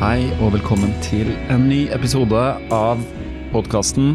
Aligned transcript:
Hei 0.00 0.30
og 0.40 0.54
velkommen 0.54 0.94
til 1.04 1.28
en 1.52 1.66
ny 1.68 1.82
episode 1.92 2.40
av 2.72 3.00
podkasten 3.50 4.14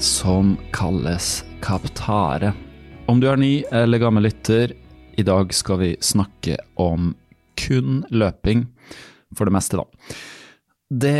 som 0.00 0.54
kalles 0.72 1.42
Kaptare. 1.60 2.54
Om 3.04 3.20
du 3.20 3.26
er 3.28 3.36
ny 3.36 3.50
eller 3.68 4.00
gammel 4.00 4.24
lytter, 4.24 4.72
i 5.20 5.26
dag 5.28 5.52
skal 5.52 5.82
vi 5.82 5.90
snakke 6.00 6.56
om 6.80 7.10
kun 7.60 8.00
løping, 8.08 8.64
for 9.36 9.44
det 9.44 9.54
meste, 9.58 9.82
da. 9.82 10.16
Det 10.88 11.12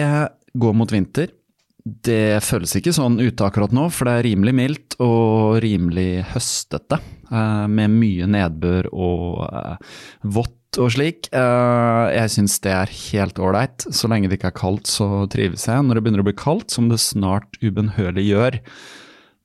går 0.64 0.80
mot 0.80 0.96
vinter. 0.96 1.36
Det 1.84 2.40
føles 2.40 2.72
ikke 2.80 2.96
sånn 2.96 3.20
ute 3.20 3.44
akkurat 3.44 3.76
nå, 3.76 3.90
for 3.92 4.08
det 4.08 4.16
er 4.16 4.28
rimelig 4.30 4.56
mildt 4.62 4.96
og 5.04 5.60
rimelig 5.60 6.24
høstete. 6.32 7.02
Eh, 7.30 7.66
Med 7.70 7.94
mye 7.94 8.28
nedbør 8.30 8.90
og 8.92 9.44
eh, 9.48 9.92
vått 10.22 10.56
og 10.78 10.92
slik. 10.94 11.26
Eh, 11.34 12.04
Jeg 12.14 12.30
syns 12.30 12.60
det 12.62 12.70
er 12.76 12.92
helt 13.10 13.40
ålreit. 13.42 13.86
Så 13.90 14.10
lenge 14.10 14.30
det 14.30 14.38
ikke 14.38 14.52
er 14.52 14.60
kaldt, 14.60 14.86
så 14.90 15.26
trives 15.32 15.66
jeg. 15.66 15.82
Når 15.86 15.98
det 15.98 16.04
begynner 16.06 16.22
å 16.22 16.28
bli 16.30 16.36
kaldt, 16.38 16.70
som 16.70 16.90
det 16.92 17.00
snart 17.02 17.58
ubønnhørlig 17.62 18.28
gjør, 18.28 18.60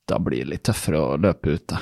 da 0.06 0.20
blir 0.22 0.44
det 0.44 0.52
litt 0.52 0.66
tøffere 0.68 1.02
å 1.02 1.16
løpe 1.18 1.56
ute. 1.58 1.80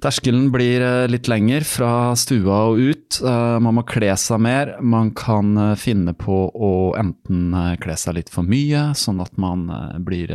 Terskelen 0.00 0.48
blir 0.52 0.80
eh, 0.80 1.06
litt 1.12 1.28
lenger 1.28 1.64
fra 1.68 2.14
stua 2.16 2.62
og 2.70 2.80
ut. 2.80 3.18
Eh, 3.20 3.56
Man 3.60 3.76
må 3.76 3.84
kle 3.88 4.14
seg 4.16 4.40
mer. 4.40 4.72
Man 4.80 5.10
kan 5.16 5.52
eh, 5.60 5.74
finne 5.80 6.14
på 6.16 6.38
å 6.48 6.70
enten 7.00 7.52
kle 7.82 7.96
seg 8.00 8.16
litt 8.16 8.32
for 8.32 8.46
mye, 8.48 8.90
sånn 8.96 9.20
at 9.20 9.36
man 9.40 9.66
blir 10.04 10.32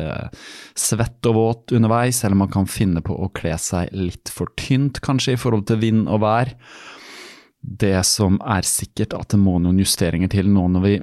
svett 0.77 1.25
og 1.29 1.37
våt 1.39 1.73
underveis, 1.75 2.21
eller 2.23 2.37
man 2.43 2.51
kan 2.53 2.69
finne 2.69 3.01
på 3.05 3.17
å 3.17 3.31
kle 3.35 3.55
seg 3.61 3.89
litt 3.95 4.29
for 4.31 4.53
tynt, 4.59 5.01
kanskje, 5.05 5.33
i 5.35 5.41
forhold 5.41 5.65
til 5.71 5.81
vind 5.81 6.05
og 6.05 6.21
vær. 6.25 6.53
Det 7.65 7.97
som 8.05 8.37
er 8.45 8.67
sikkert, 8.67 9.15
at 9.17 9.33
det 9.33 9.41
må 9.41 9.57
noen 9.57 9.81
justeringer 9.81 10.29
til 10.31 10.51
nå 10.53 10.67
når 10.75 10.85
vi 10.85 10.95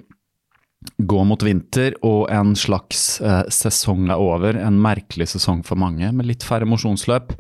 går 1.02 1.24
mot 1.26 1.42
vinter 1.42 1.94
og 2.06 2.26
en 2.32 2.54
slags 2.58 3.20
eh, 3.22 3.44
sesong 3.52 4.08
er 4.10 4.22
over. 4.22 4.58
En 4.58 4.80
merkelig 4.82 5.32
sesong 5.34 5.62
for 5.66 5.78
mange, 5.80 6.10
med 6.14 6.28
litt 6.30 6.46
færre 6.46 6.68
mosjonsløp. 6.68 7.34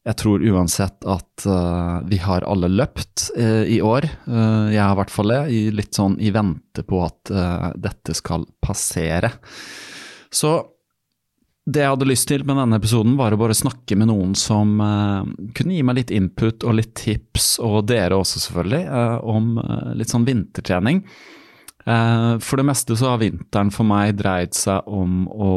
Jeg 0.00 0.16
tror 0.16 0.40
uansett 0.40 1.04
at 1.04 1.44
uh, 1.44 2.00
vi 2.08 2.16
har 2.24 2.46
alle 2.48 2.70
løpt 2.72 3.26
uh, 3.36 3.64
i 3.68 3.82
år. 3.84 4.06
Uh, 4.24 4.72
jeg 4.72 4.80
har 4.80 4.94
i 4.94 4.98
hvert 5.02 5.12
fall 5.12 5.32
det, 5.34 5.40
litt 5.76 5.96
sånn 5.96 6.16
i 6.24 6.32
vente 6.32 6.84
på 6.86 7.02
at 7.04 7.32
dette 7.76 8.14
skal 8.16 8.46
passere. 8.64 9.28
Så 10.32 10.54
det 11.70 11.82
jeg 11.82 11.92
hadde 11.92 12.08
lyst 12.08 12.26
til 12.30 12.46
med 12.48 12.56
denne 12.56 12.78
episoden, 12.80 13.18
var 13.18 13.36
å 13.36 13.38
bare 13.38 13.54
snakke 13.54 13.98
med 14.00 14.08
noen 14.08 14.32
som 14.38 14.78
kunne 15.54 15.74
gi 15.76 15.82
meg 15.86 15.98
litt 15.98 16.12
input 16.14 16.64
og 16.64 16.78
litt 16.78 16.94
tips, 16.98 17.58
og 17.62 17.84
dere 17.90 18.16
også 18.16 18.40
selvfølgelig, 18.46 18.80
om 19.28 19.52
litt 20.00 20.10
sånn 20.10 20.24
vintertrening. 20.26 21.02
For 21.84 22.58
det 22.58 22.66
meste 22.66 22.96
så 22.98 23.12
har 23.12 23.20
vinteren 23.20 23.70
for 23.74 23.86
meg 23.86 24.16
dreid 24.18 24.56
seg 24.56 24.88
om 24.88 25.28
å 25.30 25.52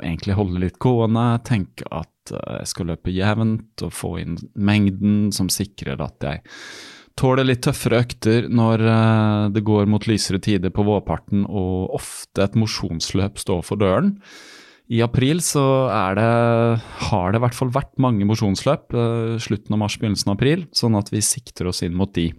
egentlig 0.00 0.38
holde 0.40 0.64
litt 0.64 0.80
gående, 0.82 1.26
tenke 1.46 1.86
at 1.92 2.11
eh, 2.30 2.56
jeg 2.60 2.70
skal 2.70 2.92
løpe 2.92 3.14
jevnt 3.14 3.82
og 3.82 3.94
få 3.96 4.16
inn 4.22 4.38
mengden 4.54 5.32
som 5.34 5.50
sikrer 5.50 6.02
at 6.04 6.28
jeg 6.28 6.44
tåler 7.18 7.44
litt 7.44 7.62
tøffere 7.66 8.02
økter 8.04 8.48
når 8.52 8.86
eh, 8.86 9.44
det 9.56 9.64
går 9.66 9.90
mot 9.90 10.06
lysere 10.08 10.40
tider 10.42 10.72
på 10.74 10.86
vårparten 10.86 11.44
og 11.48 11.96
ofte 11.98 12.46
et 12.46 12.58
mosjonsløp 12.58 13.40
står 13.42 13.62
for 13.66 13.80
døren. 13.80 14.16
I 14.92 15.00
april 15.04 15.40
så 15.44 15.64
det, 16.18 16.30
har 17.08 17.32
det 17.32 17.38
i 17.38 17.42
hvert 17.44 17.56
fall 17.56 17.70
vært 17.72 17.94
mange 18.02 18.26
mosjonsløp, 18.28 18.92
eh, 18.92 19.36
slutten 19.40 19.76
av 19.76 19.82
mars, 19.84 19.98
begynnelsen 20.00 20.32
av 20.32 20.38
april, 20.38 20.66
sånn 20.76 20.98
at 20.98 21.12
vi 21.12 21.22
sikter 21.24 21.70
oss 21.70 21.84
inn 21.86 21.96
mot 21.96 22.12
de. 22.16 22.30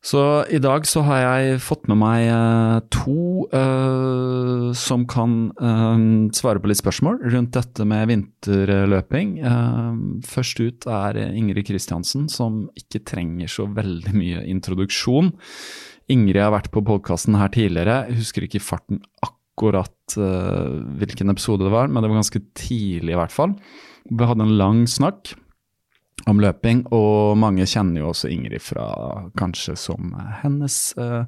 Så 0.00 0.20
i 0.48 0.56
dag 0.56 0.86
så 0.88 1.02
har 1.04 1.18
jeg 1.20 1.58
fått 1.60 1.84
med 1.90 1.98
meg 2.00 2.24
eh, 2.32 2.76
to 2.88 3.44
uh, 3.52 4.70
som 4.76 5.02
kan 5.08 5.50
eh, 5.60 6.04
svare 6.36 6.62
på 6.62 6.70
litt 6.70 6.80
spørsmål 6.80 7.20
rundt 7.34 7.52
dette 7.58 7.84
med 7.84 8.08
vinterløping. 8.08 9.34
Uh, 9.44 9.98
først 10.24 10.62
ut 10.64 10.88
er 10.88 11.20
Ingrid 11.28 11.68
Kristiansen, 11.68 12.30
som 12.32 12.62
ikke 12.80 13.02
trenger 13.12 13.52
så 13.52 13.68
veldig 13.68 14.14
mye 14.16 14.46
introduksjon. 14.48 15.34
Ingrid 16.10 16.40
har 16.46 16.56
vært 16.56 16.72
på 16.72 16.84
podkasten 16.86 17.36
her 17.36 17.52
tidligere, 17.52 18.06
jeg 18.08 18.22
husker 18.22 18.48
ikke 18.48 18.64
farten 18.64 19.02
akkurat 19.20 20.16
uh, 20.16 20.80
hvilken 20.96 21.28
episode 21.36 21.68
det 21.68 21.76
var, 21.76 21.92
men 21.92 22.00
det 22.00 22.08
var 22.08 22.22
ganske 22.22 22.44
tidlig 22.56 23.18
i 23.18 23.20
hvert 23.20 23.36
fall. 23.36 23.52
Vi 24.08 24.32
hadde 24.32 24.48
en 24.48 24.56
lang 24.56 24.86
snakk 24.88 25.34
om 26.28 26.40
løping, 26.42 26.82
og 26.92 27.38
mange 27.40 27.66
kjenner 27.68 28.02
jo 28.02 28.10
også 28.10 28.30
Ingrid 28.32 28.62
fra 28.62 28.86
kanskje 29.38 29.76
som 29.78 30.12
hennes, 30.42 30.76
eh, 31.00 31.24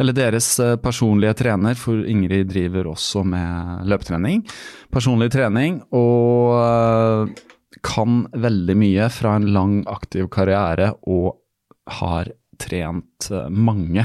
eller 0.00 0.16
deres 0.16 0.48
eh, 0.62 0.76
personlige 0.80 1.36
trener, 1.42 1.76
for 1.78 2.04
Ingrid 2.08 2.48
driver 2.52 2.92
også 2.92 3.24
med 3.28 3.88
løpetrening. 3.90 4.44
Personlig 4.92 5.32
trening, 5.34 5.80
og 5.96 6.54
eh, 6.58 7.42
kan 7.84 8.22
veldig 8.32 8.78
mye 8.78 9.10
fra 9.12 9.36
en 9.38 9.50
lang, 9.52 9.80
aktiv 9.90 10.30
karriere, 10.32 10.92
og 11.08 11.38
har 12.00 12.30
trent 12.62 13.26
mange 13.50 14.04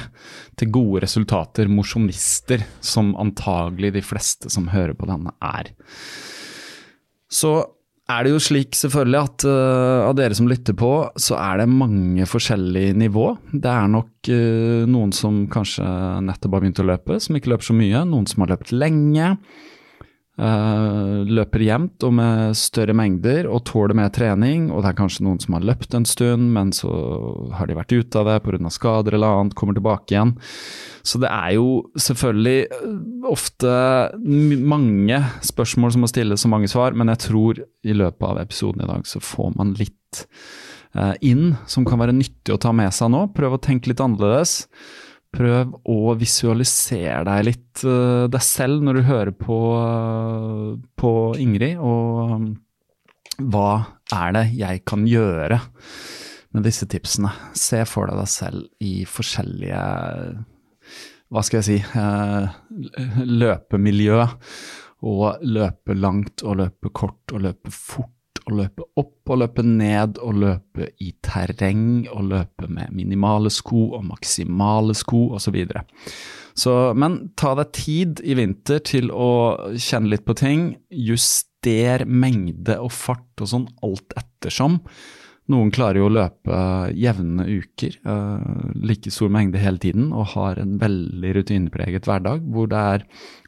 til 0.58 0.72
gode 0.74 1.04
resultater, 1.04 1.70
mosjonister, 1.70 2.64
som 2.82 3.12
antagelig 3.22 3.94
de 4.00 4.02
fleste 4.02 4.50
som 4.50 4.72
hører 4.72 4.98
på 4.98 5.06
denne 5.10 5.36
er. 5.46 5.70
Så 7.30 7.60
er 8.08 8.24
det 8.24 8.32
jo 8.32 8.40
slik 8.40 8.76
selvfølgelig 8.78 9.20
at 9.20 9.46
uh, 9.50 10.08
av 10.08 10.14
dere 10.16 10.36
som 10.38 10.48
lytter 10.48 10.76
på, 10.80 10.92
så 11.20 11.36
er 11.42 11.62
det 11.62 11.70
mange 11.72 12.28
forskjellige 12.30 12.96
nivå. 12.96 13.30
Det 13.52 13.72
er 13.72 13.90
nok 13.92 14.30
uh, 14.32 14.86
noen 14.88 15.12
som 15.16 15.44
kanskje 15.52 15.88
nettopp 16.24 16.56
har 16.56 16.64
begynt 16.64 16.84
å 16.84 16.88
løpe, 16.88 17.20
som 17.24 17.36
ikke 17.36 17.52
løper 17.52 17.68
så 17.68 17.76
mye. 17.76 18.06
Noen 18.08 18.30
som 18.32 18.46
har 18.46 18.56
løpt 18.56 18.72
lenge. 18.72 19.34
Eh, 20.38 21.24
løper 21.28 21.64
jevnt 21.66 22.06
og 22.06 22.14
med 22.20 22.58
større 22.58 22.96
mengder 22.98 23.48
og 23.50 23.64
tåler 23.70 23.98
mer 23.98 24.12
trening. 24.14 24.70
Og 24.72 24.84
det 24.84 24.92
er 24.92 25.00
kanskje 25.00 25.26
noen 25.28 25.40
som 25.44 25.58
har 25.58 25.66
løpt 25.68 25.96
en 25.98 26.08
stund, 26.08 26.52
men 26.56 26.74
så 26.76 26.92
har 27.58 27.70
de 27.70 27.78
vært 27.78 27.96
ute 27.96 28.22
av 28.22 28.30
det 28.30 28.38
pga. 28.46 28.72
skader 28.74 29.18
eller 29.18 29.42
annet, 29.42 29.58
kommer 29.58 29.78
tilbake 29.78 30.14
igjen. 30.14 30.36
Så 31.08 31.22
det 31.24 31.32
er 31.32 31.56
jo 31.58 31.88
selvfølgelig 31.96 32.60
eh, 32.68 33.02
ofte 33.32 33.74
mange 34.74 35.24
spørsmål 35.46 35.96
som 35.96 36.06
må 36.06 36.12
stilles 36.12 36.46
og 36.46 36.54
mange 36.54 36.72
svar, 36.72 36.96
men 36.98 37.14
jeg 37.14 37.24
tror 37.30 37.64
i 37.88 37.98
løpet 37.98 38.30
av 38.30 38.42
episoden 38.44 38.84
i 38.84 38.90
dag 38.90 39.08
så 39.08 39.24
får 39.24 39.54
man 39.58 39.76
litt 39.80 40.26
eh, 40.96 41.16
inn 41.26 41.56
som 41.70 41.88
kan 41.88 42.02
være 42.02 42.16
nyttig 42.16 42.56
å 42.56 42.62
ta 42.62 42.74
med 42.76 42.94
seg 42.96 43.14
nå. 43.14 43.28
Prøve 43.38 43.60
å 43.60 43.64
tenke 43.64 43.92
litt 43.92 44.04
annerledes. 44.04 44.66
Prøv 45.36 45.74
å 45.92 46.14
visualisere 46.18 47.24
deg 47.28 47.44
litt 47.50 47.84
uh, 47.86 48.26
deg 48.32 48.44
selv 48.44 48.86
når 48.86 49.00
du 49.00 49.08
hører 49.10 49.34
på, 49.36 49.60
uh, 49.76 50.78
på 50.98 51.12
Ingrid, 51.44 51.82
og 51.84 52.36
um, 52.38 52.48
hva 53.52 53.72
er 54.16 54.34
det 54.38 54.46
jeg 54.58 54.84
kan 54.88 55.04
gjøre 55.06 55.60
med 56.56 56.66
disse 56.66 56.88
tipsene? 56.90 57.34
Se 57.54 57.84
for 57.86 58.10
deg 58.10 58.22
deg 58.24 58.32
selv 58.32 58.66
i 58.82 59.02
forskjellige 59.10 59.84
hva 61.28 61.44
skal 61.44 61.60
jeg 61.60 61.68
si 61.68 61.78
uh, 62.00 62.48
løpemiljø. 63.28 64.22
Og 65.08 65.44
løpe 65.46 65.94
langt 65.94 66.42
og 66.42 66.56
løpe 66.58 66.90
kort 66.90 67.30
og 67.36 67.44
løpe 67.44 67.70
fort 67.70 68.17
å 68.48 68.58
løpe 68.62 68.86
opp 69.00 69.32
og 69.32 69.42
løpe 69.44 69.64
ned, 69.66 70.20
og 70.24 70.40
løpe 70.44 70.90
i 71.04 71.12
terreng, 71.26 72.08
og 72.14 72.30
løpe 72.32 72.70
med 72.72 72.96
minimale 72.96 73.52
sko 73.54 73.90
og 73.98 74.08
maksimale 74.08 74.96
sko 74.98 75.28
osv. 75.38 75.60
Så 76.58 76.74
men 76.98 77.20
ta 77.38 77.54
deg 77.60 77.76
tid 77.76 78.24
i 78.26 78.38
vinter 78.40 78.82
til 78.88 79.12
å 79.14 79.30
kjenne 79.76 80.14
litt 80.16 80.26
på 80.26 80.38
ting. 80.40 80.72
Juster 80.90 82.06
mengde 82.08 82.80
og 82.82 82.94
fart 82.96 83.44
og 83.44 83.52
sånn 83.52 83.70
alt 83.86 84.18
ettersom. 84.18 84.82
Noen 85.48 85.70
klarer 85.72 86.02
jo 86.02 86.10
å 86.10 86.12
løpe 86.12 86.58
jevne 87.00 87.46
uker, 87.48 87.94
uh, 88.04 88.74
like 88.84 89.12
stor 89.14 89.32
mengde 89.32 89.62
hele 89.62 89.80
tiden, 89.80 90.10
og 90.12 90.34
har 90.34 90.60
en 90.60 90.76
veldig 90.82 91.38
rutinepreget 91.38 92.10
hverdag 92.10 92.44
hvor 92.52 92.68
det 92.72 92.82
er 92.96 93.06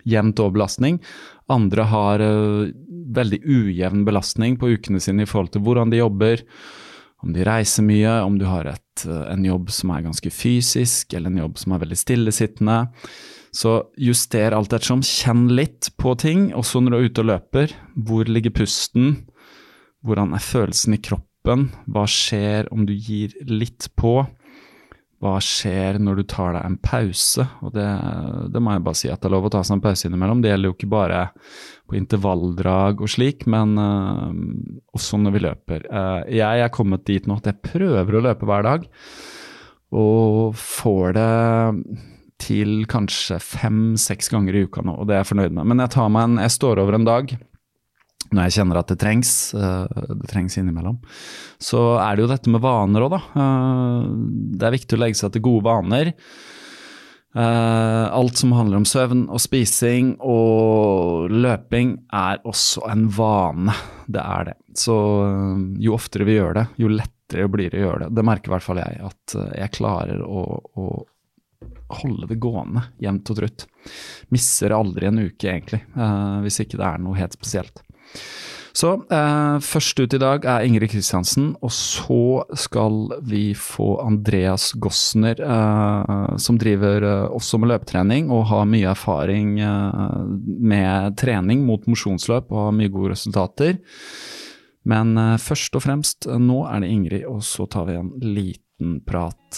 jevnt 0.08 0.40
over 0.40 0.56
belastning. 0.56 1.02
Andre 1.50 1.88
har 1.90 2.22
uh, 2.24 2.70
veldig 3.16 3.42
ujevn 3.46 4.06
belastning 4.08 4.60
på 4.60 4.72
ukene 4.76 5.02
sine 5.04 5.26
i 5.26 5.30
forhold 5.30 5.54
til 5.56 5.64
hvordan 5.66 5.92
de 5.94 6.02
jobber, 6.02 6.44
om 7.26 7.34
de 7.36 7.44
reiser 7.44 7.84
mye, 7.84 8.12
om 8.24 8.38
du 8.40 8.46
har 8.48 8.70
et, 8.72 9.06
uh, 9.08 9.26
en 9.34 9.44
jobb 9.48 9.72
som 9.74 9.92
er 9.96 10.06
ganske 10.06 10.32
fysisk, 10.34 11.14
eller 11.14 11.34
en 11.34 11.44
jobb 11.44 11.60
som 11.62 11.76
er 11.76 11.84
veldig 11.84 12.00
stillesittende. 12.00 12.80
Så 13.56 13.80
juster 13.98 14.54
alt 14.54 14.74
ettersom. 14.74 15.02
Kjenn 15.06 15.48
litt 15.58 15.90
på 15.98 16.14
ting. 16.22 16.50
Også 16.54 16.82
når 16.82 16.92
du 16.92 16.98
er 16.98 17.08
ute 17.08 17.24
og 17.24 17.30
løper. 17.32 17.74
Hvor 17.98 18.30
ligger 18.30 18.54
pusten? 18.62 19.16
Hvordan 20.06 20.36
er 20.38 20.44
følelsen 20.44 20.96
i 20.96 21.02
kroppen? 21.02 21.70
Hva 21.90 22.06
skjer 22.10 22.70
om 22.74 22.86
du 22.86 22.94
gir 22.94 23.34
litt 23.50 23.90
på? 23.98 24.22
Hva 25.20 25.34
skjer 25.44 25.98
når 26.00 26.22
du 26.22 26.24
tar 26.32 26.54
deg 26.56 26.64
en 26.64 26.78
pause? 26.80 27.44
Og 27.66 27.74
det, 27.76 27.88
det 28.54 28.62
må 28.64 28.72
jeg 28.72 28.84
bare 28.86 29.00
si 29.02 29.10
at 29.12 29.20
det 29.20 29.28
er 29.28 29.34
lov 29.34 29.50
å 29.50 29.52
ta 29.52 29.64
seg 29.68 29.76
en 29.76 29.84
pause 29.84 30.08
innimellom. 30.08 30.40
Det 30.44 30.54
gjelder 30.54 30.72
jo 30.72 30.76
ikke 30.78 30.92
bare 30.94 31.24
på 31.90 31.98
intervalldrag 32.00 33.04
og 33.04 33.12
slik, 33.12 33.44
men 33.52 33.74
uh, 33.76 34.30
også 34.96 35.20
når 35.20 35.36
vi 35.36 35.44
løper. 35.44 35.90
Uh, 35.92 36.22
jeg 36.32 36.64
er 36.64 36.72
kommet 36.72 37.04
dit 37.10 37.28
nå 37.28 37.36
at 37.36 37.52
jeg 37.52 37.60
prøver 37.66 38.16
å 38.16 38.24
løpe 38.30 38.48
hver 38.48 38.64
dag, 38.70 38.88
og 40.00 40.56
får 40.56 41.18
det 41.18 41.30
til 42.40 42.86
kanskje 42.88 43.42
fem-seks 43.44 44.32
ganger 44.32 44.56
i 44.56 44.64
uka 44.70 44.86
nå, 44.86 44.96
og 45.02 45.10
det 45.10 45.18
er 45.18 45.24
jeg 45.26 45.32
fornøyd 45.34 45.56
med. 45.58 45.68
Men 45.74 45.84
jeg, 45.84 45.92
en, 46.00 46.40
jeg 46.46 46.56
står 46.56 46.80
over 46.86 46.96
en 46.96 47.08
dag 47.10 47.34
når 48.30 48.48
jeg 48.48 48.60
kjenner 48.60 48.80
at 48.80 48.92
det 48.92 49.00
trengs, 49.02 49.34
eh, 49.58 50.06
det 50.22 50.30
trengs 50.30 50.58
innimellom. 50.60 51.00
Så 51.62 51.82
er 51.98 52.16
det 52.16 52.26
jo 52.26 52.32
dette 52.32 52.54
med 52.54 52.62
vaner 52.62 53.06
òg, 53.06 53.16
da. 53.16 53.22
Eh, 53.42 54.08
det 54.60 54.68
er 54.68 54.78
viktig 54.78 54.98
å 54.98 55.02
legge 55.02 55.20
seg 55.20 55.34
til 55.34 55.46
gode 55.48 55.66
vaner. 55.66 56.14
Eh, 57.36 58.06
alt 58.10 58.38
som 58.38 58.54
handler 58.58 58.82
om 58.82 58.88
søvn 58.90 59.28
og 59.30 59.42
spising 59.42 60.16
og 60.26 61.30
løping 61.30 61.96
er 62.14 62.42
også 62.46 62.86
en 62.90 63.08
vane. 63.14 63.76
Det 64.10 64.22
er 64.22 64.52
det. 64.52 64.58
Så 64.78 64.98
jo 65.82 65.98
oftere 65.98 66.26
vi 66.30 66.38
gjør 66.38 66.58
det, 66.62 66.68
jo 66.82 66.90
lettere 66.94 67.50
blir 67.50 67.74
det 67.74 67.82
å 67.82 67.88
gjøre 67.88 68.04
det. 68.06 68.16
Det 68.18 68.28
merker 68.30 68.50
i 68.50 68.56
hvert 68.58 68.66
fall 68.66 68.82
jeg, 68.82 69.02
at 69.10 69.38
jeg 69.58 69.76
klarer 69.78 70.22
å, 70.26 70.46
å 70.78 70.88
holde 72.00 72.30
det 72.30 72.38
gående 72.42 72.86
jevnt 73.02 73.30
og 73.34 73.42
trutt. 73.42 73.68
Misser 74.34 74.74
aldri 74.74 75.10
en 75.10 75.22
uke, 75.22 75.50
egentlig, 75.50 75.82
hvis 76.46 76.62
ikke 76.64 76.78
det 76.80 76.88
er 76.88 77.02
noe 77.04 77.18
helt 77.18 77.38
spesielt. 77.38 77.82
Så 78.80 78.94
eh, 79.12 79.58
først 79.66 80.00
ut 80.00 80.14
i 80.14 80.20
dag 80.22 80.46
er 80.48 80.64
Ingrid 80.64 80.92
Kristiansen, 80.94 81.50
og 81.60 81.72
så 81.74 82.46
skal 82.56 83.10
vi 83.28 83.50
få 83.58 83.98
Andreas 84.04 84.70
Gossner, 84.80 85.42
eh, 85.42 86.36
som 86.40 86.60
driver 86.62 87.04
eh, 87.04 87.26
også 87.36 87.60
med 87.60 87.74
løpetrening 87.74 88.30
og 88.32 88.46
har 88.52 88.70
mye 88.70 88.92
erfaring 88.94 89.58
eh, 89.60 90.20
med 90.46 91.18
trening 91.20 91.66
mot 91.68 91.90
mosjonsløp 91.90 92.54
og 92.54 92.70
har 92.70 92.78
mye 92.78 92.94
gode 92.94 93.16
resultater. 93.16 93.80
Men 94.88 95.18
eh, 95.18 95.36
først 95.42 95.76
og 95.76 95.84
fremst, 95.84 96.30
eh, 96.30 96.40
nå 96.40 96.62
er 96.70 96.86
det 96.86 96.92
Ingrid, 96.94 97.26
og 97.28 97.42
så 97.44 97.68
tar 97.68 97.90
vi 97.90 97.98
en 98.00 98.14
liten 98.24 99.02
prat 99.04 99.58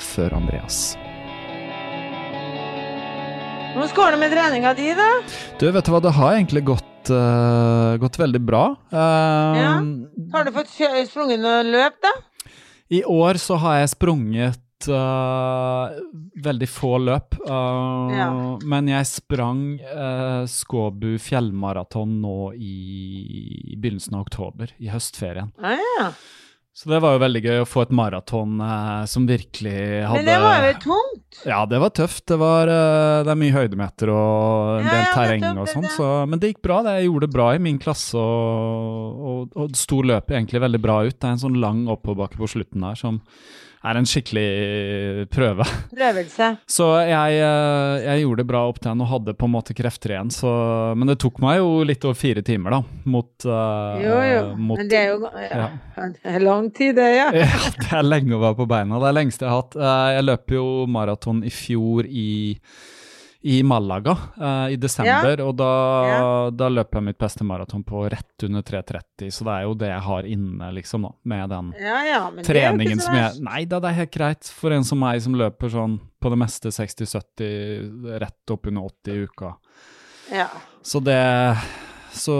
før 0.00 0.38
Andreas. 0.38 0.94
Hvordan 3.74 3.92
går 3.98 4.14
det 4.14 4.22
med 4.22 4.32
treninga 4.32 4.72
di, 4.78 4.88
da? 4.96 5.10
Du, 5.60 5.66
vet 5.68 5.84
du 5.84 5.92
hva, 5.92 6.00
det 6.00 6.14
har 6.16 6.38
egentlig 6.38 6.64
gått 6.70 6.91
gått, 7.02 7.10
uh, 7.10 7.96
gått 7.98 8.18
veldig 8.18 8.40
bra. 8.40 8.76
Uh, 8.92 8.98
ja. 9.58 9.82
Har 10.32 10.44
du 10.44 10.52
fått 10.52 10.68
sprunget 11.08 11.40
noe 11.40 11.62
løp, 11.62 11.94
da? 12.02 12.12
I 12.88 13.04
år 13.04 13.34
så 13.40 13.56
har 13.56 13.78
jeg 13.80 13.90
sprunget 13.94 14.88
uh, 14.88 15.88
veldig 16.44 16.68
få 16.68 16.98
løp. 16.98 17.38
Ja. 17.46 18.58
Men 18.64 18.88
jeg 18.88 19.06
sprang 19.08 19.80
Skåbu 20.48 21.16
fjellmaraton 21.18 22.20
nå 22.22 22.52
i, 22.54 22.76
i, 23.72 23.76
begynnelsen 23.76 24.18
av 24.18 24.26
oktober, 24.26 24.74
i 24.78 24.92
høstferien. 24.92 25.52
Ah, 25.58 25.78
ja. 25.78 26.12
Så 26.72 26.88
det 26.88 27.02
var 27.04 27.14
jo 27.14 27.20
veldig 27.20 27.40
gøy 27.44 27.58
å 27.60 27.66
få 27.68 27.82
et 27.84 27.90
maraton 27.92 28.60
eh, 28.64 29.02
som 29.10 29.26
virkelig 29.28 29.74
hadde 30.08 30.22
Men 30.22 30.28
det 30.30 30.36
var 30.40 30.62
jo 30.64 30.76
tungt? 30.86 31.40
Ja, 31.44 31.58
det 31.68 31.80
var 31.82 31.92
tøft. 31.92 32.24
Det, 32.30 32.38
var, 32.40 32.70
eh, 32.72 33.16
det 33.26 33.32
er 33.34 33.40
mye 33.42 33.56
høydemeter 33.58 34.12
og 34.14 34.78
en 34.78 34.88
del 34.88 35.02
ja, 35.02 35.10
terreng 35.12 35.44
og 35.52 35.68
sånn, 35.68 35.88
så, 35.92 36.06
men 36.28 36.40
det 36.40 36.54
gikk 36.54 36.62
bra. 36.64 36.80
Det, 36.86 36.94
jeg 36.96 37.10
gjorde 37.10 37.28
det 37.28 37.36
bra 37.36 37.50
i 37.52 37.60
min 37.68 37.80
klasse, 37.82 38.16
og, 38.16 39.20
og, 39.32 39.52
og 39.52 39.76
sto 39.76 40.00
løpet 40.00 40.38
egentlig 40.38 40.64
veldig 40.64 40.80
bra 40.86 40.96
ut. 41.04 41.18
Det 41.18 41.28
er 41.28 41.36
en 41.36 41.44
sånn 41.44 41.60
lang 41.60 41.84
oppoverbakke 41.92 42.40
på 42.40 42.50
slutten 42.54 42.88
der 42.88 42.96
som 42.96 43.20
er 43.82 43.98
en 43.98 44.06
skikkelig 44.06 45.26
prøve. 45.32 45.66
Prøvelse. 45.90 46.48
Så 46.70 46.86
jeg, 47.02 47.40
eh, 47.42 48.04
jeg 48.06 48.22
gjorde 48.22 48.42
det 48.42 48.48
bra 48.52 48.62
opp 48.68 48.78
til 48.80 48.92
han 48.92 49.02
og 49.02 49.10
hadde 49.10 49.34
på 49.38 49.48
en 49.48 49.54
måte 49.56 49.76
krefter 49.76 50.14
igjen. 50.14 50.30
Så, 50.34 50.52
men 50.98 51.10
det 51.10 51.18
tok 51.22 51.40
meg 51.42 51.58
jo 51.58 51.82
litt 51.88 52.06
over 52.06 52.18
fire 52.18 52.44
timer, 52.46 52.76
da. 52.78 52.80
Mot, 53.12 53.32
uh, 53.48 53.98
jo, 54.02 54.16
jo. 54.28 54.40
Mot, 54.56 54.78
men 54.78 54.92
det 54.92 55.00
er 55.00 55.10
jo 55.10 55.18
ja, 55.26 55.66
ja. 55.96 56.08
Det 56.22 56.38
lang 56.44 56.70
tid, 56.74 56.94
det, 57.00 57.10
ja. 57.16 57.28
ja. 57.42 57.50
Det 57.78 57.92
er 57.98 58.06
lenge 58.06 58.38
å 58.38 58.42
være 58.42 58.60
på 58.62 58.70
beina. 58.70 59.02
Det 59.02 59.10
er 59.10 59.18
lengste 59.18 59.46
jeg 59.46 59.54
har 59.54 59.64
hatt. 59.64 59.78
Jeg 60.16 60.26
løp 60.28 60.56
jo 60.58 60.66
maraton 60.90 61.42
i 61.46 61.52
fjor 61.52 62.06
i 62.08 62.30
i 63.42 63.62
Malaga 63.66 64.16
uh, 64.40 64.70
i 64.70 64.76
desember, 64.76 65.38
ja. 65.38 65.44
og 65.44 65.56
da, 65.58 65.70
ja. 66.06 66.26
da 66.54 66.68
løp 66.70 66.94
jeg 66.94 67.06
mitt 67.08 67.18
beste 67.18 67.46
maraton 67.46 67.82
på 67.86 68.04
rett 68.12 68.46
under 68.46 68.62
3.30, 68.62 69.32
så 69.34 69.46
det 69.48 69.56
er 69.56 69.66
jo 69.66 69.74
det 69.80 69.90
jeg 69.90 70.04
har 70.06 70.28
inne, 70.30 70.68
liksom, 70.76 71.06
nå, 71.06 71.10
med 71.26 71.50
den 71.50 71.72
ja, 71.82 72.20
treningen 72.46 73.02
som 73.02 73.16
jeg 73.18 73.42
Nei 73.42 73.64
da, 73.66 73.80
det 73.82 73.90
er 73.90 73.98
helt 74.04 74.14
greit 74.14 74.52
for 74.54 74.74
en 74.74 74.86
som 74.86 75.02
meg 75.02 75.22
som 75.24 75.34
løper 75.38 75.72
sånn 75.72 75.98
på 76.22 76.30
det 76.30 76.38
meste 76.38 76.70
60-70, 76.70 78.14
rett 78.22 78.54
opp 78.54 78.70
under 78.70 78.86
80 78.92 79.10
i 79.10 79.26
uka. 79.26 79.54
Ja. 80.32 80.46
Så 80.82 81.00
det 81.02 81.18
Så 82.14 82.34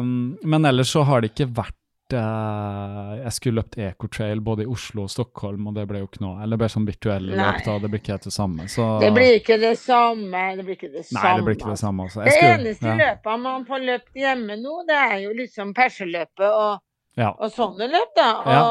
um, 0.00 0.38
Men 0.42 0.64
ellers 0.64 0.92
så 0.92 1.02
har 1.02 1.20
det 1.20 1.32
ikke 1.32 1.50
vært 1.58 1.79
jeg 2.16 3.32
skulle 3.36 3.60
løpt 3.60 3.78
ecotrail 3.78 4.42
både 4.44 4.64
i 4.64 4.70
Oslo 4.70 5.04
og 5.06 5.12
Stockholm, 5.12 5.68
og 5.70 5.76
det 5.78 5.86
ble 5.90 6.02
jo 6.02 6.08
ikke 6.08 6.22
noe. 6.24 6.40
Eller 6.44 6.60
bare 6.60 6.72
sånn 6.72 6.88
virtuell 6.88 7.30
løp, 7.30 7.62
da. 7.66 7.78
Det 7.82 7.90
blir 7.92 8.02
ikke 8.02 8.14
helt 8.16 8.28
det 8.28 8.34
samme. 8.34 8.68
Så... 8.72 8.86
Det 9.02 9.10
blir 9.16 9.38
ikke 9.38 9.58
det 9.62 9.74
samme. 9.80 10.44
Det 10.58 10.66
blir 10.66 10.78
ikke 10.78 10.92
det 10.92 11.06
samme. 11.08 11.22
Nei, 11.22 11.32
det 11.38 11.48
blir 11.48 11.58
ikke 11.58 11.72
det 11.72 11.82
samme 11.82 12.06
også. 12.08 12.22
Det 12.26 12.36
skulle... 12.36 12.52
eneste 12.58 12.92
ja. 12.92 12.98
løpet 13.00 13.42
man 13.46 13.66
får 13.68 13.88
løpt 13.88 14.22
hjemme 14.24 14.60
nå, 14.60 14.76
det 14.88 15.00
er 15.00 15.18
jo 15.24 15.34
liksom 15.38 15.74
perseløpet 15.76 16.48
og 16.48 16.80
ja. 17.18 17.30
Og 17.42 17.50
sånne 17.52 17.88
løp, 17.90 18.12
da. 18.16 18.28
Og, 18.38 18.50
ja. 18.54 18.66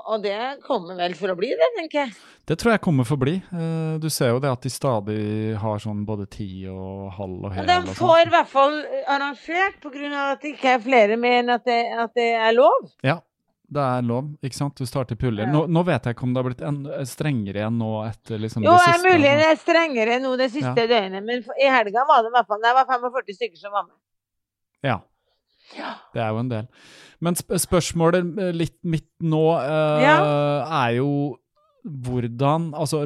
og, 0.00 0.22
det 0.24 0.36
kommer 0.64 0.96
vel 0.98 1.16
for 1.18 1.32
å 1.32 1.36
bli, 1.38 1.50
det, 1.58 1.68
tenker 1.76 2.00
jeg. 2.06 2.14
Det 2.48 2.56
tror 2.58 2.72
jeg 2.74 2.82
kommer 2.82 3.06
for 3.06 3.18
å 3.18 3.22
bli. 3.22 3.34
Uh, 3.52 3.98
du 4.02 4.08
ser 4.10 4.32
jo 4.32 4.40
det 4.42 4.50
at 4.50 4.64
de 4.64 4.72
stadig 4.72 5.18
har 5.60 5.82
sånn 5.82 6.00
både 6.08 6.26
ti 6.32 6.48
og 6.72 7.12
halv 7.18 7.44
og 7.44 7.52
hel. 7.52 7.68
Ja, 7.68 7.82
de 7.84 7.96
får 7.98 8.24
i 8.24 8.30
hvert 8.32 8.50
fall 8.50 8.78
arrangert, 9.04 9.76
pga. 9.84 10.08
at 10.32 10.42
det 10.42 10.56
ikke 10.56 10.78
er 10.78 10.80
flere 10.82 11.20
med 11.20 11.42
enn 11.42 11.54
at 11.58 11.68
det, 11.68 11.82
at 12.06 12.16
det 12.16 12.32
er 12.40 12.56
lov. 12.56 12.88
Ja, 13.04 13.20
det 13.72 13.84
er 13.84 14.08
lov, 14.08 14.32
ikke 14.44 14.58
sant? 14.58 14.80
Du 14.80 14.88
starter 14.88 15.16
puller. 15.20 15.46
Nå, 15.52 15.66
nå, 15.70 15.84
vet 15.86 16.08
jeg 16.08 16.16
ikke 16.16 16.26
om 16.26 16.34
det 16.34 16.42
har 16.42 16.48
blitt 16.48 16.66
en, 16.66 16.82
strengere 17.08 17.68
enn 17.68 17.78
nå 17.80 17.92
etter 18.08 18.40
liksom 18.40 18.66
jo, 18.66 18.72
det 18.72 18.88
siste. 18.88 18.98
Jo, 18.98 19.14
mulig 19.14 19.36
det 19.38 19.46
er 19.46 19.60
strengere 19.60 20.18
nå 20.24 20.34
det 20.40 20.50
siste 20.52 20.74
ja. 20.74 20.90
døgnet, 20.96 21.24
men 21.28 21.44
i 21.60 21.70
helga 21.72 22.04
var 22.08 22.24
det 22.24 22.32
i 22.32 22.36
hvert 22.36 22.50
fall 22.50 22.64
det 22.64 22.74
var 22.80 22.90
45 22.90 23.38
stykker 23.38 23.62
som 23.62 23.76
var 23.76 23.86
med. 23.86 23.96
Ja. 24.82 24.98
Ja. 25.78 25.94
Det 26.14 26.22
er 26.22 26.32
jo 26.32 26.42
en 26.42 26.50
del. 26.50 26.66
Men 27.22 27.38
sp 27.38 27.54
spørsmålet 27.62 28.42
eh, 28.42 28.50
litt 28.56 28.78
mitt 28.82 29.10
nå 29.22 29.44
uh, 29.54 30.02
ja. 30.02 30.16
er 30.84 30.98
jo 30.98 31.12
hvordan 31.82 32.68
Altså, 32.78 33.00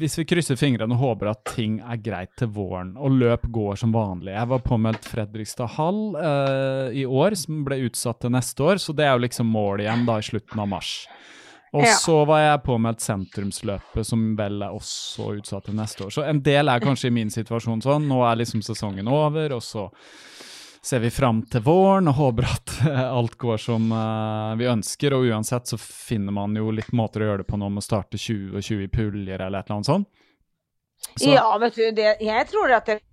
hvis 0.00 0.14
vi 0.16 0.24
krysser 0.24 0.56
fingrene 0.56 0.96
og 0.96 1.02
håper 1.02 1.28
at 1.28 1.42
ting 1.50 1.74
er 1.84 2.00
greit 2.00 2.30
til 2.40 2.48
våren, 2.56 2.94
og 2.96 3.18
løp 3.20 3.44
går 3.52 3.76
som 3.82 3.92
vanlig 3.92 4.32
Jeg 4.32 4.48
var 4.48 4.62
påmeldt 4.64 5.08
Fredrikstad 5.12 5.74
hall 5.76 6.16
uh, 6.16 6.88
i 6.88 7.04
år, 7.04 7.36
som 7.36 7.66
ble 7.66 7.82
utsatt 7.88 8.22
til 8.24 8.32
neste 8.32 8.64
år, 8.64 8.80
så 8.80 8.96
det 8.96 9.04
er 9.04 9.12
jo 9.12 9.26
liksom 9.26 9.52
målet 9.52 9.84
igjen 9.84 10.06
da 10.08 10.16
i 10.18 10.24
slutten 10.24 10.64
av 10.64 10.70
mars. 10.72 10.94
Og 11.76 11.84
ja. 11.84 11.92
så 12.00 12.22
var 12.24 12.40
jeg 12.40 12.62
påmeldt 12.64 13.04
sentrumsløpet, 13.04 14.06
som 14.08 14.22
vel 14.38 14.62
er 14.64 14.72
også 14.72 15.34
utsatt 15.36 15.68
til 15.68 15.76
neste 15.76 16.06
år. 16.06 16.14
Så 16.14 16.24
en 16.24 16.40
del 16.44 16.72
er 16.72 16.80
kanskje 16.80 17.10
i 17.10 17.16
min 17.18 17.32
situasjon 17.32 17.84
sånn. 17.84 18.08
Nå 18.08 18.22
er 18.24 18.40
liksom 18.40 18.64
sesongen 18.64 19.10
over, 19.12 19.52
og 19.58 19.60
så 19.64 19.84
ser 20.88 21.02
vi 21.04 21.10
fram 21.10 21.42
til 21.50 21.60
våren 21.60 22.08
og 22.08 22.16
håper 22.16 22.46
at 22.48 22.72
alt 23.18 23.34
går 23.40 23.60
som 23.60 23.90
uh, 23.92 24.54
vi 24.56 24.68
ønsker. 24.70 25.16
Og 25.16 25.28
uansett 25.28 25.68
så 25.68 25.78
finner 25.80 26.32
man 26.34 26.56
jo 26.56 26.70
litt 26.72 26.94
måter 26.96 27.24
å 27.24 27.30
gjøre 27.32 27.42
det 27.42 27.50
på 27.50 27.60
nå 27.60 27.68
med 27.72 27.82
å 27.82 27.88
starte 27.88 28.20
20 28.20 28.56
og 28.56 28.64
20 28.64 28.88
puljer 28.94 29.44
eller 29.44 29.60
et 29.60 29.68
eller 29.68 29.76
annet 29.76 29.90
sånt. 29.90 30.08
Så. 31.14 31.28
Ja, 31.30 31.52
vet 31.60 31.76
du, 31.76 31.84
det, 31.94 32.16
jeg 32.24 32.46
tror 32.50 32.72
at 32.74 32.88
jeg 32.90 33.04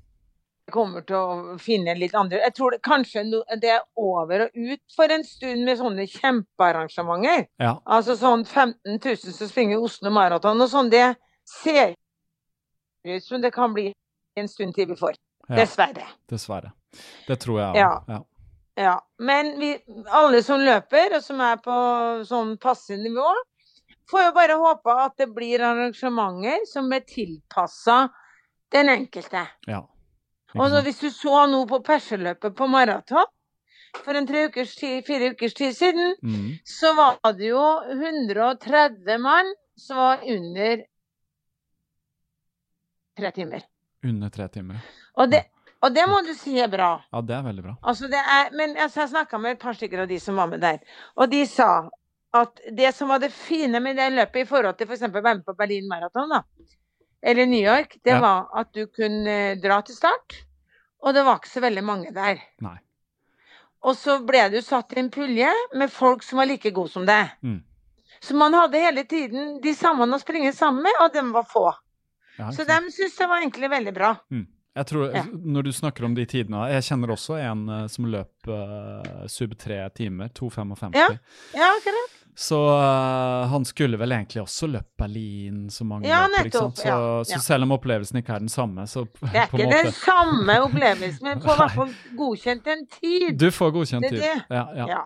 kommer 0.74 1.04
til 1.06 1.18
å 1.20 1.58
finne 1.62 1.94
litt 1.94 2.16
andre 2.18 2.40
Jeg 2.42 2.56
tror 2.58 2.74
det, 2.74 2.80
kanskje 2.82 3.22
det 3.62 3.70
er 3.76 3.84
over 4.02 4.48
og 4.48 4.56
ut 4.58 4.96
for 4.96 5.14
en 5.14 5.26
stund 5.28 5.68
med 5.68 5.78
sånne 5.78 6.08
kjempearrangementer. 6.10 7.46
Ja. 7.62 7.76
Altså 7.86 8.16
sånn 8.18 8.48
15 8.48 8.98
000 8.98 9.20
som 9.36 9.52
springer 9.52 9.84
Oslo 9.84 10.14
Maraton 10.16 10.64
og 10.64 10.72
sånn. 10.72 10.90
Det 10.94 11.12
ser 11.46 11.94
ut 13.06 13.28
som 13.28 13.44
det 13.44 13.54
kan 13.54 13.76
bli 13.76 13.92
en 14.40 14.50
stund 14.50 14.74
til 14.76 14.90
vi 14.90 14.98
får. 14.98 15.20
Ja. 15.46 15.60
Dessverre. 15.62 16.08
Dessverre. 16.32 16.74
Det 17.28 17.40
tror 17.42 17.60
jeg 17.62 17.70
òg. 17.74 17.80
Ja. 17.80 17.92
ja. 18.08 18.22
ja. 18.84 18.96
Men 19.20 19.56
vi, 19.60 19.74
alle 20.10 20.44
som 20.46 20.64
løper, 20.64 21.18
og 21.18 21.26
som 21.26 21.42
er 21.46 21.60
på 21.64 21.80
sånn 22.28 22.56
passe 22.62 22.98
nivå, 23.00 23.28
får 24.10 24.28
jo 24.28 24.36
bare 24.36 24.60
håpe 24.62 24.96
at 25.06 25.18
det 25.22 25.30
blir 25.34 25.64
arrangementer 25.66 26.66
som 26.70 26.92
er 26.94 27.06
tilpassa 27.10 28.06
den 28.74 28.92
enkelte. 28.94 29.46
Ja. 29.70 29.84
Og 30.56 30.70
så 30.72 30.82
hvis 30.86 31.02
du 31.02 31.10
så 31.12 31.46
nå 31.52 31.66
på 31.68 31.82
perseløpet 31.84 32.56
på 32.56 32.68
maraton 32.72 33.28
for 34.04 34.16
en 34.16 34.28
tre 34.28 34.46
ukers 34.50 34.76
tid, 34.76 35.04
fire 35.08 35.32
ukers 35.34 35.56
tid 35.56 35.76
siden, 35.76 36.16
mm. 36.24 36.50
så 36.68 36.92
var 36.96 37.34
det 37.36 37.50
jo 37.50 37.64
130 37.92 39.20
mann 39.24 39.52
som 39.80 40.00
var 40.00 40.24
under 40.24 40.84
tre 43.18 43.32
timer. 43.36 43.66
Under 44.04 44.30
tre 44.30 44.48
timer. 44.52 44.80
Og 45.16 45.32
det, 45.32 45.46
og 45.86 45.94
det 45.94 46.06
må 46.10 46.22
du 46.26 46.32
si 46.38 46.56
er 46.62 46.72
bra. 46.72 46.96
Ja, 47.14 47.22
det 47.22 47.36
er 47.38 47.44
veldig 47.46 47.64
bra. 47.68 47.76
Altså, 47.86 48.10
er, 48.10 48.50
men 48.58 48.74
altså, 48.74 49.04
jeg 49.04 49.14
snakka 49.14 49.40
med 49.42 49.56
et 49.56 49.62
par 49.62 49.78
stykker 49.78 50.06
av 50.06 50.10
de 50.10 50.18
som 50.22 50.40
var 50.42 50.50
med 50.50 50.64
der, 50.66 50.80
og 51.16 51.30
de 51.32 51.44
sa 51.50 51.70
at 52.36 52.64
det 52.76 52.90
som 52.96 53.12
var 53.14 53.22
det 53.24 53.32
fine 53.32 53.80
med 53.80 54.00
det 54.00 54.10
løpet 54.16 54.42
i 54.42 54.48
forhold 54.50 54.76
til 54.80 54.90
f.eks. 54.90 55.06
For 55.06 55.22
å 55.22 55.28
være 55.28 55.40
med 55.40 55.46
på 55.48 55.56
Berlin 55.60 55.88
Marathon, 55.92 56.34
da, 56.34 56.42
eller 57.26 57.48
New 57.50 57.62
York, 57.62 58.00
det 58.04 58.18
ja. 58.18 58.24
var 58.24 58.50
at 58.60 58.74
du 58.76 58.88
kunne 58.92 59.38
dra 59.62 59.80
til 59.86 59.98
start, 59.98 60.42
og 61.06 61.16
det 61.16 61.24
var 61.26 61.40
ikke 61.40 61.54
så 61.54 61.64
veldig 61.64 61.86
mange 61.86 62.12
der. 62.16 62.42
Nei. 62.66 62.78
Og 63.86 63.94
så 63.98 64.18
ble 64.26 64.48
du 64.50 64.60
satt 64.66 64.96
i 64.96 65.00
en 65.04 65.12
pulje 65.14 65.52
med 65.78 65.94
folk 65.94 66.26
som 66.26 66.42
var 66.42 66.50
like 66.50 66.72
gode 66.74 66.90
som 66.94 67.06
deg. 67.06 67.34
Mm. 67.46 67.62
Så 68.26 68.36
man 68.38 68.56
hadde 68.58 68.82
hele 68.82 69.04
tiden 69.06 69.60
de 69.62 69.74
samme 69.78 70.08
å 70.10 70.22
springe 70.22 70.54
sammen 70.58 70.82
med, 70.88 71.02
og 71.04 71.14
dem 71.14 71.30
var 71.36 71.46
få. 71.50 71.68
Ja, 72.40 72.50
så 72.52 72.66
dem 72.68 72.90
syntes 72.92 73.18
det 73.20 73.28
var 73.30 73.44
egentlig 73.44 73.70
veldig 73.72 73.94
bra. 73.96 74.16
Mm. 74.34 74.48
Jeg 74.76 74.88
tror, 74.90 75.08
ja. 75.16 75.24
Når 75.32 75.64
du 75.64 75.72
snakker 75.72 76.04
om 76.04 76.16
de 76.18 76.26
tidene 76.28 76.66
Jeg 76.74 76.84
kjenner 76.90 77.14
også 77.16 77.38
en 77.40 77.64
uh, 77.72 77.86
som 77.92 78.10
løp 78.12 78.50
uh, 78.52 79.24
sub 79.32 79.56
tre 79.60 79.80
timer, 79.96 80.34
2,55. 80.36 80.98
Ja, 81.00 81.08
ja 81.56 81.72
akkurat. 81.78 82.16
Så 82.36 82.58
uh, 82.68 83.48
han 83.48 83.66
skulle 83.66 83.98
vel 83.98 84.12
egentlig 84.12 84.42
også 84.42 84.68
løpt 84.68 84.98
Berlin 85.00 85.70
så 85.72 85.86
mange 85.88 86.10
ja, 86.10 86.26
løper, 86.28 86.50
ikke 86.50 86.64
sant? 86.66 86.82
Så, 86.82 86.88
ja, 86.90 86.98
ja. 87.22 87.24
så, 87.30 87.40
selv 87.46 87.64
om 87.64 87.72
opplevelsen 87.78 88.20
ikke 88.20 88.36
er 88.36 88.44
den 88.44 88.52
samme, 88.52 88.84
så 88.92 89.06
Det 89.22 89.32
er 89.32 89.48
ikke 89.48 89.62
måte... 89.64 89.84
den 89.86 89.96
samme 89.96 90.58
opplevelsen, 90.66 91.30
men 91.30 91.44
får 91.46 91.56
i 91.56 91.62
hvert 91.62 91.78
fall 91.80 91.94
godkjent 92.20 92.68
en 92.74 92.84
tid. 92.98 93.30
Du 93.40 93.48
får 93.56 93.72
godkjent 93.78 94.10
tid. 94.12 94.26
Ja, 94.52 95.06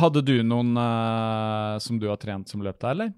Hadde 0.00 0.24
du 0.24 0.38
noen 0.44 0.72
uh, 0.76 1.76
som 1.84 2.00
du 2.00 2.08
har 2.08 2.16
trent 2.20 2.48
som 2.48 2.64
løp 2.64 2.80
der, 2.80 2.96
eller? 2.96 3.12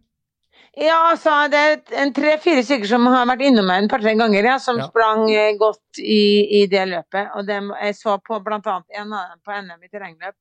Ja, 0.73 1.11
altså, 1.11 1.35
det 1.52 1.59
er 1.93 2.11
tre-fire 2.17 2.62
stykker 2.64 2.88
som 2.88 3.05
har 3.12 3.26
vært 3.29 3.43
innom 3.45 3.67
meg 3.69 3.83
en 3.83 3.91
par-tre 3.93 4.14
ganger, 4.17 4.47
ja, 4.49 4.55
som 4.62 4.79
sprang 4.81 5.26
uh, 5.29 5.50
godt 5.61 6.00
i, 6.00 6.62
i, 6.62 6.62
det 6.71 6.87
løpet. 6.88 7.35
Og 7.37 7.45
det, 7.45 7.59
jeg 7.83 7.99
så 7.99 8.17
på 8.25 8.38
annet 8.41 8.97
en 8.97 9.12
av 9.12 9.35
dem 9.35 9.43
på 9.45 9.59
NM 9.67 9.85
i 9.85 9.91
terrengløp 9.93 10.37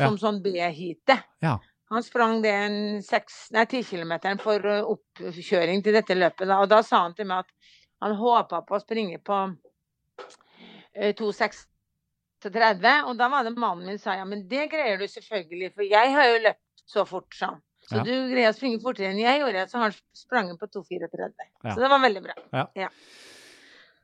som 0.00 0.18
sånn 0.18 0.40
B-heatet. 0.42 1.22
Ja. 1.44 1.54
Han 1.94 2.02
sprang 2.02 2.40
det 2.42 2.50
en 2.50 2.78
seks, 3.06 3.52
nei, 3.54 3.62
ti 3.70 3.84
kilometeren 3.86 4.42
for 4.42 4.66
uh, 4.66 4.90
oppkjøring 4.90 5.84
til 5.86 5.94
dette 5.94 6.18
løpet. 6.18 6.48
Da. 6.50 6.58
Og 6.64 6.72
da 6.72 6.82
sa 6.82 7.04
han 7.04 7.14
til 7.14 7.30
meg 7.30 7.46
at 7.46 7.72
han 8.02 8.18
håpa 8.18 8.64
på 8.66 8.74
å 8.74 8.82
springe 8.82 9.22
på 9.22 9.38
uh, 9.54 11.12
2.36. 11.22 11.62
Og 12.46 13.14
da 13.18 13.30
var 13.30 13.46
det 13.46 13.54
mannen 13.54 13.86
min 13.86 14.02
sa 14.02 14.18
ja, 14.18 14.26
men 14.26 14.48
det 14.50 14.66
greier 14.74 14.98
du 14.98 15.06
selvfølgelig, 15.06 15.72
for 15.78 15.86
jeg 15.86 16.12
har 16.18 16.28
jo 16.32 16.42
løpt 16.50 16.86
så 16.90 17.06
fort, 17.06 17.30
han. 17.38 17.62
Så 17.86 18.00
ja. 18.00 18.02
du 18.06 18.12
greier 18.32 18.50
å 18.50 18.56
springe 18.56 18.82
fortere 18.82 19.12
enn 19.12 19.22
jeg 19.22 19.42
gjorde, 19.42 19.62
så 19.70 19.84
han 19.84 19.94
sprang 20.16 20.50
på 20.58 20.66
2.34. 20.66 21.30
Ja. 21.62 21.70
Så 21.70 21.78
det 21.78 21.90
var 21.92 22.02
veldig 22.02 22.22
bra. 22.24 22.34
Ja. 22.50 22.66
ja. 22.86 22.90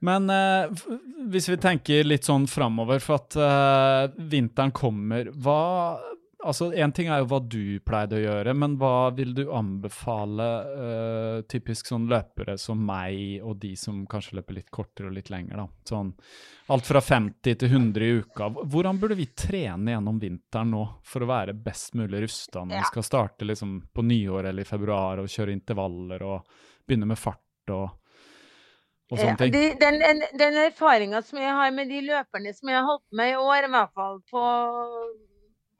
Men 0.02 0.30
eh, 0.34 0.86
hvis 1.30 1.48
vi 1.50 1.58
tenker 1.62 2.06
litt 2.06 2.26
sånn 2.26 2.48
framover, 2.50 3.02
for 3.02 3.22
at 3.22 3.36
eh, 3.38 4.22
vinteren 4.32 4.74
kommer, 4.74 5.30
hva 5.34 5.62
altså 6.42 6.70
Én 6.74 6.92
ting 6.94 7.08
er 7.08 7.22
jo 7.22 7.28
hva 7.30 7.38
du 7.40 7.78
pleide 7.86 8.18
å 8.18 8.22
gjøre, 8.22 8.54
men 8.58 8.74
hva 8.80 9.10
vil 9.16 9.32
du 9.36 9.44
anbefale 9.54 10.48
uh, 10.66 11.38
typisk 11.50 11.90
sånn 11.92 12.08
løpere 12.10 12.56
som 12.60 12.82
meg, 12.86 13.40
og 13.42 13.56
de 13.62 13.72
som 13.78 14.02
kanskje 14.10 14.38
løper 14.40 14.58
litt 14.58 14.70
kortere 14.74 15.10
og 15.10 15.16
litt 15.16 15.30
lenger? 15.32 15.62
da? 15.62 15.68
Sånn 15.88 16.12
Alt 16.72 16.86
fra 16.88 17.02
50 17.04 17.58
til 17.60 17.68
100 17.68 18.06
i 18.06 18.10
uka. 18.22 18.48
Hvordan 18.70 19.00
burde 19.00 19.16
vi 19.18 19.26
trene 19.36 19.96
gjennom 19.96 20.20
vinteren 20.22 20.70
nå 20.72 20.82
for 21.04 21.24
å 21.24 21.28
være 21.28 21.56
best 21.58 21.96
mulig 21.98 22.22
rusta 22.24 22.62
når 22.62 22.78
ja. 22.78 22.84
vi 22.84 22.92
skal 22.92 23.06
starte 23.06 23.48
liksom 23.48 23.74
på 23.92 24.04
nyår 24.06 24.48
eller 24.52 24.64
i 24.64 24.68
februar 24.68 25.20
og 25.20 25.32
kjøre 25.32 25.52
intervaller 25.52 26.22
og 26.24 26.54
begynne 26.86 27.10
med 27.10 27.20
fart 27.20 27.74
og. 27.74 27.98
Ja, 29.12 29.34
den, 29.36 29.76
den, 29.76 30.22
den 30.40 30.54
erfaringa 30.56 31.18
som 31.20 31.36
jeg 31.36 31.52
har 31.52 31.74
med 31.76 31.90
de 31.92 31.98
løperne 32.06 32.54
som 32.56 32.70
jeg 32.70 32.78
har 32.78 32.86
holdt 32.86 33.04
med 33.12 33.34
i 33.34 33.36
år, 33.36 33.66
i 33.66 33.70
hvert 33.74 33.90
fall 33.92 34.14
på 34.30 34.44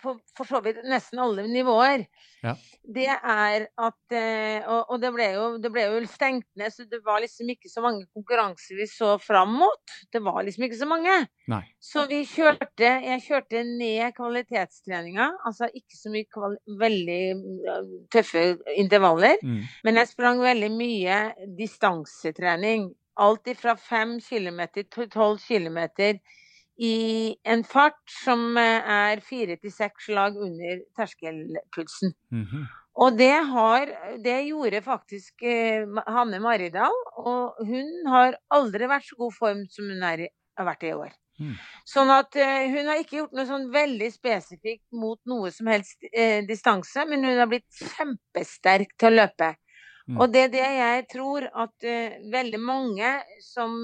på 0.02 0.14
for 0.36 0.48
så 0.48 0.60
vidt 0.64 0.80
nesten 0.88 1.20
alle 1.22 1.44
nivåer, 1.48 2.04
ja. 2.42 2.54
det 2.96 3.06
er 3.12 3.66
at 3.70 4.14
eh, 4.16 4.64
Og, 4.66 4.92
og 4.92 5.00
det, 5.02 5.10
ble 5.14 5.28
jo, 5.34 5.44
det, 5.62 5.70
ble 5.74 5.84
jo, 5.86 6.00
stengt 6.10 6.48
ned, 6.58 6.72
så 6.74 6.86
det 6.90 7.00
var 7.06 7.22
liksom 7.22 7.50
ikke 7.54 7.70
så 7.70 7.84
mange 7.84 8.06
konkurranser 8.14 8.78
vi 8.78 8.86
så 8.90 9.14
fram 9.22 9.54
mot. 9.62 9.94
Det 10.12 10.22
var 10.24 10.42
liksom 10.46 10.66
ikke 10.66 10.80
så 10.80 10.88
mange. 10.90 11.16
Nei. 11.50 11.62
Så 11.82 12.06
vi 12.10 12.22
kjørte 12.28 12.90
Jeg 13.06 13.24
kjørte 13.26 13.62
ned 13.68 14.16
kvalitetstreninga. 14.16 15.28
Altså 15.48 15.70
ikke 15.70 15.98
så 15.98 16.12
mye 16.12 16.52
veldig 16.82 17.22
tøffe 18.12 18.44
intervaller. 18.78 19.38
Mm. 19.42 19.62
Men 19.86 20.02
jeg 20.02 20.12
sprang 20.12 20.42
veldig 20.42 20.72
mye 20.74 21.20
distansetrening. 21.58 22.90
Alt 23.22 23.50
fra 23.60 23.76
5 23.76 24.18
km 24.24 24.62
til 24.72 25.08
12 25.10 25.42
km 25.44 25.82
i 26.82 27.36
en 27.46 27.62
fart 27.64 28.00
som 28.24 28.56
eh, 28.58 28.92
er 28.94 29.22
fire 29.22 29.56
til 29.60 29.72
seks 29.74 30.08
slag 30.08 30.38
under 30.40 30.80
terskelpulsen. 30.98 32.14
Mm 32.30 32.46
-hmm. 32.46 32.64
Og 32.94 33.16
det, 33.16 33.36
har, 33.48 33.88
det 34.24 34.42
gjorde 34.48 34.82
faktisk 34.82 35.42
eh, 35.42 35.86
Hanne 36.06 36.40
Maridal, 36.40 36.96
og 37.16 37.66
hun 37.66 37.88
har 38.06 38.36
aldri 38.50 38.88
vært 38.88 39.08
så 39.08 39.16
god 39.16 39.32
form 39.38 39.64
som 39.70 39.88
hun 39.88 40.02
er, 40.02 40.26
har 40.58 40.68
vært 40.68 40.82
i 40.82 40.92
år. 40.92 41.12
Mm. 41.40 41.54
Sånn 41.88 42.10
at 42.12 42.36
eh, 42.36 42.68
hun 42.74 42.90
har 42.90 43.00
ikke 43.00 43.16
gjort 43.22 43.32
noe 43.32 43.48
sånn 43.48 43.70
veldig 43.72 44.10
spesifikt 44.12 44.84
mot 44.92 45.18
noe 45.24 45.50
som 45.54 45.70
helst 45.72 46.04
eh, 46.12 46.44
distanse, 46.44 47.06
men 47.08 47.24
hun 47.24 47.40
har 47.40 47.48
blitt 47.50 47.80
kjempesterk 47.96 48.92
til 49.00 49.08
å 49.08 49.16
løpe. 49.22 49.54
Mm. 50.10 50.18
Og 50.18 50.32
det 50.34 50.44
er 50.44 50.52
det 50.52 50.68
jeg 50.76 51.06
tror 51.14 51.48
at 51.64 51.88
eh, 51.88 52.18
veldig 52.32 52.60
mange 52.60 53.14
som 53.40 53.80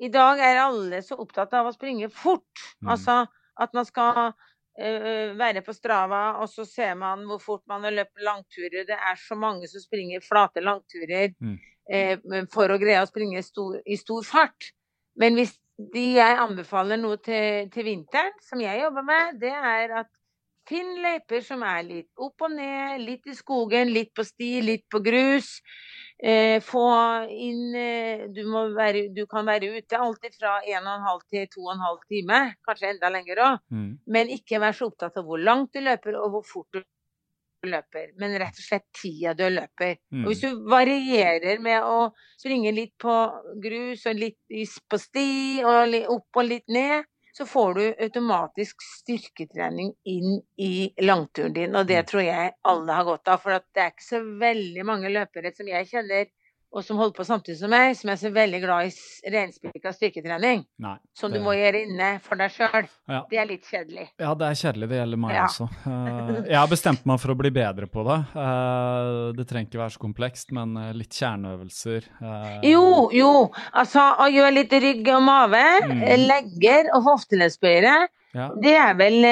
i 0.00 0.08
dag 0.12 0.40
er 0.40 0.62
alle 0.62 1.02
så 1.04 1.18
opptatt 1.20 1.52
av 1.58 1.68
å 1.68 1.74
springe 1.74 2.08
fort. 2.12 2.62
Mm. 2.80 2.92
Altså 2.94 3.16
at 3.60 3.74
man 3.76 3.86
skal 3.88 4.30
uh, 4.32 5.32
være 5.36 5.62
på 5.66 5.74
Strava, 5.76 6.22
og 6.40 6.48
så 6.48 6.64
ser 6.68 6.94
man 7.00 7.26
hvor 7.28 7.42
fort 7.42 7.64
man 7.70 7.84
har 7.84 7.96
løpt 7.98 8.22
langturer. 8.24 8.86
Det 8.88 8.96
er 8.96 9.18
så 9.20 9.36
mange 9.36 9.68
som 9.68 9.82
springer 9.82 10.24
flate 10.24 10.64
langturer 10.64 11.34
mm. 11.36 11.56
uh, 11.92 12.38
for 12.52 12.72
å 12.72 12.78
greie 12.80 13.02
å 13.02 13.10
springe 13.10 13.42
stor, 13.44 13.80
i 13.84 13.98
stor 14.00 14.24
fart. 14.26 14.72
Men 15.20 15.36
hvis 15.36 15.56
de 15.92 16.06
jeg 16.16 16.40
anbefaler 16.40 17.00
noe 17.00 17.18
til, 17.24 17.68
til, 17.72 17.86
vinteren, 17.88 18.34
som 18.44 18.60
jeg 18.60 18.82
jobber 18.82 19.04
med, 19.06 19.38
det 19.40 19.52
er 19.52 19.94
at 20.02 20.10
Finn 20.68 20.92
løyper 21.02 21.42
som 21.42 21.62
er 21.66 21.80
litt 21.86 22.20
opp 22.20 22.44
og 22.46 22.52
ned, 22.52 23.00
litt 23.02 23.26
i 23.30 23.34
skogen, 23.34 23.90
litt 23.94 24.12
på 24.14 24.24
sti, 24.26 24.50
litt 24.62 24.84
på 24.92 25.00
grus. 25.02 25.48
Eh, 26.20 26.60
få 26.60 26.84
inn 27.32 27.74
eh, 27.80 28.26
du, 28.28 28.42
være, 28.76 29.06
du, 29.16 29.24
kan 29.30 29.46
være 29.48 29.70
ute 29.78 29.96
alltid 29.96 30.36
fra 30.36 30.58
1 30.60 30.84
12 30.84 31.22
til 31.32 31.46
2 31.56 31.76
12 31.80 32.00
time, 32.12 32.40
kanskje 32.68 32.92
enda 32.92 33.10
lenger 33.14 33.44
òg. 33.46 33.66
Mm. 33.72 33.90
Men 34.06 34.32
ikke 34.36 34.60
vær 34.60 34.76
så 34.76 34.90
opptatt 34.90 35.16
av 35.16 35.26
hvor 35.26 35.40
langt 35.40 35.72
du 35.74 35.80
løper 35.84 36.20
og 36.20 36.36
hvor 36.36 36.46
fort 36.46 36.76
du 36.76 36.84
løper, 37.68 38.12
men 38.20 38.36
rett 38.40 38.56
og 38.56 38.64
slett 38.64 38.86
tida 38.96 39.34
du 39.36 39.46
løper. 39.50 39.96
Mm. 40.12 40.24
Og 40.24 40.30
hvis 40.30 40.44
du 40.44 40.60
varierer 40.70 41.60
med 41.62 41.84
å 41.84 42.10
springe 42.40 42.72
litt 42.76 42.94
på 43.00 43.16
grus 43.62 44.06
og 44.08 44.20
litt 44.20 44.38
på 44.88 45.00
sti, 45.00 45.30
og 45.64 45.96
opp 46.14 46.40
og 46.40 46.48
litt 46.48 46.68
ned, 46.72 47.08
så 47.32 47.46
får 47.46 47.74
du 47.74 47.82
automatisk 48.06 48.82
styrketrening 48.82 49.92
inn 50.04 50.40
i 50.58 50.90
langturen 51.02 51.54
din. 51.54 51.76
Og 51.76 51.86
det 51.86 52.02
mm. 52.02 52.08
tror 52.10 52.24
jeg 52.26 52.52
alle 52.72 52.98
har 52.98 53.08
godt 53.08 53.30
av, 53.32 53.42
for 53.42 53.54
det 53.74 53.84
er 53.84 53.94
ikke 53.94 54.08
så 54.08 54.22
veldig 54.42 54.86
mange 54.86 55.12
løpere 55.12 55.54
som 55.56 55.70
jeg 55.70 55.88
kjenner 55.92 56.30
og 56.70 56.84
som 56.86 57.00
holder 57.00 57.16
på 57.16 57.24
samtidig 57.26 57.58
som 57.58 57.72
meg, 57.72 57.96
som 57.98 58.12
er 58.12 58.18
så 58.20 58.30
veldig 58.30 58.58
glad 58.62 58.86
i 58.86 59.30
renspikka 59.34 59.90
styrketrening. 59.94 60.62
Nei, 60.84 60.94
som 61.18 61.32
det... 61.32 61.40
du 61.40 61.46
må 61.46 61.56
gjøre 61.58 61.82
inne 61.86 62.10
for 62.22 62.38
deg 62.38 62.52
sjøl. 62.54 62.86
Ja. 63.10 63.24
Det 63.30 63.40
er 63.42 63.48
litt 63.48 63.66
kjedelig. 63.66 64.06
Ja, 64.22 64.36
det 64.38 64.46
er 64.46 64.60
kjedelig. 64.60 64.90
Det 64.92 65.00
gjelder 65.00 65.22
meg 65.24 65.34
ja. 65.34 65.48
også. 65.48 65.66
Uh, 65.82 66.30
jeg 66.52 66.58
har 66.60 66.70
bestemt 66.70 67.10
meg 67.10 67.18
for 67.22 67.34
å 67.34 67.38
bli 67.42 67.50
bedre 67.58 67.90
på 67.90 68.06
det. 68.06 68.20
Uh, 68.36 69.34
det 69.34 69.48
trenger 69.50 69.66
ikke 69.66 69.82
være 69.82 69.96
så 69.96 70.04
komplekst, 70.06 70.54
men 70.54 70.78
uh, 70.78 70.92
litt 70.94 71.18
kjerneøvelser. 71.18 72.08
Jo, 72.70 72.86
jo. 73.18 73.34
Altså 73.74 74.06
å 74.22 74.30
gjøre 74.30 74.56
litt 74.60 74.78
rygg 74.86 75.10
og 75.16 75.26
mave, 75.26 75.66
mm. 75.90 76.08
legger 76.22 76.94
og 76.94 77.06
hofteleddsbøyere. 77.10 77.98
Ja. 78.30 78.52
Det 78.62 78.76
er 78.78 78.92
vel 78.94 79.24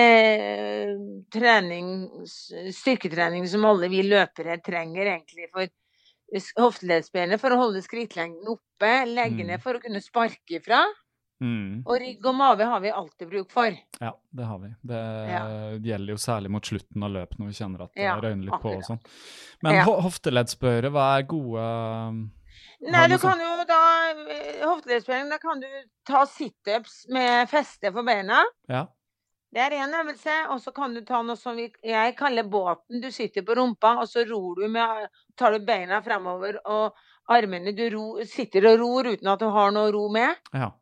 trening, 1.30 1.92
styrketrening 2.26 3.45
som 3.47 3.62
alle 3.68 3.87
vi 3.92 4.02
løpere 4.02 4.59
trenger, 4.59 5.12
egentlig. 5.14 5.47
for 5.52 5.71
hofteleddsbenet 6.58 7.40
for 7.40 7.54
å 7.54 7.61
holde 7.62 7.82
skrittlengden 7.85 8.50
oppe, 8.52 8.92
leggene 9.08 9.56
mm. 9.56 9.62
for 9.64 9.78
å 9.78 9.82
kunne 9.82 10.02
sparke 10.04 10.58
ifra. 10.61 10.82
Mm. 11.38 11.85
Og 11.87 12.00
rygg 12.02 12.25
og 12.26 12.35
mage 12.35 12.66
har 12.66 12.80
vi 12.82 12.90
alltid 12.90 13.28
bruk 13.30 13.52
for. 13.54 13.75
Ja, 14.02 14.11
det 14.35 14.47
har 14.49 14.58
vi. 14.58 14.73
Det 14.90 15.02
ja. 15.30 15.42
gjelder 15.90 16.16
jo 16.16 16.18
særlig 16.18 16.50
mot 16.50 16.66
slutten 16.66 17.06
av 17.06 17.14
løpet 17.14 17.38
når 17.38 17.52
vi 17.52 17.58
kjenner 17.61 17.85
at 17.85 17.92
det 17.94 18.08
ja, 18.08 18.16
røyner 18.18 18.49
litt 18.49 18.56
akkurat. 18.56 18.64
på 18.64 18.82
og 18.82 18.88
sånn. 18.88 19.04
Men 19.62 19.78
ja. 19.78 19.87
hofteleddsbøyere, 20.08 20.90
hva 20.94 21.06
er 21.18 21.30
gode 21.30 21.68
Nei, 22.78 23.08
du 23.11 23.16
kan 23.18 23.40
jo 23.42 23.64
da 23.66 23.78
eh, 24.30 24.61
Hofteleddsbøying, 24.62 25.30
da 25.32 25.38
kan 25.42 25.58
du 25.62 25.66
ta 26.06 26.23
situps 26.30 27.00
med 27.14 27.50
feste 27.50 27.90
for 27.94 28.06
beina. 28.06 28.44
Ja. 28.70 28.85
Det 29.54 29.60
er 29.64 29.78
én 29.80 29.94
øvelse, 29.96 30.34
og 30.52 30.60
så 30.60 30.72
kan 30.76 30.92
du 30.94 31.00
ta 31.08 31.22
noe 31.24 31.36
som 31.40 31.56
jeg 31.58 32.16
kaller 32.18 32.44
båten. 32.44 33.00
Du 33.00 33.08
sitter 33.12 33.46
på 33.46 33.56
rumpa, 33.56 33.94
og 34.02 34.08
så 34.10 34.26
ror 34.28 34.60
du 34.60 34.66
med, 34.68 35.08
tar 35.40 35.56
du 35.56 35.64
beina 35.64 36.02
fremover, 36.04 36.60
og 36.68 36.98
armene 37.32 37.72
du 37.76 37.86
ro, 37.94 38.04
sitter 38.28 38.68
og 38.72 38.82
ror 38.82 39.08
uten 39.14 39.32
at 39.32 39.40
du 39.40 39.48
har 39.54 39.72
noe 39.72 39.88
å 39.88 39.94
ro 39.94 40.04
med. 40.12 40.36
Ja. 40.52 40.74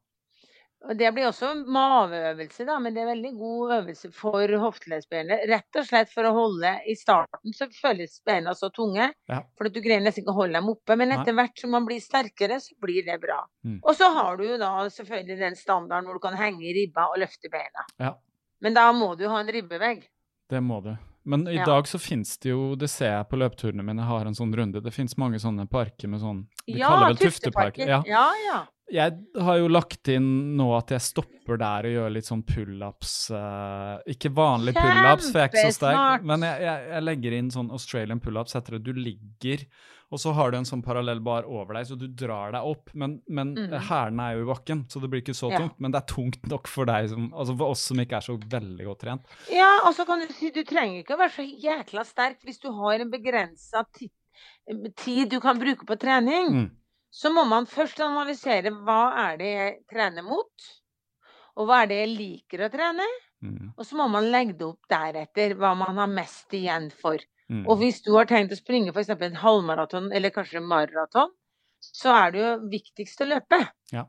Og 0.86 0.94
Det 0.98 1.08
blir 1.14 1.26
også 1.26 1.48
maveøvelse, 1.72 2.66
da, 2.68 2.76
men 2.82 2.94
det 2.94 3.02
er 3.02 3.08
veldig 3.08 3.32
god 3.38 3.72
øvelse 3.78 4.10
for 4.14 4.52
hofteleddsbeina. 4.62 5.38
Rett 5.50 5.78
og 5.80 5.86
slett 5.88 6.12
for 6.12 6.28
å 6.28 6.34
holde 6.36 6.72
I 6.86 6.94
starten 6.98 7.54
så 7.56 7.66
føles 7.74 8.20
beina 8.26 8.54
så 8.54 8.70
tunge, 8.74 9.08
ja. 9.30 9.40
for 9.58 9.70
at 9.70 9.74
du 9.74 9.80
greier 9.82 10.04
nesten 10.04 10.22
ikke 10.22 10.34
å 10.34 10.40
holde 10.42 10.58
dem 10.58 10.70
oppe. 10.70 10.98
Men 10.98 11.16
etter 11.16 11.34
hvert 11.38 11.58
som 11.58 11.74
man 11.74 11.88
blir 11.88 12.02
sterkere, 12.02 12.60
så 12.62 12.76
blir 12.82 13.06
det 13.06 13.18
bra. 13.22 13.40
Mm. 13.66 13.80
Og 13.80 13.98
så 13.98 14.12
har 14.14 14.38
du 14.38 14.46
jo 14.46 14.60
da 14.62 14.72
selvfølgelig 14.92 15.40
den 15.42 15.58
standarden 15.58 16.06
hvor 16.06 16.20
du 16.20 16.26
kan 16.28 16.38
henge 16.38 16.62
i 16.68 16.76
ribba 16.76 17.08
og 17.10 17.18
løfte 17.24 17.50
beina. 17.50 17.86
Ja. 18.02 18.14
Men 18.64 18.76
da 18.76 18.88
må 18.96 19.14
du 19.18 19.26
ha 19.28 19.40
en 19.42 19.52
ribbevegg. 19.52 20.06
Det 20.50 20.62
må 20.62 20.80
du. 20.84 20.94
Men 21.26 21.48
i 21.50 21.56
ja. 21.56 21.64
dag 21.66 21.88
så 21.90 21.98
finnes 21.98 22.36
det 22.38 22.52
jo, 22.52 22.76
det 22.78 22.86
ser 22.88 23.10
jeg 23.10 23.26
på 23.26 23.38
løpeturene 23.40 23.82
mine, 23.82 23.98
jeg 24.04 24.12
har 24.12 24.28
en 24.28 24.36
sånn 24.38 24.52
runde, 24.54 24.78
det 24.82 24.92
finnes 24.94 25.16
mange 25.18 25.40
sånne 25.42 25.64
parker 25.66 26.06
med 26.12 26.22
sånn 26.22 26.44
De 26.68 26.76
ja, 26.78 26.92
kaller 26.92 27.10
vel 27.10 27.18
tufteparker. 27.24 27.90
Ja. 27.90 27.98
ja, 28.06 28.26
ja. 28.44 28.60
Jeg 28.94 29.16
har 29.42 29.56
jo 29.58 29.66
lagt 29.66 30.06
inn 30.14 30.28
nå 30.54 30.68
at 30.76 30.92
jeg 30.94 31.02
stopper 31.02 31.58
der 31.58 31.88
og 31.88 31.96
gjør 31.96 32.12
litt 32.14 32.28
sånn 32.28 32.44
pullups. 32.46 33.14
Uh, 33.34 33.98
ikke 34.06 34.30
vanlig 34.30 34.76
pullups, 34.78 35.32
for 35.32 35.40
jeg 35.42 35.48
er 35.48 35.50
ikke 35.50 35.64
så 35.66 35.78
sterk, 35.80 36.28
men 36.30 36.46
jeg, 36.46 36.62
jeg, 36.68 36.86
jeg 36.92 37.06
legger 37.08 37.36
inn 37.40 37.50
sånn 37.50 37.72
Australian 37.74 38.22
pullups 38.22 38.54
etter 38.60 38.78
at 38.78 38.86
du 38.86 38.92
ligger 38.94 39.66
og 40.06 40.20
så 40.22 40.30
har 40.36 40.52
du 40.52 40.58
en 40.60 40.68
sånn 40.68 40.84
parallell 40.86 41.18
bar 41.24 41.48
over 41.50 41.74
deg, 41.74 41.88
så 41.88 41.96
du 41.98 42.06
drar 42.06 42.52
deg 42.54 42.68
opp. 42.68 42.92
Men, 42.94 43.16
men 43.26 43.54
mm. 43.56 43.72
hælene 43.88 44.28
er 44.28 44.36
jo 44.36 44.44
i 44.44 44.50
bakken, 44.52 44.84
så 44.92 45.02
det 45.02 45.10
blir 45.10 45.24
ikke 45.24 45.34
så 45.34 45.50
tungt. 45.50 45.74
Ja. 45.74 45.82
Men 45.82 45.94
det 45.94 46.02
er 46.02 46.12
tungt 46.12 46.46
nok 46.50 46.70
for 46.70 46.86
deg 46.86 47.08
som, 47.10 47.26
altså 47.34 47.56
for 47.58 47.74
oss 47.74 47.82
som 47.90 48.02
ikke 48.02 48.20
er 48.20 48.26
så 48.28 48.36
veldig 48.54 48.86
godt 48.86 49.02
trent. 49.02 49.34
Ja, 49.50 49.72
og 49.82 49.96
så 49.98 50.06
kan 50.06 50.22
du 50.22 50.30
si 50.30 50.52
du 50.54 50.62
trenger 50.68 51.02
ikke 51.02 51.16
å 51.16 51.20
være 51.24 51.34
så 51.40 51.46
jækla 51.66 52.06
sterk 52.06 52.46
hvis 52.46 52.62
du 52.62 52.70
har 52.78 53.02
en 53.02 53.10
begrensa 53.10 53.82
tid 53.96 55.30
du 55.32 55.38
kan 55.42 55.58
bruke 55.58 55.86
på 55.88 55.98
trening. 55.98 56.54
Mm. 56.54 56.66
Så 57.10 57.32
må 57.34 57.46
man 57.48 57.66
først 57.66 57.98
analysere 58.04 58.70
hva 58.86 59.02
er 59.26 59.38
det 59.40 59.52
jeg 59.52 59.76
trener 59.90 60.26
mot, 60.26 60.66
og 61.56 61.66
hva 61.66 61.82
er 61.82 61.90
det 61.90 62.02
jeg 62.02 62.12
liker 62.14 62.66
å 62.66 62.70
trene. 62.70 63.06
Mm. 63.42 63.72
Og 63.74 63.86
så 63.88 63.98
må 63.98 64.06
man 64.12 64.30
legge 64.30 64.54
det 64.60 64.66
opp 64.68 64.86
deretter, 64.90 65.54
hva 65.58 65.74
man 65.78 65.98
har 65.98 66.10
mest 66.12 66.54
igjen 66.54 66.92
for. 66.94 67.18
Mm. 67.52 67.64
Og 67.66 67.78
hvis 67.80 68.00
du 68.02 68.12
har 68.16 68.28
tenkt 68.28 68.54
å 68.54 68.58
springe 68.58 68.92
f.eks. 68.92 69.12
en 69.14 69.40
halvmaraton 69.42 70.10
eller 70.14 70.34
kanskje 70.34 70.62
maraton, 70.64 71.32
så 71.80 72.14
er 72.14 72.32
det 72.34 72.42
jo 72.42 72.52
viktigst 72.72 73.22
å 73.22 73.28
løpe. 73.30 73.60
Ja. 73.94 74.06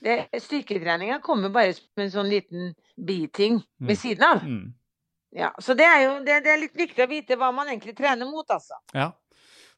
styrketreninga 0.00 1.20
kommer 1.20 1.50
bare 1.52 1.74
som 1.76 2.04
en 2.04 2.12
sånn 2.12 2.30
liten 2.30 2.74
biting 2.96 3.60
mm. 3.60 3.88
ved 3.88 3.98
siden 3.98 4.26
av. 4.26 4.44
Mm. 4.46 4.68
Ja, 5.30 5.52
så 5.62 5.74
det 5.78 5.86
er 5.86 6.00
jo 6.02 6.14
det, 6.26 6.40
det, 6.44 6.52
er 6.52 6.62
litt 6.64 6.78
viktig 6.78 7.04
å 7.04 7.10
vite 7.10 7.36
hva 7.38 7.52
man 7.54 7.68
egentlig 7.70 7.94
trener 7.98 8.26
mot, 8.26 8.46
altså. 8.50 8.78
Ja. 8.94 9.12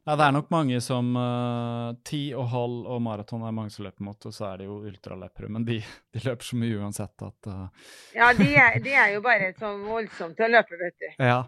Ja, 0.03 0.17
det 0.19 0.25
er 0.27 0.33
nok 0.35 0.49
mange 0.51 0.81
som 0.83 1.13
uh, 1.15 1.93
Ti 2.03 2.33
og 2.35 2.49
halv 2.51 2.89
og 2.91 3.03
maraton 3.05 3.45
er 3.47 3.55
mange 3.55 3.71
som 3.71 3.85
løper 3.87 4.03
mot, 4.03 4.19
og 4.27 4.35
så 4.35 4.49
er 4.49 4.63
det 4.63 4.67
jo 4.67 4.81
ultraløpere. 4.89 5.51
Men 5.55 5.67
de, 5.69 5.77
de, 6.11 6.23
løper 6.25 6.49
så 6.49 6.59
mye 6.59 6.81
uansett 6.81 7.23
at 7.23 7.51
uh... 7.53 7.93
Ja, 8.17 8.33
de 8.35 8.49
er, 8.51 8.81
de 8.83 8.97
er, 8.97 9.13
jo 9.15 9.23
bare 9.23 9.53
så 9.55 9.71
voldsomme 9.79 10.35
til 10.35 10.49
å 10.49 10.51
løpe, 10.57 10.81
vet 10.81 10.99
du. 10.99 11.09
Ja. 11.23 11.39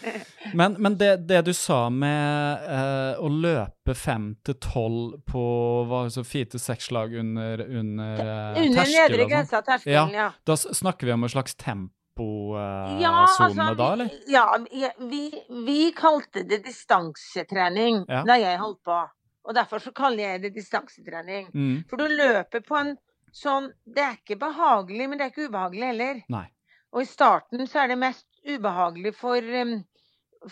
Men, 0.58 0.76
men 0.78 0.94
det, 1.00 1.08
det, 1.26 1.40
du 1.46 1.52
sa 1.56 1.88
med 1.90 2.66
uh, 2.68 3.16
å 3.24 3.28
løpe 3.32 3.94
fem 3.96 4.34
til 4.46 4.58
tolv 4.62 5.16
på 5.26 5.44
hva, 5.88 6.04
så 6.12 6.22
fire 6.26 6.52
til 6.52 6.62
seks 6.62 6.90
slag 6.90 7.16
under, 7.18 7.64
under 7.64 8.20
terskel 8.20 8.68
Under 8.68 8.92
nedre 8.92 9.26
grensa 9.32 9.58
av 9.58 9.66
terskelen, 9.66 10.14
ja. 10.14 10.26
ja. 10.26 10.28
Da 10.46 10.56
snakker 10.60 11.08
vi 11.08 11.16
om 11.16 11.26
et 11.26 11.34
slags 11.34 11.56
tempo 11.58 12.03
temposone 12.14 13.00
ja, 13.00 13.26
altså, 13.28 13.74
da, 13.74 13.92
eller? 13.92 14.10
Ja, 14.26 14.58
vi, 14.98 15.44
vi 15.66 15.92
kalte 15.92 16.42
det 16.42 16.64
distansetrening 16.64 18.04
ja. 18.08 18.22
da 18.24 18.38
jeg 18.38 18.58
holdt 18.58 18.82
på. 18.84 19.00
Og 19.44 19.54
derfor 19.54 19.78
så 19.78 19.92
kaller 19.92 20.24
jeg 20.24 20.42
det 20.42 20.54
distansetrening. 20.54 21.50
Mm. 21.54 21.84
For 21.90 21.96
du 22.00 22.08
løper 22.08 22.60
på 22.64 22.76
en 22.78 22.94
sånn 23.34 23.72
Det 23.84 23.98
er 24.02 24.12
ikke 24.14 24.38
behagelig, 24.38 25.08
men 25.08 25.18
det 25.18 25.24
er 25.26 25.32
ikke 25.32 25.48
ubehagelig 25.48 25.86
heller. 25.88 26.20
Nei. 26.30 26.46
Og 26.94 27.02
i 27.02 27.08
starten 27.10 27.66
så 27.66 27.82
er 27.82 27.90
det 27.90 27.98
mest 27.98 28.28
ubehagelig 28.46 29.10
for, 29.18 29.42
um, 29.42 29.80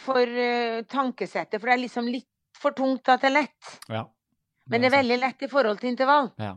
for 0.03 0.27
uh, 0.27 0.83
tankesettet, 0.91 1.61
for 1.61 1.71
det 1.71 1.77
er 1.77 1.83
liksom 1.85 2.09
litt 2.11 2.29
for 2.59 2.75
tungt 2.75 3.07
at 3.09 3.23
det 3.23 3.31
er 3.31 3.37
lett. 3.37 3.71
Ja. 3.87 4.03
Det 4.03 4.75
men 4.75 4.83
det 4.83 4.91
er 4.91 4.97
veldig 4.97 5.19
lett 5.23 5.47
i 5.47 5.51
forhold 5.51 5.79
til 5.79 5.93
intervall. 5.93 6.33
Ja. 6.43 6.57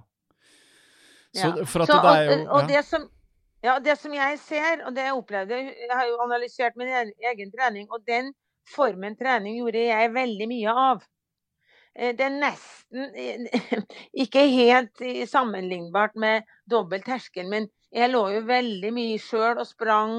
Så, 1.35 1.51
for 1.67 1.83
at 1.83 1.91
så, 1.91 1.99
det 2.01 2.15
er 2.15 2.25
jo, 2.25 2.35
ja. 2.39 2.49
og 2.55 2.67
det 2.71 2.81
som 2.87 3.05
ja, 3.65 3.79
det 3.81 3.97
som 3.99 4.13
jeg 4.13 4.39
ser, 4.43 4.83
og 4.85 4.95
det 4.95 5.07
jeg 5.07 5.17
opplevde 5.17 5.57
Jeg 5.57 5.91
har 5.91 6.07
jo 6.09 6.21
analysert 6.25 6.77
min 6.79 6.91
egen 6.91 7.51
trening, 7.53 7.89
og 7.91 8.05
den 8.07 8.31
formen 8.75 9.17
trening 9.17 9.57
gjorde 9.59 9.85
jeg 9.87 10.13
veldig 10.13 10.47
mye 10.51 10.75
av. 10.85 11.03
Eh, 11.95 12.13
det 12.17 12.27
er 12.27 12.37
nesten 12.37 13.49
ikke 14.25 14.45
helt 14.51 15.03
sammenlignbart 15.31 16.15
med 16.19 16.47
dobbel 16.71 17.03
terskel, 17.05 17.49
men 17.49 17.69
jeg 17.95 18.11
lå 18.11 18.23
jo 18.35 18.45
veldig 18.47 18.91
mye 18.95 19.19
sjøl 19.21 19.61
og 19.61 19.67
sprang 19.69 20.17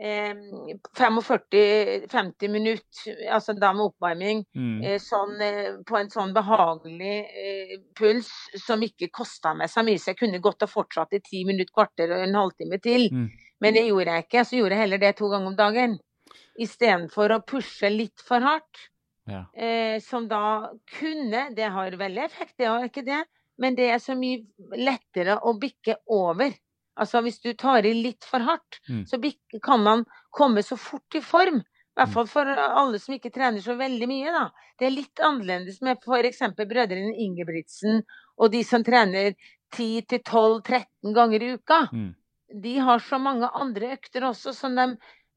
45-50 0.00 2.48
minutter, 2.48 3.28
altså 3.30 3.52
da 3.52 3.72
med 3.76 3.84
oppvarming, 3.90 4.44
mm. 4.56 4.82
Eh, 4.82 4.98
sånn, 5.02 5.40
eh, 5.44 5.74
på 5.86 5.96
en 5.98 6.10
sånn 6.10 6.32
behagelig 6.34 7.26
eh, 7.28 7.80
puls 7.98 8.30
som 8.64 8.82
ikke 8.82 9.08
kosta 9.12 9.54
meg 9.54 9.70
så 9.70 9.82
mye. 9.84 9.98
Så 10.00 10.10
jeg 10.12 10.18
kunne 10.22 10.40
godt 10.42 10.60
ha 10.64 10.68
fortsatt 10.70 11.12
i 11.12 11.20
ti 11.24 11.44
minutter, 11.48 11.72
kvarter 11.74 12.10
og 12.16 12.22
en 12.24 12.40
halvtime 12.40 12.78
til. 12.82 13.02
Mm. 13.12 13.28
Men 13.62 13.70
det 13.76 13.84
gjorde 13.86 14.12
jeg 14.16 14.22
ikke. 14.26 14.44
Så 14.48 14.56
gjorde 14.58 14.74
jeg 14.74 14.82
heller 14.86 15.00
det 15.02 15.12
to 15.20 15.26
ganger 15.30 15.48
om 15.52 15.60
dagen. 15.60 15.92
Istedenfor 16.60 17.28
å 17.36 17.44
pushe 17.46 17.88
litt 17.92 18.20
for 18.24 18.40
hardt. 18.44 18.76
Ja. 19.30 19.42
Eh, 19.54 20.02
som 20.02 20.26
da 20.26 20.72
kunne 20.98 21.54
Det 21.54 21.68
har 21.70 21.94
veldig 21.94 22.24
effekt, 22.24 22.56
det 22.58 22.66
har 22.66 22.82
ikke 22.88 23.06
det. 23.06 23.22
Men 23.58 23.74
det 23.78 23.90
er 23.94 24.00
så 24.02 24.14
mye 24.18 24.42
lettere 24.74 25.38
å 25.38 25.52
bikke 25.60 25.94
over. 26.10 26.50
Altså 27.02 27.22
hvis 27.26 27.40
du 27.42 27.52
tar 27.58 27.86
i 27.88 27.92
litt 27.98 28.26
for 28.28 28.44
hardt, 28.46 28.80
mm. 28.88 29.04
så 29.10 29.18
kan 29.64 29.82
man 29.84 30.04
komme 30.30 30.62
så 30.64 30.78
fort 30.80 31.18
i 31.18 31.22
form. 31.24 31.60
I 31.92 32.00
hvert 32.00 32.08
mm. 32.08 32.14
fall 32.14 32.28
for 32.30 32.48
alle 32.48 33.00
som 33.02 33.16
ikke 33.16 33.32
trener 33.34 33.60
så 33.60 33.76
veldig 33.76 34.08
mye, 34.08 34.32
da. 34.32 34.46
Det 34.80 34.88
er 34.88 34.94
litt 34.94 35.20
annerledes 35.22 35.82
med 35.84 36.00
f.eks. 36.00 36.40
brødrene 36.56 37.12
Ingebrigtsen 37.20 38.00
og 38.40 38.52
de 38.54 38.62
som 38.64 38.84
trener 38.84 39.34
10-12-13 39.76 41.12
ganger 41.16 41.42
i 41.42 41.50
uka. 41.58 41.82
Mm. 41.92 42.08
De 42.62 42.72
har 42.86 43.04
så 43.04 43.18
mange 43.20 43.48
andre 43.48 43.92
økter 43.96 44.24
også 44.28 44.54
som 44.56 44.76
de 44.76 44.86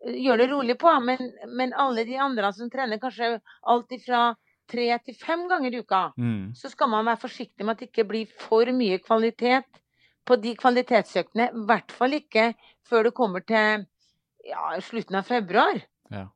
gjør 0.06 0.41
det 0.41 0.49
rolig 0.51 0.78
på. 0.80 0.91
Men, 1.04 1.32
men, 1.51 1.73
alle 1.73 2.06
de 2.08 2.17
andre 2.21 2.51
som 2.56 2.71
trener 2.71 3.01
kanskje 3.01 3.38
alt 3.67 3.95
ifra 3.95 4.28
tre 4.71 4.88
til 5.06 5.17
fem 5.19 5.45
ganger 5.49 5.75
i 5.75 5.82
uka, 5.84 6.08
mm. 6.17 6.54
så 6.58 6.71
skal 6.71 6.89
man 6.89 7.06
være 7.06 7.21
forsiktig 7.21 7.65
med 7.65 7.75
at 7.75 7.84
det 7.84 7.91
ikke 7.91 8.08
blir 8.10 8.32
for 8.47 8.71
mye 8.73 8.97
kvalitet 9.04 9.67
på 10.25 10.38
de 10.41 10.55
kvalitetsøktene. 10.59 11.49
I 11.51 11.65
hvert 11.69 11.93
fall 11.93 12.17
ikke 12.17 12.53
før 12.88 13.07
du 13.07 13.11
kommer 13.15 13.45
til 13.45 13.85
ja, 14.45 14.71
slutten 14.85 15.19
av 15.19 15.27
februar. 15.29 15.81
Ja. 16.13 16.27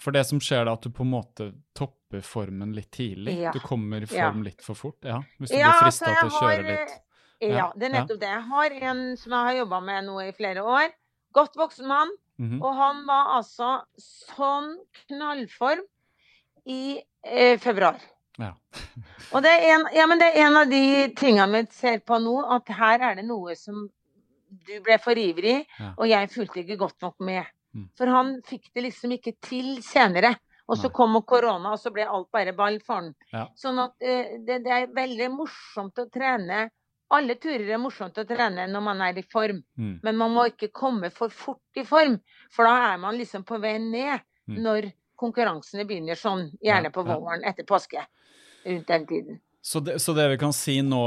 For 0.00 0.14
det 0.14 0.24
som 0.28 0.40
skjer 0.42 0.66
da, 0.66 0.76
at 0.76 0.84
du 0.84 0.92
på 0.92 1.04
en 1.06 1.12
måte 1.12 1.50
topper 1.76 2.24
formen 2.26 2.74
litt 2.76 2.90
tidlig? 2.94 3.38
Ja. 3.44 3.52
Du 3.54 3.60
kommer 3.64 4.04
i 4.04 4.08
form 4.10 4.42
ja. 4.42 4.48
litt 4.50 4.64
for 4.64 4.78
fort? 4.78 4.98
Ja, 5.06 5.22
Hvis 5.38 5.52
du 5.52 5.58
blir 5.58 5.78
frista 5.80 6.10
altså, 6.10 6.18
til 6.18 6.32
å 6.32 6.42
kjøre 6.42 6.66
litt? 6.68 6.98
Ja, 7.42 7.68
det 7.74 7.88
er 7.88 7.94
nettopp 7.96 8.20
det. 8.22 8.30
Jeg 8.30 8.48
har 8.52 8.74
en 8.92 9.00
som 9.18 9.34
jeg 9.34 9.48
har 9.48 9.56
jobba 9.62 9.80
med 9.82 10.06
nå 10.06 10.18
i 10.22 10.34
flere 10.36 10.62
år. 10.62 10.92
Godt 11.34 11.56
voksen 11.58 11.88
mann. 11.88 12.12
Mm 12.38 12.50
-hmm. 12.50 12.62
Og 12.62 12.74
han 12.74 13.06
var 13.06 13.36
altså 13.36 13.84
sånn 13.98 14.78
knallform 15.08 15.82
i 16.66 17.02
eh, 17.24 17.58
februar. 17.58 17.98
Ja. 18.40 18.52
og 19.34 19.42
det 19.44 19.50
er, 19.52 19.66
en, 19.74 19.88
ja, 19.92 20.06
men 20.08 20.20
det 20.20 20.30
er 20.30 20.46
en 20.46 20.60
av 20.62 20.70
de 20.70 20.84
tingene 21.18 21.50
vi 21.52 21.66
ser 21.76 21.98
på 22.06 22.16
nå, 22.22 22.36
at 22.56 22.70
her 22.78 23.04
er 23.10 23.18
det 23.20 23.26
noe 23.28 23.56
som 23.58 23.84
du 24.52 24.72
ble 24.84 24.96
for 25.00 25.18
ivrig, 25.18 25.62
ja. 25.78 25.92
og 25.96 26.08
jeg 26.08 26.30
fulgte 26.32 26.62
ikke 26.62 26.80
godt 26.80 27.04
nok 27.04 27.20
med. 27.24 27.48
Mm. 27.72 27.86
For 27.96 28.12
han 28.12 28.34
fikk 28.44 28.70
det 28.76 28.86
liksom 28.88 29.14
ikke 29.16 29.36
til 29.40 29.78
senere. 29.84 30.34
Og 30.70 30.78
så 30.78 30.88
kom 30.94 31.18
korona, 31.26 31.74
og 31.74 31.80
så 31.80 31.90
ble 31.92 32.04
alt 32.06 32.30
bare 32.32 32.54
ball 32.56 32.78
for 32.84 33.00
han. 33.00 33.10
Ja. 33.32 33.42
Sånn 33.58 33.80
at 33.82 33.92
uh, 33.98 34.36
det, 34.46 34.62
det, 34.64 34.70
er 34.72 34.94
veldig 34.94 35.28
morsomt 35.34 35.98
å 36.00 36.06
trene. 36.12 36.68
Alle 37.12 37.36
turer 37.40 37.66
er 37.74 37.80
morsomt 37.82 38.16
å 38.16 38.24
trene 38.28 38.68
når 38.70 38.84
man 38.86 39.02
er 39.04 39.18
i 39.20 39.24
form, 39.26 39.58
mm. 39.76 39.98
men 40.06 40.16
man 40.16 40.32
må 40.32 40.46
ikke 40.48 40.70
komme 40.72 41.10
for 41.12 41.34
fort 41.34 41.80
i 41.80 41.84
form. 41.84 42.16
For 42.54 42.68
da 42.68 42.92
er 42.94 43.02
man 43.02 43.18
liksom 43.20 43.44
på 43.48 43.58
vei 43.60 43.74
ned 43.82 44.22
mm. 44.48 44.56
når 44.64 44.88
konkurransene 45.22 45.84
begynner 45.86 46.18
sånn, 46.18 46.48
gjerne 46.64 46.90
på 46.94 47.04
våren 47.06 47.44
etter 47.46 47.66
påske. 47.68 48.00
Rundt 48.64 48.86
den 48.88 49.06
tiden. 49.06 49.40
Så 49.64 49.80
det, 49.80 49.98
så 49.98 50.12
det, 50.12 50.28
vi 50.28 50.38
kan 50.38 50.52
si 50.52 50.80
nå 50.82 51.00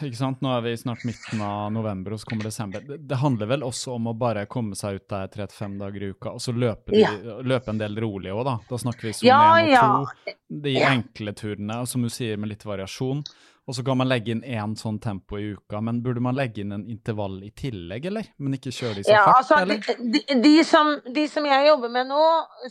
ikke 0.00 0.16
sant? 0.16 0.38
Nå 0.40 0.48
er 0.56 0.62
vi 0.64 0.70
snart 0.80 1.02
midten 1.04 1.42
av 1.44 1.66
november, 1.72 2.14
og 2.16 2.20
så 2.22 2.30
kommer 2.30 2.48
desember. 2.48 2.80
Det, 2.80 2.96
det 3.04 3.18
handler 3.20 3.50
vel 3.50 3.66
også 3.66 3.98
om 3.98 4.08
å 4.08 4.14
bare 4.16 4.46
komme 4.48 4.78
seg 4.80 4.96
ut 4.96 5.04
der 5.12 5.28
tre 5.28 5.44
til 5.50 5.58
fem 5.58 5.74
dager 5.76 6.06
i 6.06 6.08
uka, 6.14 6.32
og 6.32 6.40
så 6.40 6.54
løpe, 6.56 6.94
de, 6.94 7.02
ja. 7.02 7.10
løpe 7.44 7.74
en 7.74 7.82
del 7.82 8.00
rolig 8.00 8.32
òg, 8.32 8.40
da. 8.48 8.54
Da 8.70 8.78
snakker 8.80 9.10
vi 9.10 9.12
som 9.18 9.28
ja, 9.28 9.42
og 9.52 9.68
ja. 9.68 9.82
to. 9.84 10.32
De 10.64 10.74
enkle 10.88 11.36
turene, 11.36 11.82
og 11.84 11.92
som 11.92 12.06
du 12.06 12.08
sier, 12.12 12.40
med 12.40 12.54
litt 12.54 12.64
variasjon. 12.64 13.20
Og 13.68 13.74
så 13.76 13.82
kan 13.84 13.98
man 14.00 14.08
legge 14.08 14.32
inn 14.32 14.40
én 14.48 14.72
sånn 14.80 14.96
tempo 15.04 15.36
i 15.36 15.50
uka, 15.52 15.82
men 15.84 15.98
burde 16.00 16.22
man 16.24 16.36
legge 16.36 16.62
inn 16.62 16.72
en 16.72 16.86
intervall 16.88 17.34
i 17.44 17.50
tillegg, 17.52 18.06
eller? 18.08 18.30
Men 18.40 18.56
ikke 18.56 18.72
kjøre 18.72 18.96
de 18.96 19.04
så 19.04 19.12
ja, 19.12 19.26
hardt, 19.26 19.42
altså, 19.42 19.58
eller? 19.60 20.08
De, 20.14 20.22
de, 20.40 20.52
som, 20.64 20.94
de, 21.04 21.26
som, 21.28 21.44
jeg 21.44 21.66
jobber 21.68 21.92
med 21.92 22.08
nå, 22.08 22.22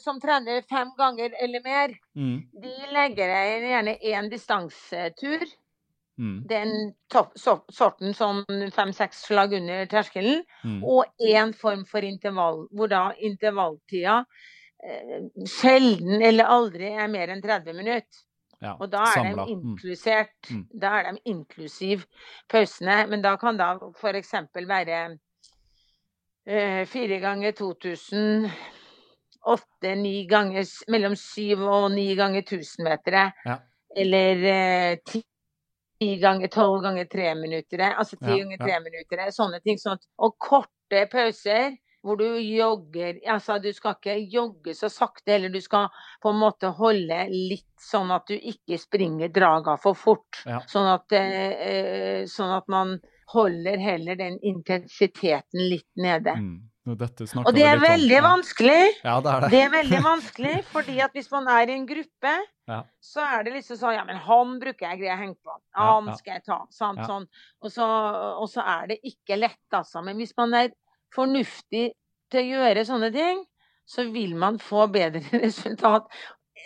som 0.02 0.18
trener 0.24 0.66
fem 0.66 0.90
ganger 0.98 1.38
eller 1.46 1.62
mer, 1.68 1.94
mm. 2.18 2.36
de 2.66 2.74
legger 2.98 3.36
inn 3.38 3.70
gjerne 3.70 3.96
én 4.10 4.34
distansetur. 4.34 5.46
Mm. 6.18 6.38
Den 6.50 6.76
topp, 7.14 7.38
so, 7.38 7.60
sorten 7.70 8.18
som 8.18 8.42
fem-seks 8.74 9.22
slag 9.30 9.54
under 9.54 9.86
terskelen. 9.92 10.42
Mm. 10.66 10.82
Og 10.82 11.06
én 11.22 11.54
form 11.54 11.86
for 11.86 12.02
intervall, 12.02 12.64
hvor 12.74 12.90
da 12.90 13.12
intervalltida 13.22 14.24
eh, 14.82 15.28
sjelden 15.46 16.26
eller 16.26 16.50
aldri 16.58 16.90
er 16.96 17.14
mer 17.14 17.36
enn 17.36 17.46
30 17.46 17.78
minutter. 17.78 18.26
Ja, 18.62 18.74
og 18.82 18.90
da 18.90 19.04
er, 19.14 19.28
de 19.28 19.36
mm. 19.36 19.50
inklusert, 19.54 20.50
mm. 20.50 20.64
da 20.82 20.96
er 20.98 21.12
de 21.12 21.22
inklusiv 21.30 22.08
pausene. 22.50 23.04
Men 23.12 23.22
da 23.22 23.36
kan 23.38 23.60
da 23.60 23.76
f.eks. 24.00 24.34
være 24.56 25.02
eh, 26.48 26.84
fire 26.90 27.20
ganger 27.22 27.52
2000 27.52 28.50
åtte, 29.48 29.96
ni 29.96 30.26
ganger 30.28 30.66
Mellom 30.92 31.16
syv 31.16 31.62
og 31.62 31.92
ni 31.94 32.10
ganger 32.16 32.42
1000 32.42 32.84
meter. 32.84 33.20
Ja. 33.46 33.60
Eller 33.96 34.46
eh, 34.52 34.98
ti 35.06 36.16
ganger 36.22 36.50
tolv 36.54 36.82
ganger 36.82 37.06
tre 37.06 37.36
minutter. 37.36 37.86
Altså 37.94 38.18
ti 38.18 38.32
ja, 38.32 38.42
ganger 38.44 38.64
tre 38.66 38.80
minutter. 38.86 39.28
Sånne 39.34 39.62
ting. 39.62 39.80
Sånn 39.82 40.02
og 40.18 40.38
korte 40.42 41.06
pauser 41.12 41.78
hvor 42.08 42.20
du 42.20 42.40
jogger 42.40 43.20
Altså, 43.28 43.58
du 43.62 43.70
skal 43.76 43.98
ikke 43.98 44.16
jogge 44.32 44.76
så 44.78 44.90
sakte, 44.92 45.36
eller 45.36 45.54
du 45.54 45.60
skal 45.64 45.92
på 46.24 46.32
en 46.32 46.40
måte 46.42 46.72
holde 46.78 47.20
litt 47.34 47.68
sånn 47.82 48.12
at 48.16 48.28
du 48.30 48.38
ikke 48.38 48.80
springer 48.82 49.32
draga 49.34 49.78
for 49.82 49.98
fort. 49.98 50.42
Ja. 50.48 50.62
Sånn, 50.70 50.88
at, 50.90 51.14
eh, 51.14 52.24
sånn, 52.32 52.56
at, 52.56 52.68
man 52.72 52.98
holder 53.34 53.78
heller 53.82 54.18
den 54.20 54.40
intensiteten 54.40 55.68
litt 55.68 55.90
nede. 56.00 56.34
Mm. 56.40 56.58
Og, 56.88 57.50
det 57.52 57.66
er 57.68 57.82
veldig 57.82 58.18
om, 58.22 58.26
vanskelig. 58.30 58.84
Ja, 59.04 59.18
det, 59.20 59.32
er 59.32 59.42
det. 59.44 59.48
det 59.52 59.60
er 59.66 59.72
veldig 59.74 59.98
vanskelig, 60.06 60.54
fordi 60.72 60.94
at 61.04 61.18
hvis 61.18 61.28
man 61.34 61.50
er 61.52 61.68
i 61.68 61.76
en 61.76 61.84
gruppe, 61.90 62.36
ja. 62.72 62.78
så 63.04 63.26
er 63.26 63.44
det 63.44 63.58
liksom 63.58 63.80
sånn 63.82 63.98
Ja, 63.98 64.06
men 64.08 64.22
han 64.24 64.54
bruker 64.62 64.88
jeg 64.88 65.02
greier 65.02 65.18
å 65.18 65.20
henge 65.20 65.36
på. 65.44 65.58
Han 65.76 66.08
skal 66.16 66.38
jeg 66.38 66.46
ta. 66.48 66.62
Sant, 66.72 67.04
sånn. 67.04 67.28
Og 67.60 67.74
så, 67.74 67.88
og 68.40 68.48
så 68.52 68.64
er 68.64 68.94
det 68.94 69.02
ikke 69.04 69.40
lett, 69.40 69.66
altså. 69.76 70.04
Men 70.06 70.16
hvis 70.22 70.32
man 70.40 70.56
er 70.56 70.72
fornuftig 71.18 71.92
til 72.32 72.42
å 72.44 72.62
gjøre 72.62 72.88
sånne 72.88 73.12
ting, 73.16 73.44
så 73.88 74.08
vil 74.12 74.36
man 74.40 74.60
få 74.62 74.88
bedre 74.92 75.24
resultat. 75.46 76.10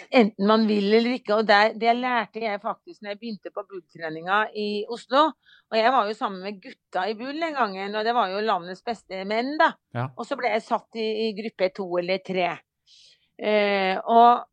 Enten 0.09 0.47
man 0.47 0.63
vil 0.65 0.87
eller 0.97 1.17
ikke. 1.19 1.35
Og 1.37 1.47
det, 1.47 1.59
det 1.81 1.93
lærte 1.99 2.41
jeg 2.41 2.61
faktisk 2.63 3.01
når 3.01 3.13
jeg 3.13 3.19
begynte 3.21 3.53
på 3.53 3.63
bulltreninga 3.69 4.39
i 4.57 4.67
Oslo. 4.89 5.27
Og 5.71 5.77
jeg 5.77 5.93
var 5.93 6.09
jo 6.09 6.17
sammen 6.17 6.41
med 6.45 6.61
gutta 6.63 7.05
i 7.09 7.15
bull 7.19 7.37
den 7.37 7.55
gangen, 7.55 7.95
og 7.95 8.07
det 8.07 8.15
var 8.17 8.31
jo 8.31 8.41
landets 8.43 8.83
beste 8.85 9.23
menn, 9.29 9.53
da. 9.61 9.71
Ja. 9.95 10.07
Og 10.17 10.27
så 10.27 10.37
ble 10.39 10.51
jeg 10.55 10.65
satt 10.65 10.99
i, 10.99 11.07
i 11.27 11.31
gruppe 11.37 11.69
to 11.75 11.87
eller 12.01 12.23
tre. 12.25 12.49
Eh, 13.41 13.95
og, 13.99 14.43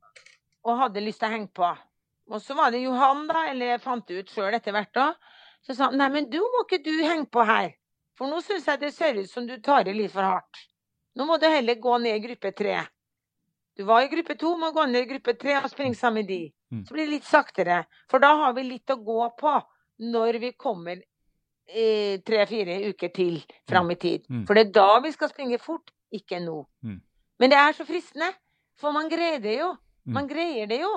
og, 0.65 0.77
hadde 0.85 1.03
lyst 1.05 1.23
til 1.23 1.31
å 1.31 1.35
henge 1.35 1.53
på. 1.57 1.73
Og 2.29 2.45
så 2.45 2.55
var 2.57 2.73
det 2.73 2.85
Johan, 2.85 3.25
da, 3.31 3.49
eller 3.51 3.75
jeg 3.75 3.85
fant 3.85 4.05
det 4.09 4.23
ut 4.23 4.33
sjøl 4.33 4.55
etter 4.57 4.77
hvert 4.77 5.01
òg. 5.01 5.35
Så 5.65 5.75
sa 5.75 5.89
nei, 5.91 6.07
men 6.13 6.29
du 6.31 6.39
må 6.39 6.65
ikke 6.67 6.83
du 6.85 6.93
henge 7.03 7.27
på 7.33 7.43
her. 7.49 7.73
For 8.19 8.31
nå 8.31 8.41
syns 8.43 8.67
jeg 8.67 8.83
det 8.83 8.93
ser 8.95 9.19
ut 9.21 9.31
som 9.31 9.47
du 9.47 9.57
tar 9.63 9.89
i 9.89 9.95
litt 9.95 10.13
for 10.13 10.27
hardt. 10.27 10.65
Nå 11.19 11.27
må 11.27 11.39
du 11.39 11.47
heller 11.47 11.79
gå 11.79 11.99
ned 12.03 12.19
i 12.19 12.23
gruppe 12.27 12.51
tre. 12.57 12.81
Du 13.79 13.85
var 13.87 14.03
i 14.03 14.11
gruppe 14.11 14.35
to, 14.39 14.57
må 14.59 14.73
gå 14.75 14.87
ned 14.91 15.05
i 15.07 15.11
gruppe 15.13 15.37
tre 15.39 15.55
og 15.61 15.71
springe 15.71 15.95
sammen 15.95 16.25
med 16.25 16.31
de. 16.31 16.41
Mm. 16.75 16.81
Så 16.87 16.95
blir 16.95 17.07
det 17.07 17.15
litt 17.15 17.29
saktere. 17.29 17.85
For 18.11 18.23
da 18.23 18.33
har 18.41 18.57
vi 18.57 18.67
litt 18.67 18.91
å 18.91 18.99
gå 18.99 19.29
på 19.39 19.55
når 20.11 20.39
vi 20.43 20.51
kommer 20.59 21.05
tre-fire 22.25 22.79
uker 22.89 23.11
til 23.13 23.39
fram 23.69 23.91
i 23.93 23.99
tid. 24.01 24.25
Mm. 24.31 24.45
For 24.49 24.57
det 24.57 24.63
er 24.67 24.75
da 24.79 24.99
vi 25.05 25.13
skal 25.13 25.31
springe 25.31 25.59
fort, 25.61 25.93
ikke 26.15 26.41
nå. 26.41 26.63
Mm. 26.83 26.99
Men 27.39 27.53
det 27.53 27.59
er 27.61 27.77
så 27.77 27.85
fristende, 27.87 28.33
for 28.81 28.95
man 28.97 29.11
greier 29.13 29.39
det 29.45 29.59
jo. 29.61 29.73
Man 30.09 30.27
greier 30.31 30.67
det 30.71 30.81
jo. 30.81 30.95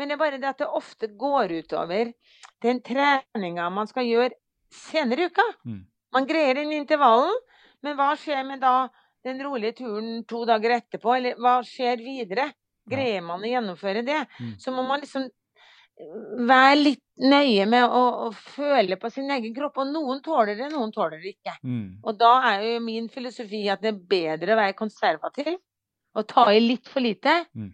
Men 0.00 0.08
det 0.08 0.14
er 0.16 0.22
bare 0.22 0.38
det 0.40 0.48
at 0.48 0.62
det 0.62 0.70
ofte 0.72 1.10
går 1.20 1.52
utover 1.60 2.14
den 2.64 2.80
treninga 2.80 3.66
man 3.70 3.90
skal 3.90 4.08
gjøre 4.08 4.32
senere 4.72 5.26
i 5.26 5.28
uka. 5.28 5.44
Man 6.14 6.26
greier 6.28 6.58
den 6.58 6.72
intervallen, 6.74 7.36
men 7.84 7.96
hva 7.98 8.12
skjer 8.18 8.42
med 8.46 8.62
da 8.62 8.88
den 9.26 9.40
rolige 9.44 9.80
turen 9.82 10.24
to 10.28 10.44
dager 10.48 10.78
etterpå? 10.78 11.14
Eller 11.16 11.38
hva 11.40 11.60
skjer 11.66 12.00
videre? 12.02 12.50
Greier 12.90 13.22
man 13.22 13.44
å 13.44 13.50
gjennomføre 13.50 14.02
det? 14.06 14.24
Mm. 14.40 14.54
Så 14.58 14.72
må 14.74 14.82
man 14.86 15.02
liksom 15.02 15.26
eh, 15.28 16.14
være 16.48 16.78
litt 16.80 17.04
nøye 17.22 17.66
med 17.70 17.84
å, 17.86 18.02
å, 18.26 18.30
føle 18.32 18.98
på 19.00 19.10
sin 19.12 19.30
egen 19.30 19.54
kropp. 19.54 19.82
Og 19.82 19.92
noen 19.92 20.22
tåler 20.24 20.56
det, 20.58 20.70
noen 20.72 20.92
tåler 20.94 21.20
det 21.22 21.36
ikke. 21.36 21.54
Mm. 21.62 22.00
Og 22.02 22.18
da 22.18 22.32
er 22.52 22.66
jo 22.66 22.80
min 22.84 23.10
filosofi 23.12 23.66
at 23.70 23.84
det 23.84 23.92
er 23.92 24.00
bedre 24.16 24.56
å 24.56 24.62
være 24.62 24.78
konservativ 24.78 25.54
og 26.18 26.26
ta 26.26 26.48
i 26.50 26.58
litt 26.58 26.88
for 26.90 27.04
lite, 27.04 27.36
mm. 27.54 27.70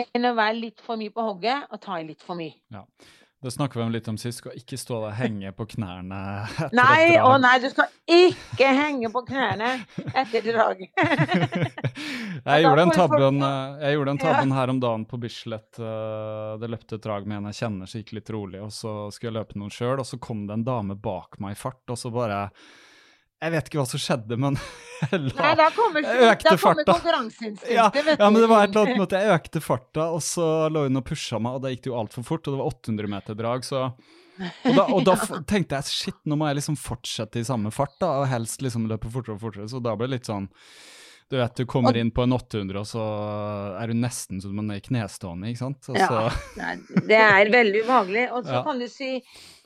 enn 0.00 0.30
å 0.30 0.36
være 0.38 0.56
litt 0.56 0.80
for 0.80 0.96
mye 0.96 1.12
på 1.12 1.26
hogget 1.26 1.66
og 1.68 1.82
ta 1.82 1.98
i 2.00 2.06
litt 2.08 2.24
for 2.24 2.38
mye. 2.38 2.56
Ja. 2.72 2.86
Det 3.42 3.50
snakker 3.50 3.80
vi 3.80 3.84
om 3.84 3.92
litt 3.92 4.06
om 4.08 4.16
sist. 4.18 4.40
Skal 4.40 4.56
ikke 4.56 4.78
stå 4.80 5.00
der 5.02 5.10
og 5.10 5.18
henge 5.18 5.50
på 5.56 5.66
knærne 5.74 6.20
etter 6.46 6.72
nei, 6.76 7.02
et 7.04 7.18
drag. 7.18 7.26
Å 7.28 7.34
nei, 7.42 7.52
du 7.60 7.66
skal 7.68 7.90
ikke 8.16 8.70
henge 8.78 9.10
på 9.12 9.22
knærne 9.28 9.72
etter 10.22 10.46
drag. 10.46 10.80
jeg, 12.48 12.62
gjorde 12.64 12.86
en 12.86 12.94
tabben, 12.96 13.42
eh, 13.44 13.84
jeg 13.84 13.98
gjorde 13.98 14.14
den 14.14 14.22
tabben 14.24 14.56
her 14.56 14.72
om 14.72 14.80
dagen 14.80 15.04
på 15.10 15.20
Bislett. 15.20 15.76
Eh, 15.76 16.56
det 16.62 16.72
løpte 16.72 16.96
et 16.96 17.04
drag 17.04 17.28
med 17.28 17.42
en 17.42 17.50
jeg 17.52 17.60
kjenner, 17.60 17.92
så 17.92 18.00
gikk 18.00 18.16
litt 18.16 18.32
rolig. 18.32 18.64
Og 18.64 18.72
så 18.72 18.96
skulle 19.12 19.34
jeg 19.34 19.38
løpe 19.42 19.60
noen 19.60 19.74
sjøl, 19.74 20.00
og 20.00 20.08
så 20.08 20.20
kom 20.22 20.46
det 20.48 20.56
en 20.56 20.66
dame 20.66 20.96
bak 20.96 21.36
meg 21.44 21.58
i 21.58 21.60
fart, 21.60 21.84
og 21.92 22.00
så 22.00 22.14
bare 22.14 22.46
jeg 23.42 23.52
vet 23.52 23.68
ikke 23.68 23.80
hva 23.82 23.86
som 23.90 24.00
skjedde, 24.02 24.38
men 24.40 24.58
jeg, 25.04 25.20
la, 25.26 25.32
Nei, 25.42 25.54
da 25.60 25.68
kommer, 25.76 26.06
jeg 26.06 26.28
økte 26.32 26.52
da 26.54 26.60
farta. 26.60 26.86
konkurranseinstinktet, 26.92 27.72
ja, 27.76 27.88
ja, 27.94 28.30
men 28.30 28.38
det 28.40 28.48
var 28.50 28.64
et 28.64 28.72
eller 28.72 28.86
annet 28.86 29.02
måte. 29.02 29.20
jeg 29.22 29.38
økte 29.40 29.62
farta, 29.64 30.08
og 30.16 30.22
så 30.24 30.46
lå 30.72 30.86
hun 30.86 31.02
og 31.02 31.06
pusha 31.08 31.40
meg, 31.42 31.58
og 31.58 31.64
da 31.66 31.72
gikk 31.72 31.84
det 31.86 31.92
jo 31.92 31.98
altfor 32.00 32.26
fort, 32.26 32.46
og 32.46 32.56
det 32.56 32.62
var 32.62 32.70
800 32.72 33.12
meter 33.16 33.38
drag, 33.38 33.66
så 33.66 33.82
og 34.36 34.74
da, 34.76 34.82
og 34.92 35.04
da 35.08 35.14
tenkte 35.50 35.78
jeg 35.78 35.88
shit, 35.92 36.18
nå 36.28 36.36
må 36.36 36.48
jeg 36.50 36.58
liksom 36.60 36.76
fortsette 36.80 37.40
i 37.40 37.46
samme 37.48 37.72
fart, 37.74 37.94
da, 38.02 38.18
og 38.22 38.28
helst 38.32 38.64
liksom 38.64 38.88
løpe 38.90 39.12
fortere 39.12 39.36
og 39.36 39.44
fortere, 39.46 39.68
så 39.72 39.80
da 39.84 39.94
ble 39.96 40.08
det 40.10 40.18
litt 40.18 40.30
sånn 40.30 40.48
Du 41.30 41.36
vet, 41.36 41.56
du 41.58 41.66
kommer 41.66 41.96
inn 41.98 42.12
på 42.14 42.22
en 42.22 42.32
800, 42.36 42.78
og 42.78 42.86
så 42.86 43.04
er 43.80 43.90
du 43.90 43.98
nesten 43.98 44.38
som 44.42 44.52
man 44.54 44.70
er 44.70 44.82
knestående, 44.84 45.48
ikke 45.50 45.58
sant? 45.58 45.88
Og 45.90 45.98
ja, 45.98 46.28
det 47.10 47.18
er 47.18 47.50
veldig 47.50 47.82
ubehagelig. 47.82 48.26
Og 48.36 48.46
så 48.46 48.54
ja. 48.54 48.60
kan 48.66 48.78
du 48.78 48.86
si 48.90 49.08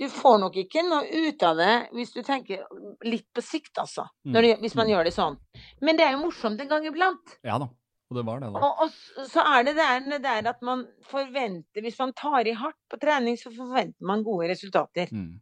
du 0.01 0.07
får 0.09 0.39
nok 0.47 0.57
ikke 0.63 0.87
noe 0.87 1.27
ut 1.29 1.45
av 1.45 1.61
det 1.61 1.75
hvis 1.99 2.15
du 2.17 2.23
tenker 2.25 2.65
litt 3.05 3.29
på 3.37 3.45
sikt, 3.45 3.75
altså. 3.83 4.07
Mm. 4.25 4.33
Du, 4.33 4.49
hvis 4.65 4.79
man 4.79 4.89
mm. 4.89 4.95
gjør 4.95 5.11
det 5.11 5.15
sånn. 5.19 5.37
Men 5.85 6.01
det 6.01 6.07
er 6.07 6.17
jo 6.17 6.23
morsomt 6.25 6.65
en 6.65 6.73
gang 6.73 6.89
iblant. 6.89 7.37
Ja 7.45 7.61
da. 7.61 7.69
Og 8.11 8.17
det 8.19 8.25
var 8.27 8.41
det, 8.43 8.49
da. 8.51 8.65
Og, 8.67 8.81
og 8.89 9.29
så 9.31 9.45
er 9.53 9.69
det 9.69 9.77
der, 9.79 10.01
det 10.09 10.23
der, 10.25 10.49
at 10.51 10.65
man 10.67 10.81
forventer 11.07 11.85
Hvis 11.85 12.01
man 12.01 12.11
tar 12.19 12.49
i 12.49 12.57
hardt 12.59 12.81
på 12.91 12.99
trening, 12.99 13.37
så 13.39 13.53
forventer 13.55 14.09
man 14.09 14.25
gode 14.27 14.49
resultater. 14.51 15.13
Mm. 15.15 15.37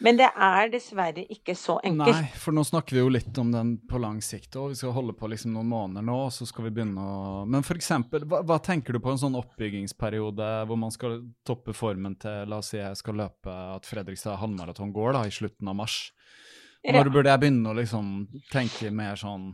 Men 0.00 0.16
det 0.16 0.30
er 0.32 0.70
dessverre 0.72 1.26
ikke 1.28 1.52
så 1.58 1.76
enkelt. 1.84 2.16
Nei, 2.16 2.28
for 2.40 2.56
nå 2.56 2.64
snakker 2.64 2.96
vi 2.96 3.02
jo 3.02 3.10
litt 3.12 3.36
om 3.40 3.50
den 3.52 3.74
på 3.88 4.00
lang 4.00 4.22
sikt. 4.24 4.56
og 4.56 4.72
Vi 4.72 4.78
skal 4.80 4.94
holde 4.96 5.12
på 5.16 5.28
liksom 5.28 5.52
noen 5.52 5.68
måneder 5.68 6.06
nå, 6.06 6.16
og 6.26 6.32
så 6.32 6.48
skal 6.48 6.66
vi 6.66 6.72
begynne 6.78 7.04
å 7.04 7.42
Men 7.44 7.66
eksempel, 7.76 8.24
hva, 8.24 8.40
hva, 8.48 8.56
tenker 8.64 8.96
du 8.96 9.00
på 9.04 9.12
en 9.12 9.20
sånn 9.20 9.36
oppbyggingsperiode 9.36 10.48
hvor 10.68 10.80
man 10.80 10.94
skal 10.94 11.20
toppe 11.46 11.76
formen 11.76 12.16
til 12.20 12.48
La 12.48 12.62
oss 12.62 12.72
si 12.72 12.80
jeg 12.80 12.96
skal 12.96 13.20
løpe 13.20 13.52
at 13.76 13.88
Fredrikstad 13.88 14.40
halvmaraton 14.40 14.94
går 14.96 15.18
da, 15.18 15.26
i 15.28 15.34
slutten 15.34 15.68
av 15.68 15.76
mars. 15.82 16.00
Når 16.80 17.10
burde 17.12 17.28
jeg 17.28 17.42
begynne 17.42 17.72
å 17.72 17.76
liksom 17.76 18.06
tenke 18.48 18.88
mer 18.94 19.18
sånn 19.20 19.50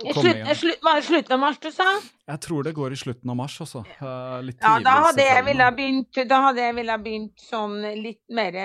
Slutt, 0.00 0.78
var 0.82 0.94
det 0.96 1.02
slutten 1.02 1.34
av 1.36 1.40
mars 1.40 1.58
du 1.60 1.68
sa? 1.72 1.86
Jeg 2.26 2.40
tror 2.40 2.64
det 2.64 2.72
går 2.76 2.94
i 2.94 2.96
slutten 2.96 3.30
av 3.32 3.36
mars, 3.36 3.56
altså. 3.60 3.82
Litt 3.82 4.56
tidlig. 4.56 4.68
Ja, 4.68 4.74
da 4.86 4.94
hadde 5.08 5.26
jeg 5.26 5.44
ville 5.48 5.68
begynt, 5.76 6.20
da 6.30 6.38
hadde 6.46 6.64
jeg 6.64 6.76
ville 6.78 6.96
begynt 7.02 7.44
sånn 7.44 7.76
litt 8.00 8.22
mer 8.32 8.58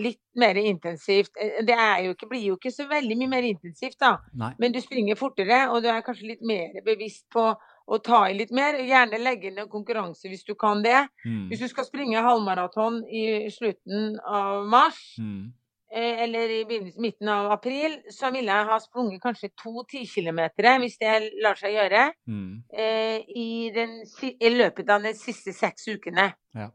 Litt 0.00 0.20
mer 0.38 0.56
intensivt. 0.56 1.34
Eh, 1.34 1.58
det 1.66 1.76
jo 2.04 2.12
ikke, 2.14 2.28
blir 2.30 2.44
jo 2.52 2.54
ikke 2.56 2.70
så 2.72 2.86
veldig 2.88 3.16
mye 3.18 3.30
mer 3.32 3.48
intensivt, 3.48 3.98
da. 4.00 4.14
Nei. 4.38 4.52
Men 4.62 4.72
du 4.72 4.78
springer 4.80 5.18
fortere, 5.18 5.64
og 5.68 5.82
du 5.82 5.90
er 5.90 6.04
kanskje 6.06 6.30
litt 6.30 6.44
mer 6.46 6.78
bevisst 6.86 7.26
på 7.34 7.50
å 7.50 7.98
ta 8.06 8.22
i 8.30 8.36
litt 8.38 8.54
mer. 8.54 8.78
Gjerne 8.86 9.18
legge 9.20 9.50
ned 9.52 9.68
konkurranse 9.68 10.30
hvis 10.30 10.46
du 10.46 10.54
kan 10.54 10.84
det. 10.86 11.02
Mm. 11.26 11.48
Hvis 11.50 11.66
du 11.66 11.68
skal 11.72 11.88
springe 11.88 12.22
halvmaraton 12.22 13.02
i 13.10 13.50
slutten 13.52 14.14
av 14.22 14.62
mars, 14.70 15.02
mm 15.18 15.50
Eh, 15.50 15.59
eller 15.90 16.50
i 16.54 16.80
midten 17.02 17.28
av 17.28 17.50
april, 17.50 17.96
så 18.14 18.30
ville 18.30 18.54
jeg 18.54 18.66
ha 18.68 18.76
sprunget 18.82 19.22
kanskje 19.22 19.50
to 19.58 19.82
tikilometere, 19.90 20.76
hvis 20.82 20.98
det 21.00 21.14
lar 21.42 21.58
seg 21.58 21.74
gjøre, 21.74 22.04
mm. 22.30 22.50
Eh, 22.70 23.24
i, 23.34 23.48
den, 23.74 23.96
i, 24.30 24.52
løpet 24.54 24.90
av 24.90 25.02
de 25.02 25.14
siste 25.18 25.54
seks 25.56 25.88
ukene. 25.90 26.30
Ja. 26.54 26.70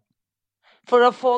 For 0.86 1.02
å 1.02 1.14
få 1.16 1.32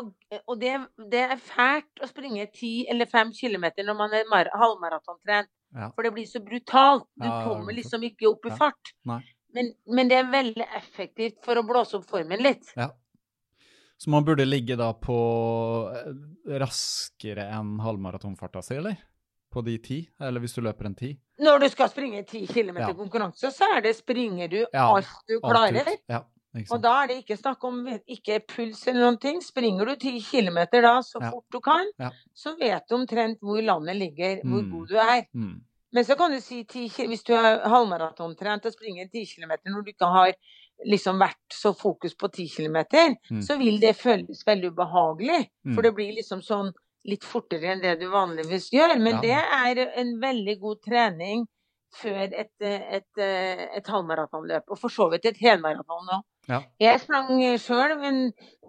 Og 0.43 0.57
det, 0.59 0.73
det, 1.11 1.21
er 1.23 1.39
fælt 1.39 2.01
å 2.03 2.09
springe 2.09 2.49
ti 2.51 2.81
eller 2.91 3.07
fem 3.07 3.29
kilometer 3.31 3.85
når 3.87 3.95
man 3.95 4.15
er 4.17 4.49
halvmaratontrent. 4.51 5.49
Ja. 5.75 5.91
For 5.95 6.03
det 6.03 6.11
blir 6.15 6.27
så 6.27 6.41
brutalt. 6.43 7.05
Du 7.15 7.27
ja, 7.27 7.43
kommer 7.45 7.75
liksom 7.75 8.03
ikke 8.03 8.27
opp 8.31 8.47
i 8.47 8.55
fart. 8.57 8.91
Men, 9.55 9.71
men, 9.87 10.09
det 10.11 10.17
er 10.19 10.31
veldig 10.31 10.67
effektivt 10.75 11.39
for 11.45 11.59
å 11.59 11.63
blåse 11.67 11.95
opp 11.99 12.09
formen 12.09 12.43
litt. 12.43 12.73
Ja. 12.75 12.89
Så 13.97 14.09
man 14.13 14.25
burde 14.25 14.45
ligge 14.45 14.77
da 14.77 14.91
på 14.93 15.17
eh, 15.89 16.57
raskere 16.61 17.47
enn 17.57 17.77
halvmaratonfarta 17.81 18.61
si, 18.61 18.77
eller? 18.77 18.97
På 19.53 19.63
de 19.65 19.77
ti? 19.81 20.01
Eller 20.21 20.43
hvis 20.43 20.53
du 20.53 20.61
løper 20.61 20.89
en 20.89 20.97
ti? 20.97 21.15
Når 21.41 21.63
du 21.63 21.69
skal 21.73 21.89
springe 21.89 22.23
ti 22.29 22.43
kilometer 22.49 22.91
ja. 22.91 22.97
konkurranse, 22.97 23.51
så 23.53 23.69
er 23.77 23.85
det 23.85 23.95
springer 23.97 24.51
du 24.51 24.59
ja, 24.61 24.85
alt 24.85 25.13
du 25.29 25.39
klarer. 25.41 25.87
Alt 25.87 26.11
ja, 26.11 26.21
og 26.71 26.81
da 26.81 26.93
er 27.03 27.09
det 27.11 27.17
ikke 27.21 27.37
snakk 27.37 27.63
om 27.67 27.79
ikke 27.87 28.39
puls 28.49 28.81
eller 28.87 29.03
noen 29.03 29.19
ting. 29.21 29.39
Springer 29.43 29.89
du 29.89 29.95
ti 30.01 30.17
kilometer 30.23 30.85
da 30.85 30.93
så 31.05 31.21
fort 31.21 31.45
du 31.53 31.59
kan, 31.63 31.89
så 32.37 32.55
vet 32.59 32.85
du 32.89 32.97
omtrent 32.97 33.41
hvor 33.45 33.61
landet 33.61 33.97
ligger, 33.99 34.41
hvor 34.43 34.63
mm. 34.63 34.71
god 34.73 34.93
du 34.93 35.01
er. 35.03 35.25
Mm. 35.33 35.57
Men 35.95 36.05
så 36.05 36.17
kan 36.19 36.33
du 36.33 36.41
si 36.43 36.63
10, 36.63 37.07
hvis 37.09 37.23
du 37.23 37.33
er 37.37 37.61
halvmaratontrent 37.71 38.65
og 38.67 38.73
springer 38.75 39.07
ti 39.11 39.23
kilometer 39.25 39.71
når 39.71 39.85
du 39.85 39.93
ikke 39.93 40.09
har 40.11 40.33
liksom 40.85 41.19
vært 41.21 41.53
så 41.53 41.73
fokus 41.73 42.15
på 42.17 42.29
10 42.29 42.49
km, 42.55 42.77
mm. 43.31 43.41
så 43.41 43.57
vil 43.57 43.79
det 43.81 43.95
føles 43.97 44.43
veldig 44.47 44.73
ubehagelig. 44.75 45.47
Mm. 45.65 45.75
For 45.75 45.85
det 45.87 45.93
blir 45.97 46.13
liksom 46.17 46.43
sånn 46.45 46.71
litt 47.07 47.25
fortere 47.25 47.73
enn 47.73 47.83
det 47.83 47.97
du 48.01 48.09
vanligvis 48.11 48.71
gjør. 48.73 48.97
Men 48.99 49.17
ja. 49.17 49.21
det 49.23 49.37
er 49.41 49.99
en 50.01 50.17
veldig 50.21 50.57
god 50.61 50.81
trening 50.85 51.45
før 51.97 52.33
et, 52.35 52.51
et, 52.61 53.21
et 53.21 53.89
halvmaratonløp. 53.89 54.67
Og 54.69 54.79
for 54.79 54.93
så 54.93 55.07
vidt 55.13 55.29
et 55.29 55.39
helmaraton 55.41 56.17
òg. 56.17 56.25
Ja. 56.47 56.61
Jeg 56.79 57.01
sprang 57.03 57.41
sjøl, 57.59 57.97
men 57.99 58.19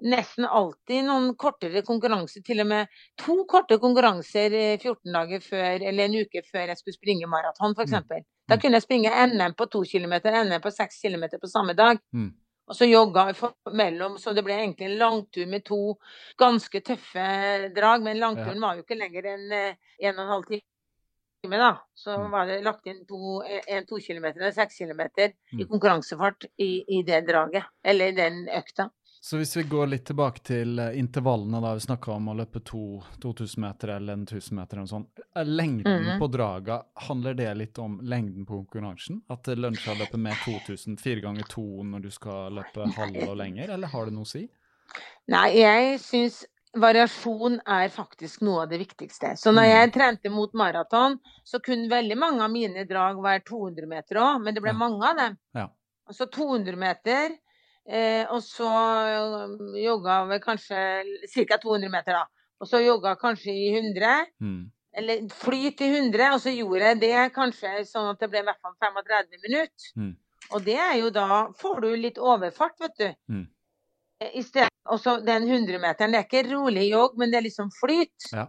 nesten 0.03 0.47
alltid 0.47 1.05
noen 1.07 1.29
kortere 1.38 1.85
konkurranser. 1.87 2.42
Til 2.47 2.64
og 2.64 2.71
med 2.73 2.97
to 3.21 3.37
korte 3.51 3.79
konkurranser 3.83 4.55
14 4.81 5.14
dager 5.14 5.44
før, 5.44 5.85
eller 5.90 6.09
en 6.09 6.18
uke 6.25 6.42
før 6.49 6.73
jeg 6.73 6.81
skulle 6.81 6.99
springe 6.99 7.31
maraton, 7.31 7.77
f.eks. 7.79 7.94
Mm. 8.01 8.27
Da 8.48 8.56
kunne 8.61 8.78
jeg 8.78 8.87
springe 8.87 9.12
NM 9.28 9.54
på 9.58 9.66
to 9.68 9.82
km, 9.84 10.18
NM 10.24 10.61
på 10.64 10.72
seks 10.72 11.02
km 11.04 11.26
på 11.40 11.50
samme 11.50 11.74
dag. 11.76 12.00
Mm. 12.16 12.30
Og 12.68 12.76
så 12.76 12.84
jogga 12.84 13.30
jeg 13.30 13.52
mellom, 13.76 14.18
så 14.20 14.34
det 14.37 14.44
ble 14.44 14.56
egentlig 14.58 14.90
en 14.90 14.98
langtur 15.00 15.46
med 15.48 15.64
to 15.64 15.94
ganske 16.40 16.82
tøffe 16.84 17.28
drag. 17.76 18.04
Men 18.04 18.20
langturen 18.20 18.58
ja. 18.58 18.64
var 18.66 18.76
jo 18.76 18.84
ikke 18.84 18.98
lenger 18.98 19.30
enn 19.34 19.54
eh, 19.56 19.78
en 20.04 20.18
og 20.18 20.24
en 20.24 20.34
halv 20.34 20.50
time 20.50 21.61
da, 21.61 21.70
så 21.94 22.18
mm. 22.18 22.30
var 22.34 22.48
det 22.50 22.58
lagt 22.66 22.88
inn 22.90 23.04
to, 23.08 23.40
en 23.46 23.87
to 23.88 24.00
kilometer 24.02 24.48
og 24.48 24.56
seks 24.56 24.80
kilometer 24.82 25.32
i 25.54 25.62
mm. 25.62 25.68
konkurransefart 25.70 26.48
i, 26.56 26.82
i, 26.98 27.02
det 27.06 27.22
draget, 27.28 27.68
eller 27.84 28.12
i 28.12 28.16
den 28.16 28.40
økta. 28.52 28.88
Så 29.29 29.37
hvis 29.37 29.57
vi 29.57 29.62
går 29.62 29.87
litt 29.87 30.07
tilbake 30.09 30.41
til 30.41 30.79
eh, 30.81 30.95
intervallene, 30.97 31.59
da 31.61 31.75
vi 31.77 31.83
snakka 31.85 32.14
om 32.14 32.31
å 32.33 32.35
løpe 32.38 32.62
to, 32.64 33.03
2000 33.21 33.61
meter 33.61 33.91
eller 33.99 34.17
en 34.17 34.23
1000 34.25 34.57
meter 34.57 34.79
eller 34.79 34.88
sånn. 34.88 35.03
Lengden 35.45 36.07
mm. 36.07 36.12
på 36.23 36.29
draga, 36.33 36.79
handler 37.09 37.35
det 37.37 37.51
litt 37.61 37.81
om 37.85 37.99
lengden 38.01 38.47
på 38.49 38.62
konkurransen? 38.62 39.19
At 39.29 39.43
det 39.45 39.59
lønner 39.59 39.83
seg 39.83 39.99
å 39.99 40.01
løpe 40.01 40.21
med 40.25 40.38
2000 40.47 40.97
fire 41.03 41.21
ganger 41.27 41.45
to 41.53 41.64
når 41.91 42.07
du 42.07 42.09
skal 42.14 42.57
løpe 42.57 42.87
halv 42.97 43.19
og 43.27 43.35
lenger, 43.37 43.75
eller 43.75 43.93
har 43.93 44.09
det 44.09 44.14
noe 44.17 44.25
å 44.25 44.31
si? 44.31 44.47
Nei, 45.35 45.49
jeg 45.59 45.99
syns 46.01 46.38
variasjon 46.81 47.59
er 47.69 47.93
faktisk 47.93 48.47
noe 48.49 48.62
av 48.62 48.73
det 48.73 48.79
viktigste. 48.81 49.35
Så 49.37 49.53
når 49.53 49.69
mm. 49.69 49.73
jeg 49.75 49.91
trente 49.99 50.33
mot 50.33 50.57
maraton, 50.57 51.19
så 51.45 51.61
kunne 51.61 51.93
veldig 51.93 52.17
mange 52.17 52.47
av 52.47 52.57
mine 52.57 52.87
drag 52.88 53.21
være 53.29 53.45
200 53.53 53.93
meter 53.93 54.23
òg, 54.25 54.41
men 54.47 54.57
det 54.57 54.64
ble 54.64 54.73
mange 54.87 55.05
av 55.12 55.21
dem. 55.21 55.37
Ja. 55.61 55.67
Altså 56.09 56.31
200 56.33 56.81
meter, 56.81 57.37
eh, 57.90 58.24
og 58.35 58.42
så 58.44 58.68
um, 58.68 59.77
jogga 59.79 60.20
vi 60.31 60.40
kanskje 60.44 60.81
ca. 61.35 61.59
200 61.62 61.92
meter, 61.92 62.20
da. 62.20 62.24
Og 62.59 62.68
så 62.68 62.81
jogga 62.83 63.14
kanskje 63.20 63.55
i 63.55 63.68
100. 63.77 64.33
Mm. 64.42 64.62
Eller 64.98 65.29
flyt 65.31 65.81
i 65.85 65.90
100, 65.92 66.33
og 66.35 66.40
så 66.42 66.55
gjorde 66.55 66.88
jeg 66.90 67.01
det 67.05 67.29
kanskje 67.37 67.74
sånn 67.87 68.11
at 68.12 68.22
det 68.22 68.31
ble 68.33 68.42
i 68.42 68.48
hvert 68.48 68.61
fall 68.64 68.74
35 68.83 69.44
minutter. 69.44 69.92
Mm. 69.96 70.16
Og 70.57 70.64
det 70.64 70.79
er 70.81 70.94
jo 71.03 71.11
da 71.12 71.29
Får 71.61 71.81
du 71.85 71.88
litt 71.96 72.18
overfart, 72.18 72.79
vet 72.81 73.01
du. 73.01 73.09
Mm. 73.35 73.46
I 74.35 74.42
stedet, 74.42 74.72
også 74.88 75.18
den 75.22 75.44
100-meteren, 75.46 76.14
det 76.14 76.22
er 76.22 76.27
ikke 76.27 76.48
rolig 76.48 76.88
jogg, 76.88 77.18
men 77.20 77.31
det 77.31 77.38
er 77.38 77.46
liksom 77.46 77.68
flyt. 77.77 78.31
Ja. 78.33 78.48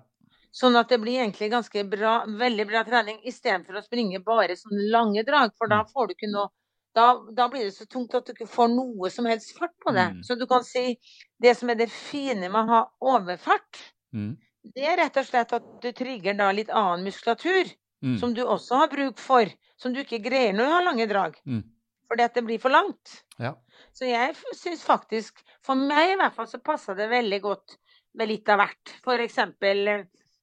Sånn 0.56 0.78
at 0.80 0.90
det 0.90 0.98
blir 1.04 1.20
egentlig 1.22 1.52
ganske 1.52 1.84
bra, 1.86 2.14
veldig 2.26 2.66
bra 2.72 2.82
trening 2.88 3.20
istedenfor 3.30 3.78
å 3.78 3.84
springe 3.86 4.22
bare 4.26 4.56
sånne 4.58 4.88
lange 4.90 5.22
drag, 5.28 5.54
for 5.60 5.70
da 5.70 5.84
mm. 5.84 5.92
får 5.94 6.10
du 6.10 6.16
ikke 6.16 6.32
noe 6.32 6.50
da, 6.96 7.08
da, 7.36 7.48
blir 7.50 7.68
det 7.68 7.76
så 7.76 7.86
tungt 7.86 8.16
at 8.18 8.28
du 8.28 8.34
ikke 8.34 8.50
får 8.50 8.72
noe 8.74 9.10
som 9.14 9.28
helst 9.30 9.56
fart 9.58 9.76
på 9.84 9.94
det. 9.96 10.08
Mm. 10.16 10.22
Så 10.26 10.36
du 10.40 10.46
kan 10.50 10.66
si 10.66 10.98
det 11.42 11.56
som 11.58 11.70
er 11.70 11.80
det 11.80 11.90
fine 11.94 12.50
med 12.50 12.60
å 12.64 12.70
ha 12.70 12.82
overfart, 13.14 13.82
mm. 14.16 14.32
det 14.76 14.88
er 14.90 14.98
rett 15.04 15.20
og 15.22 15.28
slett 15.28 15.54
at 15.56 15.68
du 15.84 15.92
trigger 15.96 16.38
da 16.40 16.52
litt 16.56 16.72
annen 16.74 17.06
muskulatur, 17.08 17.70
mm. 18.06 18.18
som 18.22 18.34
du 18.34 18.44
også 18.46 18.84
har 18.84 18.94
bruk 18.94 19.22
for, 19.22 19.52
som 19.80 19.94
du 19.94 20.02
ikke 20.04 20.22
greier 20.26 20.56
når 20.56 20.66
du 20.66 20.78
har 20.78 20.88
lange 20.88 21.10
drag. 21.12 21.38
Mm. 21.46 21.64
Fordi 22.10 22.26
at 22.26 22.40
det 22.40 22.46
blir 22.48 22.62
for 22.62 22.74
langt. 22.74 23.20
Ja. 23.38 23.54
Så 23.94 24.10
jeg 24.10 24.34
syns 24.58 24.82
faktisk, 24.82 25.44
for 25.66 25.78
meg 25.78 26.16
i 26.16 26.18
hvert 26.18 26.34
fall, 26.36 26.48
så 26.50 26.58
passa 26.64 26.96
det 26.98 27.10
veldig 27.12 27.40
godt 27.44 27.78
med 28.18 28.32
litt 28.32 28.50
av 28.50 28.64
hvert. 28.64 28.96
For 29.06 29.22
eksempel, 29.22 29.86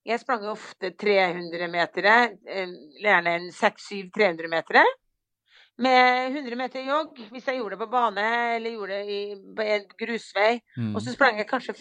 jeg 0.06 0.22
sprang 0.22 0.46
ofte 0.52 0.92
300-metere, 0.94 2.14
eh, 2.46 2.76
gjerne 3.02 3.34
en 3.40 3.48
6-7 3.50 4.12
300-metere. 4.14 4.84
Med 5.78 6.32
100 6.32 6.56
meter 6.56 6.86
jogg, 6.86 7.18
hvis 7.30 7.48
jeg 7.48 7.58
gjorde 7.58 7.76
det 7.76 7.82
på 7.82 7.90
bane 7.92 8.22
eller 8.56 8.72
gjorde 8.72 8.96
det 8.96 9.12
i, 9.12 9.18
på 9.56 9.64
en 9.74 9.82
grusvei. 10.00 10.52
Mm. 10.76 10.94
Og 10.94 11.02
så 11.04 11.12
sprang 11.12 11.36
jeg 11.36 11.48
kanskje 11.50 11.74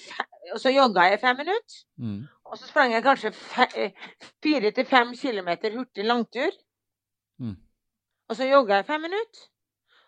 og 0.54 0.60
så 0.62 0.72
jogga 0.74 1.08
jeg 1.10 1.22
fem 1.22 1.38
minutter. 1.40 1.78
Mm. 1.98 2.26
Og 2.46 2.58
så 2.58 2.68
sprang 2.68 2.94
jeg 2.94 3.04
kanskje 3.04 3.32
fire 4.44 4.72
til 4.72 4.86
fem 4.86 5.14
kilometer 5.18 5.78
hurtig 5.78 6.06
langtur. 6.06 6.52
Mm. 7.40 7.56
Og 8.30 8.36
så 8.36 8.48
jogga 8.50 8.82
jeg 8.82 8.86
fem 8.86 9.02
minutter. 9.02 9.48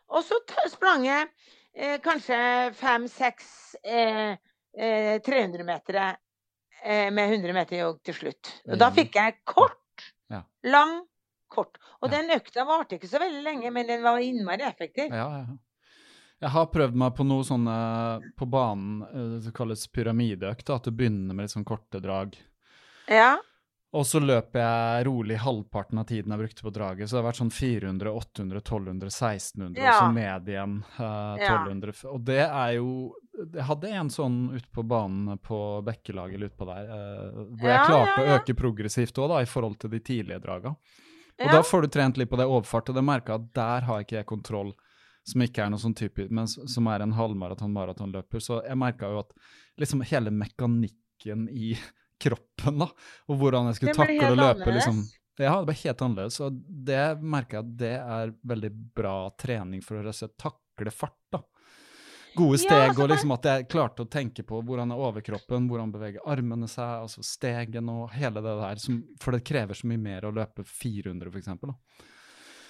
Og 0.07 0.23
så 0.23 0.37
sprang 0.71 1.05
jeg 1.05 1.27
eh, 1.75 1.97
kanskje 2.03 2.37
fem-seks 2.77 3.75
eh, 3.83 4.37
eh, 4.77 5.17
300-metere 5.25 6.07
eh, 6.83 7.09
med 7.13 7.33
100 7.33 7.53
meter 7.53 7.81
jogg 7.81 7.99
til 8.05 8.15
slutt. 8.21 8.53
Og 8.71 8.79
da 8.79 8.91
fikk 8.95 9.19
jeg 9.19 9.39
kort, 9.45 10.07
ja. 10.31 10.43
lang, 10.63 11.01
kort. 11.51 11.79
Og 12.01 12.09
ja. 12.09 12.17
den 12.17 12.35
økta 12.37 12.65
varte 12.67 12.97
ikke 12.97 13.09
så 13.11 13.21
veldig 13.23 13.43
lenge, 13.45 13.71
men 13.73 13.89
den 13.89 14.05
var 14.05 14.19
innmari 14.23 14.67
effektiv. 14.67 15.13
Ja, 15.13 15.29
ja. 15.41 15.57
Jeg 16.37 16.53
har 16.53 16.67
prøvd 16.69 16.97
meg 17.01 17.15
på 17.17 17.25
noe 17.25 17.41
sånne 17.45 17.75
på 18.37 18.45
banen, 18.45 18.99
som 19.09 19.45
det 19.47 19.53
kalles 19.57 19.87
pyramideøkt. 19.89 20.69
At 20.69 20.85
du 20.85 20.93
begynner 20.93 21.33
med 21.33 21.47
litt 21.47 21.55
sånn 21.55 21.65
korte 21.65 21.97
drag. 22.03 22.37
Ja. 23.09 23.39
Og 23.95 24.03
så 24.05 24.19
løper 24.19 24.59
jeg 24.59 25.05
rolig 25.07 25.37
halvparten 25.39 26.01
av 26.01 26.09
tiden 26.09 26.33
jeg 26.33 26.41
brukte 26.41 26.65
på 26.65 26.73
draget. 26.75 27.07
Så 27.07 27.15
det 27.15 27.21
har 27.21 27.27
vært 27.29 27.39
sånn 27.39 27.53
400, 27.55 28.11
800, 28.11 28.59
1200, 28.59 29.13
1600, 29.13 29.79
ja. 29.79 29.93
og 29.93 29.97
så 29.97 30.09
ned 30.17 30.51
igjen 30.51 30.75
uh, 30.99 31.39
1200. 31.39 31.95
Ja. 31.95 32.11
Og 32.11 32.25
det 32.27 32.43
er 32.43 32.73
jo 32.75 32.91
Jeg 33.37 33.67
hadde 33.69 33.95
en 34.01 34.11
sånn 34.11 34.37
ute 34.57 34.69
på 34.73 34.83
banen 34.89 35.39
på 35.39 35.59
Bekkelaget 35.87 36.37
eller 36.37 36.51
utpå 36.51 36.67
der, 36.67 36.91
uh, 36.91 37.41
hvor 37.53 37.71
jeg 37.71 37.89
klarte 37.89 38.21
å 38.21 38.37
øke 38.37 38.57
progressivt 38.59 39.21
òg, 39.23 39.37
i 39.39 39.49
forhold 39.49 39.79
til 39.81 39.93
de 39.93 40.03
tidlige 40.03 40.41
draga. 40.43 40.75
Og 41.43 41.53
da 41.53 41.61
får 41.65 41.85
du 41.85 41.93
trent 41.93 42.17
litt 42.17 42.29
på 42.31 42.39
det 42.39 42.47
overfart, 42.49 42.89
og 42.89 42.97
det 42.97 43.05
merka 43.05 43.37
at 43.37 43.49
der 43.55 43.85
har 43.85 44.03
ikke 44.03 44.19
jeg 44.19 44.29
kontroll 44.29 44.73
som 45.27 45.43
ikke 45.43 45.65
er 45.65 45.71
noe 45.73 45.81
sånn 45.81 45.95
typisk, 45.97 46.31
men 46.31 46.47
som 46.47 46.87
er 46.87 47.03
en 47.03 47.13
halvmaraton-maratonløper. 47.17 48.41
Så 48.43 48.61
jeg 48.63 48.79
merka 48.79 49.09
jo 49.11 49.21
at 49.25 49.33
liksom 49.81 50.01
hele 50.07 50.31
mekanikken 50.31 51.47
i 51.51 51.73
kroppen, 52.23 52.79
da. 52.85 52.87
Og 53.27 53.41
hvordan 53.41 53.69
jeg 53.69 53.79
skulle 53.81 53.97
takle 53.97 54.31
å 54.31 54.39
løpe. 54.39 54.71
liksom. 54.71 55.03
Ja, 55.37 55.59
det 55.59 55.67
ble 55.69 55.75
helt 55.83 56.01
annerledes. 56.01 56.39
Og 56.41 56.61
det 56.87 57.03
merker 57.21 57.59
jeg 57.59 57.65
at 57.65 57.75
det 57.83 57.93
er 57.99 58.33
veldig 58.53 58.71
bra 58.97 59.17
trening 59.37 59.83
for 59.85 59.99
å 59.99 60.15
takle 60.39 60.93
fart. 60.95 61.19
da. 61.35 61.43
Gode 62.37 62.59
steg, 62.61 62.77
ja, 62.77 62.89
altså, 62.89 63.03
og 63.03 63.11
liksom 63.11 63.33
at 63.33 63.47
jeg 63.49 63.69
klarte 63.71 64.05
å 64.05 64.09
tenke 64.11 64.45
på 64.47 64.59
hvordan 64.65 64.93
er 64.93 65.05
overkroppen, 65.07 65.69
hvordan 65.71 65.93
beveger 65.95 66.27
armene 66.29 66.69
seg, 66.71 67.07
altså 67.07 67.25
stegen 67.25 67.89
og 67.93 68.11
hele 68.13 68.43
det 68.45 68.53
der. 68.61 68.83
Som, 68.83 69.01
for 69.23 69.35
det 69.35 69.45
krever 69.47 69.77
så 69.77 69.89
mye 69.89 70.01
mer 70.01 70.27
å 70.27 70.33
løpe 70.35 70.65
400, 70.67 71.31
for 71.31 71.41
eksempel. 71.41 71.73
Da. 71.73 72.05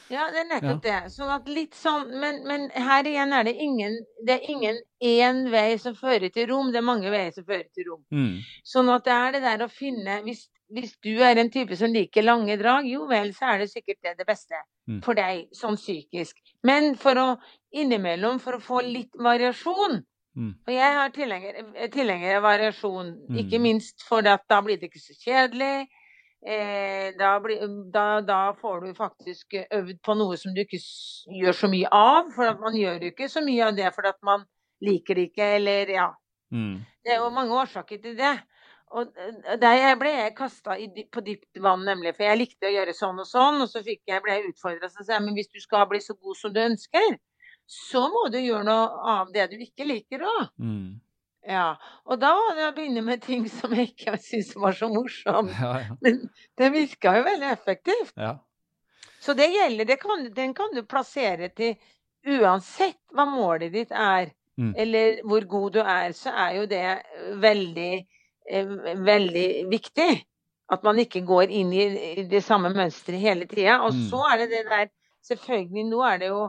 Ja, 0.07 0.27
det 0.31 0.39
er 0.39 0.47
nettopp 0.47 0.85
ja. 0.87 0.99
det. 1.01 1.11
Sånn 1.11 1.31
at 1.33 1.47
litt 1.51 1.75
sånn, 1.75 2.13
men, 2.21 2.39
men, 2.47 2.67
her 2.71 3.07
igjen 3.07 3.33
er 3.35 3.47
det 3.47 3.55
ingen 3.59 3.97
det 4.23 4.37
er 4.37 4.51
ingen 4.53 4.79
én 5.03 5.41
vei 5.51 5.75
som 5.81 5.97
fører 5.97 6.31
til 6.33 6.47
rom, 6.51 6.71
det 6.71 6.79
er 6.79 6.87
mange 6.87 7.11
veier 7.11 7.33
som 7.35 7.47
fører 7.47 7.67
til 7.75 7.89
rom. 7.91 8.03
Mm. 8.13 8.37
Sånn 8.67 8.91
at 8.93 9.07
det 9.07 9.17
er 9.17 9.35
det 9.35 9.43
der 9.43 9.65
å 9.65 9.71
finne 9.71 10.21
hvis, 10.25 10.45
hvis, 10.73 10.95
du 11.03 11.21
er 11.23 11.39
en 11.39 11.51
type 11.51 11.75
som 11.79 11.93
liker 11.93 12.25
lange 12.25 12.57
drag, 12.59 12.87
jo 12.89 13.07
vel, 13.09 13.31
så 13.35 13.53
er 13.53 13.63
det 13.63 13.69
sikkert 13.71 13.99
det 14.03 14.15
det 14.19 14.27
beste 14.27 14.59
mm. 14.89 15.01
for 15.05 15.17
deg, 15.17 15.47
sånn 15.55 15.77
psykisk. 15.79 16.39
Men 16.67 16.95
for 16.99 17.19
å 17.21 17.27
innimellom, 17.75 18.41
for 18.43 18.57
å 18.57 18.63
få 18.63 18.81
litt 18.85 19.13
variasjon 19.15 20.01
mm. 20.37 20.51
Og 20.67 20.73
jeg 20.73 20.97
har 20.99 21.13
tilhenger, 21.15 21.61
tilhenger 21.93 22.39
av 22.39 22.43
variasjon, 22.47 23.13
ikke 23.33 23.61
mm. 23.61 23.63
minst 23.69 24.03
for 24.07 24.27
at 24.27 24.43
da 24.49 24.61
blir 24.65 24.79
det 24.79 24.91
ikke 24.91 25.03
så 25.03 25.15
kjedelig. 25.21 25.87
Eh, 26.47 27.15
da, 27.17 27.31
bli, 27.41 27.57
da, 27.91 28.21
da, 28.21 28.41
får 28.61 28.85
du 28.85 28.91
faktisk 28.95 29.57
øvd 29.57 29.97
på 30.05 30.13
noe 30.19 30.37
som 30.37 30.53
du 30.53 30.61
ikke 30.61 30.79
gjør 31.33 31.57
så 31.57 31.69
mye 31.71 31.89
av. 31.89 32.29
For 32.35 32.59
man 32.61 32.77
gjør 32.77 33.07
jo 33.07 33.15
ikke 33.15 33.31
så 33.31 33.41
mye 33.45 33.71
av 33.71 33.79
det 33.79 33.89
fordi 33.95 34.13
man 34.27 34.45
liker 34.85 35.17
det 35.17 35.31
ikke, 35.31 35.49
eller 35.57 35.95
ja. 35.95 36.11
Mm. 36.53 36.77
Det 37.03 37.15
er 37.15 37.23
jo 37.23 37.33
mange 37.33 37.57
årsaker 37.57 37.99
til 38.03 38.15
det. 38.19 38.35
Og 38.95 39.17
eh, 39.19 39.55
der 39.59 39.95
ble 39.99 40.13
jeg 40.13 40.35
kasta 40.37 40.77
på 41.11 41.23
dypt 41.25 41.59
vann, 41.63 41.83
nemlig. 41.87 42.13
For 42.17 42.27
jeg 42.27 42.41
likte 42.43 42.69
å 42.69 42.75
gjøre 42.75 42.95
sånn 42.95 43.23
og 43.23 43.27
sånn, 43.27 43.63
og 43.63 43.71
så 43.71 43.83
jeg, 43.83 44.21
ble 44.23 44.37
jeg 44.37 44.53
utfordra 44.53 44.91
og 44.91 45.09
sa 45.09 45.19
men 45.23 45.35
hvis 45.37 45.51
du 45.51 45.59
skal 45.63 45.87
bli 45.89 45.99
så 46.03 46.15
god 46.15 46.39
som 46.39 46.53
du 46.55 46.61
ønsker, 46.63 47.17
så 47.67 48.05
må 48.11 48.29
du 48.31 48.39
gjøre 48.39 48.63
noe 48.67 49.11
av 49.17 49.33
det 49.35 49.49
du 49.51 49.59
ikke 49.59 49.87
liker 49.89 50.23
òg. 50.23 50.47
Ja, 51.47 51.77
og 52.03 52.19
da 52.19 52.33
var 52.35 52.57
det 52.57 52.65
å 52.67 52.73
begynne 52.75 53.03
med 53.07 53.21
ting 53.23 53.45
som 53.51 53.71
jeg 53.75 53.93
ikke 53.93 54.17
syntes 54.19 54.55
var 54.59 54.75
så 54.75 54.89
morsomt. 54.91 55.53
Ja, 55.55 55.77
ja. 55.85 55.95
Men 56.03 56.25
det 56.59 56.71
virka 56.73 57.13
jo 57.15 57.23
veldig 57.27 57.51
effektivt. 57.53 58.11
Ja. 58.19 58.33
Så 59.23 59.33
det 59.35 59.47
gjelder, 59.51 59.87
det 59.87 59.97
kan, 60.01 60.25
den 60.35 60.53
kan 60.55 60.75
du 60.75 60.83
plassere 60.87 61.49
til 61.55 61.77
uansett 62.27 62.99
hva 63.15 63.25
målet 63.29 63.73
ditt 63.73 63.93
er, 63.95 64.33
mm. 64.59 64.73
eller 64.75 65.21
hvor 65.27 65.47
god 65.47 65.77
du 65.77 65.81
er, 65.83 66.11
så 66.15 66.33
er 66.35 66.53
jo 66.59 66.65
det 66.69 66.83
veldig, 67.43 67.91
veldig 69.07 69.47
viktig. 69.71 70.11
At 70.67 70.83
man 70.83 70.99
ikke 70.99 71.21
går 71.23 71.51
inn 71.55 71.69
i 71.71 72.25
det 72.27 72.41
samme 72.43 72.73
mønsteret 72.75 73.23
hele 73.23 73.47
tida. 73.47 73.79
Og 73.85 73.95
mm. 73.95 74.01
så 74.09 74.23
er 74.33 74.41
det 74.43 74.49
det 74.55 74.63
der 74.69 74.89
Selvfølgelig, 75.27 75.83
nå 75.89 76.01
er 76.07 76.19
det 76.21 76.27
jo 76.29 76.43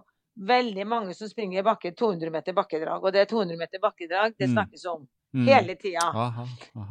veldig 0.47 0.85
mange 0.87 1.15
som 1.19 1.27
springer 1.31 1.65
bakke 1.67 1.91
200 1.99 2.31
meter 2.31 2.55
bakkedrag, 2.55 3.03
og 3.03 3.15
det 3.15 3.25
er 3.25 3.31
200 3.31 3.59
meter 3.59 3.81
bakkedrag 3.83 4.37
det 4.39 4.47
mm. 4.47 4.53
snakkes 4.53 4.85
om 4.93 5.01
mm. 5.35 5.47
hele 5.49 5.75
tida. 5.81 6.05
Ja. 6.15 6.45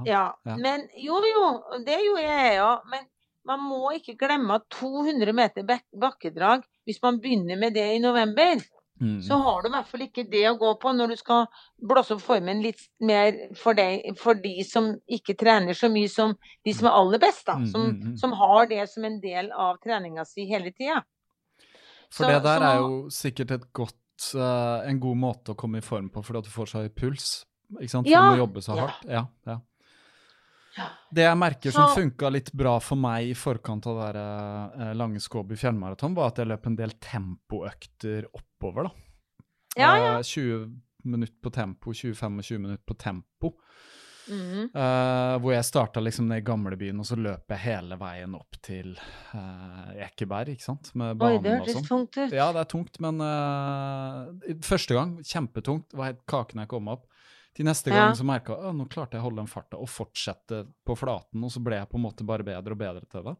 ja. 0.05 0.55
Men 0.59 0.83
jo, 0.99 1.21
jo, 1.31 1.45
det 1.85 2.01
gjorde 2.03 2.25
jeg 2.25 2.57
òg. 2.63 2.89
Men 2.91 3.07
man 3.47 3.63
må 3.63 3.93
ikke 3.95 4.17
glemme 4.19 4.59
at 4.59 4.67
200 4.75 5.35
meter 5.35 5.67
bakkedrag, 5.95 6.65
hvis 6.87 6.99
man 7.03 7.21
begynner 7.23 7.59
med 7.59 7.77
det 7.77 7.87
i 7.95 8.03
november, 8.03 8.59
mm. 9.01 9.19
så 9.25 9.37
har 9.43 9.61
du 9.61 9.69
i 9.69 9.73
hvert 9.75 9.89
fall 9.91 10.05
ikke 10.07 10.25
det 10.31 10.43
å 10.49 10.55
gå 10.59 10.71
på 10.81 10.93
når 10.95 11.13
du 11.13 11.17
skal 11.19 11.45
blåse 11.89 12.15
opp 12.15 12.23
formen 12.25 12.63
litt 12.63 12.81
mer 13.03 13.35
for, 13.59 13.77
deg, 13.77 14.05
for 14.19 14.39
de 14.41 14.55
som 14.67 14.91
ikke 15.05 15.37
trener 15.39 15.77
så 15.77 15.89
mye 15.93 16.09
som 16.11 16.35
de 16.65 16.73
som 16.75 16.89
er 16.89 16.97
aller 17.01 17.21
best, 17.21 17.45
da. 17.49 17.57
Mm, 17.61 17.67
som, 17.73 17.85
mm, 17.85 18.01
mm. 18.11 18.17
som 18.23 18.35
har 18.41 18.71
det 18.71 18.81
som 18.93 19.07
en 19.07 19.19
del 19.23 19.51
av 19.53 19.79
treninga 19.83 20.25
si 20.27 20.47
hele 20.49 20.73
tida. 20.75 21.03
For 22.07 22.23
så, 22.23 22.31
det 22.31 22.43
der 22.47 22.65
er 22.69 22.81
jo 22.81 22.99
sikkert 23.11 23.53
et 23.57 23.69
godt, 23.75 24.29
uh, 24.39 24.83
en 24.87 24.99
god 25.03 25.23
måte 25.23 25.53
å 25.53 25.59
komme 25.59 25.81
i 25.81 25.85
form 25.85 26.09
på 26.13 26.23
fordi 26.23 26.43
at 26.43 26.49
du 26.49 26.53
får 26.53 26.71
så 26.71 26.85
høy 26.85 26.91
puls. 26.95 27.31
Ikke 27.77 27.91
sant? 27.91 28.07
For 28.07 28.13
ja. 28.13 28.23
du 28.23 28.37
må 28.37 28.45
jobbe 28.45 28.63
så 28.63 28.77
hardt. 28.79 29.03
Ja, 29.11 29.25
ja. 29.47 29.59
Det 31.09 31.25
jeg 31.25 31.39
merker 31.39 31.73
som 31.73 31.93
funka 31.95 32.29
litt 32.33 32.51
bra 32.57 32.75
for 32.83 32.99
meg 32.99 33.31
i 33.31 33.35
forkant 33.37 33.87
av 33.89 33.99
det 34.01 34.07
der, 34.17 34.93
lange 34.99 35.21
Skåby 35.23 35.57
fjellmaraton, 35.59 36.15
var 36.17 36.33
at 36.33 36.41
jeg 36.41 36.51
løp 36.51 36.67
en 36.69 36.77
del 36.79 36.95
tempoøkter 37.01 38.27
oppover. 38.31 38.89
da. 38.89 39.07
Ja, 39.77 39.91
ja. 39.97 40.17
Uh, 40.17 40.23
20 40.23 40.81
minutter 41.07 41.37
på 41.43 41.49
tempo, 41.49 41.93
20-25 41.93 42.57
minutter 42.57 42.83
på 42.85 42.93
tempo. 42.93 43.53
Mm. 44.27 44.69
Uh, 44.75 45.37
hvor 45.39 45.53
jeg 45.53 45.63
starta 45.63 46.01
liksom 46.03 46.27
ned 46.27 46.41
i 46.41 46.45
gamlebyen, 46.47 46.99
og 46.99 47.07
så 47.07 47.15
løp 47.15 47.53
jeg 47.53 47.63
hele 47.63 47.95
veien 48.01 48.33
opp 48.35 48.57
til 48.65 48.91
uh, 49.31 49.93
Ekeberg, 50.03 50.57
ikke 50.57 50.65
sant. 50.65 50.91
Med 50.99 51.15
banen 51.19 51.39
Oi, 51.39 51.43
det 51.45 51.53
hørtes 51.55 51.77
sånn. 51.79 51.87
tungt 51.87 52.17
ut. 52.19 52.35
Ja, 52.35 52.49
det 52.55 52.63
er 52.63 52.71
tungt, 52.73 52.99
men 53.03 53.23
uh, 53.23 54.57
første 54.67 54.97
gang 54.97 55.15
kjempetungt. 55.23 55.95
Var 55.95 56.11
helt 56.11 56.25
kaken 56.29 56.65
jeg 56.65 56.73
kom 56.73 56.91
opp. 56.91 57.07
Til 57.57 57.65
neste 57.65 57.89
gang 57.89 58.11
ja. 58.11 58.13
så 58.13 58.25
merka 58.27 58.53
jeg 58.53 58.69
at 58.69 58.75
nå 58.77 58.85
klarte 58.85 59.17
jeg 59.17 59.23
å 59.23 59.25
holde 59.31 59.41
den 59.41 59.49
farta 59.49 59.79
og 59.81 59.89
fortsette 59.89 60.59
på 60.85 60.93
flaten, 60.99 61.41
og 61.41 61.49
så 61.49 61.61
ble 61.65 61.79
jeg 61.79 61.89
på 61.89 61.97
en 61.97 62.03
måte 62.03 62.25
bare 62.27 62.45
bedre 62.45 62.75
og 62.75 62.81
bedre 62.83 63.07
til 63.09 63.23
det. 63.25 63.33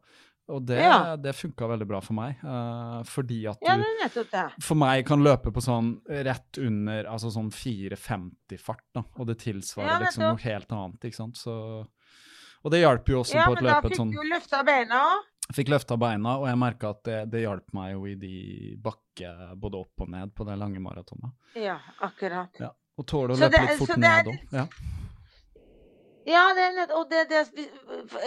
Og 0.48 0.64
det, 0.64 0.78
ja. 0.80 1.16
det 1.20 1.34
funka 1.36 1.66
veldig 1.68 1.86
bra 1.86 2.00
for 2.00 2.16
meg. 2.16 2.40
Uh, 2.40 3.02
fordi 3.06 3.42
at 3.50 3.60
du 3.60 3.68
ja, 3.68 4.46
for 4.64 4.80
meg 4.80 5.04
kan 5.06 5.20
løpe 5.22 5.52
på 5.52 5.62
sånn 5.62 5.92
rett 6.08 6.58
under 6.62 7.10
altså 7.12 7.30
sånn 7.34 7.50
4,50-fart, 7.52 8.86
da. 8.96 9.04
Og 9.20 9.28
det 9.28 9.36
tilsvarer 9.44 10.06
liksom 10.06 10.24
noe 10.24 10.40
helt 10.46 10.72
annet, 10.72 11.04
ikke 11.04 11.20
sant. 11.20 11.38
Så, 11.38 11.54
og 12.64 12.74
det 12.74 12.80
hjalp 12.80 13.12
jo 13.12 13.20
også 13.20 13.36
på 13.36 13.58
et 13.58 13.62
løp. 13.68 13.70
Ja, 13.70 13.76
men 13.76 13.84
da 13.84 13.92
fikk 13.92 14.00
sånn, 14.00 14.16
du 14.16 14.32
løfta 14.32 14.64
beina 14.66 15.02
òg. 15.12 15.28
Fikk 15.60 15.70
løfta 15.72 15.96
beina, 16.00 16.34
og 16.40 16.48
jeg 16.48 16.60
merka 16.60 16.90
at 16.96 17.04
det, 17.06 17.20
det 17.32 17.44
hjalp 17.44 17.70
meg 17.76 17.94
jo 17.94 18.02
i 18.08 18.16
de 18.20 18.34
bakke 18.84 19.30
både 19.56 19.84
opp 19.84 20.04
og 20.04 20.10
ned 20.16 20.34
på 20.36 20.48
det 20.48 20.58
lange 20.60 20.82
maratonet. 20.82 21.36
Ja, 21.60 21.78
akkurat. 22.04 22.56
Ja. 22.60 22.72
Og 22.98 23.06
tåle 23.06 23.34
å 23.34 23.40
løpe 23.40 23.64
litt 23.64 23.80
fort 23.80 23.98
ned 24.00 24.32
òg. 24.32 24.38
Ja. 24.54 24.68
Ja, 26.28 26.42
det, 26.52 26.90
og 26.92 27.06
det, 27.08 27.22
det, 27.30 27.38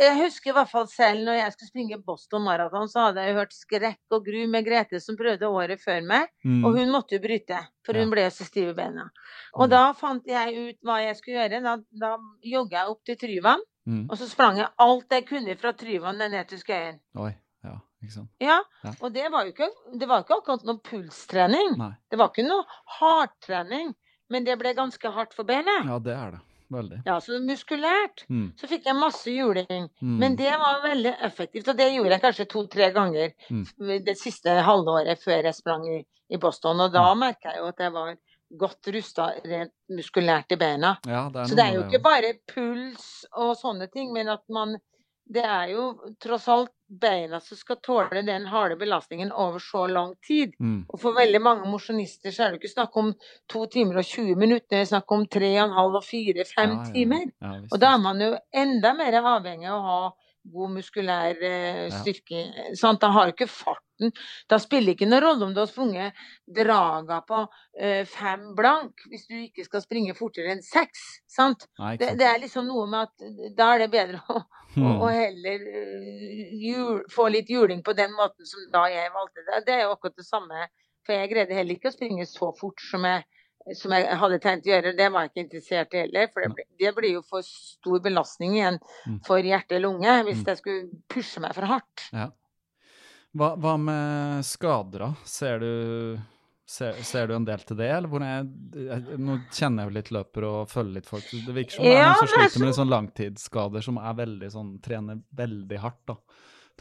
jeg 0.02 0.14
husker 0.18 0.50
i 0.50 0.54
hvert 0.56 0.70
fall 0.72 0.88
selv 0.90 1.22
når 1.28 1.36
jeg 1.38 1.54
skulle 1.54 1.70
springe 1.70 2.00
Boston 2.02 2.42
Marathon, 2.48 2.90
så 2.90 3.04
hadde 3.08 3.26
jeg 3.28 3.36
hørt 3.38 3.54
skrekk 3.54 4.16
og 4.16 4.26
gru 4.26 4.40
med 4.50 4.66
Grete 4.66 4.98
som 5.04 5.18
prøvde 5.20 5.46
året 5.46 5.84
før 5.84 6.02
meg. 6.10 6.32
Mm. 6.42 6.64
Og 6.66 6.80
hun 6.80 6.90
måtte 6.96 7.20
jo 7.20 7.22
bryte, 7.22 7.60
for 7.86 8.00
hun 8.00 8.08
ja. 8.08 8.14
ble 8.16 8.24
så 8.34 8.48
stiv 8.48 8.72
i 8.72 8.78
beina. 8.80 9.06
Og 9.54 9.68
mm. 9.68 9.74
da 9.76 9.84
fant 10.00 10.34
jeg 10.34 10.56
ut 10.58 10.80
hva 10.88 10.98
jeg 11.04 11.20
skulle 11.20 11.44
gjøre. 11.44 11.62
Da, 11.68 11.76
da 12.02 12.12
jogga 12.56 12.80
jeg 12.80 12.96
opp 12.96 13.06
til 13.06 13.22
Tryvann, 13.22 13.64
mm. 13.86 14.04
og 14.08 14.18
så 14.18 14.32
sprang 14.34 14.58
jeg 14.64 14.72
alt 14.88 15.18
jeg 15.20 15.30
kunne 15.30 15.58
fra 15.62 15.76
Tryvann 15.78 16.26
ned 16.26 16.50
til 16.50 16.64
Skøyen. 16.64 16.98
Oi, 17.22 17.32
ja. 17.68 17.78
Ikke 18.02 18.16
sant? 18.16 18.32
Ja, 18.42 18.58
ja. 18.82 18.96
og 18.98 19.14
det 19.14 19.28
var 19.30 19.46
jo 19.46 19.54
ikke, 19.54 19.70
det 19.94 20.10
var 20.10 20.24
ikke 20.24 20.40
akkurat 20.42 20.66
noe 20.66 20.82
pulstrening. 20.82 21.76
Nei. 21.78 21.94
Det 22.10 22.18
var 22.18 22.34
ikke 22.34 22.48
noe 22.48 22.66
hardtrening, 22.98 23.94
men 24.32 24.48
det 24.48 24.58
ble 24.62 24.74
ganske 24.78 25.12
hardt 25.14 25.36
for 25.36 25.48
benet. 25.48 25.86
Ja, 25.88 26.00
det 26.00 26.16
er 26.16 26.38
det 26.38 26.42
veldig. 26.72 27.02
Ja, 27.06 27.18
så 27.22 27.40
muskulært. 27.44 28.26
Mm. 28.30 28.52
Så 28.60 28.70
fikk 28.72 28.88
jeg 28.88 28.98
masse 28.98 29.32
juling. 29.34 29.88
Mm. 30.02 30.18
Men 30.24 30.36
det 30.40 30.52
var 30.62 30.82
veldig 30.86 31.14
effektivt, 31.28 31.70
og 31.72 31.80
det 31.80 31.90
gjorde 31.94 32.16
jeg 32.16 32.24
kanskje 32.26 32.48
to-tre 32.52 32.92
ganger 32.96 33.34
mm. 33.50 33.64
det 34.08 34.18
siste 34.20 34.58
halvåret 34.68 35.22
før 35.24 35.50
jeg 35.50 35.58
sprang 35.58 35.88
i, 35.90 36.02
i 36.32 36.40
Boston. 36.42 36.84
Og 36.86 36.94
da 36.94 37.10
mm. 37.12 37.26
merka 37.26 37.52
jeg 37.52 37.64
jo 37.64 37.72
at 37.72 37.84
jeg 37.86 37.96
var 37.98 38.14
godt 38.62 38.92
rusta 38.96 39.30
rent 39.48 39.74
muskulært 39.96 40.56
i 40.56 40.60
beina. 40.60 40.96
Ja, 41.08 41.28
det 41.32 41.48
så 41.50 41.58
det 41.58 41.66
er 41.66 41.78
jo 41.78 41.86
ikke 41.88 42.04
bare 42.04 42.34
puls 42.52 43.06
og 43.32 43.54
sånne 43.60 43.88
ting, 43.92 44.12
men 44.16 44.32
at 44.32 44.44
man 44.52 44.76
det 45.32 45.44
er 45.48 45.72
jo 45.72 45.84
tross 46.22 46.48
alt 46.52 46.72
beina 46.92 47.40
som 47.40 47.58
skal 47.58 47.78
tåle 47.84 48.22
den 48.28 48.46
harde 48.52 48.76
belastningen 48.76 49.32
over 49.32 49.64
så 49.64 49.86
lang 49.88 50.16
tid. 50.28 50.56
Mm. 50.60 50.82
Og 50.90 51.00
for 51.00 51.16
veldig 51.16 51.42
mange 51.42 51.70
mosjonister 51.72 52.34
så 52.36 52.44
er 52.46 52.52
det 52.52 52.62
ikke 52.62 52.74
snakk 52.74 52.98
om 53.00 53.14
to 53.52 53.64
timer 53.72 54.02
og 54.02 54.10
20 54.10 54.36
minutter, 54.36 54.68
det 54.74 54.82
er 54.82 54.90
snakk 54.92 55.16
om 55.16 55.24
tre 55.32 55.54
og 55.56 55.64
en 55.70 55.78
halv 55.78 56.02
og 56.02 56.04
fire, 56.04 56.46
fem 56.50 56.76
ja, 56.76 56.82
ja, 56.82 56.90
timer. 56.92 57.30
Ja, 57.40 57.54
og 57.70 57.80
da 57.84 57.94
er 57.96 58.04
man 58.04 58.26
jo 58.26 58.34
enda 58.64 58.94
mer 58.98 59.20
avhengig 59.22 59.72
av 59.72 59.80
å 59.80 59.88
ha 59.88 60.02
god 60.44 60.74
muskulær 60.76 61.44
eh, 61.44 61.88
styrke. 62.02 62.44
Ja. 62.74 62.92
Da 63.00 63.10
har 63.14 63.30
du 63.30 63.36
ikke 63.36 63.50
farten 63.52 64.12
Da 64.50 64.58
spiller 64.62 64.96
ikke 64.96 65.06
noen 65.06 65.22
rolle 65.22 65.46
om 65.46 65.54
du 65.54 65.60
har 65.62 65.70
sprunget 65.70 66.18
draga 66.50 67.20
på 67.28 67.44
eh, 67.78 68.02
fem 68.10 68.48
blank, 68.58 69.04
hvis 69.12 69.28
du 69.30 69.36
ikke 69.38 69.66
skal 69.68 69.84
springe 69.84 70.16
fortere 70.18 70.56
enn 70.56 70.64
seks. 70.66 71.04
Sant? 71.30 71.68
Nei, 71.80 71.94
det, 72.02 72.16
det, 72.20 72.28
er 72.28 72.42
liksom 72.42 72.66
noe 72.70 72.88
med 72.90 73.12
at 73.12 73.54
da 73.58 73.74
er 73.76 73.86
det 73.86 73.92
bedre 73.94 74.24
å, 74.26 74.42
hmm. 74.74 74.88
å, 74.88 74.96
å 75.06 75.12
heller 75.14 75.68
jul, 76.58 77.04
få 77.14 77.30
litt 77.30 77.52
juling 77.54 77.86
på 77.86 77.94
den 77.98 78.16
måten 78.18 78.50
som 78.50 78.66
da 78.74 78.88
jeg 78.90 79.14
valgte 79.14 79.46
det. 79.46 79.66
Det 79.70 79.78
er 79.78 79.86
jo 79.86 79.94
akkurat 79.98 80.18
det 80.18 80.28
samme. 80.28 80.70
For 81.06 81.18
jeg 81.18 81.32
greide 81.32 81.58
heller 81.58 81.78
ikke 81.78 81.90
å 81.90 81.96
springe 81.96 82.26
så 82.30 82.52
fort 82.58 82.82
som 82.86 83.06
jeg 83.10 83.24
som 83.78 83.94
jeg 83.96 84.18
hadde 84.22 84.40
tenkt 84.44 84.68
å 84.68 84.74
gjøre, 84.74 84.94
det 84.98 85.08
var 85.14 85.26
jeg 85.26 85.32
ikke 85.32 85.44
interessert 85.46 85.96
i 85.96 86.04
heller. 86.04 86.30
For 86.34 86.46
det, 86.46 86.52
ble, 86.58 86.66
det 86.82 86.92
blir 86.98 87.16
jo 87.18 87.24
for 87.28 87.46
stor 87.46 88.04
belastning 88.04 88.58
igjen 88.58 88.82
mm. 88.82 89.22
for 89.28 89.46
hjerte 89.46 89.78
og 89.80 89.86
lunge 89.86 90.18
hvis 90.28 90.42
mm. 90.42 90.50
jeg 90.52 90.62
skulle 90.62 91.02
pushe 91.12 91.44
meg 91.44 91.56
for 91.58 91.70
hardt. 91.70 92.06
Ja. 92.16 92.28
Hva, 93.38 93.54
hva, 93.64 93.78
med 93.80 94.44
skader, 94.44 95.06
da? 95.06 95.10
Ser 95.30 95.62
du, 95.64 95.72
ser, 96.68 96.98
ser 97.08 97.30
du 97.30 97.38
en 97.38 97.48
del 97.48 97.64
til 97.64 97.80
det? 97.80 97.88
Eller 97.96 98.26
jeg, 98.28 98.48
jeg, 98.90 99.20
nå 99.24 99.38
kjenner 99.48 99.86
jeg 99.86 99.92
jo 99.92 99.98
litt 100.02 100.14
løper 100.18 100.48
og 100.50 100.72
følger 100.72 100.98
litt 101.00 101.08
folk. 101.08 101.30
Det 101.32 101.56
virker 101.56 101.78
som 101.78 101.88
det 101.88 101.96
er 101.96 102.10
noen 102.10 102.20
som 102.20 102.32
sliter 102.34 102.64
med 102.64 102.72
litt 102.72 102.80
sånn 102.82 102.96
langtidsskader 102.96 103.88
som 103.88 104.02
er 104.02 104.18
veldig 104.20 104.52
sånn 104.52 104.74
Trener 104.84 105.22
veldig 105.40 105.84
hardt, 105.86 106.02
da 106.12 106.20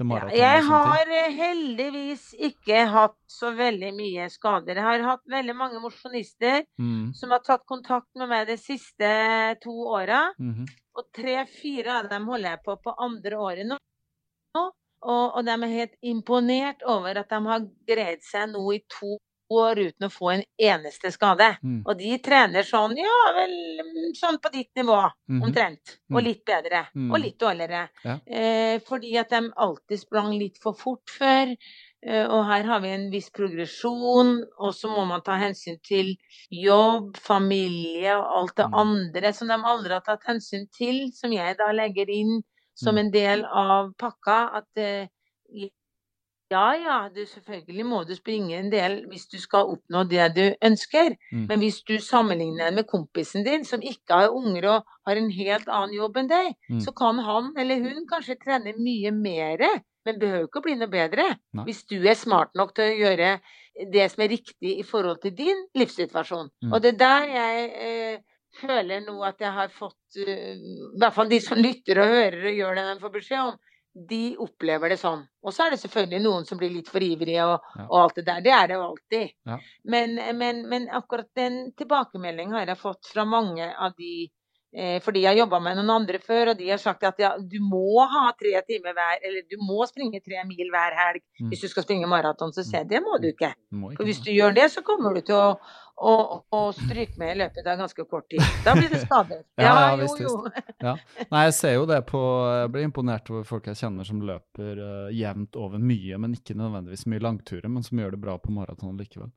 maraton? 0.07 0.37
Ja, 0.39 0.55
jeg 0.57 0.65
har 0.69 1.13
eh, 1.17 1.37
heldigvis 1.37 2.25
ikke 2.51 2.85
hatt 2.93 3.19
så 3.31 3.53
veldig 3.57 3.93
mye 3.97 4.29
skader. 4.33 4.79
Jeg 4.79 4.87
har 4.87 5.07
hatt 5.09 5.25
veldig 5.31 5.57
mange 5.57 5.83
mosjonister 5.83 6.65
mm. 6.81 7.13
som 7.19 7.35
har 7.35 7.45
tatt 7.47 7.67
kontakt 7.69 8.09
med 8.19 8.31
meg 8.33 8.49
de 8.51 8.57
siste 8.61 9.11
to 9.65 9.75
åra. 9.93 10.33
Mm 10.39 10.55
-hmm. 10.55 10.69
Og 10.99 11.13
tre-fire 11.15 11.99
av 12.01 12.09
dem 12.09 12.27
holder 12.27 12.51
jeg 12.51 12.65
på 12.65 12.77
på 12.77 12.97
andre 12.99 13.37
året 13.37 13.67
nå. 13.67 13.79
Og, 15.01 15.37
og 15.37 15.45
de 15.45 15.51
er 15.51 15.67
helt 15.67 15.97
imponert 16.03 16.83
over 16.83 17.19
at 17.19 17.31
de 17.31 17.47
har 17.47 17.67
greid 17.89 18.23
seg 18.23 18.51
nå 18.53 18.73
i 18.73 18.81
to 18.93 19.17
år 19.51 19.79
uten 19.79 20.07
å 20.07 20.13
få 20.13 20.31
en 20.35 20.43
eneste 20.63 21.13
skade. 21.15 21.49
Mm. 21.63 21.83
Og 21.85 21.99
de 21.99 22.15
trener 22.23 22.67
sånn, 22.67 22.97
ja 22.99 23.19
vel, 23.37 23.55
sånn 24.19 24.41
på 24.43 24.53
ditt 24.55 24.71
nivå, 24.79 25.03
mm 25.31 25.41
omtrent. 25.41 25.95
Og 26.11 26.19
mm. 26.19 26.25
litt 26.27 26.43
bedre. 26.47 26.83
Mm. 26.95 27.11
Og 27.11 27.23
litt 27.23 27.39
dårligere. 27.41 27.85
Ja. 28.05 28.17
Eh, 28.27 28.75
fordi 28.87 29.15
at 29.21 29.33
de 29.33 29.45
alltid 29.67 30.03
sprang 30.03 30.35
litt 30.39 30.61
for 30.63 30.77
fort 30.79 31.13
før. 31.19 31.55
Eh, 32.07 32.25
og 32.25 32.47
her 32.49 32.65
har 32.69 32.81
vi 32.85 32.93
en 32.95 33.09
viss 33.13 33.29
progresjon, 33.35 34.37
og 34.59 34.75
så 34.77 34.91
må 34.93 35.05
man 35.09 35.25
ta 35.25 35.37
hensyn 35.41 35.77
til 35.85 36.15
jobb, 36.55 37.19
familie 37.21 38.15
og 38.17 38.39
alt 38.39 38.57
det 38.61 38.69
mm. 38.71 38.79
andre 38.85 39.35
som 39.37 39.51
de 39.53 39.59
aldri 39.73 39.97
har 39.97 40.07
tatt 40.07 40.25
hensyn 40.29 40.65
til, 40.77 41.09
som 41.17 41.35
jeg 41.35 41.59
da 41.61 41.69
legger 41.77 42.13
inn 42.13 42.41
som 42.81 42.97
mm. 42.97 43.03
en 43.03 43.13
del 43.13 43.45
av 43.45 43.93
pakka. 44.01 44.41
At 44.63 44.81
eh, 44.81 45.69
ja, 46.51 46.67
ja, 46.75 46.97
du, 47.15 47.21
selvfølgelig 47.27 47.85
må 47.87 48.01
du 48.09 48.15
springe 48.19 48.57
en 48.59 48.71
del 48.73 48.97
hvis 49.11 49.29
du 49.31 49.37
skal 49.39 49.71
oppnå 49.75 50.03
det 50.11 50.27
du 50.35 50.43
ønsker. 50.67 51.15
Mm. 51.31 51.45
Men 51.47 51.63
hvis 51.63 51.81
du 51.87 51.95
sammenligner 52.03 52.75
med 52.75 52.89
kompisen 52.91 53.47
din 53.47 53.65
som 53.69 53.83
ikke 53.83 54.19
har 54.23 54.35
unger 54.35 54.67
og 54.73 54.97
har 55.07 55.21
en 55.21 55.31
helt 55.35 55.71
annen 55.71 55.95
jobb 55.95 56.19
enn 56.21 56.33
deg, 56.33 56.51
mm. 56.73 56.81
så 56.83 56.95
kan 56.97 57.23
han 57.27 57.53
eller 57.59 57.85
hun 57.85 58.09
kanskje 58.11 58.39
trene 58.43 58.75
mye 58.79 59.15
mer, 59.15 59.63
men 60.07 60.19
behøver 60.19 60.49
ikke 60.49 60.63
å 60.63 60.67
bli 60.67 60.77
noe 60.81 60.91
bedre. 60.91 61.29
Nei. 61.55 61.69
Hvis 61.69 61.85
du 61.91 62.01
er 62.01 62.19
smart 62.19 62.57
nok 62.59 62.75
til 62.75 62.89
å 62.89 62.99
gjøre 63.05 63.33
det 63.95 64.11
som 64.13 64.25
er 64.25 64.35
riktig 64.35 64.75
i 64.81 64.85
forhold 64.87 65.23
til 65.23 65.37
din 65.37 65.65
livssituasjon. 65.79 66.51
Mm. 66.65 66.75
Og 66.75 66.83
det 66.83 66.95
er 66.97 67.01
der 67.05 67.33
jeg 67.37 67.71
eh, 67.87 68.21
føler 68.59 69.05
nå 69.07 69.21
at 69.25 69.41
jeg 69.41 69.55
har 69.55 69.71
fått 69.71 70.19
uh, 70.19 70.55
I 70.59 70.99
hvert 70.99 71.15
fall 71.15 71.31
de 71.31 71.39
som 71.43 71.61
lytter 71.61 72.01
og 72.03 72.11
hører 72.11 72.49
og 72.51 72.57
gjør 72.59 72.79
det 72.79 72.87
de 72.89 73.03
får 73.05 73.13
beskjed 73.15 73.53
om 73.53 73.59
de 73.93 74.37
opplever 74.39 74.93
det 74.93 74.99
sånn. 75.01 75.23
Og 75.43 75.55
så 75.55 75.67
er 75.67 75.75
det 75.75 75.81
selvfølgelig 75.83 76.23
noen 76.23 76.47
som 76.47 76.59
blir 76.61 76.71
litt 76.73 76.91
for 76.91 77.03
ivrige 77.03 77.47
og, 77.47 77.71
ja. 77.75 77.87
og 77.89 77.97
alt 78.05 78.21
det 78.21 78.27
der. 78.29 78.43
Det 78.45 78.53
er 78.55 78.69
det 78.69 78.77
jo 78.77 78.85
alltid. 78.87 79.33
Ja. 79.51 79.57
Men, 79.95 80.21
men, 80.39 80.61
men, 80.71 80.87
akkurat 80.95 81.29
den 81.37 81.59
tilbakemeldingen 81.79 82.55
har 82.59 82.71
jeg 82.71 82.81
fått 82.81 83.11
fra 83.11 83.27
mange 83.27 83.67
av 83.75 83.97
de 83.99 84.29
fordi 85.03 85.25
jeg 85.25 85.33
har 85.33 85.39
jobba 85.41 85.59
med 85.65 85.81
noen 85.81 85.91
andre 85.97 86.21
før, 86.23 86.53
og 86.53 86.59
de 86.61 86.69
har 86.71 86.79
sagt 86.79 87.03
at 87.03 87.19
ja, 87.19 87.33
du 87.39 87.57
må 87.65 88.05
ha 88.07 88.29
tre 88.39 88.53
timer 88.69 88.95
hver, 88.95 89.19
eller 89.27 89.43
du 89.51 89.57
må 89.59 89.83
springe 89.91 90.21
tre 90.23 90.45
mil 90.47 90.71
hver 90.71 90.95
helg 90.95 91.23
mm. 91.41 91.49
hvis 91.51 91.65
du 91.65 91.69
skal 91.73 91.87
springe 91.87 92.07
maraton. 92.11 92.55
Så 92.55 92.63
sier 92.63 92.85
jeg 92.85 92.91
det 92.93 93.01
må 93.03 93.19
du 93.19 93.33
ikke. 93.33 93.51
For 93.97 94.07
hvis 94.07 94.23
du 94.23 94.31
gjør 94.31 94.55
det, 94.55 94.69
så 94.71 94.85
kommer 94.87 95.19
du 95.19 95.25
til 95.27 95.35
å, 95.35 95.59
å, 95.99 96.15
å 96.55 96.63
stryke 96.77 97.19
med 97.19 97.35
i 97.35 97.41
løpet 97.43 97.67
av 97.67 97.83
ganske 97.83 98.07
kort 98.07 98.29
tid. 98.31 98.47
Da 98.63 98.77
blir 98.79 98.87
det 98.93 99.03
skader. 99.09 99.43
ja, 99.59 99.75
ja, 99.75 99.91
visst, 99.99 100.23
jo, 100.23 100.37
jo. 100.39 100.65
ja. 100.87 100.95
Nei, 101.27 101.45
jeg 101.49 101.59
ser 101.59 101.77
jo 101.81 101.85
det 101.91 102.01
på 102.09 102.23
Jeg 102.63 102.73
blir 102.77 102.87
imponert 102.87 103.35
over 103.35 103.47
folk 103.49 103.67
jeg 103.73 103.83
kjenner 103.83 104.07
som 104.07 104.23
løper 104.23 104.79
uh, 104.79 105.11
jevnt 105.11 105.59
over 105.59 105.83
mye, 105.83 106.23
men 106.23 106.39
ikke 106.39 106.55
nødvendigvis 106.59 107.09
mye 107.11 107.27
langturer, 107.27 107.67
men 107.67 107.87
som 107.87 107.99
gjør 107.99 108.15
det 108.15 108.23
bra 108.23 108.39
på 108.39 108.55
maraton 108.55 108.95
likevel. 109.01 109.35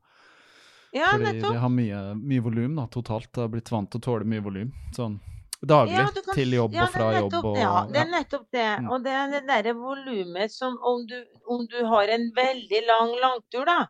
Ja, 0.94 1.12
Fordi 1.12 1.24
nettopp. 1.26 1.52
det 1.52 1.60
har 1.64 1.70
mye, 1.74 2.00
mye 2.14 2.42
volum 2.44 2.76
totalt. 2.86 3.32
Det 3.34 3.42
har 3.42 3.48
blitt 3.50 3.70
vant 3.72 3.90
til 3.90 3.98
å 3.98 4.04
tåle 4.04 4.28
mye 4.30 4.42
volum. 4.44 4.68
Sånn 4.94 5.16
daglig 5.64 5.96
ja, 5.96 6.04
kan, 6.12 6.34
til 6.36 6.54
jobb 6.54 6.74
ja, 6.76 6.84
og 6.84 6.92
fra 6.94 7.08
jobb. 7.16 7.36
Og, 7.40 7.56
ja, 7.58 7.72
det 7.90 8.00
er 8.02 8.10
nettopp 8.12 8.44
det. 8.54 8.68
Og 8.90 9.04
det 9.04 9.14
er 9.16 9.32
det 9.32 9.40
derre 9.48 9.74
volumet 9.78 10.52
som 10.52 10.76
om 10.84 11.04
du, 11.08 11.16
om 11.50 11.64
du, 11.70 11.80
har 11.88 12.12
en 12.14 12.28
veldig 12.36 12.82
lang 12.88 13.14
langtur, 13.22 13.64
da, 13.68 13.80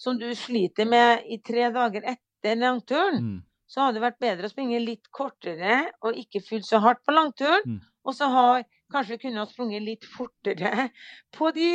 som 0.00 0.20
du 0.20 0.28
sliter 0.38 0.88
med 0.88 1.26
i 1.32 1.40
tre 1.44 1.68
dager 1.74 2.06
etter 2.14 2.56
langturen, 2.60 3.20
mm. 3.20 3.36
så 3.68 3.84
hadde 3.86 3.98
det 3.98 4.06
vært 4.06 4.22
bedre 4.22 4.48
å 4.48 4.54
springe 4.54 4.80
litt 4.82 5.10
kortere 5.14 5.82
og 6.04 6.18
ikke 6.24 6.44
fylle 6.46 6.66
så 6.68 6.80
hardt 6.84 7.04
på 7.06 7.16
langturen. 7.16 7.76
Mm. 7.76 7.84
Og 8.06 8.14
så 8.14 8.30
har 8.30 8.66
kanskje 8.92 9.18
kunne 9.24 9.42
ha 9.42 9.48
sprunget 9.50 9.82
litt 9.82 10.04
fortere 10.06 10.90
på 11.34 11.50
de 11.56 11.70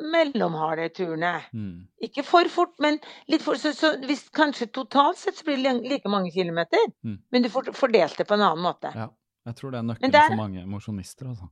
mellomharde 0.00 0.88
turene. 0.96 1.34
Mm. 1.52 1.86
Ikke 2.06 2.24
for 2.26 2.48
fort, 2.52 2.74
men 2.82 2.98
litt 3.30 3.44
for 3.44 3.58
Så, 3.60 3.72
så 3.76 3.92
hvis, 4.06 4.26
kanskje 4.36 4.70
totalt 4.72 5.18
sett 5.20 5.38
så 5.38 5.46
blir 5.48 5.60
det 5.60 5.76
like 5.90 6.08
mange 6.08 6.32
kilometer, 6.34 6.90
mm. 7.04 7.18
men 7.30 7.42
du 7.42 7.50
får 7.52 7.72
fordelt 7.76 8.16
det 8.18 8.26
på 8.28 8.38
en 8.38 8.46
annen 8.46 8.64
måte. 8.64 8.92
Ja, 8.94 9.10
jeg 9.50 9.60
tror 9.60 9.74
det 9.74 9.82
er 9.82 9.88
nøkkelen 9.90 10.16
der, 10.16 10.32
for 10.32 10.42
mange 10.42 10.66
mosjonister, 10.68 11.30
altså. 11.32 11.50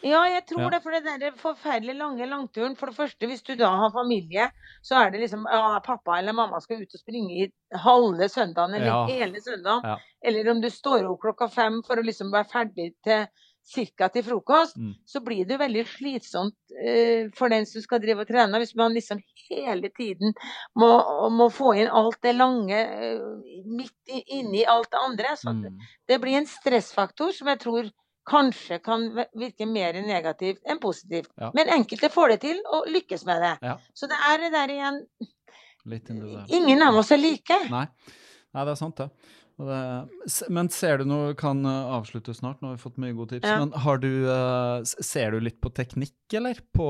Ja, 0.00 0.20
jeg 0.30 0.46
tror 0.48 0.62
ja. 0.62 0.68
det. 0.72 0.80
For 0.84 0.96
der 1.20 1.34
forferdelig 1.36 1.94
lange 1.98 2.26
langturen 2.26 2.76
For 2.76 2.88
det 2.88 2.96
første, 2.96 3.26
hvis 3.28 3.42
du 3.44 3.52
da 3.58 3.68
har 3.82 3.92
familie, 3.92 4.48
så 4.82 5.02
er 5.02 5.10
det 5.12 5.20
liksom 5.20 5.44
ja, 5.50 5.78
pappa 5.84 6.18
eller 6.18 6.36
mamma 6.36 6.60
skal 6.64 6.80
ut 6.80 6.96
og 6.96 7.02
springe 7.02 7.42
i 7.42 7.48
halve 7.84 8.28
søndagen 8.32 8.74
eller 8.78 8.88
ja. 8.88 9.02
hele 9.10 9.42
søndagen. 9.44 10.00
Eller 10.24 10.50
om 10.50 10.62
du 10.62 10.70
står 10.72 11.04
opp 11.08 11.20
klokka 11.20 11.50
fem 11.52 11.82
for 11.86 12.00
å 12.00 12.06
liksom 12.06 12.32
være 12.32 12.48
ferdig 12.52 12.90
til 13.04 13.26
ca. 13.96 14.08
til 14.08 14.24
frokost, 14.26 14.76
mm. 14.76 14.92
så 15.06 15.22
blir 15.24 15.46
det 15.48 15.60
veldig 15.60 15.84
slitsomt 15.88 16.56
uh, 16.74 17.30
for 17.36 17.52
den 17.52 17.66
som 17.68 17.84
skal 17.84 18.02
drive 18.02 18.24
og 18.24 18.30
trene. 18.30 18.60
Hvis 18.62 18.74
man 18.78 18.96
liksom 18.96 19.22
hele 19.50 19.90
tiden 19.96 20.34
må, 20.78 20.90
må 21.34 21.50
få 21.54 21.74
inn 21.78 21.90
alt 21.90 22.20
det 22.24 22.36
lange 22.38 22.80
uh, 22.80 23.56
midt 23.70 24.20
inni 24.26 24.64
alt 24.66 24.90
det 24.92 25.02
andre. 25.06 25.34
Så 25.38 25.54
mm. 25.56 25.82
det 26.10 26.20
blir 26.22 26.40
en 26.40 26.50
stressfaktor 26.50 27.34
som 27.36 27.50
jeg 27.52 27.62
tror 27.62 27.90
kanskje 28.30 28.78
kan 28.84 29.08
virke 29.38 29.66
mer 29.66 29.96
negativt 30.04 30.60
enn 30.68 30.80
positivt. 30.82 31.30
Ja. 31.40 31.50
Men 31.56 31.72
enkelte 31.72 32.10
får 32.12 32.34
det 32.34 32.40
til 32.44 32.60
og 32.70 32.88
lykkes 32.92 33.24
med 33.26 33.42
det. 33.42 33.54
Ja. 33.66 33.76
Så 33.96 34.10
det 34.10 34.18
er 34.30 34.42
det 34.44 34.54
der 34.54 34.74
igjen 34.76 35.04
Ingen 36.52 36.82
av 36.84 36.98
oss 37.00 37.10
er 37.14 37.16
like. 37.16 37.56
Nei. 37.72 37.86
Nei, 38.50 38.64
det 38.66 38.72
er 38.72 38.78
sant, 38.78 38.98
det. 38.98 39.36
Men 40.48 40.68
ser 40.72 41.00
du 41.00 41.04
noe 41.08 41.34
Kan 41.38 41.64
eh, 41.68 41.92
avslutte 41.96 42.34
snart, 42.36 42.60
nå 42.60 42.70
har 42.70 42.76
vi 42.76 42.82
fått 42.82 42.98
mye 43.02 43.14
gode 43.16 43.36
tips. 43.36 43.48
Ja. 43.48 43.58
Men 43.62 43.72
har 43.84 44.00
du, 44.02 44.08
uh, 44.26 44.80
ser 44.84 45.34
du 45.34 45.40
litt 45.44 45.58
på 45.62 45.72
teknikk, 45.74 46.16
eller? 46.36 46.60
På, 46.76 46.88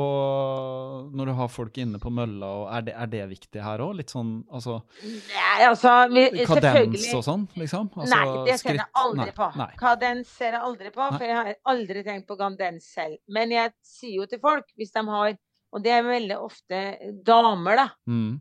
når 1.14 1.30
du 1.30 1.34
har 1.38 1.50
folk 1.52 1.78
inne 1.82 2.00
på 2.02 2.12
mølla, 2.14 2.50
er 2.76 2.86
det, 2.88 2.96
er 3.02 3.12
det 3.12 3.22
viktig 3.32 3.64
her 3.64 3.82
òg? 3.84 3.94
Litt 4.00 4.12
sånn 4.12 4.32
altså, 4.52 4.80
Nei, 5.04 5.56
altså 5.66 5.94
vi, 6.12 6.26
Kadens 6.48 7.06
og 7.16 7.24
sånn, 7.26 7.46
liksom? 7.60 7.90
Altså, 7.96 8.10
nei, 8.14 8.42
det 8.50 8.58
ser 8.62 8.78
jeg 8.78 8.88
aldri 9.04 9.30
nei, 9.30 9.36
på. 9.36 9.50
Nei. 9.60 9.70
Kadens 9.80 10.34
ser 10.36 10.58
jeg 10.58 10.66
aldri 10.70 10.92
på, 10.94 11.08
for 11.16 11.26
jeg 11.26 11.38
har 11.40 11.54
aldri 11.74 12.04
tenkt 12.06 12.28
på 12.30 12.38
kadens 12.40 12.90
selv. 12.94 13.18
Men 13.32 13.54
jeg 13.54 13.74
sier 13.86 14.20
jo 14.20 14.28
til 14.30 14.42
folk, 14.42 14.68
hvis 14.78 14.94
de 14.96 15.06
har 15.10 15.32
Og 15.70 15.82
det 15.82 15.90
er 15.94 16.02
veldig 16.02 16.36
ofte 16.42 16.78
damer, 17.26 17.76
da. 17.78 17.90
Mm 18.10 18.40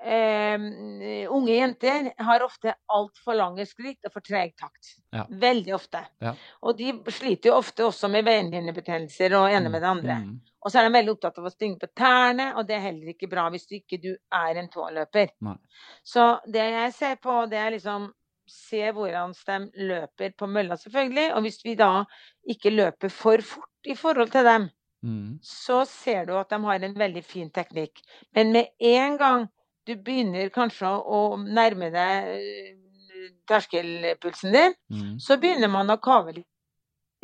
Uh, 0.00 1.26
unge 1.28 1.52
jenter 1.52 2.06
har 2.24 2.40
ofte 2.40 2.72
altfor 2.88 3.36
lange 3.36 3.66
skritt 3.68 4.06
og 4.08 4.14
for 4.14 4.24
treg 4.24 4.54
takt. 4.56 4.94
Ja. 5.12 5.26
Veldig 5.28 5.74
ofte. 5.76 6.00
Ja. 6.24 6.32
Og 6.64 6.78
de 6.78 6.94
sliter 7.12 7.50
jo 7.50 7.58
ofte 7.58 7.84
også 7.84 8.08
med 8.08 8.24
beinhinnebetennelser 8.28 9.36
og 9.36 9.50
ene 9.50 9.68
mm. 9.68 9.74
med 9.74 9.84
det 9.84 9.90
andre. 9.90 10.16
Mm. 10.22 10.38
Og 10.60 10.72
så 10.72 10.80
er 10.80 10.88
de 10.88 10.94
veldig 10.94 11.12
opptatt 11.16 11.40
av 11.40 11.48
å 11.48 11.52
springe 11.52 11.80
på 11.80 11.88
tærne, 11.96 12.50
og 12.56 12.66
det 12.68 12.76
er 12.76 12.86
heller 12.90 13.12
ikke 13.12 13.28
bra 13.30 13.46
hvis 13.52 13.68
du 13.68 13.76
ikke 13.78 14.00
du 14.00 14.10
er 14.12 14.60
en 14.60 14.72
tåløper. 14.72 15.32
Så 16.04 16.26
det 16.48 16.66
jeg 16.66 16.96
ser 16.96 17.20
på, 17.20 17.36
det 17.48 17.60
er 17.60 17.76
liksom 17.76 18.10
se 18.50 18.90
hvordan 18.92 19.32
de 19.46 19.86
løper 19.86 20.34
på 20.36 20.48
mølla, 20.50 20.76
selvfølgelig. 20.76 21.30
Og 21.36 21.46
hvis 21.46 21.60
vi 21.64 21.76
da 21.78 22.04
ikke 22.50 22.74
løper 22.74 23.12
for 23.12 23.44
fort 23.46 23.88
i 23.88 23.96
forhold 23.96 24.32
til 24.34 24.44
dem, 24.44 24.68
mm. 25.06 25.38
så 25.42 25.84
ser 25.88 26.26
du 26.28 26.36
at 26.38 26.50
de 26.50 26.60
har 26.64 26.84
en 26.84 26.98
veldig 26.98 27.24
fin 27.24 27.50
teknikk. 27.50 28.02
Men 28.36 28.52
med 28.56 28.72
en 28.80 29.18
gang 29.20 29.48
du 29.90 29.96
begynner 29.98 30.52
kanskje 30.54 30.88
å 30.88 31.20
nærme 31.42 31.90
deg 31.94 32.30
eh, 32.36 32.70
terskelpulsen 33.50 34.54
din, 34.54 34.76
mm. 34.92 35.18
så 35.22 35.36
begynner 35.40 35.70
man 35.72 35.90
å 35.92 35.98
kave 36.02 36.38
litt, 36.38 36.48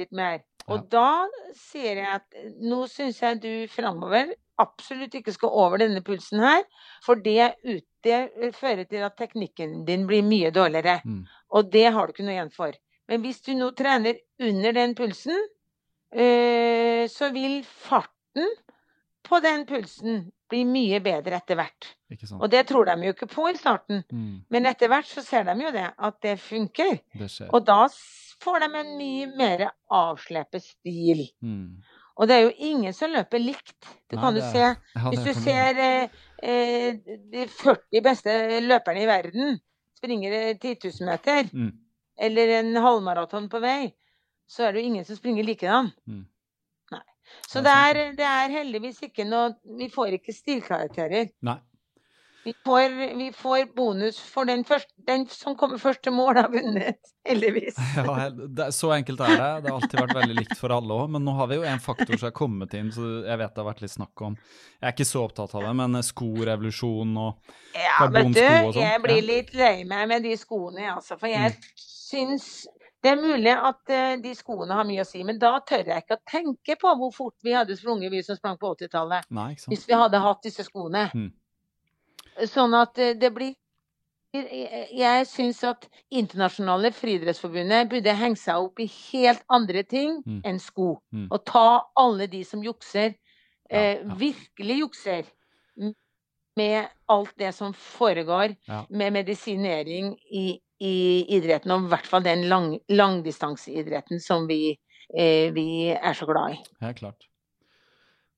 litt 0.01 0.13
mer. 0.17 0.43
Og 0.67 0.89
da 0.91 1.27
ser 1.55 2.01
jeg 2.01 2.09
at 2.11 2.41
nå 2.59 2.83
syns 2.91 3.23
jeg 3.23 3.39
du 3.45 3.53
framover 3.71 4.35
absolutt 4.61 5.15
ikke 5.19 5.35
skal 5.35 5.53
over 5.53 5.81
denne 5.83 6.03
pulsen 6.05 6.41
her, 6.43 6.65
for 7.05 7.21
det, 7.23 7.55
ut, 7.67 7.85
det 8.05 8.53
fører 8.57 8.87
til 8.89 9.05
at 9.07 9.17
teknikken 9.21 9.85
din 9.89 10.07
blir 10.09 10.25
mye 10.27 10.51
dårligere. 10.55 10.99
Mm. 11.05 11.23
Og 11.55 11.73
det 11.73 11.87
har 11.93 12.07
du 12.07 12.15
ikke 12.15 12.27
noe 12.27 12.37
igjen 12.39 12.55
for. 12.55 12.77
Men 13.07 13.23
hvis 13.23 13.43
du 13.47 13.53
nå 13.55 13.71
trener 13.79 14.19
under 14.43 14.75
den 14.75 14.97
pulsen, 14.99 15.37
øh, 16.17 17.05
så 17.13 17.31
vil 17.35 17.61
farten 17.67 18.57
på 19.27 19.41
den 19.45 19.67
pulsen 19.69 20.25
bli 20.49 20.63
mye 20.69 21.01
bedre 21.03 21.37
etter 21.41 21.59
hvert. 21.59 21.89
Ikke 22.13 22.27
sant? 22.29 22.41
Og 22.43 22.51
det 22.53 22.65
tror 22.69 22.87
de 22.87 22.95
jo 23.09 23.13
ikke 23.15 23.29
på 23.33 23.49
i 23.51 23.57
starten. 23.59 24.05
Mm. 24.13 24.45
Men 24.51 24.67
etter 24.71 24.91
hvert 24.93 25.09
så 25.11 25.25
ser 25.27 25.45
de 25.49 25.57
jo 25.65 25.73
det, 25.75 25.87
at 25.99 26.19
det 26.23 26.37
funker. 26.41 26.99
Det 27.19 27.29
skjer. 27.33 27.51
Og 27.57 27.65
da 27.67 27.87
får 28.45 28.61
de 28.63 28.69
en 28.83 28.93
mye 28.99 29.27
mer 29.39 29.67
avslepet 29.91 30.63
stil. 30.63 31.25
Mm. 31.43 31.81
Og 32.17 32.29
det 32.29 32.37
er 32.37 32.45
jo 32.47 32.53
ingen 32.71 32.95
som 32.97 33.11
løper 33.13 33.43
likt. 33.43 33.75
Du 34.09 34.17
Nei, 34.17 34.23
kan 34.23 34.37
jo 34.39 34.45
se 34.53 34.63
Ja, 34.63 35.11
Hvis 35.11 35.25
du 35.27 35.33
ser 35.43 35.81
eh, 35.85 36.15
eh, 36.43 36.95
de 37.33 37.47
40 37.53 38.01
beste 38.07 38.37
løperne 38.65 39.03
i 39.03 39.09
verden 39.11 39.59
springer 39.99 40.33
eh, 40.33 40.55
10 40.57 40.79
000 41.01 41.11
meter, 41.11 41.51
Mm. 41.53 41.73
eller 42.19 42.55
en 42.61 42.77
halvmaraton 42.81 43.51
på 43.53 43.61
vei, 43.61 43.93
så 44.49 44.65
er 44.65 44.73
det 44.73 44.81
jo 44.83 44.87
ingen 44.93 45.05
som 45.05 45.17
springer 45.19 45.45
likedan. 45.45 45.91
Mm. 46.09 46.25
Så 47.49 47.63
Det 47.65 47.73
er 47.73 48.13
det 48.17 48.27
er 48.27 48.53
heldigvis 48.61 49.03
ikke 49.09 49.25
noe 49.29 49.55
Vi 49.79 49.89
får 49.93 50.19
ikke 50.21 50.35
stilkarakterer. 50.35 51.33
Nei. 51.47 51.59
Vi 52.47 52.53
får, 52.65 53.17
vi 53.19 53.33
får 53.33 53.75
bonus 53.75 54.21
for 54.23 54.47
den, 54.47 54.61
første, 54.65 54.93
den 55.07 55.25
som 55.27 55.57
kommer 55.59 55.81
først 55.83 56.05
til 56.07 56.13
mål, 56.15 56.37
har 56.39 56.53
vunnet. 56.53 57.01
Heldigvis. 57.27 57.75
Ja, 57.97 58.29
det, 58.31 58.69
så 58.75 58.93
enkelt 58.95 59.19
er 59.27 59.33
det. 59.33 59.49
Det 59.65 59.73
har 59.73 59.81
alltid 59.81 59.99
vært 59.99 60.15
veldig 60.15 60.37
likt 60.39 60.55
for 60.61 60.75
alle 60.77 60.95
òg. 60.95 61.09
Men 61.17 61.27
nå 61.27 61.35
har 61.41 61.51
vi 61.51 61.59
jo 61.59 61.65
en 61.67 61.83
faktor 61.83 62.15
som 62.15 62.29
er 62.29 62.37
kommet 62.39 62.77
inn, 62.79 62.93
så 62.95 63.09
jeg 63.27 63.41
vet 63.41 63.57
det 63.57 63.65
har 63.65 63.67
vært 63.73 63.83
litt 63.83 63.95
snakk 63.97 64.23
om 64.29 64.37
Jeg 64.39 64.85
er 64.85 64.95
ikke 64.95 65.09
så 65.11 65.25
opptatt 65.27 65.57
av 65.59 65.67
det, 65.67 65.75
men 65.81 65.99
skorevolusjon 66.07 67.19
og 67.25 67.51
Ja, 67.75 68.07
vet 68.15 68.31
du, 68.31 68.39
Karbonsko 68.39 68.47
og 68.69 68.73
sånn, 68.77 68.83
jeg 68.85 69.03
blir 69.09 69.27
litt 69.27 69.53
lei 69.59 69.75
meg 69.91 70.07
med 70.15 70.27
de 70.29 70.39
skoene, 70.39 70.87
altså. 70.95 71.19
For 71.19 71.33
jeg 71.33 71.59
syns 71.75 72.47
det 73.03 73.11
er 73.13 73.17
mulig 73.21 73.53
at 73.53 73.91
eh, 73.91 74.17
de 74.23 74.33
skoene 74.35 74.73
har 74.75 74.85
mye 74.89 75.03
å 75.05 75.07
si, 75.07 75.23
men 75.25 75.39
da 75.39 75.61
tør 75.61 75.85
jeg 75.87 76.03
ikke 76.03 76.17
å 76.17 76.25
tenke 76.31 76.77
på 76.81 76.95
hvor 76.99 77.13
fort 77.15 77.35
vi 77.45 77.53
hadde 77.53 77.77
sprunget, 77.77 78.11
vi 78.11 78.23
som 78.23 78.37
sprang 78.37 78.57
på 78.59 78.75
80-tallet, 78.75 79.29
Nei, 79.31 79.51
ikke 79.53 79.61
sant. 79.67 79.73
hvis 79.75 79.87
vi 79.89 79.95
hadde 80.01 80.19
hatt 80.25 80.43
disse 80.43 80.65
skoene. 80.67 81.11
Mm. 81.15 81.33
Sånn 82.51 82.75
at 82.81 82.99
eh, 82.99 83.15
det 83.15 83.33
blir 83.35 83.55
jeg- 84.35 84.89
Jeg 84.93 85.27
syns 85.27 85.63
at 85.65 85.87
Internasjonale 86.13 86.91
friidrettsforbundet 86.93 87.89
burde 87.89 88.13
henge 88.15 88.37
seg 88.37 88.57
opp 88.57 88.81
i 88.81 88.87
helt 89.13 89.43
andre 89.49 89.83
ting 89.83 90.23
Mm. 90.27 90.43
enn 90.45 90.59
sko. 90.59 91.01
Mm. 91.15 91.29
Og 91.31 91.45
ta 91.47 91.83
alle 91.97 92.27
de 92.27 92.43
som 92.45 92.61
jukser, 92.63 93.15
Ja, 93.71 93.77
eh, 93.79 93.95
ja. 94.03 94.15
virkelig 94.15 94.79
jukser 94.83 95.25
med 96.57 96.89
alt 97.09 97.33
det 97.39 97.55
som 97.55 97.73
foregår 97.73 98.57
Ja. 98.67 98.85
med 98.91 99.13
medisinering 99.13 100.17
i, 100.31 100.61
i 100.81 101.25
idretten, 101.37 101.71
og 101.73 101.87
i 101.87 101.93
hvert 101.95 102.07
fall 102.07 102.23
den 102.27 102.45
lang, 102.51 102.75
langdistanseidretten 102.93 104.21
som 104.21 104.47
vi, 104.49 104.77
eh, 105.17 105.51
vi 105.57 105.89
er 105.95 106.13
så 106.15 106.27
glad 106.29 106.53
i. 106.57 106.61
Helt 106.85 106.99
klart. 106.99 107.29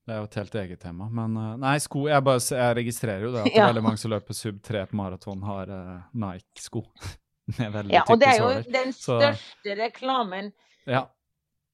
Det 0.07 0.15
er 0.15 0.21
jo 0.23 0.27
et 0.29 0.35
helt 0.39 0.55
eget 0.55 0.79
tema. 0.81 1.09
Men 1.13 1.35
eh, 1.37 1.57
nei, 1.61 1.75
sko 1.83 2.07
Jeg, 2.07 2.23
bare, 2.25 2.39
jeg 2.41 2.75
registrerer 2.79 3.25
jo 3.27 3.31
det 3.35 3.41
at 3.45 3.53
Ja. 3.59 3.67
veldig 3.69 3.83
mange 3.85 3.97
som 4.01 4.11
løper 4.11 4.33
sub 4.33 4.61
3 4.65 4.85
på 4.89 4.95
maraton, 4.97 5.43
har 5.43 5.69
uh, 5.69 5.97
Nike-sko. 6.13 6.85
Ja, 7.57 8.03
og 8.05 8.19
det 8.21 8.27
er 8.29 8.35
jo 8.37 8.47
såler. 8.49 8.65
den 8.71 8.91
Så- 8.93 9.15
største 9.17 9.75
reklamen. 9.79 10.51
Ja. 10.85 11.07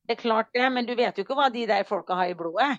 Det 0.07 0.15
er 0.17 0.21
klart 0.21 0.47
det, 0.53 0.69
men 0.71 0.85
du 0.87 0.93
vet 0.95 1.17
jo 1.17 1.23
ikke 1.25 1.35
hva 1.35 1.49
de 1.51 1.65
der 1.67 1.83
folka 1.83 2.15
har 2.15 2.29
i 2.31 2.35
blodet. 2.37 2.77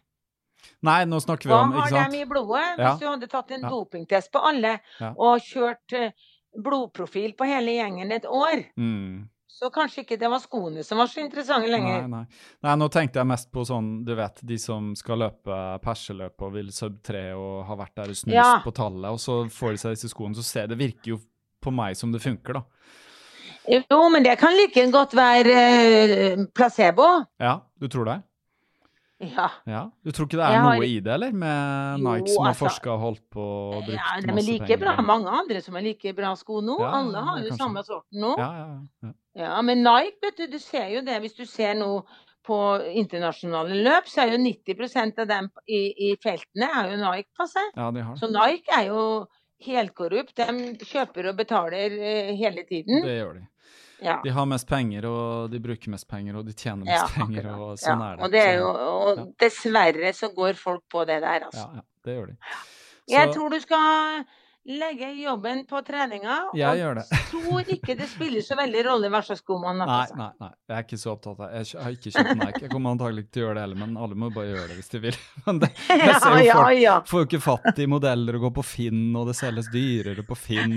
Nei, 0.82 1.02
nå 1.04 1.18
snakker 1.20 1.44
vi 1.44 1.52
Hva 1.52 1.58
om 1.66 1.72
har 1.76 1.90
ikke 1.90 1.98
sant? 2.00 2.12
de 2.16 2.20
i 2.22 2.28
blodet? 2.30 2.62
Ja. 2.78 2.94
Hvis 2.94 3.00
du 3.02 3.06
hadde 3.10 3.28
tatt 3.28 3.50
en 3.52 3.66
dopingtest 3.68 4.30
på 4.32 4.40
alle 4.48 4.78
og 5.12 5.42
kjørt 5.44 5.92
eh, 5.92 6.12
blodprofil 6.62 7.32
på 7.36 7.46
hele 7.48 7.74
gjengen 7.78 8.12
et 8.12 8.24
år, 8.26 8.64
Mm. 8.76 9.28
så 9.48 9.70
kanskje 9.72 10.02
ikke 10.04 10.18
det 10.20 10.28
var 10.28 10.38
skoene 10.42 10.84
som 10.84 10.98
var 10.98 11.06
så 11.06 11.20
interessante 11.24 11.68
lenger. 11.70 12.02
Nei, 12.06 12.08
nei. 12.08 12.26
nei, 12.62 12.74
nå 12.76 12.88
tenkte 12.92 13.20
jeg 13.22 13.26
mest 13.26 13.50
på 13.52 13.64
sånn, 13.64 14.04
du 14.04 14.14
vet, 14.14 14.40
de 14.44 14.58
som 14.58 14.94
skal 14.94 15.18
løpe 15.18 15.80
perseløp 15.82 16.42
og 16.42 16.52
vil 16.52 16.68
sub 16.72 16.98
3 17.02 17.32
og 17.36 17.64
har 17.66 17.76
vært 17.76 17.94
der 17.96 18.08
og 18.12 18.16
snust 18.16 18.34
Ja. 18.34 18.60
på 18.64 18.74
tallet, 18.74 19.10
og 19.10 19.18
så 19.18 19.44
får 19.48 19.70
de 19.72 19.76
seg 19.78 19.90
disse 19.96 20.12
skoene, 20.12 20.34
så 20.36 20.44
ser 20.44 20.66
det 20.68 20.76
virker 20.78 21.06
jo 21.14 21.20
på 21.62 21.72
meg 21.72 21.96
som 21.96 22.12
det 22.12 22.20
funker, 22.22 22.52
da. 22.54 22.62
Jo, 23.66 24.08
men 24.10 24.22
det 24.22 24.36
kan 24.38 24.52
like 24.54 24.90
godt 24.92 25.12
være 25.18 25.54
eh, 25.56 26.44
placebo. 26.54 27.26
Ja, 27.40 27.60
du 27.80 27.88
tror 27.88 28.04
det? 28.04 28.22
Ja. 29.18 29.46
Ja. 29.64 29.82
Du 30.04 30.10
tror 30.12 30.26
ikke 30.28 30.36
det 30.36 30.44
er 30.44 30.58
har- 30.60 30.74
noe 30.76 30.84
i 30.84 31.00
det, 31.00 31.08
eller? 31.14 31.32
Med 31.32 32.00
Jo, 32.00 32.04
Nike 32.10 32.28
som 32.34 32.44
har 32.44 32.52
altså- 32.52 32.66
forska 32.66 32.90
og 32.92 33.00
holdt 33.00 33.22
på 33.32 33.40
og 33.46 33.84
brukt 33.86 33.96
ja, 33.96 34.20
de 34.20 34.28
er 34.28 34.34
masse 34.34 34.50
like 34.50 34.66
penger? 34.66 34.76
bra. 34.82 34.96
Mange 35.02 35.28
andre 35.28 35.62
som 35.62 35.74
har 35.74 35.82
like 35.82 36.12
bra 36.16 36.34
sko 36.36 36.60
nå. 36.60 36.76
Ja, 36.80 36.90
Alle 36.98 37.16
har 37.24 37.38
jo 37.40 37.48
kanskje. 37.48 37.58
samme 37.58 37.84
sorten 37.84 38.20
nå. 38.20 38.34
Ja, 38.36 38.50
ja, 38.52 38.66
ja. 39.02 39.12
Ja, 39.36 39.62
men 39.62 39.82
Nike, 39.82 40.16
vet 40.22 40.36
du, 40.36 40.46
du 40.48 40.58
ser 40.58 40.88
jo 40.88 41.00
det. 41.00 41.20
Hvis 41.22 41.36
du 41.36 41.44
ser 41.46 41.74
nå 41.74 42.04
på 42.46 42.58
internasjonale 42.94 43.74
løp, 43.82 44.04
så 44.06 44.22
er 44.22 44.36
jo 44.36 44.38
90% 44.38 45.18
av 45.18 45.26
dem 45.28 45.50
i, 45.66 45.80
i 46.12 46.16
feltene 46.22 46.68
er 46.68 46.90
jo 46.92 46.96
Nike 47.02 47.28
på 47.38 47.48
seg. 47.48 47.72
ja 47.76 47.90
de 47.90 48.00
har 48.02 48.14
det. 48.14 48.20
Så 48.20 48.30
Nike 48.30 48.68
er 48.76 48.86
jo 48.86 49.26
helkorrupt. 49.64 50.34
De 50.36 50.76
kjøper 50.84 51.30
og 51.30 51.36
betaler 51.38 51.90
eh, 51.98 52.34
hele 52.36 52.64
tiden. 52.68 53.02
Det 53.02 53.16
gjør 53.22 53.34
de. 53.40 53.46
Ja. 54.04 54.18
De 54.24 54.32
har 54.36 54.46
mest 54.48 54.68
penger, 54.68 55.06
og 55.08 55.50
de 55.52 55.60
bruker 55.62 55.92
mest 55.94 56.08
penger, 56.10 56.36
og 56.36 56.48
de 56.48 56.52
tjener 56.52 56.88
Ja, 56.90 57.02
mest 57.06 57.14
penger, 57.16 57.46
og 57.54 57.78
sånn 57.80 58.02
ja. 58.02 58.08
er 58.10 58.16
det. 58.18 58.24
Og, 58.26 58.32
det 58.34 58.42
er 58.44 58.58
jo, 58.60 58.66
og 58.70 59.22
dessverre 59.40 60.12
så 60.16 60.32
går 60.36 60.58
folk 60.60 60.84
på 60.92 61.04
det 61.08 61.20
der, 61.24 61.46
altså. 61.48 61.64
ja, 61.64 61.80
ja, 61.80 61.86
det 62.04 62.18
gjør 62.18 62.32
de. 62.32 62.36
Jeg 63.08 63.32
tror 63.32 63.54
du 63.54 63.60
skal 63.62 64.26
legge 64.66 65.08
jobben 65.22 65.60
på 65.70 65.78
treninga. 65.86 66.36
Jeg 66.58 66.80
gjør 66.80 66.98
det. 66.98 67.04
tror 67.30 67.68
ikke 67.76 67.94
det 67.98 68.08
spiller 68.10 68.42
så 68.42 68.56
veldig 68.58 68.82
rolle 68.86 69.10
hva 69.12 69.20
slags 69.22 69.42
sko 69.44 69.58
man 69.62 69.78
har 69.84 69.86
Nei, 69.90 69.98
på 70.02 70.10
seg. 70.10 70.18
nei, 70.18 70.30
nei. 70.42 70.50
Jeg 70.66 70.76
er 70.76 70.86
ikke 70.86 70.98
så 70.98 71.12
opptatt 71.12 71.40
av 71.44 71.52
Jeg 71.54 71.82
har 71.84 71.94
ikke 71.94 72.12
kjøpt 72.16 72.32
Nike. 72.40 72.62
Jeg 72.64 72.72
kommer 72.72 72.96
antagelig 72.96 73.24
ikke 73.26 73.32
til 73.36 73.42
å 73.42 73.46
gjøre 73.46 73.56
det 73.58 73.64
heller, 73.66 73.80
men 73.84 73.96
alle 74.02 74.18
må 74.18 74.30
bare 74.34 74.48
gjøre 74.50 74.66
det 74.72 74.78
hvis 74.80 74.92
de 74.94 75.00
vil. 75.06 75.18
Men 75.46 75.60
det, 75.62 75.70
jeg 75.90 76.18
ser 76.22 76.36
jo 76.42 76.52
folk 76.56 76.74
ja, 76.74 76.78
ja. 76.82 76.96
får 77.06 77.22
jo 77.22 77.28
ikke 77.30 77.42
fatt 77.46 77.82
i 77.82 77.88
modeller 77.94 78.38
og 78.40 78.46
går 78.48 78.54
på 78.58 78.66
Finn, 78.66 79.02
og 79.20 79.30
det 79.30 79.36
selges 79.38 79.70
dyrere 79.74 80.24
på 80.26 80.38
Finn, 80.38 80.76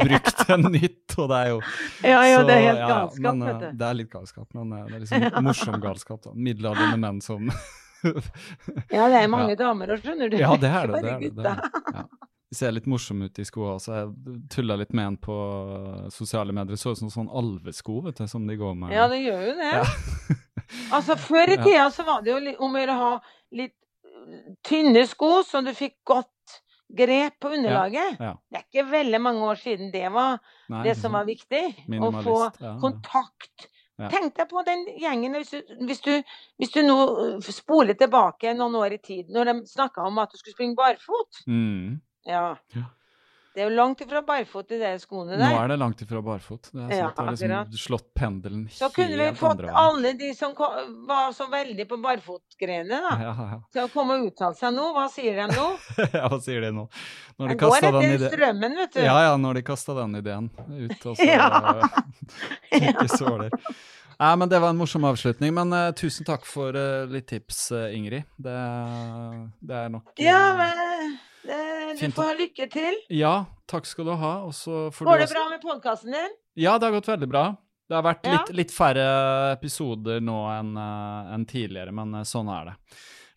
brukt 0.00 0.44
enn 0.56 0.68
nytt, 0.72 1.16
og 1.20 1.28
det 1.32 1.40
er 1.42 1.50
jo 1.52 1.58
Ja, 2.00 2.20
ja, 2.24 2.38
så- 2.40 2.46
det 2.48 2.56
er 2.56 2.62
helt 2.70 2.80
ja, 2.80 2.88
ja, 2.88 3.32
men, 3.32 3.44
vet 3.44 3.54
eh, 3.54 3.60
du. 3.66 3.80
Det 3.82 3.88
er 3.90 3.98
litt 4.00 4.12
galskap, 4.12 4.48
men 4.56 4.72
eh, 4.78 4.86
det 4.88 4.96
er 4.96 5.04
liksom 5.04 5.44
morsom 5.50 5.80
galskap. 5.82 6.22
da. 6.24 6.32
Middelaldrende 6.48 7.00
menn 7.04 7.20
som 7.24 7.50
Ja, 8.06 9.08
det 9.10 9.18
er 9.24 9.28
mange 9.32 9.56
damer 9.58 9.92
òg, 9.96 10.00
skjønner 10.04 10.30
du. 10.30 10.36
Ja, 10.38 10.54
det 10.60 10.70
er 10.70 10.92
det. 10.92 11.02
Det, 11.02 11.12
er 11.12 11.20
det, 11.20 11.30
det 11.36 11.52
er. 11.52 11.84
Ja. 11.96 12.06
Ser 12.56 12.72
litt 12.72 12.86
morsom 12.88 13.20
ut 13.26 13.38
i 13.38 13.44
skoene, 13.44 13.76
så 13.82 13.92
jeg 13.98 14.36
tulla 14.54 14.76
litt 14.80 14.94
med 14.96 15.10
en 15.10 15.16
på 15.20 15.34
sosiale 16.14 16.54
medier. 16.56 16.72
Det 16.76 16.80
så 16.80 16.94
ut 16.94 17.00
som 17.02 17.10
sånn 17.12 17.28
alvesko 17.28 17.98
vet 18.06 18.22
du, 18.22 18.26
som 18.30 18.46
de 18.48 18.56
går 18.56 18.74
med. 18.80 18.94
Ja, 18.96 19.06
det 19.12 19.18
gjør 19.24 19.42
jo 19.50 19.56
det. 19.60 19.72
Ja. 19.80 19.84
Altså, 20.90 21.14
Før 21.14 21.52
i 21.52 21.54
Ja. 21.54 21.62
tida 21.62 21.82
så 21.94 22.02
var 22.06 22.22
det 22.26 22.32
jo 22.32 22.54
om 22.64 22.74
å 22.74 22.80
gjøre 22.80 22.94
å 22.96 23.02
ha 23.02 23.10
litt 23.54 23.74
øh, 24.08 24.56
tynne 24.66 25.04
sko, 25.06 25.28
så 25.46 25.60
du 25.62 25.70
fikk 25.76 25.94
godt 26.08 26.56
grep 26.96 27.36
på 27.42 27.52
underlaget. 27.54 28.16
ja. 28.18 28.32
Det 28.50 28.58
er 28.58 28.64
ikke 28.66 28.84
veldig 28.90 29.20
mange 29.22 29.46
år 29.46 29.60
siden 29.60 29.92
det 29.94 30.08
var 30.14 30.40
Nei, 30.72 30.82
det 30.88 30.96
som 30.98 31.14
var 31.14 31.24
viktig. 31.28 31.62
Å 32.00 32.10
få 32.18 32.34
ja, 32.40 32.50
ja. 32.64 32.72
kontakt. 32.82 33.68
Ja. 33.98 34.10
Tenk 34.12 34.34
deg 34.36 34.50
på 34.50 34.64
den 34.66 34.82
gjengen 35.00 35.38
hvis 35.38 35.54
du, 35.54 35.62
hvis 35.86 36.02
du, 36.04 36.10
hvis 36.60 36.74
du 36.74 36.82
nå 36.84 36.96
øh, 37.36 37.46
spoler 37.46 37.94
tilbake 37.96 38.52
noen 38.58 38.74
år 38.82 38.98
i 38.98 39.00
tid, 39.02 39.30
når 39.30 39.52
de 39.52 39.54
snakka 39.70 40.02
om 40.10 40.18
at 40.24 40.34
du 40.34 40.40
skulle 40.40 40.56
springe 40.56 40.76
barfot. 40.78 41.44
Mm. 41.46 42.00
Ja. 42.26 42.56
Ja. 42.74 42.84
Det 43.56 43.62
er 43.64 43.70
jo 43.70 43.76
langt 43.78 44.00
ifra 44.04 44.20
barfot 44.20 44.72
i 44.76 44.76
de 44.76 44.88
skoene 45.00 45.32
der. 45.32 45.48
Nå 45.48 45.62
er 45.62 45.70
det 45.72 45.76
langt 45.80 46.00
ifra 46.04 46.20
barfot. 46.20 46.68
Det 46.74 46.82
er 46.82 46.90
Ja, 46.98 47.06
det 47.08 47.24
har 47.24 47.30
liksom 47.32 47.78
slått 47.80 48.10
pendelen 48.12 48.66
Så 48.68 48.90
kunne 48.92 49.16
vi 49.16 49.28
fått 49.38 49.62
alle 49.72 50.10
de 50.12 50.34
som 50.36 50.52
kom, 50.54 50.74
var 51.08 51.30
så 51.32 51.46
veldig 51.48 51.86
på 51.88 51.96
barfotgreiene, 52.04 52.98
da, 53.00 53.14
Ja, 53.22 53.30
ja, 53.32 53.60
til 53.72 53.86
å 53.86 53.88
komme 53.94 54.18
og 54.18 54.26
uttale 54.28 54.58
seg 54.58 54.74
nå. 54.76 54.90
Hva 54.92 55.06
sier 55.08 55.40
de 55.40 55.46
nå? 55.54 55.64
ja. 56.18 56.26
Hva 56.28 56.38
sier 56.44 56.66
de 56.66 56.72
nå? 56.76 56.84
Når 57.40 57.48
de 57.48 57.56
kasta 57.62 57.80
den 57.86 57.96
etter 58.02 58.18
ideen 58.18 58.34
strømmen, 58.34 58.76
vet 58.82 58.92
du. 58.92 59.00
Ja, 59.06 59.14
ja, 59.24 59.30
når 59.40 59.56
de 59.56 59.62
kasta 59.70 59.96
den 60.02 60.18
ideen 60.20 60.50
ut, 60.58 61.06
og 61.08 61.16
så 61.22 61.30
Ja. 61.30 61.48
Ikke 62.76 63.08
såler. 63.08 63.56
Nei, 64.20 64.34
men 64.36 64.52
Det 64.52 64.60
var 64.60 64.74
en 64.74 64.82
morsom 64.82 65.08
avslutning. 65.08 65.56
Men 65.56 65.72
uh, 65.72 65.94
tusen 65.96 66.28
takk 66.28 66.44
for 66.44 66.76
uh, 66.76 67.08
litt 67.08 67.30
tips, 67.32 67.70
uh, 67.72 67.88
Ingrid. 67.88 68.28
Det, 68.36 68.58
det 69.64 69.80
er 69.80 69.88
nok 69.96 70.12
Ja, 70.20 70.42
men 70.60 71.16
du 71.94 72.00
Fint. 72.00 72.14
får 72.16 72.26
ha 72.30 72.34
lykke 72.40 72.66
til. 72.72 72.98
Ja, 73.14 73.34
takk 73.70 73.86
skal 73.86 74.08
du 74.10 74.14
ha. 74.18 74.32
Går 74.50 74.90
du 74.90 75.24
det 75.24 75.30
bra 75.30 75.44
med 75.52 75.62
podkasten 75.62 76.12
din? 76.16 76.34
Ja, 76.58 76.78
det 76.78 76.88
har 76.88 76.96
gått 76.98 77.08
veldig 77.08 77.28
bra. 77.30 77.44
Det 77.86 77.94
har 77.94 78.02
vært 78.02 78.26
litt, 78.26 78.48
litt 78.64 78.72
færre 78.74 79.04
episoder 79.52 80.18
nå 80.24 80.40
enn 80.50 80.72
eh, 80.74 81.34
enn 81.36 81.44
tidligere, 81.46 81.92
men 81.94 82.16
eh, 82.18 82.24
sånn 82.26 82.48
er 82.50 82.72
det. 82.72 82.74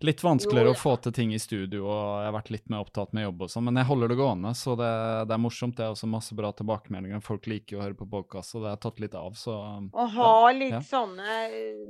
Litt 0.02 0.24
vanskeligere 0.24 0.70
jo, 0.70 0.72
ja. 0.72 0.78
å 0.78 0.80
få 0.80 0.94
til 1.04 1.12
ting 1.12 1.34
i 1.36 1.40
studio, 1.42 1.82
og 1.84 2.22
jeg 2.22 2.28
har 2.30 2.36
vært 2.38 2.52
litt 2.54 2.70
mer 2.72 2.86
opptatt 2.86 3.12
med 3.16 3.26
jobb 3.26 3.42
og 3.44 3.50
sånn, 3.52 3.66
men 3.68 3.82
jeg 3.82 3.88
holder 3.90 4.12
det 4.14 4.16
gående, 4.16 4.54
så 4.56 4.76
det, 4.80 4.92
det, 5.28 5.36
er 5.36 5.42
morsomt. 5.44 5.76
Det 5.76 5.84
er 5.84 5.92
også 5.92 6.08
masse 6.08 6.38
bra 6.38 6.54
tilbakemeldinger. 6.56 7.20
Folk 7.26 7.50
liker 7.52 7.76
å 7.76 7.84
høre 7.84 7.98
på 8.00 8.08
podkast, 8.08 8.56
og 8.56 8.64
det 8.64 8.72
har 8.72 8.80
tatt 8.80 9.02
litt 9.04 9.18
av, 9.20 9.36
så 9.36 9.58
Å 9.92 10.06
ha 10.16 10.32
litt 10.56 10.78
ja. 10.78 10.80
sånne 10.88 11.36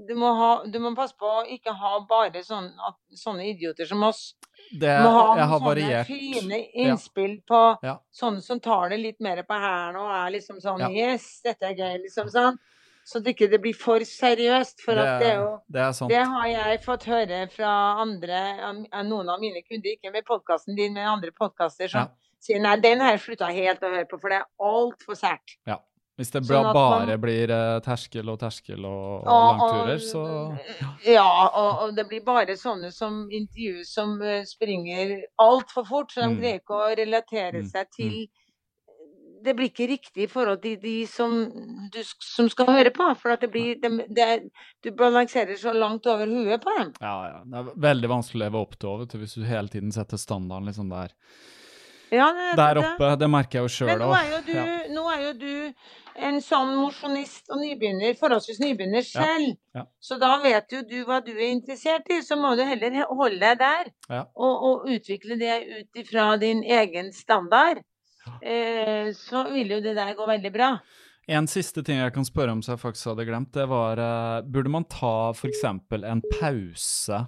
du 0.09 0.15
må, 0.17 0.31
ha, 0.39 0.49
du 0.65 0.79
må, 0.81 0.95
passe 0.97 1.13
på 1.21 1.29
å 1.29 1.45
ikke 1.53 1.75
ha 1.77 1.99
bare 2.09 2.41
sånne, 2.45 2.93
sånne 3.13 3.45
idioter 3.51 3.85
som 3.89 4.01
oss. 4.09 4.31
Det, 4.73 4.89
må 5.05 5.13
ha 5.13 5.37
jeg 5.37 5.51
har 5.53 5.61
variert. 5.63 6.09
fine 6.09 6.59
innspill 6.81 7.37
på 7.47 7.61
sånne 8.09 8.41
som 8.43 8.59
tar 8.59 8.89
det 8.89 8.99
litt 9.03 9.21
mer 9.23 9.45
på 9.45 9.53
hælen 9.53 10.01
og 10.01 10.09
er 10.17 10.33
liksom 10.33 10.57
sånn 10.65 10.89
Yes, 10.89 11.29
dette 11.45 11.69
er 11.69 11.77
gøy, 11.77 12.01
liksom 12.07 12.33
sånn 12.33 12.57
så 13.09 13.19
det 13.25 13.33
ikke 13.33 13.57
blir 13.57 13.77
for 13.77 14.05
seriøst. 14.05 14.83
For 14.85 14.97
det, 14.99 15.07
det, 15.23 15.33
jo, 15.39 15.49
det, 15.73 15.89
det, 16.11 16.23
har 16.29 16.47
jeg 16.51 16.79
fått 16.85 17.07
høre 17.09 17.43
fra 17.55 17.73
andre, 18.03 18.41
noen 19.07 19.31
av 19.33 19.41
mine 19.41 19.63
kunder, 19.65 19.95
ikke 19.95 20.13
med 20.13 20.27
podkasten 20.27 20.77
din, 20.77 20.93
men 20.93 21.09
andre 21.09 21.33
podkaster, 21.33 21.89
som 21.89 22.05
ja. 22.05 22.33
sier 22.43 22.61
nei, 22.61 22.75
den 22.83 23.01
har 23.01 23.15
jeg 23.15 23.23
slutta 23.25 23.49
helt 23.55 23.81
å 23.81 23.93
høre 23.95 24.09
på, 24.09 24.19
for 24.21 24.33
det 24.33 24.43
er 24.43 24.49
altfor 24.71 25.17
sært. 25.17 25.57
Ja. 25.69 25.81
Hvis 26.19 26.33
det 26.33 26.41
sånn 26.43 26.65
bare 26.75 27.05
man, 27.07 27.21
blir 27.23 27.47
uh, 27.47 27.77
terskel 27.79 28.27
og 28.27 28.41
terskel 28.41 28.83
og, 28.83 29.21
og, 29.23 29.29
og 29.31 29.61
langturer, 29.61 30.01
så 30.03 30.23
Ja, 31.07 31.23
og, 31.47 31.69
og, 31.85 31.93
det 31.95 32.03
blir 32.09 32.25
bare 32.27 32.57
sånne 32.59 32.91
som 32.91 33.21
intervjuer 33.31 33.87
som 33.87 34.17
uh, 34.19 34.41
springer 34.45 35.15
altfor 35.39 35.87
fort, 35.87 36.11
så 36.11 36.25
de 36.25 36.33
mm. 36.33 36.37
greier 36.41 36.59
ikke 36.59 36.75
å 36.75 36.91
relatere 36.99 37.63
mm. 37.63 37.71
seg 37.71 37.89
til 37.95 38.13
mm 38.27 38.38
det 39.43 39.53
blir 39.57 39.69
ikke 39.71 39.87
riktig 39.89 40.25
i 40.25 40.29
forhold 40.31 40.61
til 40.63 40.79
de 40.81 40.95
som, 41.09 41.35
du, 41.93 41.99
som 42.23 42.49
skal 42.51 42.71
høre 42.71 42.93
på. 42.95 43.07
For 43.21 43.35
det 43.39 43.51
blir, 43.53 43.77
det, 43.81 43.91
det, 44.15 44.27
du 44.83 44.91
balanserer 44.97 45.59
så 45.59 45.73
langt 45.75 46.07
over 46.09 46.29
huet 46.29 46.63
på 46.63 46.75
dem. 46.79 46.91
Ja, 47.01 47.15
ja. 47.29 47.39
Det 47.45 47.61
er 47.61 47.71
veldig 47.89 48.11
vanskelig 48.15 48.41
å 48.41 48.45
leve 48.45 48.65
opp 48.65 48.75
til 48.79 48.91
over, 48.93 49.21
hvis 49.21 49.37
du 49.37 49.47
hele 49.47 49.71
tiden 49.71 49.95
setter 49.95 50.21
standarden 50.21 50.71
liksom 50.71 50.91
der. 50.93 51.15
Ja, 52.09 52.31
det, 52.33 52.53
der 52.57 52.79
oppe. 52.81 53.15
Det 53.21 53.29
merker 53.29 53.59
jeg 53.59 53.67
jo 53.67 53.73
sjøl 53.73 53.91
òg. 53.93 54.01
Nå, 54.01 54.13
er 54.17 54.29
jo 54.31 54.39
du, 54.45 54.53
ja. 54.57 54.67
nå 54.95 55.03
er 55.13 55.25
jo 55.27 55.33
du 55.37 55.51
en 56.29 56.39
sånn 56.43 56.73
mosjonist 56.75 57.51
og 57.53 57.61
nybegynner, 57.61 58.15
forholdsvis 58.19 58.59
nybegynner 58.63 59.05
selv. 59.05 59.53
Ja, 59.75 59.81
ja. 59.81 59.85
Så 60.03 60.17
da 60.21 60.33
vet 60.43 60.73
jo 60.73 60.81
du 60.87 60.97
hva 61.07 61.21
du 61.23 61.31
er 61.35 61.51
interessert 61.51 62.09
i, 62.11 62.19
så 62.25 62.37
må 62.39 62.55
du 62.57 62.63
heller 62.67 62.97
holde 63.07 63.39
deg 63.43 63.61
der. 63.61 63.91
Ja. 64.09 64.23
Og, 64.35 64.65
og, 64.69 64.89
utvikle 64.89 65.37
det 65.39 65.59
ut 65.69 66.01
ifra 66.01 66.31
din 66.41 66.63
egen 66.65 67.13
standard. 67.15 67.83
Eh, 68.41 69.09
så 69.17 69.45
ville 69.51 69.77
jo 69.77 69.85
det 69.85 69.95
der 69.97 70.15
gå 70.17 70.27
veldig 70.29 70.51
bra. 70.53 70.73
En 71.29 71.45
siste 71.49 71.83
ting 71.85 71.99
jeg 71.99 72.13
kan 72.15 72.25
spørre 72.25 72.55
om 72.55 72.61
som 72.65 72.73
jeg 72.73 72.81
faktisk 72.81 73.11
hadde 73.11 73.27
glemt, 73.27 73.51
det 73.53 73.67
var 73.69 73.99
uh, 74.01 74.45
Burde 74.49 74.71
man 74.73 74.87
ta 74.89 75.29
f.eks. 75.29 75.61
en 75.61 76.23
pause 76.39 77.19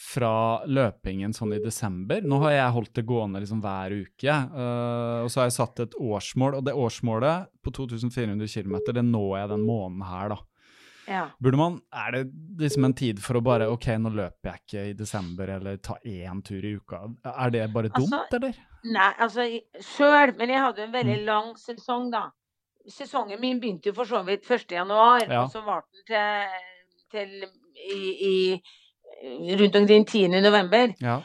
fra 0.00 0.34
løpingen 0.66 1.34
sånn 1.36 1.54
i 1.54 1.60
desember? 1.62 2.24
Nå 2.26 2.40
har 2.42 2.56
jeg 2.56 2.74
holdt 2.74 2.94
det 2.98 3.06
gående 3.06 3.42
liksom 3.42 3.60
hver 3.62 3.94
uke, 4.00 4.34
uh, 4.34 5.22
og 5.22 5.30
så 5.30 5.44
har 5.44 5.50
jeg 5.50 5.58
satt 5.60 5.84
et 5.84 5.94
årsmål, 6.00 6.58
og 6.58 6.66
det 6.66 6.74
årsmålet 6.74 7.52
på 7.62 7.74
2400 7.78 8.50
km, 8.50 8.80
det 8.88 9.06
når 9.06 9.34
jeg 9.38 9.52
den 9.54 9.66
måneden 9.68 10.06
her, 10.10 10.34
da. 10.34 10.40
Ja. 11.10 11.30
Burde 11.38 11.56
man, 11.56 11.80
Er 11.92 12.12
det 12.12 12.24
liksom 12.58 12.84
en 12.84 12.94
tid 12.94 13.18
for 13.22 13.40
å 13.40 13.42
bare 13.42 13.66
OK, 13.72 13.86
nå 13.98 14.12
løper 14.14 14.52
jeg 14.52 14.60
ikke 14.62 14.82
i 14.90 14.92
desember, 14.94 15.50
eller 15.56 15.80
ta 15.82 15.96
én 16.06 16.42
tur 16.46 16.62
i 16.64 16.76
uka? 16.78 17.02
Er 17.32 17.50
det 17.50 17.64
bare 17.74 17.90
dumt, 17.90 18.14
altså, 18.14 18.38
eller? 18.38 18.60
Nei, 18.86 19.08
altså 19.18 19.46
sjøl, 19.82 20.36
men 20.38 20.54
jeg 20.54 20.62
hadde 20.62 20.84
en 20.86 20.94
veldig 20.94 21.16
mm. 21.18 21.24
lang 21.26 21.50
sesong, 21.58 22.12
da. 22.14 22.28
Sesongen 22.90 23.42
min 23.42 23.58
begynte 23.60 23.90
jo 23.90 23.96
for 23.96 24.08
så 24.08 24.22
vidt 24.26 24.46
1. 24.46 24.70
januar, 24.78 25.26
ja. 25.26 25.42
og 25.42 25.50
så 25.50 25.64
varte 25.66 25.98
den 26.08 27.02
til, 27.10 27.26
til 27.26 27.34
i, 27.90 28.30
i, 28.30 29.54
rundt 29.58 29.82
omkring 29.82 30.06
10. 30.06 30.40
november. 30.46 30.94
Ja. 31.02 31.18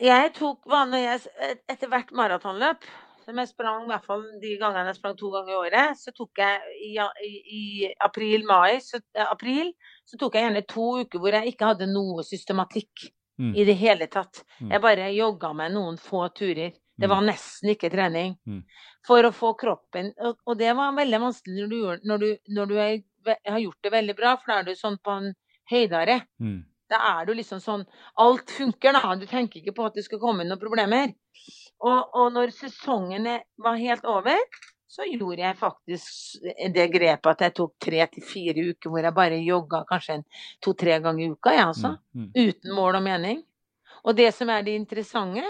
Jeg 0.00 0.32
tok 0.34 0.64
vanlig 0.66 1.04
etter 1.12 1.90
hvert 1.92 2.10
maratonløp 2.16 2.88
som 3.26 3.40
jeg 3.40 3.50
sprang, 3.50 3.84
i 3.84 3.90
hvert 3.92 4.06
fall 4.06 4.22
de 4.42 4.54
gangene 4.60 4.92
jeg 4.92 4.98
sprang 4.98 5.16
to 5.18 5.30
ganger 5.32 5.54
i 5.54 5.58
året, 5.58 5.98
så 6.00 6.12
tok 6.16 6.40
jeg 6.42 6.78
i, 6.88 6.92
i, 7.26 7.32
i 7.58 7.90
april-mai 8.06 8.78
så, 8.84 9.00
eh, 9.16 9.26
april, 9.26 9.72
så 10.08 10.20
tok 10.20 10.38
jeg 10.38 10.48
gjerne 10.48 10.64
to 10.70 10.88
uker 11.02 11.22
hvor 11.22 11.36
jeg 11.38 11.52
ikke 11.52 11.72
hadde 11.72 11.90
noe 11.90 12.24
systematikk 12.26 13.08
mm. 13.40 13.52
i 13.54 13.66
det 13.68 13.76
hele 13.80 14.08
tatt. 14.12 14.44
Mm. 14.60 14.72
Jeg 14.74 14.84
bare 14.84 15.12
jogga 15.14 15.52
meg 15.56 15.72
noen 15.74 16.00
få 16.00 16.26
turer. 16.36 16.74
Det 16.94 17.10
var 17.10 17.24
mm. 17.24 17.30
nesten 17.32 17.72
ikke 17.72 17.90
trening. 17.90 18.36
Mm. 18.46 18.60
For 19.04 19.26
å 19.26 19.32
få 19.34 19.50
kroppen 19.58 20.12
Og, 20.22 20.36
og 20.46 20.58
det 20.60 20.70
var 20.78 20.94
veldig 20.94 21.18
vanskelig 21.24 21.64
når 21.64 21.72
du, 21.72 22.04
når 22.06 22.22
du, 22.22 22.28
når 22.54 22.70
du 22.70 22.76
er, 22.78 22.92
har 23.50 23.64
gjort 23.64 23.82
det 23.82 23.92
veldig 23.92 24.14
bra, 24.20 24.36
for 24.38 24.52
da 24.52 24.60
er 24.60 24.68
du 24.68 24.78
sånn 24.78 25.00
på 25.02 25.16
en 25.18 25.32
høydere. 25.70 26.20
Mm. 26.38 26.62
Da 26.94 27.00
er 27.16 27.26
du 27.26 27.34
liksom 27.34 27.60
sånn 27.62 27.82
Alt 28.22 28.52
funker, 28.54 28.94
da. 28.94 29.16
Du 29.18 29.26
tenker 29.26 29.60
ikke 29.60 29.74
på 29.74 29.88
at 29.88 29.98
det 29.98 30.06
skal 30.06 30.22
komme 30.22 30.46
noen 30.46 30.60
problemer. 30.60 31.14
Og, 31.84 32.14
og 32.14 32.30
når 32.32 32.54
sesongene 32.54 33.40
var 33.60 33.80
helt 33.80 34.06
over, 34.08 34.38
så 34.94 35.06
gjorde 35.08 35.42
jeg 35.42 35.58
faktisk 35.58 36.44
det 36.74 36.86
grepet 36.92 37.30
at 37.32 37.42
jeg 37.42 37.54
tok 37.58 37.72
tre 37.82 38.04
til 38.12 38.24
fire 38.24 38.66
uker 38.70 38.92
hvor 38.92 39.02
jeg 39.02 39.16
bare 39.16 39.40
jogga 39.42 39.82
kanskje 39.88 40.20
to-tre 40.62 41.00
ganger 41.02 41.24
i 41.24 41.32
uka, 41.34 41.54
jeg 41.56 41.66
altså. 41.66 41.96
Mm. 42.14 42.30
Uten 42.30 42.76
mål 42.76 43.00
og 43.00 43.04
mening. 43.08 43.42
Og 44.04 44.16
det 44.16 44.30
som 44.36 44.52
er 44.54 44.62
det 44.62 44.76
interessante, 44.78 45.42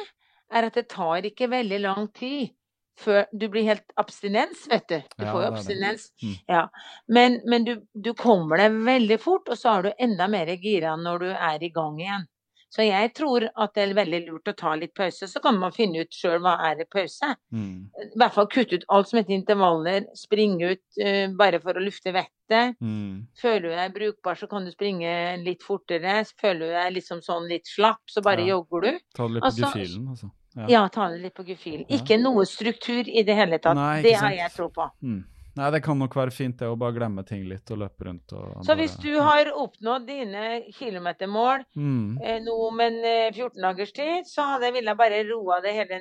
er 0.55 0.69
at 0.69 0.79
det 0.79 0.87
tar 0.93 1.27
ikke 1.29 1.51
veldig 1.53 1.81
lang 1.85 2.09
tid 2.17 2.55
før 3.01 3.25
du 3.33 3.49
blir 3.51 3.67
helt 3.67 3.95
abstinens, 4.01 4.67
vet 4.71 4.87
du. 4.89 4.99
Du 5.19 5.25
ja, 5.25 5.33
får 5.33 5.41
jo 5.43 5.49
abstinens. 5.49 6.07
Mm. 6.23 6.37
Ja. 6.51 6.63
Men, 7.07 7.41
men 7.51 7.67
du, 7.67 7.75
du, 7.93 8.13
kommer 8.19 8.61
deg 8.63 8.79
veldig 8.87 9.19
fort, 9.23 9.51
og 9.51 9.59
så 9.59 9.77
har 9.77 9.87
du 9.87 9.91
enda 9.99 10.29
mer 10.31 10.53
gira 10.63 10.95
når 11.01 11.27
du 11.27 11.29
er 11.35 11.67
i 11.67 11.73
gang 11.75 11.99
igjen. 12.01 12.29
Så 12.75 12.83
jeg 12.83 13.13
tror 13.15 13.45
at 13.47 13.77
det 13.77 13.83
er 13.85 13.93
veldig 13.95 14.19
lurt 14.25 14.51
å 14.51 14.55
ta 14.59 14.73
litt 14.75 14.97
pause. 14.99 15.29
Så 15.31 15.39
kan 15.43 15.61
man 15.63 15.75
finne 15.75 16.03
ut 16.03 16.17
sjøl 16.17 16.41
hva 16.43 16.57
er 16.67 16.81
det 16.81 16.89
pause. 16.91 17.29
Mm. 17.55 17.87
I 18.03 18.19
hvert 18.19 18.35
fall 18.35 18.49
kutte 18.51 18.81
ut 18.81 18.87
alt 18.97 19.11
som 19.11 19.21
heter 19.21 19.37
intervaller. 19.37 20.09
Springe 20.19 20.73
ut 20.73 20.99
uh, 20.99 21.29
bare 21.39 21.61
for 21.63 21.79
å 21.79 21.85
lufte 21.85 22.11
vettet. 22.17 22.75
Mm. 22.83 23.29
Føler 23.39 23.69
du 23.69 23.77
deg 23.79 23.95
brukbar, 23.95 24.41
så 24.41 24.51
kan 24.51 24.67
du 24.67 24.75
springe 24.75 25.13
litt 25.45 25.63
fortere. 25.63 26.17
Føler 26.43 26.65
du 26.65 26.75
deg 26.75 26.97
liksom 26.97 27.23
sånn 27.23 27.47
litt 27.53 27.71
slapp, 27.71 28.03
så 28.11 28.25
bare 28.27 28.43
ja. 28.43 28.57
jogger 28.57 28.89
du. 28.89 29.05
Ta 29.15 29.29
det 29.29 29.37
litt 29.37 29.47
på 29.47 29.53
altså, 29.53 29.69
gefühlen, 29.69 30.11
altså. 30.17 30.35
Ja. 30.55 30.67
ja. 30.71 30.89
ta 30.89 31.09
det 31.11 31.19
litt 31.23 31.35
på 31.35 31.45
gefühlen. 31.47 31.87
Ikke 31.93 32.19
noe 32.21 32.47
struktur 32.47 33.09
i 33.09 33.23
det 33.27 33.35
hele 33.39 33.59
tatt. 33.59 33.79
Nei, 33.79 34.03
det 34.07 34.15
har 34.21 34.35
jeg 34.37 34.53
tro 34.55 34.69
på. 34.75 34.87
Mm. 35.03 35.23
Nei, 35.55 35.69
det 35.71 35.85
kan 35.87 35.99
nok 35.99 36.17
være 36.19 36.35
fint 36.35 36.57
det 36.59 36.67
å 36.67 36.75
bare 36.79 36.97
glemme 36.97 37.23
ting 37.27 37.45
litt 37.47 37.71
og 37.71 37.79
løpe 37.85 38.09
rundt. 38.09 38.33
Og 38.35 38.65
så 38.67 38.75
hvis 38.79 38.97
du 38.99 39.13
har 39.23 39.53
oppnådd 39.55 40.09
dine 40.09 40.47
kilometermål 40.75 41.63
mm. 41.79 42.09
eh, 42.19 42.41
nå 42.43 42.57
om 42.69 42.83
en 42.83 42.99
eh, 43.07 43.29
14 43.31 43.63
dagers 43.63 43.95
tid, 43.95 44.27
så 44.27 44.49
hadde 44.55 44.69
jeg 44.69 44.77
ville 44.81 44.97
bare 44.99 45.23
roa 45.29 45.61
det 45.63 45.77
hele 45.77 46.01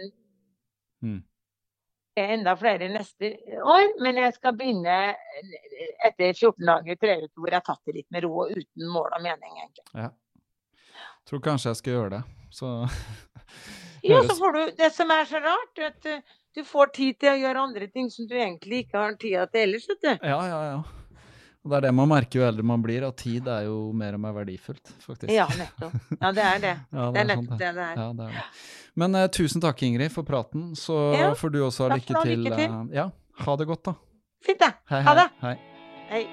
mm. 1.06 1.20
enda 2.24 2.56
flere 2.58 2.90
neste 2.96 3.36
år. 3.62 3.94
Men 4.02 4.24
jeg 4.24 4.34
skal 4.40 4.58
begynne 4.58 4.98
eh, 5.14 5.86
etter 6.10 6.34
14 6.34 6.58
dager, 6.66 6.98
uker, 6.98 7.30
hvor 7.38 7.54
jeg 7.54 7.60
har 7.60 7.68
tatt 7.70 7.86
det 7.86 7.98
litt 8.00 8.10
med 8.10 8.26
ro 8.26 8.34
og 8.48 8.58
uten 8.58 8.90
mål 8.90 9.20
og 9.20 9.22
mening. 9.22 9.54
egentlig. 9.62 9.90
Ja. 9.94 10.10
Tror 11.30 11.46
kanskje 11.46 11.76
jeg 11.76 11.84
skal 11.84 12.00
gjøre 12.00 12.16
det. 12.18 12.24
Så 12.50 12.74
Ja, 14.04 14.24
så 14.28 14.36
får 14.36 14.56
du 14.56 14.64
Det 14.78 14.90
som 14.94 15.12
er 15.16 15.28
så 15.30 15.40
rart, 15.44 15.80
at 15.80 16.10
du 16.54 16.64
får 16.68 16.92
tid 16.94 17.20
til 17.22 17.32
å 17.32 17.38
gjøre 17.40 17.62
andre 17.70 17.88
ting 17.88 18.10
som 18.14 18.28
du 18.30 18.36
egentlig 18.38 18.84
ikke 18.86 19.00
har 19.00 19.16
tida 19.18 19.48
til 19.50 19.68
ellers, 19.68 19.88
vet 19.90 20.04
du. 20.04 20.12
Ja, 20.28 20.42
ja, 20.50 20.60
ja. 20.74 20.82
Og 21.64 21.72
det 21.72 21.78
er 21.78 21.86
det 21.86 21.94
man 21.96 22.10
merker 22.12 22.42
jo 22.42 22.46
eldre 22.46 22.66
man 22.68 22.82
blir, 22.84 23.06
at 23.08 23.16
tid 23.22 23.48
er 23.48 23.70
jo 23.70 23.78
mer 23.96 24.18
og 24.18 24.22
mer 24.26 24.34
verdifullt, 24.36 24.84
faktisk. 25.00 25.32
Ja, 25.32 25.46
nettopp. 25.56 25.94
Ja, 26.20 26.32
det 26.36 26.44
er 26.44 26.58
det. 26.60 26.74
ja, 26.98 27.06
det, 27.16 27.22
er 27.22 27.30
nettopp 27.30 27.54
det 27.62 27.70
det 27.78 27.86
er. 27.86 27.94
Ja, 28.02 28.08
det 28.18 28.26
er 28.26 28.34
det. 28.36 28.44
Men 29.00 29.16
uh, 29.16 29.28
tusen 29.32 29.64
takk, 29.64 29.84
Ingrid, 29.88 30.12
for 30.12 30.28
praten. 30.28 30.74
Så 30.78 30.98
ja, 31.16 31.30
får 31.40 31.54
du 31.56 31.62
også 31.64 31.88
ha 31.88 31.96
lykke 31.96 32.20
til. 32.20 32.44
Lykke 32.44 32.58
til. 32.60 32.74
Uh, 32.74 32.92
ja, 32.94 33.06
ha 33.46 33.56
det 33.62 33.68
godt, 33.70 33.86
da. 33.88 33.96
Fint, 34.44 34.60
da. 34.60 34.74
Hei. 34.92 35.00
Ha 35.08 35.14
det. 35.22 35.28
Hei. 35.46 35.56
hei. 36.12 36.24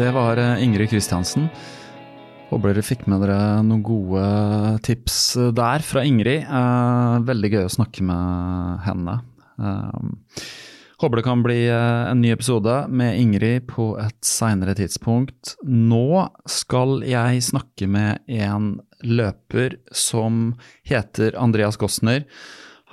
Det 0.00 0.08
var 0.16 0.40
Ingrid 0.56 0.88
Kristiansen. 0.88 1.50
Håper 2.50 2.72
dere 2.72 2.82
fikk 2.82 3.04
med 3.06 3.20
dere 3.22 3.60
noen 3.62 3.82
gode 3.86 4.22
tips 4.82 5.18
der 5.54 5.84
fra 5.86 6.02
Ingrid. 6.02 6.42
Eh, 6.42 7.18
veldig 7.28 7.50
gøy 7.52 7.62
å 7.68 7.70
snakke 7.70 8.02
med 8.02 8.80
henne. 8.88 9.14
Eh, 9.62 10.40
håper 10.98 11.20
det 11.20 11.24
kan 11.28 11.44
bli 11.46 11.60
eh, 11.68 12.00
en 12.10 12.18
ny 12.24 12.32
episode 12.34 12.74
med 12.90 13.20
Ingrid 13.22 13.68
på 13.70 13.92
et 14.02 14.18
seinere 14.26 14.74
tidspunkt. 14.80 15.54
Nå 15.62 16.26
skal 16.50 17.06
jeg 17.06 17.46
snakke 17.52 17.86
med 17.86 18.26
en 18.26 18.72
løper 19.06 19.78
som 19.94 20.56
heter 20.90 21.38
Andreas 21.38 21.78
Gossner. 21.78 22.26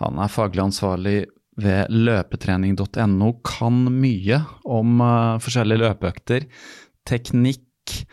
Han 0.04 0.22
er 0.22 0.38
faglig 0.38 0.68
ansvarlig 0.68 1.18
ved 1.58 1.90
løpetrening.no, 1.90 3.34
kan 3.42 3.88
mye 3.90 4.44
om 4.70 5.02
forskjellige 5.42 5.88
løpeøkter, 5.88 6.46
teknikk 7.10 8.04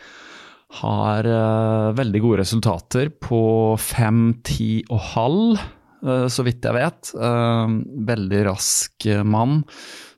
har 0.81 1.27
uh, 1.29 1.95
veldig 1.95 2.21
gode 2.23 2.41
resultater 2.43 3.11
på 3.23 3.41
fem, 3.81 4.27
ti 4.45 4.83
og 4.89 5.01
halv. 5.13 5.65
Uh, 6.05 6.27
så 6.31 6.45
vidt 6.45 6.65
jeg 6.65 6.75
vet. 6.77 7.11
Uh, 7.17 7.81
veldig 8.07 8.41
rask 8.49 9.07
mann 9.25 9.63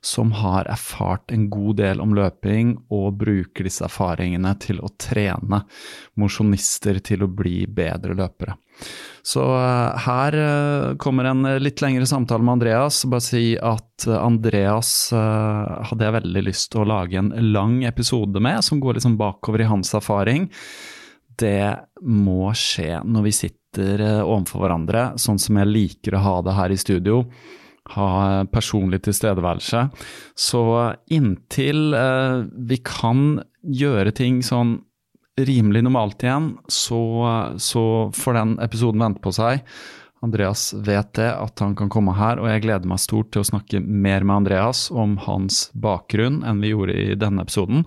som 0.04 0.30
har 0.38 0.68
erfart 0.70 1.32
en 1.34 1.48
god 1.50 1.80
del 1.80 2.00
om 2.00 2.14
løping, 2.14 2.76
og 2.94 3.18
bruker 3.18 3.66
disse 3.66 3.82
erfaringene 3.84 4.52
til 4.62 4.78
å 4.80 4.92
trene 5.00 5.64
mosjonister 6.20 7.00
til 7.04 7.26
å 7.26 7.30
bli 7.30 7.64
bedre 7.66 8.14
løpere. 8.18 8.54
Så 9.26 9.42
uh, 9.42 9.96
her 10.06 10.38
kommer 11.02 11.30
en 11.32 11.48
litt 11.58 11.82
lengre 11.84 12.06
samtale 12.08 12.46
med 12.46 12.60
Andreas. 12.60 13.02
Bare 13.10 13.26
si 13.26 13.42
at 13.58 14.06
Andreas 14.06 15.10
hadde 15.10 16.06
jeg 16.06 16.16
veldig 16.20 16.44
lyst 16.46 16.70
til 16.72 16.84
å 16.84 16.90
lage 16.92 17.18
en 17.18 17.34
lang 17.50 17.82
episode 17.88 18.40
med, 18.40 18.62
som 18.64 18.78
går 18.80 19.00
liksom 19.00 19.18
bakover 19.18 19.66
i 19.66 19.72
hans 19.72 19.90
erfaring 19.98 20.46
det 21.40 21.62
må 22.04 22.50
skje 22.56 23.00
når 23.04 23.28
vi 23.28 23.34
sitter 23.36 24.02
eh, 24.04 24.24
overfor 24.24 24.64
hverandre, 24.64 25.12
sånn 25.20 25.40
som 25.42 25.60
jeg 25.60 25.70
liker 25.70 26.16
å 26.18 26.24
ha 26.24 26.34
det 26.46 26.56
her 26.58 26.74
i 26.74 26.80
studio. 26.80 27.22
Ha 27.94 28.44
personlig 28.52 29.00
tilstedeværelse. 29.06 29.86
Så 30.36 30.62
inntil 31.14 31.94
eh, 31.96 32.44
vi 32.68 32.80
kan 32.84 33.40
gjøre 33.62 34.12
ting 34.16 34.42
sånn 34.44 34.78
rimelig 35.38 35.84
normalt 35.86 36.24
igjen, 36.24 36.50
så, 36.66 37.00
så 37.62 37.82
får 38.16 38.38
den 38.38 38.54
episoden 38.64 39.04
vente 39.04 39.22
på 39.22 39.32
seg. 39.34 39.62
Andreas 40.20 40.74
vet 40.74 41.12
det, 41.14 41.28
at 41.30 41.60
han 41.62 41.76
kan 41.78 41.90
komme 41.92 42.14
her, 42.18 42.40
og 42.42 42.48
jeg 42.50 42.64
gleder 42.64 42.90
meg 42.90 42.98
stort 43.02 43.30
til 43.32 43.44
å 43.44 43.46
snakke 43.46 43.80
mer 43.80 44.24
med 44.26 44.42
Andreas 44.42 44.88
om 44.90 45.14
hans 45.28 45.68
bakgrunn 45.78 46.40
enn 46.46 46.62
vi 46.64 46.72
gjorde 46.72 46.96
i 46.98 47.18
denne 47.18 47.44
episoden. 47.46 47.84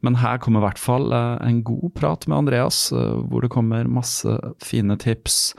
Men 0.00 0.16
her 0.22 0.40
kommer 0.40 0.62
i 0.62 0.66
hvert 0.68 0.80
fall 0.80 1.12
eh, 1.12 1.34
en 1.44 1.60
god 1.66 1.90
prat 1.98 2.24
med 2.30 2.38
Andreas, 2.38 2.86
eh, 2.92 3.18
hvor 3.28 3.44
det 3.44 3.52
kommer 3.52 3.90
masse 3.90 4.32
fine 4.64 4.96
tips. 5.00 5.52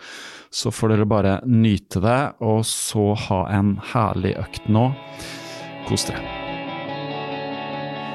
Så 0.50 0.72
får 0.74 0.96
dere 0.96 1.10
bare 1.10 1.36
nyte 1.46 2.02
det, 2.02 2.22
og 2.42 2.64
så 2.66 3.12
ha 3.28 3.44
en 3.54 3.76
herlig 3.94 4.34
økt 4.42 4.66
nå. 4.72 4.88
Kos 5.86 6.08
dere. 6.10 6.24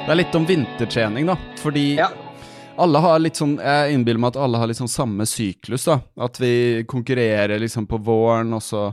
Det 0.01 0.11
er 0.17 0.19
litt 0.19 0.35
om 0.35 0.49
vintertrening, 0.49 1.31
da. 1.31 1.39
Fordi 1.61 1.93
ja 2.01 2.11
alle 2.81 3.01
har 3.05 3.19
litt 3.21 3.39
sånn 3.39 3.57
Jeg 3.61 3.95
innbiller 3.95 4.21
meg 4.23 4.35
at 4.35 4.43
alle 4.45 4.61
har 4.61 4.71
litt 4.71 4.81
sånn 4.81 4.91
samme 4.91 5.27
syklus, 5.29 5.87
da. 5.89 6.01
At 6.21 6.41
vi 6.41 6.85
konkurrerer 6.89 7.61
liksom 7.61 7.89
på 7.91 8.01
våren, 8.05 8.53
og 8.57 8.63
så 8.65 8.85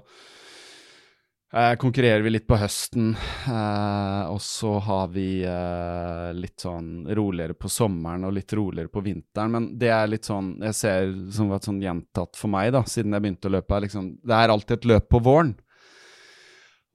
eh, 1.53 1.73
konkurrerer 1.79 2.25
vi 2.25 2.33
litt 2.35 2.47
på 2.49 2.59
høsten. 2.59 3.13
Eh, 3.47 4.23
og 4.31 4.41
så 4.43 4.77
har 4.83 5.11
vi 5.13 5.29
eh, 5.47 6.31
litt 6.37 6.65
sånn 6.65 7.07
roligere 7.07 7.57
på 7.57 7.71
sommeren 7.71 8.27
og 8.27 8.35
litt 8.37 8.53
roligere 8.57 8.91
på 8.91 9.05
vinteren. 9.05 9.53
Men 9.55 9.69
det 9.79 9.93
er 9.93 10.11
litt 10.11 10.27
sånn 10.27 10.57
Jeg 10.65 10.75
ser 10.77 11.13
som 11.33 11.53
et 11.55 11.69
sånn 11.69 11.81
gjentatt 11.83 12.39
for 12.39 12.51
meg, 12.53 12.73
da, 12.75 12.83
siden 12.87 13.15
jeg 13.15 13.25
begynte 13.25 13.51
å 13.51 13.55
løpe, 13.57 13.77
er 13.77 13.87
liksom 13.87 14.11
Det 14.23 14.37
er 14.41 14.53
alltid 14.53 14.77
et 14.79 14.91
løp 14.95 15.09
på 15.13 15.23
våren. 15.29 15.55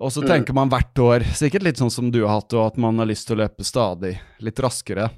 Og 0.03 0.11
så 0.11 0.23
mm. 0.25 0.29
tenker 0.29 0.55
man 0.57 0.71
hvert 0.71 0.99
år, 0.99 1.25
sikkert 1.39 1.63
litt 1.63 1.79
sånn 1.79 1.93
som 1.93 2.09
du 2.11 2.25
har 2.25 2.41
hatt, 2.41 2.55
og 2.59 2.73
at 2.73 2.81
man 2.83 2.99
har 2.99 3.07
lyst 3.07 3.29
til 3.29 3.37
å 3.37 3.45
løpe 3.45 3.63
stadig 3.63 4.17
litt 4.43 4.63
raskere. 4.63 5.13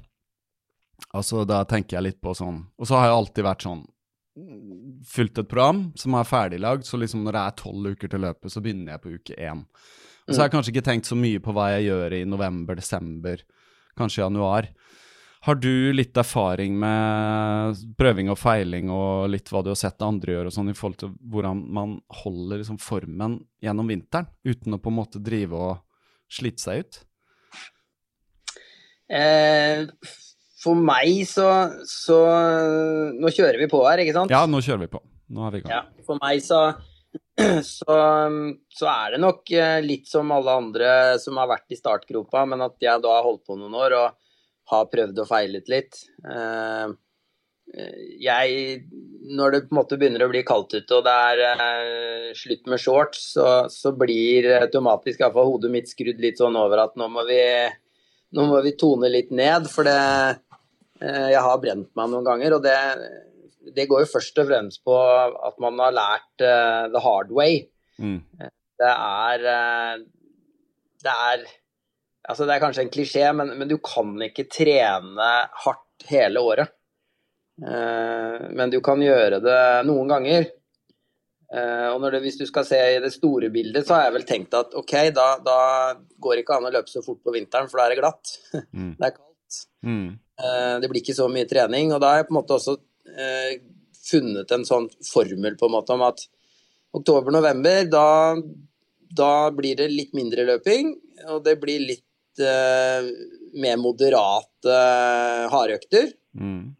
Altså, 1.15 1.43
da 1.47 1.63
tenker 1.67 1.97
jeg 1.97 2.05
litt 2.07 2.21
på 2.23 2.33
sånn 2.35 2.63
Og 2.79 2.87
så 2.87 2.97
har 2.97 3.09
jeg 3.09 3.19
alltid 3.19 3.45
vært 3.47 3.65
sånn 3.67 3.83
Fulgt 5.07 5.39
et 5.39 5.47
program 5.47 5.85
som 5.99 6.17
er 6.19 6.27
ferdiglagd, 6.27 6.83
så 6.83 6.99
liksom 6.99 7.21
når 7.23 7.37
det 7.37 7.43
er 7.43 7.59
tolv 7.61 7.93
uker 7.95 8.11
til 8.11 8.23
løpet, 8.25 8.51
så 8.51 8.59
begynner 8.63 8.95
jeg 8.95 9.03
på 9.03 9.13
uke 9.15 9.37
én. 9.39 9.61
Og 10.25 10.33
så 10.33 10.41
har 10.41 10.49
jeg 10.49 10.53
kanskje 10.57 10.73
ikke 10.73 10.83
tenkt 10.89 11.07
så 11.07 11.15
mye 11.15 11.39
på 11.39 11.53
hva 11.55 11.69
jeg 11.75 11.85
gjør 11.85 12.15
i 12.17 12.19
november, 12.27 12.75
desember, 12.75 13.45
kanskje 13.95 14.25
januar. 14.25 14.67
Har 15.45 15.59
du 15.61 15.93
litt 15.93 16.17
erfaring 16.17 16.75
med 16.81 17.81
prøving 17.95 18.31
og 18.33 18.39
feiling 18.41 18.89
og 18.89 19.27
litt 19.29 19.51
hva 19.53 19.61
du 19.63 19.69
har 19.71 19.79
sett 19.79 20.01
andre 20.03 20.33
gjøre, 20.33 20.49
og 20.49 20.57
sånn 20.57 20.71
i 20.71 20.75
forhold 20.75 20.99
til 21.03 21.15
hvordan 21.31 21.63
man 21.77 21.95
holder 22.23 22.59
liksom 22.59 22.79
formen 22.81 23.37
gjennom 23.63 23.91
vinteren, 23.93 24.27
uten 24.43 24.75
å 24.75 24.81
på 24.81 24.91
en 24.91 24.99
måte 24.99 25.21
drive 25.23 25.55
og 25.55 25.77
slite 26.27 26.65
seg 26.65 26.81
ut? 26.83 26.99
Eh, 29.13 29.85
for 30.65 30.79
meg 30.79 31.21
så, 31.29 31.47
så, 31.85 32.17
Nå 33.13 33.31
kjører 33.33 33.61
vi 33.61 33.69
på 33.71 33.83
her, 33.85 34.01
ikke 34.03 34.17
sant? 34.17 34.33
Ja, 34.33 34.43
nå 34.49 34.63
kjører 34.65 34.85
vi 34.87 34.91
på. 34.97 35.01
Nå 35.35 35.45
er 35.47 35.55
vi 35.55 35.61
i 35.61 35.65
gang. 35.65 35.73
Ja, 35.77 36.03
for 36.07 36.21
meg 36.21 36.41
så, 36.45 36.61
så, 37.75 37.95
så, 38.73 38.89
er 38.91 39.15
det 39.15 39.21
nok 39.23 39.53
eh, 39.53 39.79
litt 39.85 40.09
som 40.09 40.33
alle 40.35 40.59
andre 40.63 40.91
som 41.21 41.39
har 41.41 41.49
vært 41.53 41.73
i 41.73 41.79
startgropa, 41.79 42.45
men 42.49 42.65
at 42.65 42.77
jeg 42.83 43.03
da 43.05 43.15
har 43.17 43.25
holdt 43.25 43.45
på 43.47 43.57
noen 43.59 43.77
år 43.85 43.97
og 44.01 44.21
har 44.71 44.87
prøvd 44.91 45.21
og 45.21 45.29
feilet 45.29 45.69
litt. 45.71 45.99
Eh, 46.25 46.93
jeg, 48.21 48.75
når 49.35 49.51
det 49.51 49.61
på 49.65 49.73
en 49.73 49.79
måte 49.79 49.97
begynner 49.99 50.23
å 50.25 50.29
bli 50.29 50.43
kaldt 50.45 50.75
ute 50.77 50.99
og 50.99 51.05
det 51.07 51.15
er 51.31 51.41
eh, 51.49 52.27
slutt 52.37 52.69
med 52.71 52.81
shorts, 52.81 53.23
så, 53.33 53.47
så 53.73 53.91
blir 53.97 54.47
automatisk 54.59 55.23
iallfall 55.23 55.49
hodet 55.49 55.73
mitt 55.73 55.89
skrudd 55.89 56.21
litt 56.21 56.39
sånn 56.41 56.57
over 56.59 56.85
at 56.85 56.95
nå 56.99 57.09
må 57.11 57.25
vi, 57.27 57.41
nå 58.37 58.47
må 58.51 58.61
vi 58.65 58.75
tone 58.79 59.09
litt 59.11 59.33
ned. 59.35 59.67
For 59.71 59.87
det, 59.87 59.97
jeg 61.01 61.41
har 61.43 61.59
brent 61.59 61.89
meg 61.97 62.11
noen 62.11 62.23
ganger, 62.23 62.55
og 62.55 62.63
det, 62.63 62.75
det, 63.75 63.87
går 63.89 64.03
jo 64.03 64.11
først 64.13 64.39
og 64.41 64.49
fremst 64.49 64.83
på 64.85 64.95
at 64.95 65.57
man 65.63 65.79
har 65.81 65.95
lært 65.95 66.45
uh, 66.45 66.87
the 66.93 67.01
hard 67.03 67.33
way. 67.35 67.63
Mm. 67.99 68.19
Eh, 68.39 68.51
det 68.79 68.91
er 68.91 69.45
Det 71.03 71.13
er 71.13 71.45
Altså, 72.25 72.45
det 72.45 72.55
er 72.55 72.59
kanskje 72.63 72.81
en 72.81 72.89
klisjé, 72.89 73.25
men, 73.37 73.51
men 73.53 73.69
du 73.69 73.77
kan 73.85 74.15
ikke 74.25 74.47
trene 74.49 75.27
hardt 75.61 76.07
hele 76.09 76.41
året. 76.41 76.71
Uh, 77.61 78.49
men 78.49 78.73
du 78.73 78.79
kan 78.81 78.97
gjøre 78.97 79.37
det 79.43 79.59
noen 79.85 80.09
ganger. 80.09 80.47
Uh, 81.53 81.93
og 81.93 82.07
det, 82.09 82.23
hvis 82.23 82.39
du 82.39 82.47
skal 82.49 82.65
se 82.65 82.79
i 82.95 82.97
det 83.03 83.13
store 83.13 83.51
bildet, 83.53 83.85
så 83.85 83.99
har 83.99 84.07
jeg 84.07 84.15
vel 84.17 84.25
tenkt 84.25 84.57
at 84.57 84.73
OK, 84.73 84.95
da, 85.13 85.27
da 85.45 85.59
går 86.17 86.33
det 86.33 86.47
ikke 86.47 86.57
an 86.57 86.65
å 86.65 86.73
løpe 86.73 86.89
så 86.89 87.05
fort 87.05 87.21
på 87.21 87.35
vinteren, 87.35 87.69
for 87.69 87.77
da 87.77 87.85
er 87.85 87.93
det 87.93 88.01
glatt. 88.01 88.35
Mm. 88.73 88.95
det 88.97 89.05
er 89.05 89.15
kaldt. 89.19 89.34
Mm. 89.85 90.15
Eh, 90.41 90.75
det 90.81 90.89
blir 90.91 91.01
ikke 91.01 91.17
så 91.17 91.27
mye 91.31 91.47
trening. 91.49 91.93
Og 91.95 92.01
da 92.03 92.11
har 92.11 92.21
jeg 92.21 92.29
på 92.29 92.35
en 92.35 92.39
måte 92.39 92.57
også 92.57 92.77
eh, 93.11 93.57
funnet 94.05 94.51
en 94.55 94.65
sånn 94.67 94.89
formel 95.07 95.57
på 95.59 95.69
en 95.69 95.75
måte 95.75 95.95
om 95.95 96.05
at 96.05 96.25
oktober-november, 96.95 97.89
da, 97.91 98.07
da, 99.11 99.33
blir 99.55 99.79
det 99.79 99.89
litt 99.91 100.13
mindre 100.15 100.45
løping, 100.47 100.93
og 101.33 101.41
det 101.43 101.57
blir 101.59 101.83
litt 101.83 102.43
eh, 102.43 103.09
mer 103.59 103.79
moderate 103.81 104.77
hardøkter. 105.51 106.13
Mm. 106.39 106.75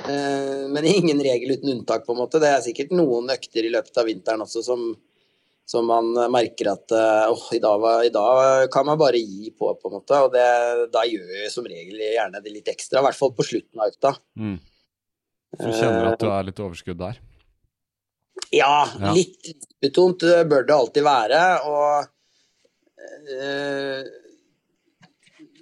Eh, 0.00 0.64
men 0.72 0.88
ingen 0.90 1.22
regel 1.22 1.54
uten 1.56 1.76
unntak, 1.76 2.06
på 2.06 2.16
en 2.16 2.22
måte. 2.22 2.40
Det 2.42 2.50
er 2.50 2.64
sikkert 2.64 2.94
noen 2.96 3.30
økter 3.32 3.66
i 3.66 3.72
løpet 3.72 4.00
av 4.00 4.08
vinteren 4.08 4.44
også 4.46 4.64
som 4.66 4.84
så 5.70 5.82
man 5.86 6.08
merker 6.34 6.72
at 6.72 6.92
åh, 7.30 7.44
i, 7.54 7.60
dag, 7.62 7.84
i, 8.02 8.10
dag, 8.10 8.64
kan 8.74 8.88
man 8.88 8.98
bare 8.98 9.20
gi 9.22 9.52
på, 9.54 9.68
på 9.78 9.90
en 9.90 9.94
måte. 10.00 10.18
Og 10.18 10.32
det, 10.34 10.46
da 10.90 11.04
gjør 11.06 11.28
jeg 11.44 11.52
som 11.52 11.68
regel 11.70 12.00
gjerne 12.02 12.40
det 12.42 12.54
litt 12.56 12.70
ekstra, 12.72 12.98
i 12.98 13.06
hvert 13.06 13.18
fall 13.18 13.30
på 13.36 13.46
slutten 13.46 13.78
av 13.78 13.92
økta. 13.92 14.16
Mm. 14.34 14.56
Så 15.54 15.66
du 15.68 15.74
kjenner 15.76 16.08
at 16.12 16.22
du 16.22 16.30
er 16.30 16.48
litt 16.48 16.62
overskudd 16.62 16.98
der? 16.98 17.20
Ja, 18.50 18.88
ja. 18.98 19.12
litt 19.14 19.52
betont 19.82 20.24
bør 20.24 20.66
det 20.66 20.74
alltid 20.74 21.06
være. 21.06 21.42
Og 21.70 22.10
øh, 23.36 24.10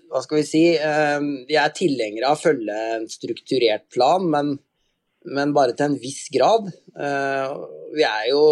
hva 0.09 0.25
skal 0.25 0.41
vi 0.41 0.47
si 0.49 0.65
vi 0.73 1.53
Jeg 1.53 1.61
er 1.63 1.77
tilhenger 1.77 2.29
av 2.29 2.39
å 2.39 2.41
følge 2.41 2.79
en 2.97 3.07
strukturert 3.13 3.89
plan, 3.93 4.25
men, 4.33 4.57
men 5.29 5.55
bare 5.57 5.77
til 5.77 5.91
en 5.91 6.01
viss 6.01 6.27
grad. 6.33 6.71
Uh, 6.97 7.69
vi 7.93 8.05
er 8.09 8.31
jo 8.33 8.43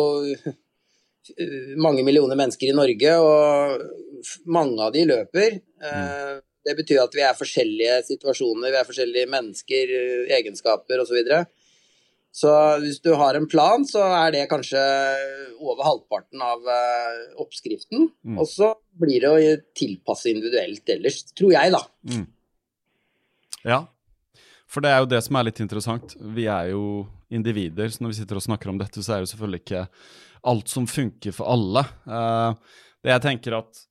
mange 1.80 2.04
millioner 2.06 2.38
mennesker 2.38 2.70
i 2.70 2.76
Norge, 2.76 3.16
og 3.20 4.46
mange 4.50 4.80
av 4.82 4.92
de 4.94 5.04
løper. 5.08 5.58
Mm. 5.82 6.42
Det 6.66 6.74
betyr 6.80 7.02
at 7.04 7.14
vi 7.14 7.22
er 7.22 7.38
forskjellige 7.38 8.00
situasjoner, 8.08 8.72
vi 8.72 8.80
er 8.80 8.88
forskjellige 8.88 9.30
mennesker, 9.30 9.94
egenskaper 10.38 11.02
osv. 11.02 11.12
Så, 11.12 11.18
videre. 11.18 11.40
så 12.34 12.52
hvis 12.82 12.98
du 13.04 13.12
har 13.18 13.38
en 13.38 13.46
plan, 13.50 13.86
så 13.86 14.02
er 14.18 14.34
det 14.34 14.46
kanskje 14.50 14.82
over 15.60 15.84
halvparten 15.86 16.42
av 16.42 16.66
eh, 16.72 17.20
oppskriften. 17.42 18.08
Mm. 18.26 18.40
Og 18.42 18.50
så 18.50 18.72
blir 18.98 19.22
det 19.22 19.30
å 19.30 19.58
tilpasse 19.78 20.32
individuelt 20.32 20.96
ellers, 20.96 21.22
tror 21.38 21.54
jeg, 21.54 21.74
da. 21.76 21.84
Mm. 22.10 22.26
Ja, 23.66 23.84
for 24.70 24.82
det 24.82 24.92
er 24.92 25.02
jo 25.02 25.10
det 25.10 25.22
som 25.24 25.38
er 25.38 25.48
litt 25.48 25.62
interessant. 25.62 26.14
Vi 26.36 26.46
er 26.50 26.72
jo 26.72 27.06
individer, 27.32 27.90
så 27.90 28.02
når 28.02 28.12
vi 28.12 28.18
sitter 28.20 28.38
og 28.38 28.44
snakker 28.44 28.70
om 28.70 28.80
dette, 28.80 29.02
så 29.02 29.16
er 29.16 29.22
det 29.22 29.30
selvfølgelig 29.30 29.62
ikke 29.62 29.84
alt 30.46 30.70
som 30.70 30.86
funker 30.90 31.34
for 31.34 31.50
alle. 31.52 31.82
Uh, 32.08 32.54
det 33.02 33.14
jeg 33.14 33.24
tenker 33.24 33.58
at 33.60 33.82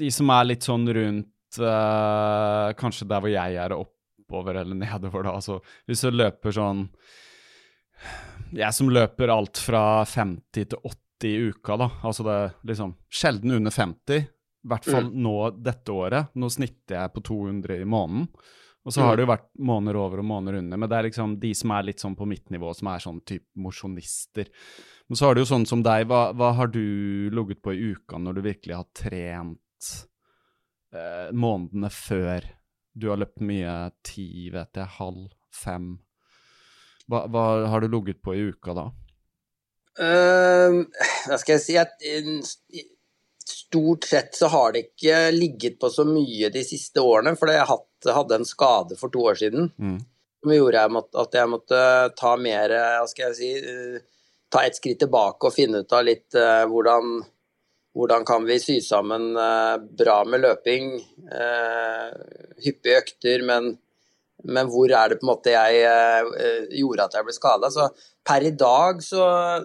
de 0.00 0.10
som 0.10 0.30
er 0.34 0.48
litt 0.48 0.66
sånn 0.66 0.86
rundt 0.90 1.60
uh, 1.62 2.72
Kanskje 2.78 3.06
der 3.06 3.22
hvor 3.22 3.30
jeg 3.30 3.58
er, 3.62 3.74
oppover 3.76 4.60
eller 4.62 4.78
nedover, 4.78 5.26
da. 5.28 5.36
Altså 5.38 5.60
hvis 5.86 6.02
du 6.02 6.10
løper 6.10 6.54
sånn 6.54 6.86
Jeg 8.56 8.74
som 8.74 8.90
løper 8.90 9.32
alt 9.32 9.60
fra 9.62 10.02
50 10.04 10.70
til 10.74 10.80
80 10.82 11.30
i 11.30 11.36
uka, 11.52 11.78
da. 11.80 11.90
Altså 12.04 12.26
det 12.26 12.40
liksom 12.68 12.96
sjelden 13.08 13.54
under 13.56 13.72
50. 13.72 14.26
I 14.66 14.68
hvert 14.68 14.84
fall 14.84 15.06
mm. 15.08 15.16
nå 15.22 15.36
dette 15.62 15.94
året. 15.94 16.34
Nå 16.34 16.50
snitter 16.52 16.98
jeg 16.98 17.14
på 17.14 17.22
200 17.24 17.78
i 17.80 17.88
måneden. 17.88 18.26
Og 18.86 18.94
så 18.94 19.02
har 19.02 19.14
mm. 19.14 19.16
det 19.16 19.24
jo 19.24 19.30
vært 19.30 19.46
måneder 19.66 19.96
over 19.98 20.20
og 20.22 20.26
måneder 20.28 20.60
under, 20.60 20.78
men 20.78 20.90
det 20.90 20.98
er 20.98 21.06
liksom 21.08 21.32
de 21.42 21.48
som 21.58 21.72
er 21.74 21.88
litt 21.88 22.02
sånn 22.02 22.14
på 22.14 22.28
mitt 22.30 22.52
nivå, 22.54 22.70
som 22.76 22.90
er 22.92 23.02
sånn 23.02 23.18
type 23.26 23.58
mosjonister. 23.58 24.50
Men 25.06 25.18
så 25.18 25.28
har 25.28 25.36
du 25.36 25.44
jo 25.44 25.48
sånn 25.48 25.66
som 25.68 25.84
deg, 25.86 26.08
hva, 26.10 26.32
hva 26.34 26.50
har 26.58 26.70
du 26.74 26.82
ligget 27.34 27.62
på 27.62 27.74
i 27.74 27.92
uka 27.94 28.18
når 28.18 28.38
du 28.38 28.42
virkelig 28.48 28.74
har 28.74 28.88
trent 28.96 29.90
eh, 30.90 31.28
månedene 31.30 31.90
før? 31.94 32.48
Du 32.96 33.10
har 33.12 33.20
løpt 33.20 33.44
mye 33.44 33.76
ti, 34.06 34.48
vet 34.50 34.80
jeg, 34.80 34.94
halv, 34.96 35.28
fem. 35.54 35.94
Hva, 37.06 37.26
hva 37.30 37.44
har 37.70 37.84
du 37.84 37.90
ligget 37.92 38.18
på 38.24 38.34
i 38.34 38.48
uka 38.50 38.74
da? 38.74 38.86
Uh, 39.96 40.82
hva 41.28 41.38
skal 41.40 41.56
jeg 41.56 41.64
si 41.64 41.78
at, 41.80 41.94
Stort 43.46 44.04
sett 44.08 44.34
så 44.34 44.48
har 44.50 44.72
det 44.74 44.80
ikke 44.88 45.30
ligget 45.30 45.76
på 45.78 45.86
så 45.90 46.02
mye 46.06 46.48
de 46.50 46.64
siste 46.66 46.98
årene, 46.98 47.36
for 47.38 47.50
jeg 47.50 47.62
hadde 47.62 48.38
en 48.40 48.46
skade 48.48 48.98
for 48.98 49.12
to 49.14 49.22
år 49.30 49.38
siden. 49.38 49.70
Mm. 49.78 50.00
Som 50.42 50.54
gjorde 50.54 50.82
at 51.22 51.38
jeg 51.38 51.50
måtte 51.50 51.78
ta 52.18 52.32
mer 52.38 52.74
Hva 52.74 53.06
skal 53.10 53.30
jeg 53.30 53.36
si 53.38 53.52
uh, 53.62 54.02
Ta 54.52 54.62
et 54.66 54.76
skritt 54.78 55.00
tilbake 55.02 55.48
og 55.48 55.54
finne 55.54 55.82
ut 55.82 55.96
av 55.96 56.04
litt 56.06 56.36
uh, 56.38 56.64
hvordan 56.70 57.18
hvordan 57.96 58.26
kan 58.28 58.44
vi 58.44 58.58
sy 58.60 58.74
sammen 58.84 59.30
uh, 59.40 59.80
bra 59.80 60.18
med 60.28 60.42
løping, 60.44 60.90
hyppige 62.60 62.98
økter, 63.00 63.44
men 63.48 63.70
men 64.44 64.68
hvor 64.70 64.92
er 64.92 65.10
det 65.10 65.18
på 65.20 65.26
en 65.26 65.32
måte 65.32 65.54
jeg 65.54 65.78
uh, 65.88 66.66
gjorde 66.76 67.06
at 67.06 67.16
jeg 67.16 67.26
ble 67.26 67.34
skada. 67.34 67.70
Så 67.72 67.88
per 68.26 68.44
i 68.44 68.52
dag 68.52 69.00
så, 69.04 69.24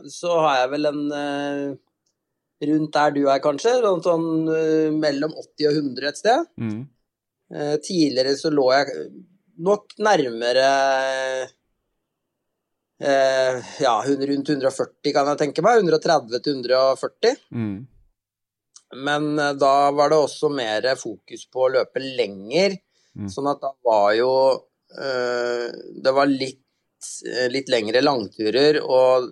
så, 0.10 0.38
har 0.46 0.62
jeg 0.62 0.72
vel 0.76 0.90
en 0.90 1.02
uh, 1.12 1.66
rundt 2.70 2.94
der 2.96 3.16
du 3.18 3.22
er, 3.26 3.42
kanskje. 3.44 3.76
Sånn, 3.84 4.04
sånn 4.06 4.98
mellom 5.02 5.36
80 5.36 5.70
og 5.70 5.82
100 5.84 6.10
et 6.12 6.22
sted. 6.22 6.50
Mm. 6.62 6.82
tidligere 7.84 8.38
så 8.40 8.48
lå 8.54 8.70
jeg 8.72 9.08
nok 9.66 9.98
nærmere 10.00 10.68
ja, 13.02 13.96
rundt 14.06 14.50
140 14.50 15.14
kan 15.16 15.32
jeg 15.32 15.40
tenke 15.40 15.64
meg. 15.66 15.82
130 15.82 16.44
til 16.46 16.60
140. 16.62 17.40
Mm. 17.56 17.76
Men 19.02 19.30
da 19.58 19.74
var 19.96 20.12
det 20.12 20.20
også 20.20 20.52
mer 20.54 20.86
fokus 21.00 21.48
på 21.50 21.66
å 21.66 21.72
løpe 21.78 22.04
lenger. 22.04 22.76
Mm. 23.18 23.30
Sånn 23.32 23.50
at 23.52 23.62
da 23.64 23.74
var 23.84 24.14
jo 24.16 24.32
øh, 24.56 25.68
Det 26.04 26.14
var 26.16 26.30
litt, 26.32 27.08
eh, 27.28 27.48
litt 27.52 27.72
lengre 27.72 28.04
langturer, 28.04 28.80
og 28.84 29.32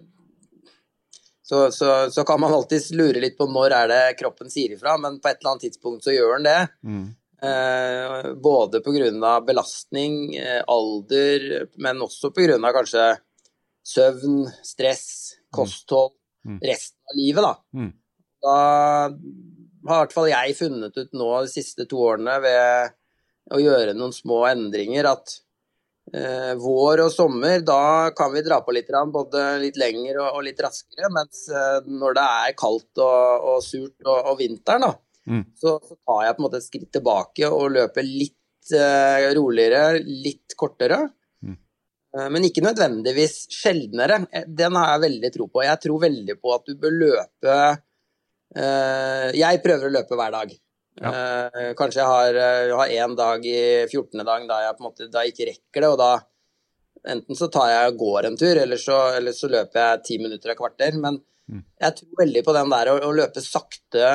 så, 1.49 1.71
så, 1.73 2.11
så, 2.13 2.23
kan 2.27 2.41
man 2.43 2.53
alltids 2.53 2.91
lure 2.93 3.21
litt 3.23 3.37
på 3.39 3.47
når 3.49 3.73
er 3.73 3.87
det 3.89 4.17
kroppen 4.19 4.51
sier 4.53 4.75
ifra, 4.75 4.99
men 5.01 5.17
på 5.17 5.31
et 5.31 5.39
eller 5.39 5.55
annet 5.55 5.63
tidspunkt 5.65 6.05
så 6.05 6.13
gjør 6.13 6.35
den 6.35 6.45
det. 6.45 6.59
Mm. 6.85 7.07
Eh, 7.49 8.27
både 8.43 8.83
pga. 8.85 9.31
belastning, 9.47 10.35
eh, 10.37 10.61
alder, 10.67 11.65
men 11.81 12.03
også 12.05 12.29
pga. 12.35 12.59
kanskje 12.75 13.07
søvn, 13.89 14.43
stress, 14.65 15.07
mm. 15.39 15.43
kosthold, 15.55 16.13
mm. 16.47 16.61
resten 16.69 17.11
av 17.11 17.19
livet, 17.19 17.45
da. 17.45 17.53
Mm. 17.75 17.91
Da 18.39 18.55
har 19.09 19.99
i 19.99 20.05
hvert 20.05 20.15
fall 20.15 20.31
jeg 20.31 20.57
funnet 20.57 20.97
ut 20.97 21.13
nå 21.17 21.29
de 21.43 21.51
siste 21.51 21.85
to 21.89 22.01
årene 22.11 22.35
ved 22.43 22.97
å 23.55 23.61
gjøre 23.61 23.95
noen 23.97 24.13
små 24.15 24.43
endringer. 24.49 25.09
At 25.09 25.35
eh, 26.13 26.53
vår 26.59 27.05
og 27.05 27.13
sommer, 27.13 27.63
da 27.65 28.11
kan 28.17 28.33
vi 28.35 28.43
dra 28.45 28.61
på 28.65 28.75
litt, 28.75 28.91
både 29.13 29.45
litt 29.63 29.79
lenger 29.79 30.21
og, 30.23 30.39
og 30.39 30.47
litt 30.47 30.61
raskere. 30.63 31.11
Mens 31.15 31.45
eh, 31.49 31.77
når 31.89 32.17
det 32.19 32.25
er 32.45 32.57
kaldt 32.59 33.03
og, 33.03 33.47
og 33.53 33.61
surt 33.65 33.97
og, 34.05 34.17
og 34.33 34.41
vinteren, 34.41 34.87
da, 34.87 34.93
mm. 35.31 35.45
så, 35.59 35.77
så, 35.83 35.95
tar 35.97 36.25
jeg 36.27 36.35
på 36.35 36.43
en 36.43 36.47
måte 36.47 36.61
et 36.61 36.67
skritt 36.67 36.91
tilbake 36.99 37.53
og 37.53 37.71
løper 37.77 38.07
litt 38.07 38.75
eh, 38.75 39.29
roligere, 39.37 40.03
litt 40.03 40.57
kortere. 40.59 41.07
Eh, 42.17 42.29
men 42.33 42.47
ikke 42.47 42.63
nødvendigvis 42.65 43.43
sjeldnere. 43.53 44.23
Eh, 44.33 44.47
den 44.47 44.77
har 44.79 44.95
jeg 44.95 45.05
veldig 45.05 45.31
tro 45.35 45.47
på. 45.51 45.63
Jeg 45.65 45.81
tror 45.83 46.01
veldig 46.07 46.39
på 46.41 46.55
at 46.55 46.65
du 46.65 46.79
bør 46.81 46.97
løpe 47.03 47.59
eh, 48.55 49.29
Jeg 49.37 49.61
prøver 49.65 49.89
å 49.89 49.95
løpe 49.99 50.17
hver 50.19 50.35
dag. 50.39 50.57
Ja. 50.99 51.11
Kanskje 51.79 52.01
jeg 52.01 52.09
har, 52.11 52.89
én 52.91 53.13
dag 53.15 53.45
i 53.47 53.59
14. 53.85 54.19
dag 54.27 54.47
da 54.49 54.57
jeg 54.65 54.73
på 54.75 54.81
en 54.81 54.87
måte 54.89 55.05
da 55.07 55.21
jeg 55.23 55.31
ikke 55.31 55.45
rekker 55.47 55.85
det, 55.85 55.91
og 55.93 55.99
da 56.01 56.09
enten 57.13 57.37
så 57.39 57.47
tar 57.47 57.69
jeg 57.71 57.93
og 57.93 58.01
går 58.01 58.27
en 58.27 58.35
tur, 58.35 58.59
eller 58.59 58.81
så, 58.81 58.97
eller 59.15 59.31
så 59.37 59.47
løper 59.47 59.79
jeg 59.79 60.01
ti 60.09 60.17
minutter 60.19 60.51
et 60.51 60.59
kvarter. 60.59 60.97
Men 60.99 61.21
mm. 61.21 61.61
jeg 61.85 61.95
tror 62.01 62.19
veldig 62.19 62.43
på 62.43 62.55
den 62.57 62.73
der 62.73 62.91
å, 62.91 62.97
å 63.07 63.13
løpe 63.15 63.45
sakte, 63.45 64.09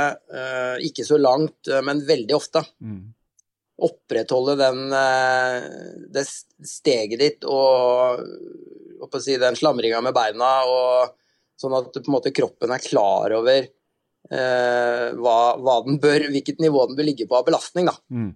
ikke 0.90 1.06
så 1.08 1.16
langt, 1.22 1.72
men 1.88 2.04
veldig 2.04 2.36
ofte. 2.36 2.66
Mm. 2.84 3.00
Opprettholde 3.82 4.54
den, 4.60 4.84
uh, 4.94 5.64
det 6.14 6.22
steget 6.28 7.18
ditt 7.18 7.46
og, 7.50 8.22
si, 9.18 9.34
den 9.40 9.58
slamringa 9.58 10.00
med 10.04 10.14
beina, 10.14 10.52
og, 10.68 11.16
sånn 11.60 11.74
at 11.78 11.98
måte 12.10 12.32
kroppen 12.34 12.72
er 12.74 12.82
klar 12.82 13.34
over 13.36 13.66
eh, 14.30 15.08
hva, 15.18 15.38
hva, 15.60 15.76
den 15.86 16.00
bør, 16.02 16.28
hvilket 16.34 16.62
nivå 16.62 16.86
den 16.88 16.98
bør 16.98 17.08
ligge 17.08 17.28
på 17.30 17.38
av 17.38 17.46
belastning. 17.48 17.90
da. 17.90 17.96
Mm. 18.10 18.32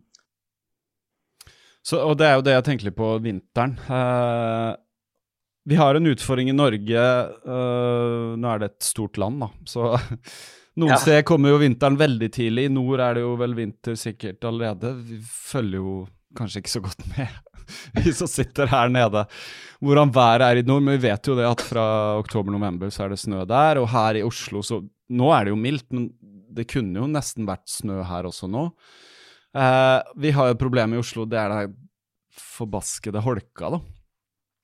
Så, 1.82 2.02
og 2.02 2.18
Det 2.20 2.28
er 2.28 2.36
jo 2.36 2.44
det 2.44 2.58
jeg 2.58 2.66
tenker 2.66 2.90
litt 2.90 2.98
på 2.98 3.14
vinteren. 3.24 3.78
Eh, 3.88 4.72
vi 5.68 5.76
har 5.76 5.96
en 5.96 6.10
utfordring 6.10 6.50
i 6.52 6.56
Norge. 6.56 7.04
eh, 7.56 8.36
nå 8.36 8.52
er 8.52 8.62
det 8.62 8.72
et 8.72 8.88
stort 8.88 9.18
land, 9.20 9.44
da. 9.44 9.50
Så 9.68 9.94
noen 10.78 10.94
ja. 10.94 11.00
steder 11.02 11.26
kommer 11.26 11.52
jo 11.52 11.60
vinteren 11.62 11.98
veldig 11.98 12.28
tidlig. 12.34 12.68
I 12.68 12.72
nord 12.72 13.02
er 13.02 13.18
det 13.18 13.24
jo 13.24 13.34
vel 13.40 13.56
vinter 13.58 13.98
sikkert 13.98 14.44
allerede. 14.48 14.94
Vi 15.08 15.18
følger 15.22 15.82
jo 15.82 15.96
kanskje 16.38 16.62
ikke 16.62 16.74
så 16.74 16.82
godt 16.84 17.02
med, 17.14 17.38
vi 17.98 18.12
som 18.14 18.30
sitter 18.30 18.70
her 18.70 18.92
nede, 18.92 19.24
hvordan 19.84 20.12
været 20.14 20.46
er 20.46 20.60
i 20.60 20.66
nord. 20.68 20.84
Men 20.86 20.98
vi 20.98 21.08
vet 21.08 21.30
jo 21.30 21.36
det 21.38 21.48
at 21.48 21.64
fra 21.66 21.88
oktober-november 22.20 22.92
så 22.94 23.06
er 23.06 23.14
det 23.14 23.20
snø 23.24 23.42
der. 23.48 23.82
Og 23.82 23.90
her 23.92 24.20
i 24.20 24.24
Oslo 24.26 24.62
så 24.66 24.80
nå 25.08 25.34
er 25.34 25.48
det 25.48 25.54
jo 25.54 25.60
mildt, 25.60 25.88
men 25.96 26.10
det 26.58 26.68
kunne 26.70 27.02
jo 27.02 27.10
nesten 27.10 27.48
vært 27.48 27.66
snø 27.70 28.00
her 28.06 28.28
også 28.28 28.48
nå. 28.50 28.68
Eh, 29.58 29.98
vi 30.20 30.32
har 30.36 30.48
jo 30.48 30.56
et 30.56 30.60
problem 30.60 30.94
i 30.94 31.00
Oslo, 31.00 31.26
det 31.28 31.38
er 31.40 31.54
det 31.54 31.62
forbaskede 32.38 33.22
holka, 33.24 33.72
da. 33.74 33.80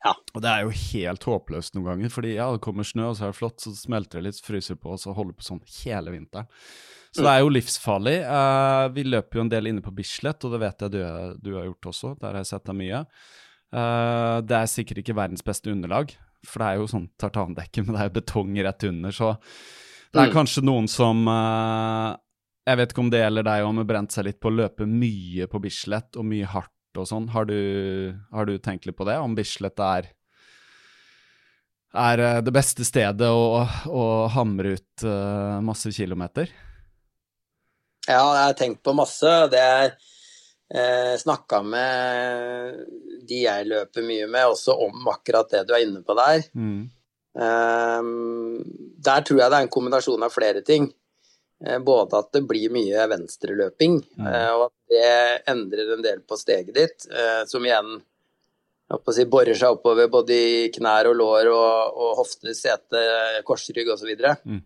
Ja. 0.05 0.12
Og 0.36 0.42
det 0.44 0.50
er 0.50 0.66
jo 0.66 0.74
helt 0.76 1.24
håpløst 1.24 1.76
noen 1.76 1.86
ganger, 1.88 2.11
fordi 2.12 2.34
ja, 2.34 2.50
det 2.52 2.61
kommer 2.64 2.84
snø, 2.86 3.07
og 3.11 3.16
så 3.16 3.26
er 3.26 3.32
det 3.32 3.38
flott, 3.38 3.62
så 3.64 3.72
smelter 3.76 4.20
det 4.20 4.28
litt, 4.28 4.42
fryser 4.44 4.76
på, 4.76 4.92
og 4.92 5.00
så 5.00 5.14
holder 5.16 5.32
det 5.32 5.40
på 5.40 5.46
sånn 5.46 5.62
hele 5.78 6.12
vinteren. 6.12 6.50
Så 7.14 7.22
det 7.22 7.30
er 7.30 7.44
jo 7.44 7.52
livsfarlig. 7.55 8.16
Uh, 8.26 8.88
vi 8.90 9.05
løper 9.07 9.38
jo 9.38 9.44
en 9.44 9.52
del 9.52 9.70
inne 9.70 9.84
på 9.84 9.92
Bislett, 9.94 10.44
og 10.44 10.50
det 10.50 10.61
vet 10.64 10.82
jeg 10.82 10.92
du, 10.96 10.98
du 11.46 11.52
har 11.55 11.68
gjort 11.68 11.88
også. 11.92 12.12
Der 12.18 12.32
har 12.32 12.42
jeg 12.42 12.50
sett 12.50 12.66
deg 12.66 12.78
mye. 12.80 13.05
Uh, 13.70 14.42
det 14.42 14.59
er 14.59 14.70
sikkert 14.70 15.00
ikke 15.02 15.16
verdens 15.16 15.46
beste 15.46 15.70
underlag, 15.70 16.12
for 16.44 16.61
det 16.61 16.68
er 16.68 16.82
jo 16.82 16.90
sånn 16.90 17.07
tartandekke, 17.22 17.86
men 17.86 17.94
det 17.94 18.02
er 18.02 18.11
jo 18.11 18.18
betong 18.18 18.59
rett 18.66 18.86
under, 18.90 19.14
så 19.14 19.32
det 20.14 20.20
er 20.20 20.30
mm. 20.30 20.34
kanskje 20.34 20.62
noen 20.62 20.84
som 20.86 21.24
uh, 21.26 22.14
Jeg 22.68 22.78
vet 22.78 22.92
ikke 22.92 23.02
om 23.02 23.09
det 23.11 23.22
gjelder 23.24 23.46
deg 23.48 23.64
om 23.66 23.80
har 23.80 23.88
brent 23.88 24.14
seg 24.14 24.28
litt 24.28 24.38
på 24.38 24.52
å 24.52 24.55
løpe 24.61 24.86
mye 24.86 25.48
på 25.50 25.61
Bislett 25.64 26.20
og 26.20 26.28
mye 26.28 26.50
hardt 26.52 26.74
og 27.01 27.09
sånn. 27.11 27.30
Har, 27.34 27.49
har, 27.49 28.47
du 28.49 28.59
tenkt 28.59 28.86
litt 28.88 28.99
på 28.99 29.07
det? 29.09 29.18
Om 29.22 29.36
Bislett 29.38 29.80
er 29.82 30.12
er 31.95 32.18
eh, 32.18 32.40
det 32.42 32.55
beste 32.55 32.84
stedet 32.86 33.30
å, 33.30 33.62
å 33.86 34.05
hamre 34.34 34.74
ut 34.74 35.05
uh, 35.07 35.61
masse 35.64 35.92
kilometer? 35.95 36.51
Ja, 38.05 38.20
jeg 38.20 38.42
har 38.49 38.57
tenkt 38.59 38.82
på 38.84 38.92
masse. 38.97 39.30
Det 39.53 39.61
er 39.62 39.95
eh, 40.74 41.14
snakka 41.20 41.62
med 41.64 42.82
de 43.24 43.45
jeg 43.47 43.70
løper 43.70 44.05
mye 44.05 44.26
med, 44.28 44.51
også 44.51 44.76
om 44.88 45.09
akkurat 45.12 45.49
det 45.55 45.62
du 45.68 45.72
er 45.76 45.86
inne 45.86 46.03
på 46.05 46.16
der. 46.18 46.45
Mm. 46.53 46.82
Um, 47.34 48.61
der 49.03 49.24
tror 49.24 49.40
jeg 49.40 49.51
det 49.51 49.57
er 49.57 49.64
en 49.64 49.72
kombinasjon 49.72 50.26
av 50.26 50.34
flere 50.34 50.61
ting. 50.66 50.90
Eh, 51.62 51.78
både 51.78 52.18
at 52.18 52.32
det 52.34 52.42
blir 52.48 52.72
mye 52.74 53.07
venstreløping, 53.11 54.00
mm. 54.18 54.26
Eh, 54.26 54.50
og 54.57 54.66
at 54.66 54.74
det 54.90 55.52
endrer 55.52 55.94
en 55.94 56.02
del 56.05 56.20
på 56.26 56.38
steget 56.40 56.74
ditt, 56.74 57.07
eh, 57.12 57.44
som 57.48 57.64
igjen 57.64 58.00
si, 59.14 59.24
borer 59.30 59.57
seg 59.57 59.78
oppover 59.78 60.11
både 60.12 60.34
i 60.34 60.68
knær 60.74 61.09
og 61.12 61.18
lår 61.20 61.50
og, 61.55 62.00
og 62.05 62.18
hofte, 62.20 62.52
sete, 62.59 63.05
korsrygg 63.46 63.90
osv. 63.94 64.12
Mm. 64.44 64.62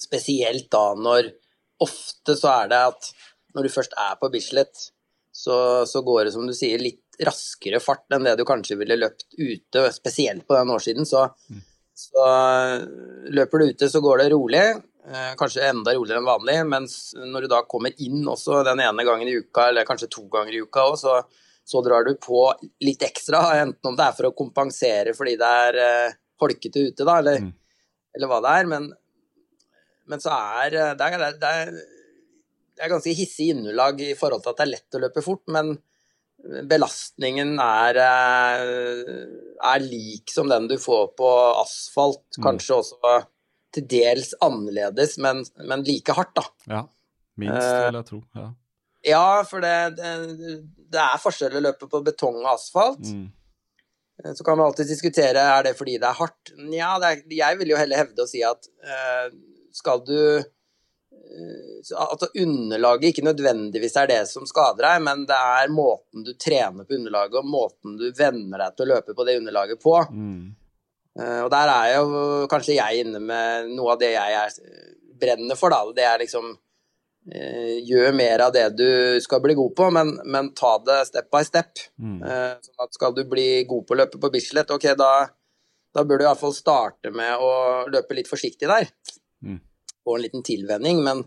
Spesielt 0.00 0.70
da 0.72 0.90
når 0.98 1.32
Ofte 1.82 2.36
så 2.38 2.46
er 2.62 2.68
det 2.70 2.76
at 2.92 3.08
når 3.56 3.66
du 3.66 3.72
først 3.74 3.94
er 3.98 4.12
på 4.20 4.28
Bislett, 4.30 4.84
så, 5.34 5.82
så 5.88 6.02
går 6.06 6.28
det 6.28 6.34
som 6.36 6.44
du 6.46 6.52
sier 6.54 6.78
litt 6.78 7.18
raskere 7.26 7.80
fart 7.82 8.14
enn 8.14 8.22
det 8.22 8.36
du 8.38 8.44
kanskje 8.46 8.76
ville 8.78 8.94
løpt 9.00 9.26
ute, 9.34 9.88
spesielt 9.90 10.46
på 10.46 10.54
den 10.54 10.70
årssiden. 10.70 11.08
Så, 11.08 11.24
mm. 11.50 11.64
så 11.98 12.28
løper 13.34 13.58
du 13.58 13.72
ute, 13.72 13.88
så 13.90 14.02
går 14.04 14.22
det 14.22 14.28
rolig. 14.30 14.62
Eh, 15.02 15.32
kanskje 15.34 15.64
enda 15.66 15.90
roligere 15.96 16.20
enn 16.20 16.28
vanlig, 16.28 16.56
mens 16.70 16.92
når 17.18 17.44
du 17.44 17.50
da 17.50 17.64
kommer 17.66 17.94
inn 18.04 18.20
også 18.28 18.60
den 18.62 18.84
ene 18.84 19.04
gangen 19.06 19.26
i 19.26 19.34
uka, 19.34 19.64
eller 19.72 19.86
kanskje 19.88 20.08
to 20.14 20.28
ganger 20.30 20.54
i 20.54 20.60
uka 20.62 20.84
òg, 20.92 20.94
så, 21.00 21.16
så, 21.66 21.82
drar 21.82 22.06
du 22.06 22.12
på 22.22 22.44
litt 22.86 23.02
ekstra. 23.02 23.40
Enten 23.64 23.90
om 23.90 23.98
det 23.98 24.06
er 24.06 24.14
for 24.14 24.30
å 24.30 24.36
kompensere 24.38 25.16
fordi 25.18 25.34
det 25.40 25.48
er 25.64 25.80
uh, 25.80 26.14
holkete 26.44 26.84
ute, 26.86 27.02
da, 27.08 27.16
eller, 27.18 27.42
mm. 27.42 27.50
eller, 28.14 28.30
hva 28.30 28.38
det 28.46 28.54
er. 28.60 28.70
Men, 28.70 28.88
men 30.12 30.22
så 30.22 30.36
er 30.36 30.78
eh, 30.78 30.94
det, 31.00 31.10
er 31.10 31.26
det, 31.42 31.50
er 31.50 31.74
det 31.74 32.86
er 32.86 32.94
ganske 32.94 33.18
hissig 33.18 33.50
underlag 33.56 34.06
i 34.06 34.14
forhold 34.18 34.46
til 34.46 34.54
at 34.54 34.62
det 34.62 34.68
er 34.68 34.74
lett 34.76 35.00
å 35.00 35.02
løpe 35.02 35.26
fort, 35.26 35.42
men 35.50 35.74
belastningen 36.70 37.58
er, 37.62 37.98
er 38.02 39.82
lik 39.82 40.30
som 40.30 40.48
den 40.50 40.64
du 40.70 40.74
får 40.82 41.12
på 41.18 41.28
asfalt. 41.58 42.24
Mm. 42.38 42.46
Kanskje 42.46 42.78
også 42.80 43.18
til 43.72 43.86
dels 43.88 44.32
annerledes, 44.44 45.16
men, 45.22 45.44
men 45.64 45.84
like 45.86 46.16
hardt, 46.16 46.34
da. 46.38 46.44
Ja, 46.68 46.82
minst, 47.40 47.68
vil 47.68 48.00
jeg 48.00 48.08
tro. 48.08 48.22
Ja, 48.38 48.48
ja 49.06 49.26
for 49.48 49.64
det, 49.64 49.76
det, 49.98 50.58
det 50.92 51.04
er 51.04 51.22
forskjell 51.22 51.56
å 51.58 51.64
løpe 51.64 51.88
på 51.90 52.02
betong 52.04 52.42
og 52.42 52.52
asfalt. 52.54 53.06
Mm. 53.08 53.30
Eh, 54.24 54.34
så 54.34 54.44
kan 54.44 54.58
man 54.58 54.66
alltid 54.66 54.86
diskutere 54.86 55.40
er 55.40 55.62
det 55.66 55.76
fordi 55.78 55.98
det 55.98 56.08
er 56.08 56.18
hardt. 56.18 56.54
Nja, 56.58 56.96
jeg 57.28 57.60
vil 57.60 57.74
jo 57.74 57.80
heller 57.80 58.04
hevde 58.04 58.24
å 58.24 58.30
si 58.30 58.42
at 58.46 58.68
uh, 58.86 59.32
skal 59.72 60.02
du 60.06 60.18
uh, 60.38 61.98
At 62.04 62.26
underlaget 62.38 63.12
ikke 63.12 63.24
nødvendigvis 63.24 63.96
er 64.00 64.10
det 64.10 64.22
som 64.30 64.46
skader 64.48 64.84
deg, 64.84 65.04
men 65.08 65.26
det 65.28 65.38
er 65.38 65.72
måten 65.72 66.26
du 66.26 66.34
trener 66.36 66.84
på 66.84 66.98
underlaget, 66.98 67.40
og 67.40 67.48
måten 67.48 67.96
du 68.00 68.10
venner 68.16 68.66
deg 68.66 68.76
til 68.76 68.86
å 68.86 68.96
løpe 68.96 69.16
på 69.16 69.26
det 69.28 69.38
underlaget 69.40 69.82
på. 69.82 69.96
Mm. 70.12 70.52
Uh, 71.18 71.44
og 71.44 71.50
der 71.52 71.70
er 71.70 71.94
jo 71.98 72.04
kanskje 72.50 72.78
jeg 72.78 73.04
inne 73.04 73.20
med 73.20 73.72
noe 73.76 73.94
av 73.94 74.00
det 74.00 74.14
jeg 74.14 74.36
er, 74.38 74.60
brennende 75.22 75.58
for, 75.58 75.74
da. 75.74 75.84
Det 75.94 76.06
er 76.08 76.22
liksom 76.24 76.54
Eh, 77.30 77.78
gjør 77.86 78.10
mer 78.18 78.42
av 78.42 78.50
det 78.50 78.64
du 78.74 78.88
skal 79.22 79.38
bli 79.44 79.54
god 79.54 79.74
på, 79.78 79.88
men, 79.94 80.16
men 80.26 80.48
ta 80.58 80.72
det 80.82 80.98
step 81.06 81.28
by 81.30 81.42
step. 81.46 81.84
Mm. 82.02 82.16
Eh, 82.18 82.54
sånn 82.66 82.82
at 82.82 82.98
skal 82.98 83.14
du 83.14 83.22
bli 83.30 83.62
god 83.70 83.86
på 83.86 83.94
å 83.94 84.00
løpe 84.00 84.18
på 84.22 84.30
Bislett, 84.34 84.72
ok, 84.74 84.88
da, 84.98 85.12
da 85.94 86.04
bør 86.06 86.18
du 86.18 86.26
iallfall 86.26 86.54
starte 86.56 87.12
med 87.14 87.38
å 87.38 87.52
løpe 87.92 88.18
litt 88.18 88.30
forsiktig 88.30 88.70
der. 88.70 88.90
Mm. 89.46 89.60
Få 90.02 90.16
en 90.18 90.24
liten 90.24 90.42
tilvenning, 90.46 91.04
men, 91.06 91.22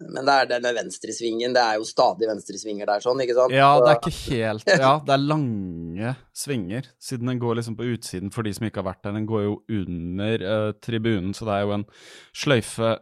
men 0.00 0.26
det 0.26 0.34
er 0.34 0.48
denne 0.54 0.72
venstresvingen, 0.76 1.54
det 1.54 1.62
er 1.62 1.78
jo 1.78 1.86
stadig 1.86 2.28
venstresvinger 2.30 2.88
der, 2.88 3.04
sånn, 3.04 3.22
ikke 3.24 3.36
sant? 3.36 3.54
Ja, 3.54 3.70
det 3.82 3.92
er 3.92 4.00
ikke 4.00 4.16
helt 4.32 4.72
Ja, 4.72 4.96
det 5.04 5.14
er 5.14 5.22
lange 5.22 6.16
svinger, 6.36 6.88
siden 7.02 7.30
den 7.30 7.40
går 7.42 7.60
liksom 7.60 7.78
på 7.78 7.86
utsiden 7.92 8.32
for 8.34 8.46
de 8.46 8.54
som 8.56 8.66
ikke 8.66 8.82
har 8.82 8.90
vært 8.92 9.04
der. 9.06 9.16
Den 9.18 9.28
går 9.30 9.46
jo 9.46 9.54
under 9.82 10.44
uh, 10.48 10.68
tribunen, 10.82 11.32
så 11.36 11.48
det 11.48 11.56
er 11.56 11.66
jo 11.66 11.74
en 11.78 11.88
sløyfe 12.32 12.98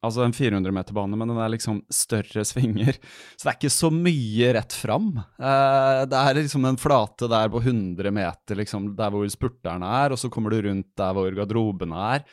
Altså 0.00 0.22
en 0.24 0.32
400-meterbane, 0.32 1.12
men 1.12 1.28
den 1.28 1.38
er 1.44 1.50
liksom 1.52 1.82
større 1.92 2.40
svinger. 2.48 2.96
Så 3.36 3.44
det 3.44 3.50
er 3.50 3.56
ikke 3.58 3.72
så 3.74 3.90
mye 3.92 4.46
rett 4.56 4.72
fram. 4.72 5.10
Uh, 5.36 6.06
det 6.08 6.16
er 6.16 6.38
liksom 6.38 6.64
en 6.64 6.80
flate 6.80 7.28
der 7.28 7.50
på 7.52 7.60
100 7.60 8.08
meter, 8.16 8.56
liksom, 8.62 8.94
der 8.96 9.12
hvor 9.12 9.28
spurterne 9.28 9.90
er, 10.00 10.14
og 10.14 10.22
så 10.22 10.32
kommer 10.32 10.54
du 10.54 10.62
rundt 10.64 10.88
der 10.96 11.12
hvor 11.18 11.36
garderobene 11.36 12.06
er. 12.14 12.24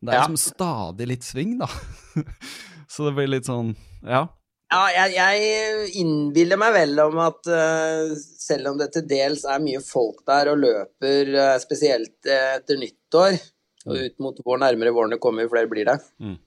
Det 0.00 0.14
er 0.14 0.22
liksom 0.22 0.40
stadig 0.40 1.10
litt 1.10 1.26
sving, 1.28 1.58
da. 1.60 1.68
så 2.90 3.08
det 3.08 3.16
blir 3.18 3.34
litt 3.36 3.48
sånn 3.48 3.74
Ja. 4.02 4.26
Ja, 4.70 4.84
jeg, 4.94 5.16
jeg 5.16 5.88
innbiller 5.98 6.58
meg 6.60 6.76
vel 6.76 7.00
om 7.02 7.16
at 7.24 7.48
uh, 7.50 8.12
selv 8.14 8.70
om 8.70 8.76
det 8.78 8.92
til 8.94 9.08
dels 9.10 9.42
er 9.42 9.62
mye 9.64 9.80
folk 9.82 10.20
der 10.30 10.52
og 10.52 10.60
løper, 10.62 11.32
uh, 11.34 11.56
spesielt 11.58 12.14
uh, 12.30 12.60
etter 12.60 12.78
nyttår, 12.78 13.34
og 13.88 13.96
mm. 13.96 14.04
ut 14.04 14.22
mot 14.22 14.38
vår 14.46 14.62
nærmere 14.62 14.92
våren 14.94 15.16
det 15.16 15.18
kommer, 15.24 15.42
jo 15.42 15.50
flere 15.50 15.72
blir 15.72 15.90
det, 15.90 15.96
mm 16.22 16.38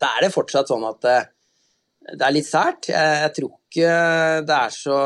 da 0.00 0.14
er 0.16 0.26
det 0.26 0.34
fortsatt 0.34 0.70
sånn 0.70 0.86
at 0.88 1.00
det, 1.04 1.18
det 2.16 2.26
er 2.26 2.34
litt 2.34 2.48
sært. 2.48 2.88
Jeg, 2.90 3.16
jeg, 3.24 3.32
tror 3.36 3.50
ikke 3.56 3.90
det 4.48 4.56
er 4.56 4.74
så 4.74 5.00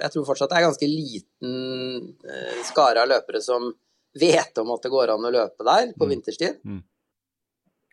Jeg 0.00 0.12
tror 0.14 0.28
fortsatt 0.28 0.52
det 0.52 0.60
er 0.60 0.66
ganske 0.68 0.90
liten 0.90 1.56
eh, 2.30 2.60
skare 2.68 3.02
av 3.02 3.10
løpere 3.10 3.42
som 3.44 3.72
vet 4.16 4.62
om 4.62 4.70
at 4.72 4.86
det 4.86 4.92
går 4.92 5.12
an 5.12 5.26
å 5.28 5.32
løpe 5.34 5.66
der 5.66 5.90
på 5.96 6.06
mm. 6.06 6.12
vinterstid. 6.14 6.60
Mm. 6.64 6.84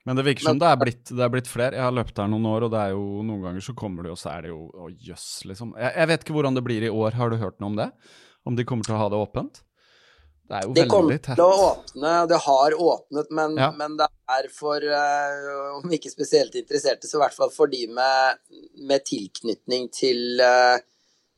Men 0.04 0.20
det 0.20 0.26
virker 0.28 0.50
som 0.50 0.60
det, 0.60 0.68
er 0.68 0.80
blitt, 0.82 1.04
det 1.08 1.24
er 1.24 1.32
blitt 1.32 1.48
flere. 1.48 1.78
Jeg 1.78 1.86
har 1.86 1.94
løpt 1.96 2.18
her 2.20 2.28
noen 2.32 2.48
år, 2.52 2.66
og 2.68 2.74
det 2.74 2.80
er 2.82 2.96
jo 2.96 3.22
noen 3.24 3.46
ganger 3.46 3.64
så 3.64 3.76
kommer 3.78 4.04
det, 4.04 4.12
og 4.12 4.20
så 4.20 4.34
er 4.34 4.46
det 4.46 4.52
jo 4.52 4.66
Å, 4.68 4.90
jøss, 4.92 5.28
liksom. 5.48 5.76
Jeg, 5.80 5.94
jeg, 5.96 6.10
vet 6.12 6.26
ikke 6.26 6.36
hvordan 6.36 6.60
det 6.60 6.64
blir 6.66 6.84
i 6.84 6.92
år. 6.92 7.16
Har 7.20 7.32
du 7.32 7.38
hørt 7.40 7.62
noe 7.64 7.72
om 7.72 7.78
det? 7.80 7.88
Om 8.44 8.58
de 8.60 8.66
kommer 8.68 8.88
til 8.88 8.98
å 8.98 9.00
ha 9.00 9.08
det 9.14 9.22
åpent? 9.24 9.64
Det 10.44 10.58
er 10.58 10.66
jo 10.68 10.74
de 10.76 10.84
veldig 10.84 11.20
tett. 11.24 11.38
Det 11.40 11.40
kommer 11.40 11.40
til 11.40 11.46
å 11.46 11.68
åpne, 11.70 12.14
det 12.28 12.40
har 12.44 12.76
åpnet, 12.86 13.30
men, 13.40 13.54
ja. 13.64 13.70
men 13.80 13.96
det 14.02 14.10
er 14.36 14.50
for, 14.52 14.84
uh, 14.84 15.78
om 15.80 15.94
ikke 15.96 16.12
spesielt 16.12 16.58
interesserte, 16.60 17.08
så 17.08 17.18
i 17.18 17.24
hvert 17.24 17.38
fall 17.38 17.54
for 17.54 17.72
de 17.72 17.86
med, 17.96 18.42
med 18.84 19.06
tilknytning 19.08 19.88
til, 19.96 20.44
uh, 20.44 20.84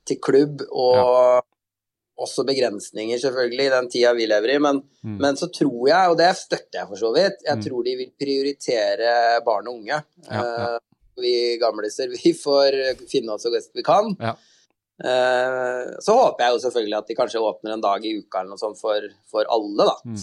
til, 0.10 0.20
klubb 0.26 0.66
og 0.72 0.98
ja. 0.98 1.44
Også 2.16 2.46
begrensninger, 2.48 3.20
selvfølgelig, 3.20 3.66
i 3.66 3.74
den 3.74 3.88
tida 3.92 4.14
vi 4.16 4.28
lever 4.30 4.56
i. 4.56 4.58
Men, 4.64 4.82
mm. 5.04 5.16
men, 5.20 5.38
så 5.40 5.50
tror 5.52 5.90
jeg, 5.90 6.12
og 6.12 6.18
det 6.20 6.32
støtter 6.40 6.82
jeg 6.82 6.90
for 6.92 7.02
så 7.02 7.12
vidt, 7.16 7.44
jeg 7.44 7.60
mm. 7.60 7.64
tror 7.68 7.86
de 7.86 7.96
vil 8.02 8.12
prioritere 8.26 9.14
barn 9.46 9.72
og 9.72 9.80
unge. 9.82 10.02
Ja, 10.30 10.44
uh, 10.44 10.78
vi 11.20 11.34
gamliser, 11.62 12.12
vi 12.12 12.34
får 12.36 12.76
finne 13.12 13.36
oss 13.36 13.46
så 13.46 13.52
godt 13.54 13.72
vi 13.76 13.84
kan. 13.88 14.16
Ja. 14.20 14.36
Eh, 15.04 15.84
så 16.00 16.16
håper 16.16 16.46
jeg 16.46 16.56
jo 16.56 16.62
selvfølgelig 16.64 16.98
at 16.98 17.10
de 17.10 17.18
kanskje 17.18 17.44
åpner 17.44 17.76
en 17.76 17.84
dag 17.84 18.06
i 18.08 18.14
uka 18.22 18.42
eller 18.42 18.56
noe 18.56 18.62
sånt 18.62 18.80
for, 18.80 19.08
for 19.32 19.48
alle, 19.52 19.88
da. 19.90 19.96
Mm. 20.08 20.22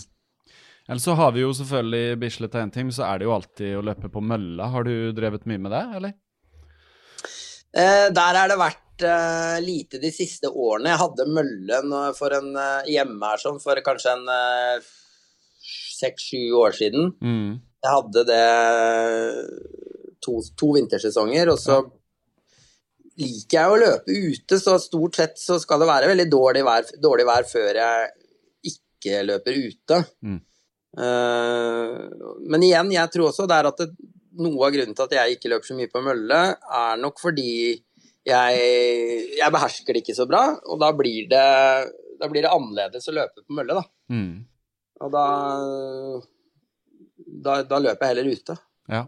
Eller 0.88 1.02
så 1.04 1.16
har 1.18 1.32
vi 1.36 1.44
jo 1.44 1.52
selvfølgelig 1.56 2.18
Bislett 2.20 2.56
Team, 2.74 2.90
så 2.92 3.06
er 3.06 3.20
det 3.20 3.28
jo 3.28 3.34
alltid 3.36 3.76
å 3.78 3.84
løpe 3.86 4.10
på 4.12 4.22
mølla. 4.24 4.70
Har 4.72 4.88
du 4.88 5.12
drevet 5.16 5.46
mye 5.48 5.60
med 5.62 5.74
det, 5.74 5.82
eller? 5.98 6.16
Eh, 7.72 8.08
der 8.12 8.40
er 8.40 8.50
det 8.50 8.58
vært 8.60 8.80
eh, 9.06 9.58
lite 9.64 10.00
de 10.02 10.10
siste 10.14 10.50
årene. 10.50 10.92
Jeg 10.92 11.02
hadde 11.02 11.28
møllen 11.30 11.96
for 12.18 12.34
en 12.36 12.52
uh, 12.56 12.88
hjemme 12.88 13.32
her 13.32 13.42
sånn 13.42 13.60
for 13.62 13.78
kanskje 13.84 14.14
en 14.16 14.28
eh, 14.32 14.92
seks-sju 15.98 16.52
år 16.58 16.76
siden. 16.76 17.12
Mm. 17.22 17.58
Jeg 17.82 17.96
hadde 17.96 18.24
det 18.28 18.46
to, 20.22 20.38
to 20.58 20.70
vintersesonger, 20.78 21.50
og 21.52 21.60
så 21.60 21.80
ja 21.80 21.90
liker 23.20 23.58
jeg 23.58 23.72
å 23.72 23.80
løpe 23.80 24.14
ute, 24.32 24.58
så 24.60 24.78
stort 24.80 25.18
sett 25.18 25.38
så 25.40 25.58
skal 25.60 25.82
det 25.82 25.90
være 25.90 26.10
veldig 26.12 26.28
dårlig 26.32 26.64
vær, 26.66 26.88
dårlig 27.02 27.26
vær 27.28 27.46
før 27.48 27.78
jeg 27.78 28.08
ikke 28.72 29.22
løper 29.26 29.60
ute. 29.68 30.00
Mm. 30.24 30.40
Uh, 30.92 32.36
men 32.52 32.66
igjen, 32.66 32.92
jeg 32.92 33.12
tror 33.12 33.30
også 33.30 33.48
det 33.48 33.58
er 33.58 33.70
at 33.70 33.80
det, 33.84 33.90
noe 34.42 34.66
av 34.66 34.74
grunnen 34.74 34.96
til 34.96 35.08
at 35.08 35.16
jeg 35.18 35.36
ikke 35.36 35.52
løper 35.52 35.70
så 35.70 35.76
mye 35.76 35.92
på 35.92 36.04
mølle, 36.04 36.42
er 36.80 37.00
nok 37.00 37.20
fordi 37.20 37.52
jeg, 38.26 38.60
jeg 39.38 39.54
behersker 39.54 39.96
det 39.96 40.04
ikke 40.04 40.16
så 40.16 40.26
bra, 40.30 40.44
og 40.70 40.78
da 40.82 40.92
blir 40.96 41.26
det, 41.30 41.46
da 42.20 42.28
blir 42.30 42.44
det 42.44 42.52
annerledes 42.52 43.08
å 43.10 43.16
løpe 43.16 43.42
på 43.42 43.56
mølle, 43.58 43.80
da. 43.80 44.14
Mm. 44.14 44.44
Og 45.02 45.10
da, 45.10 45.26
da, 47.42 47.58
da 47.66 47.82
løper 47.82 48.06
jeg 48.06 48.14
heller 48.14 48.32
ute. 48.38 48.58
Ja. 48.92 49.04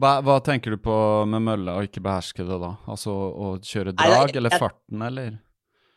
Hva, 0.00 0.16
hva, 0.24 0.38
tenker 0.44 0.72
du 0.72 0.80
på 0.82 0.94
med 1.28 1.44
mølle 1.44 1.76
og 1.76 1.86
ikke 1.86 2.02
beherske 2.02 2.46
det, 2.48 2.58
da? 2.62 2.74
Altså 2.90 3.12
å 3.12 3.56
kjøre 3.60 3.92
drag 3.94 4.32
Nei, 4.32 4.38
eller 4.40 4.56
farten, 4.56 5.04
eller? 5.04 5.34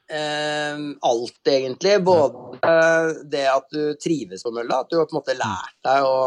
Uh, 0.06 0.92
alt, 1.08 1.40
egentlig. 1.50 1.96
Både 2.06 2.60
uh, 2.62 3.24
det 3.32 3.46
at 3.50 3.72
du 3.74 3.96
trives 3.98 4.44
på 4.46 4.52
mølla, 4.54 4.84
at 4.84 4.92
du 4.92 5.00
har 5.00 5.08
på 5.08 5.16
en 5.16 5.22
måte 5.22 5.38
lært 5.40 5.78
deg 5.88 6.06
å, 6.06 6.18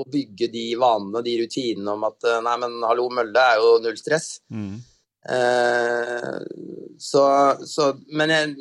å 0.00 0.06
bygge 0.12 0.48
de 0.54 0.66
vanene, 0.80 1.24
de 1.26 1.34
rutinene 1.42 1.96
om 1.98 2.06
at 2.08 2.28
uh, 2.30 2.38
nei, 2.46 2.54
men 2.62 2.78
hallo, 2.86 3.10
mølle 3.18 3.48
er 3.50 3.60
jo 3.60 3.74
null 3.84 3.98
stress. 4.00 4.36
Mm. 4.48 4.78
Eh, 5.26 6.36
så, 7.02 7.24
så, 7.66 7.90
Men 8.14 8.32
jeg, 8.34 8.54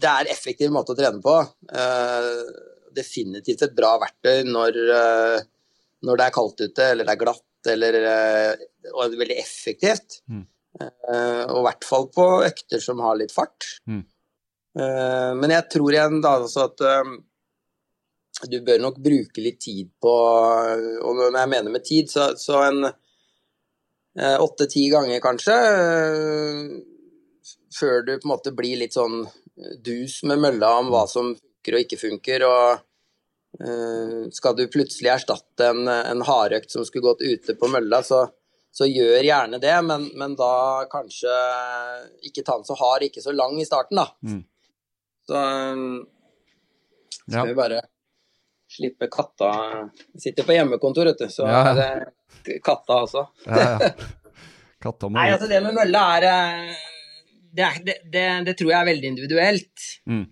det 0.00 0.10
er 0.10 0.24
en 0.24 0.32
effektiv 0.34 0.72
måte 0.74 0.94
å 0.94 0.98
trene 0.98 1.22
på. 1.24 1.36
definitivt 2.90 3.62
et 3.62 3.74
bra 3.76 3.92
verktøy 4.02 4.42
når, 4.48 4.76
når 6.02 6.18
det 6.18 6.24
er 6.26 6.34
kaldt 6.34 6.62
ute 6.64 6.88
eller 6.90 7.06
det 7.06 7.14
er 7.14 7.20
glatt 7.20 7.70
eller, 7.70 7.98
eh, 8.10 8.64
og 8.94 9.16
veldig 9.18 9.36
effektivt. 9.38 10.20
Mm. 10.30 10.44
Eh, 10.80 11.42
og 11.50 11.60
i 11.60 11.66
hvert 11.66 11.86
fall 11.86 12.08
på 12.14 12.26
økter 12.46 12.82
som 12.82 13.02
har 13.04 13.18
litt 13.20 13.34
fart. 13.34 13.76
Mm. 13.86 14.04
Uh, 14.70 15.32
men 15.34 15.50
jeg 15.50 15.66
tror 15.72 15.90
igjen 15.90 16.20
da 16.22 16.36
også 16.38 16.68
at 16.68 16.82
du 18.46 18.60
bør 18.62 18.78
nok 18.78 19.00
bruke 19.02 19.42
litt 19.42 19.58
tid 19.64 19.88
på 19.98 20.12
Og 20.14 21.16
når 21.18 21.34
jeg 21.34 21.50
mener 21.50 21.74
med 21.74 21.82
tid, 21.84 22.06
så, 22.12 22.28
så 22.38 22.60
en 22.68 22.86
åtte-ti 24.18 24.88
ganger 24.90 25.20
kanskje 25.22 25.54
før 27.76 28.02
du 28.02 28.16
på 28.16 28.26
en 28.26 28.32
måte 28.32 28.50
blir 28.52 28.80
litt 28.80 28.96
sånn 28.96 29.22
dus 29.86 30.16
med 30.26 30.42
mølla 30.42 30.72
om 30.80 30.90
hva 30.90 31.04
som 31.08 31.30
funker 31.36 31.76
og 31.76 31.84
ikke 31.84 31.98
funker. 32.00 32.44
og 32.48 32.82
Eh, 33.58 34.30
skal 34.30 34.56
du 34.56 34.68
plutselig 34.68 35.10
erstatte 35.10 35.66
en, 35.72 35.88
en 35.88 36.22
hardøkt 36.22 36.70
som 36.70 36.84
skulle 36.86 37.08
gått 37.10 37.24
ute 37.24 37.56
på 37.58 37.68
mølla, 37.68 37.98
så, 38.06 38.22
så 38.70 38.86
gjør 38.86 39.26
gjerne 39.26 39.58
det, 39.62 39.74
men, 39.86 40.06
men, 40.14 40.36
da 40.38 40.86
kanskje 40.90 41.34
ikke 42.30 42.44
ta 42.46 42.60
den 42.60 42.68
så 42.68 42.78
hard, 42.78 43.08
ikke 43.08 43.24
så 43.24 43.34
lang 43.34 43.58
i 43.58 43.66
starten, 43.66 43.98
da. 43.98 44.06
Mm. 44.22 44.44
Så 45.26 45.40
skal 47.26 47.40
ja. 47.40 47.48
vi 47.50 47.58
bare 47.58 47.82
slippe 48.70 49.10
katta 49.10 49.50
sitter 50.18 50.46
på 50.46 50.54
hjemmekontor, 50.54 51.10
vet 51.10 51.26
du, 51.26 51.28
så 51.32 51.48
ja. 51.50 51.64
er 51.72 51.78
det 51.80 51.90
katta 52.64 53.02
også. 53.04 53.26
Ja, 53.46 53.66
ja. 53.74 53.92
Katta 54.80 55.10
må 55.10 55.18
Nei, 55.18 55.28
altså 55.34 55.48
det 55.50 55.58
med 55.60 55.76
mølle 55.76 56.00
er 56.16 56.26
eh, 56.30 56.86
det, 57.52 57.66
det, 57.84 57.96
det, 58.12 58.24
det, 58.46 58.54
tror 58.56 58.70
jeg 58.72 58.78
er 58.78 58.88
veldig 58.88 59.10
individuelt. 59.10 59.86
Mm. 60.08 60.24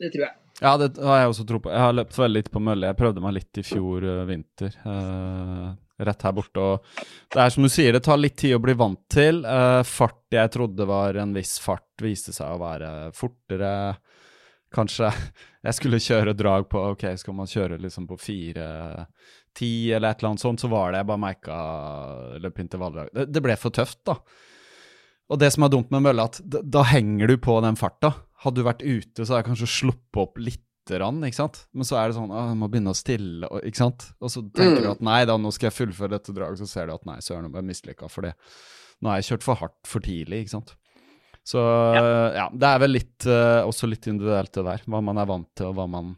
Det 0.00 0.10
tror 0.14 0.24
jeg. 0.26 0.34
Ja, 0.64 0.72
det 0.80 0.94
har 1.04 1.20
jeg 1.20 1.32
også 1.32 1.44
tro 1.48 1.60
på. 1.60 1.72
Jeg 1.72 1.84
har 1.84 1.96
løpt 1.96 2.16
veldig 2.18 2.40
litt 2.40 2.52
på 2.52 2.62
mølle. 2.64 2.88
Jeg 2.88 2.98
prøvde 2.98 3.22
meg 3.22 3.36
litt 3.36 3.60
i 3.60 3.64
fjor 3.66 4.06
uh, 4.08 4.22
vinter. 4.28 4.72
Uh, 4.88 5.74
rett 6.08 6.24
her 6.24 6.34
borte. 6.36 6.64
Og 6.64 7.04
det 7.34 7.42
er 7.42 7.52
som 7.52 7.66
du 7.66 7.70
sier, 7.72 7.92
det 7.92 8.02
tar 8.06 8.20
litt 8.20 8.38
tid 8.40 8.56
å 8.56 8.62
bli 8.64 8.74
vant 8.78 9.02
til. 9.12 9.42
Uh, 9.44 9.82
fart 9.86 10.32
jeg 10.32 10.52
trodde 10.56 10.88
var 10.88 11.20
en 11.20 11.36
viss 11.36 11.58
fart, 11.62 11.90
viste 12.02 12.32
seg 12.36 12.56
å 12.56 12.62
være 12.62 12.92
fortere. 13.16 13.72
Kanskje 14.72 15.12
jeg 15.66 15.76
skulle 15.76 16.02
kjøre 16.02 16.36
drag 16.36 16.66
på 16.72 16.80
Ok, 16.92 17.04
skal 17.20 17.36
man 17.36 17.50
kjøre 17.50 17.78
liksom 17.82 18.08
på 18.08 18.18
fire 18.20 18.66
ti 19.56 19.90
eller 19.90 20.12
et 20.12 20.20
eller 20.20 20.34
annet 20.34 20.44
sånt, 20.44 20.62
så 20.62 20.70
var 20.72 20.92
det 20.92 21.00
jeg 21.02 21.08
bare 21.10 21.22
merka 21.22 21.56
løpeintervalldrag. 22.44 23.10
Det, 23.16 23.26
det 23.32 23.42
ble 23.44 23.56
for 23.60 23.74
tøft, 23.74 24.02
da. 24.08 24.18
Og 25.32 25.40
det 25.42 25.50
som 25.54 25.66
er 25.66 25.72
dumt 25.72 25.90
med 25.94 26.04
mølla, 26.06 26.28
at 26.30 26.38
da, 26.44 26.62
da 26.62 26.84
henger 26.86 27.32
du 27.32 27.36
på 27.42 27.58
den 27.64 27.78
farta. 27.78 28.12
Hadde 28.44 28.60
du 28.60 28.68
vært 28.68 28.84
ute, 28.84 29.24
så 29.24 29.32
hadde 29.32 29.42
jeg 29.42 29.48
kanskje 29.50 29.72
sluppet 29.72 30.22
opp 30.22 30.38
litt 30.38 30.62
rann, 31.02 31.18
ikke 31.26 31.40
sant? 31.40 31.64
Men 31.74 31.88
så 31.88 31.98
er 31.98 32.10
det 32.10 32.18
sånn 32.18 32.30
å, 32.30 32.44
jeg 32.52 32.58
må 32.60 32.68
begynne 32.70 32.92
å 32.92 32.98
stille, 32.98 33.48
og, 33.48 33.64
ikke 33.66 33.80
sant? 33.80 34.06
Og 34.22 34.30
så 34.30 34.44
tenker 34.46 34.78
mm. 34.78 34.84
du 34.84 34.90
at 34.92 35.06
nei 35.08 35.20
da, 35.26 35.34
nå 35.40 35.50
skal 35.54 35.70
jeg 35.70 35.78
fullføre 35.80 36.14
dette 36.14 36.34
draget, 36.36 36.62
så 36.62 36.70
ser 36.70 36.86
du 36.86 36.94
at 36.94 37.08
nei, 37.08 37.16
søren, 37.24 37.48
jeg 37.50 37.66
mislykka 37.72 38.10
for 38.12 38.28
det. 38.28 38.36
Nå 39.02 39.10
har 39.10 39.18
jeg 39.18 39.32
kjørt 39.32 39.46
for 39.48 39.60
hardt 39.64 39.90
for 39.90 40.04
tidlig, 40.04 40.44
ikke 40.44 40.54
sant. 40.54 40.76
Så 41.46 41.62
ja, 41.62 42.06
ja 42.34 42.46
det 42.50 42.70
er 42.70 42.80
vel 42.82 42.94
litt, 42.96 43.26
uh, 43.26 43.66
også 43.66 43.90
litt 43.90 44.06
individuelt 44.10 44.54
det 44.54 44.64
der, 44.66 44.86
hva 44.90 45.02
man 45.10 45.18
er 45.22 45.28
vant 45.30 45.50
til, 45.58 45.72
og 45.72 45.76
hva 45.78 45.88
man 45.90 46.14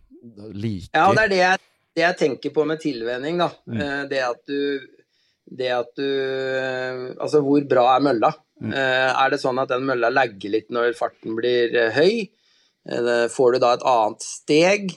liker. 0.53 0.93
Ja, 0.93 1.09
det 1.17 1.25
er 1.25 1.33
det 1.33 1.41
jeg, 1.41 1.65
det 1.99 2.07
jeg 2.07 2.21
tenker 2.23 2.55
på 2.55 2.65
med 2.69 2.81
tilvenning, 2.83 3.43
da. 3.43 3.51
Mm. 3.67 3.83
Uh, 3.83 4.03
det 4.11 4.23
at 4.25 4.43
du 4.49 4.87
det 5.49 5.71
at 5.73 5.95
du 5.97 6.09
Altså, 7.17 7.41
hvor 7.41 7.63
bra 7.69 7.87
er 7.95 8.03
mølla? 8.05 8.33
Mm. 8.63 8.73
Uh, 8.73 9.11
er 9.13 9.33
det 9.33 9.43
sånn 9.43 9.61
at 9.63 9.71
den 9.71 9.87
mølla 9.89 10.11
lagger 10.13 10.53
litt 10.57 10.73
når 10.75 10.97
farten 10.99 11.37
blir 11.39 11.77
høy? 11.97 12.29
Eh, 12.89 13.29
får 13.29 13.53
du 13.53 13.59
da 13.63 13.75
et 13.77 13.87
annet 13.87 14.25
steg? 14.25 14.95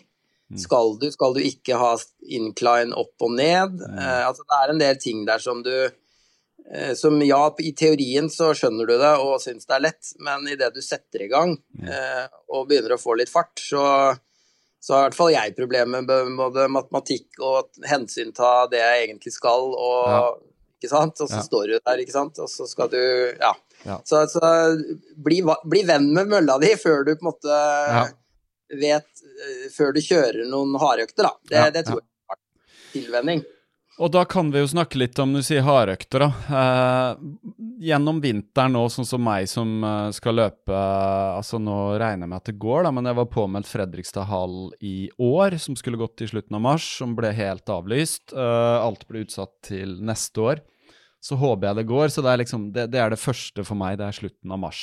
Mm. 0.51 0.59
Skal 0.59 0.95
du, 0.99 1.07
skal 1.13 1.35
du 1.35 1.41
ikke 1.43 1.79
ha 1.79 1.95
incline 2.27 2.95
opp 2.97 3.23
og 3.23 3.35
ned? 3.37 3.79
Mm. 3.79 3.99
altså 4.27 4.43
det 4.43 4.57
er 4.57 4.73
en 4.73 4.81
del 4.81 4.97
ting 4.99 5.23
der 5.27 5.39
som 5.43 5.61
du 5.63 5.73
eh, 5.75 6.93
som 6.99 7.21
ja, 7.23 7.43
i 7.63 7.71
teorien 7.77 8.27
så 8.31 8.51
skjønner 8.57 8.89
du 8.89 8.97
det 8.99 9.13
og 9.23 9.37
syns 9.43 9.67
det 9.67 9.77
er 9.77 9.85
lett, 9.87 10.11
men 10.19 10.49
idet 10.51 10.73
du 10.75 10.81
setter 10.83 11.23
i 11.23 11.29
gang 11.31 11.55
eh, 11.83 12.25
og 12.51 12.67
begynner 12.67 12.97
å 12.97 13.01
få 13.01 13.15
litt 13.19 13.31
fart, 13.31 13.55
så, 13.63 13.83
så 14.81 14.93
har 14.93 15.03
i 15.03 15.09
hvert 15.09 15.17
fall 15.17 15.33
jeg 15.33 15.55
problemer 15.57 16.01
med 16.01 16.37
både 16.39 16.67
matematikk 16.73 17.41
og 17.45 17.69
hensynta 17.85 18.65
det 18.71 18.81
jeg 18.81 19.03
egentlig 19.05 19.33
skal, 19.35 19.67
og, 19.77 20.07
ja. 20.09 20.21
ikke 20.79 20.89
sant? 20.89 21.21
og 21.21 21.29
så 21.29 21.37
ja. 21.37 21.43
står 21.45 21.67
du 21.69 21.75
der, 21.77 22.01
ikke 22.01 22.15
sant, 22.15 22.41
og 22.41 22.49
så 22.49 22.69
skal 22.69 22.89
du 22.93 23.01
Ja. 23.01 23.53
Ja. 23.83 23.95
Så, 24.05 24.27
så 24.29 24.41
bli, 25.25 25.39
bli, 25.65 25.79
venn 25.89 26.11
med 26.13 26.29
mølla 26.29 26.59
di 26.61 26.69
før 26.77 27.05
du 27.05 27.15
på 27.15 27.23
en 27.23 27.29
måte 27.31 27.55
vet 28.77 29.23
eh, 29.25 29.63
Før 29.73 29.95
du 29.95 29.97
kjører 30.05 30.43
noen 30.51 30.75
hardøkter, 30.77 31.25
da. 31.25 31.31
Det, 31.49 31.63
det 31.79 31.83
tror 31.87 31.97
jeg 31.97 32.35
er 32.35 32.39
tilvenning. 32.93 33.41
Og 33.99 34.07
da 34.13 34.21
kan 34.25 34.47
vi 34.53 34.61
jo 34.61 34.69
snakke 34.71 34.97
litt 35.01 35.19
om 35.19 35.33
du 35.35 35.41
sier 35.43 35.65
hardøkter, 35.67 36.23
da. 36.23 36.29
Eh, 36.61 37.59
gjennom 37.91 38.21
vinteren 38.23 38.71
nå, 38.77 38.85
sånn 38.93 39.07
som 39.09 39.23
meg 39.25 39.49
som 39.51 39.83
uh, 39.83 40.13
skal 40.15 40.37
løpe 40.37 40.71
uh, 40.71 41.35
Altså 41.35 41.59
nå 41.59 41.75
regner 41.99 42.23
jeg 42.23 42.31
med 42.31 42.37
at 42.37 42.49
det 42.49 42.55
går, 42.61 42.85
da, 42.85 42.91
men 42.95 43.09
jeg 43.09 43.17
var 43.19 43.29
påmeldt 43.33 43.69
Fredrikstad 43.69 44.29
hall 44.29 44.71
i 44.79 45.09
år, 45.21 45.57
som 45.61 45.75
skulle 45.77 45.99
gått 45.99 46.23
i 46.23 46.29
slutten 46.31 46.55
av 46.57 46.63
mars, 46.69 46.87
som 47.01 47.17
ble 47.17 47.33
helt 47.35 47.67
avlyst. 47.73 48.31
Eh, 48.31 48.77
alt 48.81 49.03
ble 49.09 49.25
utsatt 49.25 49.57
til 49.67 49.97
neste 50.05 50.45
år 50.45 50.63
så 51.21 51.37
håper 51.37 51.69
jeg 51.69 51.79
det 51.79 51.89
går. 51.91 52.09
Så 52.09 52.23
det 52.25 52.33
er 52.33 52.41
liksom, 52.41 52.67
det, 52.75 52.87
det, 52.93 53.01
er 53.01 53.13
det 53.13 53.21
første 53.21 53.65
for 53.67 53.79
meg. 53.79 53.99
Det 53.99 54.07
er 54.07 54.17
slutten 54.17 54.53
av 54.53 54.61
mars. 54.63 54.81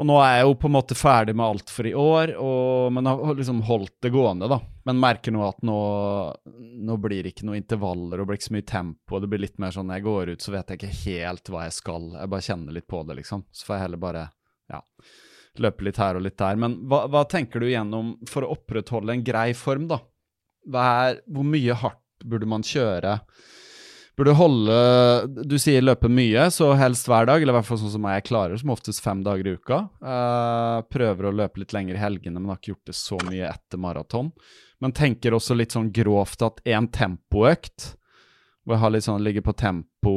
Og 0.00 0.06
nå 0.08 0.14
er 0.24 0.38
jeg 0.38 0.44
jo 0.46 0.54
på 0.56 0.68
en 0.70 0.72
måte 0.72 0.96
ferdig 0.96 1.34
med 1.36 1.44
alt 1.44 1.70
for 1.70 1.84
i 1.84 1.92
år, 1.98 2.30
og, 2.40 2.92
men 2.96 3.08
har 3.10 3.34
liksom 3.36 3.58
holdt 3.68 3.98
det 4.00 4.12
gående, 4.14 4.48
da. 4.48 4.56
Men 4.88 5.02
merker 5.02 5.34
nå 5.34 5.42
at 5.44 5.58
nå, 5.68 5.80
nå 6.88 6.96
blir 7.02 7.20
det 7.20 7.34
ikke 7.34 7.44
noen 7.44 7.60
intervaller 7.60 8.22
og 8.22 8.30
blir 8.30 8.40
ikke 8.40 8.48
så 8.48 8.56
mye 8.56 8.70
tempo. 8.70 9.20
Det 9.20 9.28
blir 9.28 9.42
litt 9.44 9.60
mer 9.60 9.74
sånn 9.74 9.90
når 9.90 10.00
jeg 10.00 10.06
går 10.06 10.32
ut, 10.32 10.46
så 10.46 10.54
vet 10.54 10.72
jeg 10.72 10.80
ikke 10.80 11.02
helt 11.02 11.52
hva 11.52 11.66
jeg 11.66 11.76
skal. 11.76 12.08
Jeg 12.16 12.32
bare 12.32 12.46
kjenner 12.48 12.78
litt 12.78 12.88
på 12.88 13.02
det, 13.04 13.18
liksom. 13.20 13.44
Så 13.52 13.68
får 13.68 13.76
jeg 13.76 13.84
heller 13.84 14.02
bare 14.06 14.24
ja, 14.72 14.80
løpe 15.66 15.86
litt 15.86 16.00
her 16.00 16.16
og 16.16 16.24
litt 16.24 16.40
der. 16.40 16.62
Men 16.64 16.78
hva, 16.88 17.04
hva 17.12 17.26
tenker 17.28 17.60
du 17.60 17.68
gjennom 17.68 18.14
for 18.32 18.46
å 18.46 18.54
opprettholde 18.56 19.12
en 19.12 19.26
grei 19.28 19.50
form, 19.58 19.90
da? 19.92 20.00
Er, 20.72 21.20
hvor 21.28 21.44
mye 21.44 21.76
hardt 21.84 22.24
burde 22.24 22.48
man 22.48 22.64
kjøre? 22.64 23.18
Burde 24.16 24.34
holde 24.36 25.44
Du 25.48 25.54
sier 25.60 25.84
løpe 25.84 26.10
mye, 26.12 26.44
så 26.52 26.72
helst 26.76 27.08
hver 27.08 27.26
dag, 27.30 27.40
eller 27.40 27.54
i 27.54 27.58
hvert 27.58 27.68
fall 27.68 27.80
sånn 27.80 27.94
som 27.94 28.08
jeg 28.10 28.26
klarer, 28.28 28.58
som 28.60 28.74
oftest 28.74 29.00
fem 29.04 29.22
dager 29.24 29.48
i 29.48 29.54
uka. 29.56 29.78
Uh, 30.04 30.84
prøver 30.92 31.28
å 31.28 31.34
løpe 31.34 31.62
litt 31.62 31.72
lenger 31.72 31.96
i 31.96 32.02
helgene, 32.02 32.36
men 32.36 32.52
har 32.52 32.60
ikke 32.60 32.74
gjort 32.74 32.92
det 32.92 32.98
så 32.98 33.18
mye 33.24 33.48
etter 33.48 33.80
maraton. 33.80 34.28
Men 34.84 34.92
tenker 34.96 35.36
også 35.36 35.56
litt 35.56 35.72
sånn 35.72 35.92
grovt 35.94 36.44
at 36.44 36.60
én 36.68 36.90
tempoøkt, 36.92 37.94
hvor 38.62 38.76
jeg 38.76 38.82
har 38.84 38.92
litt 38.94 39.06
sånn, 39.06 39.24
ligger 39.24 39.46
på 39.46 39.56
tempo 39.58 40.12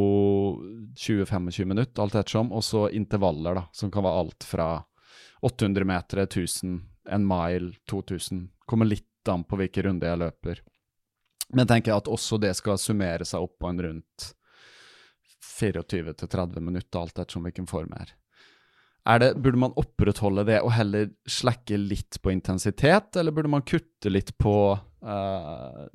20-25 1.00 1.72
minutter, 1.72 2.04
alt 2.04 2.18
ettersom, 2.20 2.52
og 2.54 2.66
så 2.66 2.88
intervaller, 2.94 3.62
da, 3.62 3.66
som 3.74 3.94
kan 3.94 4.06
være 4.06 4.26
alt 4.26 4.46
fra 4.46 4.70
800 5.46 5.88
meter, 5.88 6.26
1000, 6.26 6.80
en 7.16 7.28
mile, 7.30 7.72
2000. 7.90 8.48
Kommer 8.68 8.90
litt 8.90 9.30
an 9.32 9.46
på 9.48 9.58
hvilke 9.60 9.86
runder 9.86 10.12
jeg 10.12 10.22
løper. 10.22 10.62
Men 11.54 11.64
jeg 11.64 11.72
tenker 11.72 11.96
at 11.96 12.10
også 12.12 12.40
det 12.42 12.54
skal 12.58 12.80
summere 12.82 13.28
seg 13.28 13.46
opp 13.46 13.58
på 13.62 13.70
en 13.70 13.82
rundt 13.86 14.30
24-30 15.56 16.60
minutter, 16.60 17.00
alt 17.00 17.20
ettersom 17.20 17.46
hvilken 17.48 17.68
form 17.70 17.94
er. 17.96 18.16
er 19.06 19.20
det, 19.22 19.30
burde 19.38 19.62
man 19.62 19.76
opprettholde 19.78 20.44
det 20.50 20.58
og 20.64 20.74
heller 20.74 21.12
slekke 21.30 21.78
litt 21.78 22.18
på 22.22 22.34
intensitet, 22.34 23.16
eller 23.16 23.32
burde 23.32 23.52
man 23.54 23.64
kutte 23.64 24.10
litt 24.10 24.34
på 24.42 24.56
uh, 24.76 25.86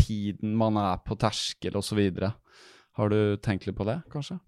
tiden 0.00 0.56
man 0.56 0.80
er 0.80 1.04
på 1.04 1.18
terskel 1.20 1.76
osv.? 1.76 2.00
Har 2.94 3.10
du 3.12 3.36
tenkt 3.44 3.68
litt 3.68 3.76
på 3.76 3.86
det, 3.86 4.00
kanskje? 4.10 4.40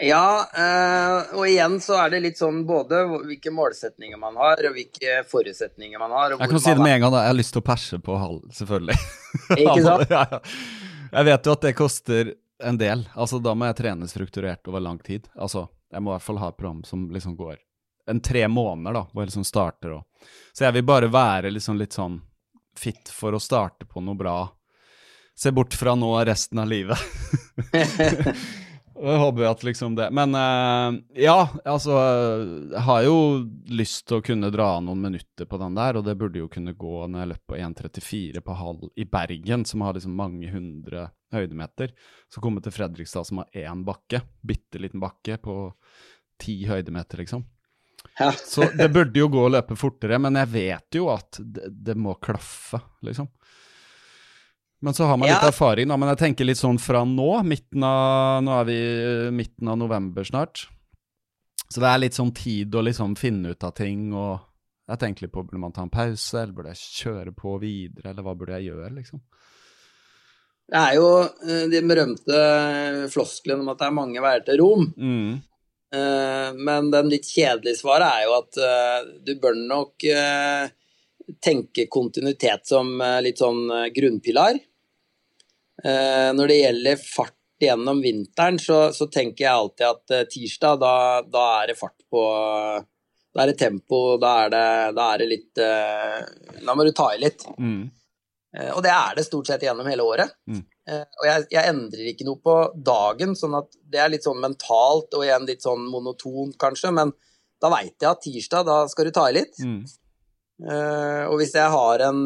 Ja, 0.00 0.46
eh, 0.54 1.34
og 1.34 1.46
igjen 1.48 1.78
så 1.82 1.96
er 1.98 2.12
det 2.12 2.20
litt 2.22 2.38
sånn 2.38 2.60
både 2.68 3.00
hvilke 3.26 3.50
målsetninger 3.54 4.18
man 4.20 4.36
har, 4.38 4.60
og 4.68 4.76
hvilke 4.76 5.22
forutsetninger 5.26 5.98
man 5.98 6.12
har. 6.14 6.36
jeg 6.36 6.50
kan 6.52 6.62
si 6.62 6.74
det 6.74 6.84
med 6.84 6.94
en 6.98 7.06
gang, 7.06 7.14
da. 7.16 7.22
Jeg 7.24 7.32
har 7.32 7.38
lyst 7.38 7.54
til 7.56 7.62
å 7.62 7.66
perse 7.66 7.98
på 8.06 8.18
halv, 8.20 8.44
selvfølgelig. 8.54 8.98
Ikke 9.56 9.80
sant? 9.82 10.12
ja, 10.14 10.40
Jeg 11.10 11.28
vet 11.30 11.48
jo 11.48 11.56
at 11.56 11.66
det 11.66 11.72
koster 11.78 12.30
en 12.70 12.78
del. 12.78 13.02
Altså, 13.14 13.40
da 13.42 13.54
må 13.58 13.66
jeg 13.70 13.78
trene 13.80 14.10
strukturert 14.10 14.70
over 14.70 14.84
lang 14.84 15.00
tid. 15.02 15.26
Altså, 15.34 15.66
jeg 15.90 16.04
må 16.04 16.12
i 16.12 16.16
hvert 16.16 16.26
fall 16.28 16.38
ha 16.44 16.52
et 16.52 16.60
program 16.60 16.84
som 16.86 17.08
liksom 17.14 17.34
går 17.38 17.56
en 18.08 18.22
tre 18.24 18.46
måneder, 18.48 18.94
da, 18.94 19.02
hvor 19.10 19.22
jeg 19.24 19.32
liksom 19.32 19.44
starter 19.44 19.98
og 19.98 20.30
Så 20.56 20.64
jeg 20.64 20.78
vil 20.78 20.86
bare 20.88 21.10
være 21.12 21.50
liksom 21.52 21.76
litt 21.76 21.92
sånn 21.92 22.22
fit 22.78 23.10
for 23.12 23.34
å 23.34 23.42
starte 23.42 23.84
på 23.84 24.00
noe 24.00 24.16
bra. 24.16 24.38
Se 25.36 25.50
bort 25.52 25.74
fra 25.74 25.92
nå 25.98 26.14
resten 26.24 26.62
av 26.62 26.70
livet. 26.70 26.98
Jeg 28.98 29.20
håper 29.22 29.46
at 29.46 29.62
liksom 29.62 29.94
det 29.98 30.08
Men 30.14 30.34
uh, 30.34 30.96
ja, 31.14 31.48
altså 31.64 31.94
Jeg 32.72 32.82
har 32.86 33.04
jo 33.06 33.18
lyst 33.70 34.06
til 34.08 34.18
å 34.18 34.24
kunne 34.24 34.50
dra 34.54 34.70
noen 34.84 35.04
minutter 35.06 35.48
på 35.48 35.60
den 35.60 35.76
der, 35.78 35.98
og 35.98 36.06
det 36.06 36.16
burde 36.18 36.40
jo 36.42 36.50
kunne 36.52 36.74
gå 36.76 37.04
når 37.06 37.22
jeg 37.22 37.30
løper 37.32 37.52
på 37.52 37.60
1,34 37.60 38.42
på 38.44 38.56
halv 38.58 38.88
i 38.98 39.06
Bergen, 39.08 39.64
som 39.68 39.84
har 39.86 39.94
liksom 39.96 40.16
mange 40.18 40.50
hundre 40.50 41.08
høydemeter. 41.34 41.92
Så 42.32 42.42
komme 42.42 42.62
til 42.64 42.74
Fredrikstad, 42.74 43.28
som 43.28 43.42
har 43.42 43.68
én 43.68 43.84
bakke, 43.86 44.22
bitte 44.40 44.80
liten 44.82 45.02
bakke 45.02 45.38
på 45.42 45.58
ti 46.40 46.60
høydemeter, 46.68 47.22
liksom. 47.22 47.44
Ja. 48.18 48.32
så 48.32 48.66
det 48.74 48.88
burde 48.94 49.20
jo 49.20 49.28
gå 49.30 49.42
å 49.44 49.50
løpe 49.52 49.76
fortere, 49.78 50.18
men 50.22 50.38
jeg 50.40 50.50
vet 50.54 50.96
jo 50.98 51.08
at 51.12 51.38
det, 51.38 51.68
det 51.70 51.94
må 51.98 52.16
klaffe, 52.22 52.80
liksom. 53.06 53.28
Men 54.80 54.94
så 54.94 55.08
har 55.10 55.16
man 55.16 55.26
litt 55.26 55.42
ja. 55.42 55.50
erfaring, 55.50 55.88
da. 55.90 55.96
Men 55.98 56.12
jeg 56.12 56.20
tenker 56.20 56.46
litt 56.46 56.60
sånn 56.60 56.78
fra 56.78 57.02
nå, 57.06 57.30
midten 57.42 57.82
av 57.86 58.42
Nå 58.46 58.52
er 58.60 58.68
vi 58.68 58.80
midten 59.34 59.70
av 59.72 59.78
november 59.80 60.26
snart. 60.26 60.68
Så 61.68 61.82
det 61.82 61.88
er 61.90 62.00
litt 62.00 62.16
sånn 62.16 62.30
tid 62.32 62.74
å 62.78 62.84
liksom 62.86 63.16
finne 63.18 63.52
ut 63.52 63.64
av 63.66 63.74
ting, 63.76 64.08
og 64.16 64.38
jeg 64.88 65.00
tenker 65.02 65.26
litt 65.26 65.34
på 65.34 65.42
burde 65.44 65.60
man 65.60 65.74
ta 65.76 65.84
en 65.84 65.92
pause, 65.92 66.38
eller 66.38 66.54
burde 66.56 66.72
jeg 66.72 67.02
kjøre 67.02 67.34
på 67.36 67.58
videre, 67.60 68.12
eller 68.12 68.24
hva 68.24 68.32
burde 68.38 68.56
jeg 68.56 68.70
gjøre, 68.70 68.94
liksom? 68.96 69.20
Det 70.68 70.80
er 70.80 70.96
jo 70.98 71.10
eh, 71.24 71.66
de 71.72 71.82
berømte 71.88 72.40
flosklene 73.12 73.64
om 73.64 73.70
at 73.72 73.80
det 73.80 73.86
er 73.86 73.98
mange 73.98 74.24
veier 74.24 74.42
til 74.44 74.60
Rom. 74.60 74.88
Mm. 74.96 75.38
Eh, 75.96 76.48
men 76.56 76.90
den 76.92 77.12
litt 77.12 77.28
kjedelige 77.28 77.80
svaret 77.80 78.08
er 78.08 78.26
jo 78.26 78.34
at 78.36 78.60
eh, 78.64 78.98
du 79.24 79.34
bør 79.40 79.56
nok 79.60 80.08
tenke 81.44 81.84
kontinuitet 81.92 82.64
som 82.70 82.94
litt 83.20 83.40
sånn 83.40 83.66
grunnpilar. 83.92 84.56
Eh, 85.84 86.30
når 86.34 86.50
det 86.50 86.60
gjelder 86.62 87.02
fart 87.02 87.34
gjennom 87.62 88.00
vinteren, 88.02 88.58
så, 88.58 88.88
så 88.94 89.06
tenker 89.10 89.44
jeg 89.44 89.52
alltid 89.54 89.86
at 89.86 90.14
eh, 90.14 90.24
tirsdag, 90.30 90.80
da, 90.82 90.94
da, 91.26 91.44
er 91.62 91.72
det 91.72 91.78
fart 91.78 92.00
på 92.10 92.22
Da 93.34 93.44
er 93.44 93.52
det 93.52 93.58
tempo, 93.60 94.00
da 94.18 94.32
er 94.44 94.50
det, 94.54 94.64
da 94.96 95.06
er 95.12 95.22
det 95.22 95.28
litt 95.30 95.60
eh, 95.62 96.18
Da 96.64 96.74
må 96.74 96.86
du 96.86 96.90
ta 96.96 97.12
i 97.14 97.22
litt. 97.22 97.46
Mm. 97.58 97.86
Og 98.72 98.80
det 98.82 98.90
er 98.90 99.14
det 99.14 99.26
stort 99.26 99.46
sett 99.46 99.62
gjennom 99.62 99.86
hele 99.86 100.02
året. 100.02 100.30
Mm. 100.48 100.62
Og 100.88 101.24
jeg, 101.28 101.42
jeg, 101.52 101.68
endrer 101.68 102.06
ikke 102.10 102.24
noe 102.24 102.40
på 102.42 102.54
dagen, 102.80 103.34
sånn 103.36 103.58
at 103.58 103.68
det 103.92 104.00
er 104.00 104.08
litt 104.08 104.24
sånn 104.24 104.40
mentalt 104.40 105.12
og 105.14 105.26
igjen 105.26 105.44
litt 105.46 105.62
sånn 105.62 105.84
monotont, 105.92 106.56
kanskje, 106.58 106.90
men 106.96 107.12
da 107.60 107.68
veit 107.70 107.92
jeg 108.00 108.08
at 108.08 108.22
tirsdag, 108.24 108.64
da 108.66 108.78
skal 108.88 109.06
du 109.06 109.12
ta 109.14 109.26
i 109.28 109.36
litt. 109.36 109.60
Mm. 109.60 109.82
Og 111.28 111.36
hvis 111.38 111.52
jeg 111.60 111.68
har 111.76 112.06
en 112.08 112.24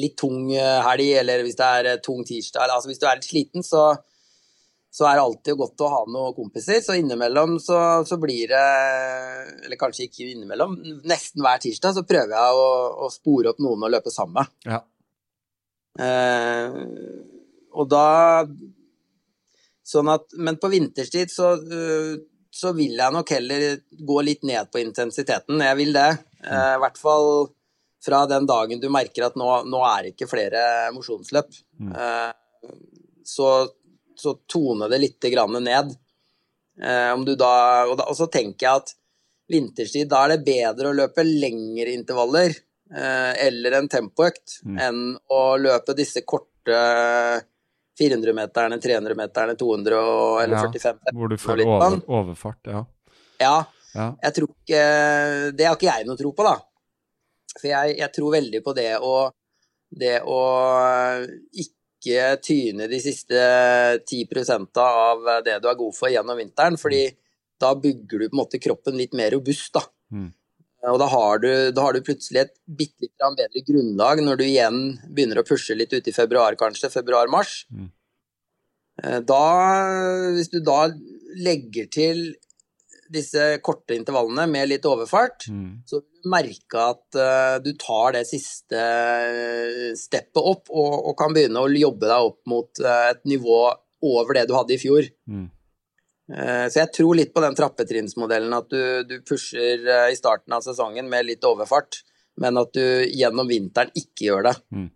litt 0.00 0.16
tung 0.20 0.50
helg, 0.52 1.12
eller 1.20 1.44
hvis 1.44 1.58
det 1.58 1.70
er 1.78 2.02
tung 2.04 2.24
tirsdag 2.26 2.70
altså 2.70 2.90
Hvis 2.90 3.00
du 3.02 3.06
er 3.08 3.18
litt 3.18 3.28
sliten, 3.28 3.64
så, 3.66 3.84
så 4.94 5.08
er 5.08 5.18
det 5.18 5.24
alltid 5.24 5.58
godt 5.58 5.84
å 5.84 5.90
ha 5.92 6.00
noen 6.06 6.36
kompiser. 6.36 6.80
Så 6.84 6.96
innimellom 7.00 7.56
så, 7.62 7.78
så, 8.06 8.18
blir 8.22 8.50
det 8.52 8.64
Eller 9.66 9.80
kanskje 9.80 10.08
ikke 10.08 10.28
innimellom, 10.32 10.76
nesten 11.06 11.44
hver 11.44 11.62
tirsdag 11.62 11.96
så 11.96 12.06
prøver 12.08 12.34
jeg 12.36 12.64
å, 12.64 12.68
å 13.06 13.12
spore 13.12 13.54
opp 13.54 13.62
noen 13.62 13.86
å 13.86 13.92
løpe 13.92 14.12
sammen 14.14 14.42
med. 14.42 14.54
Ja. 14.70 14.82
Eh, 16.04 16.80
og 17.74 17.90
da 17.90 18.06
Sånn 19.84 20.08
at 20.08 20.32
Men 20.40 20.56
på 20.56 20.70
vinterstid 20.72 21.32
så, 21.32 21.54
uh, 21.60 22.14
så 22.54 22.72
vil 22.76 22.96
jeg 22.96 23.12
nok 23.12 23.34
heller 23.34 23.66
gå 23.92 24.20
litt 24.24 24.46
ned 24.46 24.70
på 24.72 24.80
intensiteten. 24.80 25.60
Jeg 25.60 25.76
vil 25.80 25.90
det. 25.92 26.10
Eh, 26.46 26.74
I 26.76 26.80
hvert 26.80 27.00
fall 27.00 27.48
fra 28.04 28.24
den 28.28 28.46
dagen 28.48 28.82
du 28.82 28.90
merker 28.92 29.28
at 29.28 29.38
nå, 29.40 29.48
nå 29.70 29.80
er 29.88 30.04
det 30.04 30.14
ikke 30.14 30.28
flere 30.28 30.64
mosjonsløp. 30.96 31.56
Mm. 31.80 31.94
Eh, 31.96 32.74
så 33.24 33.50
så 34.16 34.34
tone 34.46 34.88
det 34.88 34.98
litt 34.98 35.24
ned. 35.60 35.94
Eh, 36.82 37.16
da, 37.36 37.86
og, 37.86 37.96
da, 37.98 38.04
og, 38.08 38.16
så 38.16 38.26
tenker 38.26 38.66
jeg 38.66 38.82
at 38.82 38.94
vinterstid, 39.50 40.08
da 40.08 40.24
er 40.24 40.34
det 40.34 40.46
bedre 40.46 40.90
å 40.90 40.96
løpe 40.96 41.22
lengre 41.26 41.92
intervaller 41.92 42.50
eh, 42.50 43.32
eller 43.46 43.78
en 43.78 43.88
tempoøkt 43.88 44.60
mm. 44.64 44.78
enn 44.80 45.02
å 45.30 45.42
løpe 45.60 45.94
disse 45.94 46.24
korte 46.24 46.80
400-meterne, 48.00 48.80
300-meterne, 48.82 49.54
200 49.60 49.98
og, 50.00 50.40
eller 50.42 50.56
ja, 50.56 50.64
45 50.72 51.18
Hvor 51.20 51.30
du 51.30 51.36
får 51.38 51.62
over, 51.62 51.98
overfart, 52.08 52.72
ja. 52.72 52.80
ja. 53.38 53.56
ja. 53.94 54.08
Jeg 54.24 54.36
tror 54.38 54.50
ikke 54.50 54.80
Det 55.54 55.68
har 55.68 55.78
ikke 55.78 55.92
jeg 55.92 56.08
noe 56.08 56.18
tro 56.18 56.32
på, 56.34 56.48
da. 56.48 56.56
For 57.60 57.70
jeg, 57.70 57.96
jeg 58.00 58.12
tror 58.16 58.36
veldig 58.36 58.60
på 58.64 58.74
det 58.76 58.90
å, 58.98 59.14
det 59.94 60.18
å 60.26 60.40
ikke 61.64 62.24
tyne 62.44 62.88
de 62.90 63.00
siste 63.00 63.42
10% 64.04 64.80
av 64.82 65.28
det 65.46 65.58
du 65.62 65.68
er 65.70 65.78
god 65.78 65.96
for 65.96 66.12
gjennom 66.12 66.40
vinteren, 66.40 66.78
fordi 66.80 67.06
da 67.62 67.72
bygger 67.78 68.24
du 68.24 68.26
på 68.28 68.34
en 68.34 68.42
måte 68.42 68.60
kroppen 68.62 68.98
litt 68.98 69.14
mer 69.16 69.32
robust. 69.36 69.72
da. 69.76 69.84
Mm. 70.12 70.32
Og 70.92 70.98
da 71.00 71.06
har, 71.08 71.40
du, 71.40 71.50
da 71.72 71.84
har, 71.86 71.96
du, 71.96 72.04
plutselig 72.04 72.42
et 72.42 72.54
bitte 72.66 73.06
litt 73.06 73.16
bedre 73.38 73.62
grunnlag 73.64 74.20
når 74.20 74.40
du 74.40 74.44
igjen 74.44 74.80
begynner 75.08 75.40
å 75.40 75.46
pushe 75.48 75.76
litt 75.76 75.94
ute 75.94 76.12
i 76.12 76.16
februar, 76.16 76.56
kanskje. 76.60 76.92
Februar-mars. 76.92 77.62
Mm. 77.72 77.88
Eh, 79.02 79.20
da, 79.24 79.44
hvis 80.36 80.52
du 80.52 80.60
da 80.64 80.90
legger 81.40 81.88
til 81.92 82.26
disse 83.12 83.58
korte 83.64 83.96
intervallene 83.96 84.46
med 84.50 84.70
litt 84.70 84.86
overfart, 84.88 85.48
mm. 85.50 85.84
så 85.88 86.00
vil 86.00 86.24
du 86.24 86.30
merke 86.32 86.84
at 86.92 87.18
uh, 87.18 87.56
du 87.64 87.72
tar 87.80 88.14
det 88.16 88.24
siste 88.28 88.78
uh, 88.78 89.90
steppet 89.98 90.40
opp 90.40 90.70
og, 90.72 90.92
og, 91.00 91.12
kan 91.18 91.34
begynne 91.36 91.62
å 91.62 91.70
jobbe 91.70 92.08
deg 92.10 92.30
opp 92.30 92.40
mot 92.50 92.82
uh, 92.84 93.10
et 93.10 93.22
nivå 93.28 93.58
over 94.04 94.38
det 94.38 94.46
du 94.48 94.54
hadde 94.56 94.76
i 94.76 94.80
fjor. 94.80 95.06
Mm. 95.30 95.46
så 96.24 96.78
jeg 96.82 96.92
tror 96.92 97.16
litt 97.16 97.30
på 97.32 97.40
den 97.40 97.54
trappetrinnsmodellen, 97.56 98.52
at 98.52 98.68
du, 98.68 98.82
du 99.08 99.14
pusher 99.24 99.80
i 100.10 100.16
starten 100.16 100.52
av 100.56 100.60
sesongen 100.64 101.08
med 101.08 101.24
litt 101.24 101.44
overfart, 101.44 102.02
men 102.40 102.60
at 102.60 102.74
du 102.76 102.84
gjennom 103.08 103.48
vinteren 103.48 103.92
ikke 103.96 104.26
gjør 104.26 104.46
det. 104.50 104.54
Mm. 104.76 104.90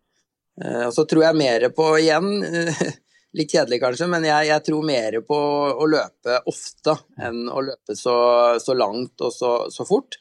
og 0.89 0.93
så 0.93 1.07
tror 1.09 1.25
jeg 1.25 1.41
mer 1.41 1.67
på, 1.73 1.89
igjen 2.03 2.29
Litt 3.37 3.53
kjedelig 3.53 3.81
kanskje, 3.83 4.07
men 4.09 4.25
jeg, 4.25 4.47
jeg, 4.49 4.65
tror 4.65 4.85
mer 4.89 5.19
på 5.29 5.39
å 5.77 5.89
løpe 5.91 6.39
ofte 6.49 6.95
enn 7.21 7.43
å 7.53 7.61
løpe 7.61 7.97
så, 7.99 8.15
så 8.63 8.77
langt 8.77 9.21
og 9.21 9.35
så, 9.35 9.51
så, 9.73 9.85
fort. 9.89 10.17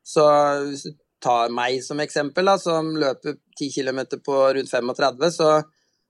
Så 0.00 0.24
hvis 0.64 0.86
du 0.86 0.94
tar 1.20 1.52
meg 1.52 1.82
som 1.84 2.00
eksempel, 2.00 2.48
da, 2.48 2.56
som 2.62 2.94
løper 2.96 3.36
10 3.58 3.74
km 3.74 4.00
på 4.24 4.38
rundt 4.56 4.72
35, 4.72 5.28
så, 5.34 5.50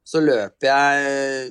så 0.07 0.23
løper 0.23 0.71
jeg 0.71 1.51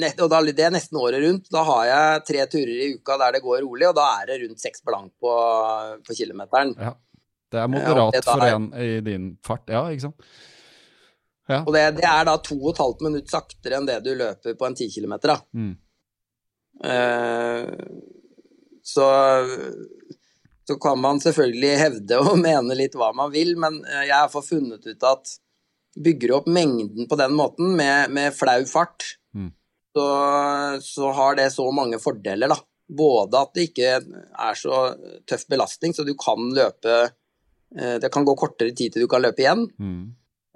nett, 0.00 0.18
Og 0.22 0.30
da, 0.32 0.42
det 0.42 0.66
er 0.66 0.74
nesten 0.74 0.98
året 0.98 1.22
rundt. 1.22 1.46
Da 1.52 1.62
har 1.66 1.84
jeg 1.88 2.26
tre 2.32 2.46
turer 2.50 2.74
i 2.74 2.90
uka 2.96 3.18
der 3.20 3.38
det 3.38 3.44
går 3.46 3.62
rolig, 3.66 3.88
og 3.90 3.96
da 3.98 4.08
er 4.18 4.32
det 4.32 4.40
rundt 4.44 4.62
seks 4.62 4.82
blank 4.86 5.12
på, 5.22 5.36
på 6.06 6.18
kilometeren. 6.18 6.74
Ja. 6.78 6.96
Det 7.50 7.58
er 7.58 7.70
moderat 7.70 8.14
ja, 8.14 8.20
det 8.20 8.26
for 8.28 8.46
en 8.46 8.68
i 8.78 9.00
din 9.02 9.32
fart, 9.46 9.70
ja, 9.70 9.82
ikke 9.90 10.06
sant? 10.08 10.26
Ja. 11.50 11.60
Og 11.64 11.74
det, 11.74 11.84
det, 11.98 12.06
er 12.06 12.26
da 12.28 12.36
to 12.38 12.56
og 12.60 12.72
et 12.72 12.82
halvt 12.84 13.04
minutt 13.08 13.32
saktere 13.32 13.80
enn 13.80 13.88
det 13.88 14.00
du 14.06 14.12
løper 14.14 14.56
på 14.58 14.68
en 14.68 14.78
ti 14.78 14.86
kilometer. 14.92 15.34
Mm. 15.56 15.74
Uh, 16.80 17.66
så, 18.86 19.06
så 20.68 20.76
kan 20.80 21.00
man 21.02 21.20
selvfølgelig 21.20 21.76
hevde 21.82 22.22
og 22.22 22.38
mene 22.46 22.78
litt 22.78 22.96
hva 22.98 23.10
man 23.16 23.32
vil, 23.34 23.56
men 23.60 23.82
jeg 23.98 24.16
har 24.16 24.32
fått 24.32 24.52
funnet 24.52 24.86
ut 24.86 25.08
at 25.10 25.36
bygger 25.98 26.30
du 26.30 26.36
opp 26.36 26.48
mengden 26.50 27.08
på 27.10 27.18
den 27.18 27.34
måten, 27.36 27.74
med, 27.76 28.12
med 28.14 28.34
flau 28.36 28.62
fart, 28.70 29.16
mm. 29.34 29.50
så, 29.96 30.06
så, 30.84 31.10
har 31.16 31.38
det 31.40 31.50
så 31.54 31.66
mange 31.74 31.98
fordeler, 32.02 32.52
da. 32.52 32.60
Både 32.90 33.38
at 33.38 33.52
det 33.54 33.68
ikke 33.68 33.90
er 34.00 34.56
så 34.58 34.78
tøff 35.28 35.44
belastning, 35.50 35.94
så 35.94 36.02
du 36.06 36.16
kan 36.18 36.48
løpe 36.56 36.94
eh, 37.04 38.00
Det 38.02 38.08
kan 38.10 38.24
gå 38.26 38.34
kortere 38.34 38.74
tid 38.74 38.90
til 38.90 39.04
du 39.04 39.10
kan 39.10 39.22
løpe 39.22 39.44
igjen. 39.44 39.62
Mm. 39.78 40.08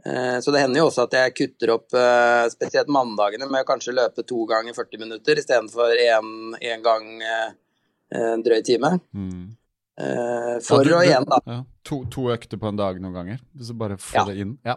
Eh, 0.06 0.40
så 0.40 0.51
det 0.51 0.60
hender 0.60 0.82
jo 0.82 0.89
også 0.90 1.06
at 1.06 1.14
jeg 1.16 1.35
kutter 1.39 1.70
opp 1.78 1.94
eh, 1.97 2.44
spesielt 2.52 2.90
mandagene 2.93 3.48
med 3.48 3.64
å 3.64 3.68
kanskje 3.68 3.94
løpe 3.97 4.24
to 4.28 4.43
ganger 4.51 4.76
40 4.76 5.01
minutter 5.01 5.39
istedenfor 5.40 5.94
én 5.97 6.82
gang 6.85 7.06
eh, 7.24 7.52
en 8.20 8.43
drøy 8.44 8.60
time. 8.66 8.98
Mm. 9.16 9.55
For 10.66 10.82
ja, 10.82 10.89
du, 10.89 10.93
å 10.98 11.02
igjen, 11.06 11.24
da 11.31 11.39
ja, 11.47 11.60
to, 11.86 12.01
to, 12.10 12.26
økter 12.35 12.59
på 12.59 12.66
en 12.66 12.81
dag 12.81 12.98
noen 13.01 13.14
ganger? 13.14 13.39
Så 13.62 13.76
bare 13.78 13.97
få 13.97 14.18
ja. 14.18 14.24
det 14.28 14.43
inn? 14.43 14.56
Ja. 14.66 14.74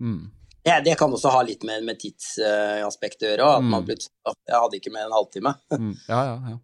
Mm. 0.00 0.32
ja. 0.64 0.78
Det 0.84 0.96
kan 0.98 1.12
også 1.12 1.30
ha 1.34 1.42
litt 1.44 1.66
med, 1.68 1.84
med 1.84 2.00
tidsaspektet 2.00 3.28
å 3.28 3.30
gjøre. 3.30 3.50
At 3.60 3.66
mm. 3.66 3.70
man 3.76 3.86
plutselig 3.86 4.34
Jeg 4.48 4.56
hadde 4.56 4.80
ikke 4.80 4.94
mer 4.96 5.06
en 5.06 5.16
halvtime. 5.20 5.54
mm. 5.84 5.92
Ja, 6.08 6.22
ja, 6.32 6.54
ja. 6.54 6.58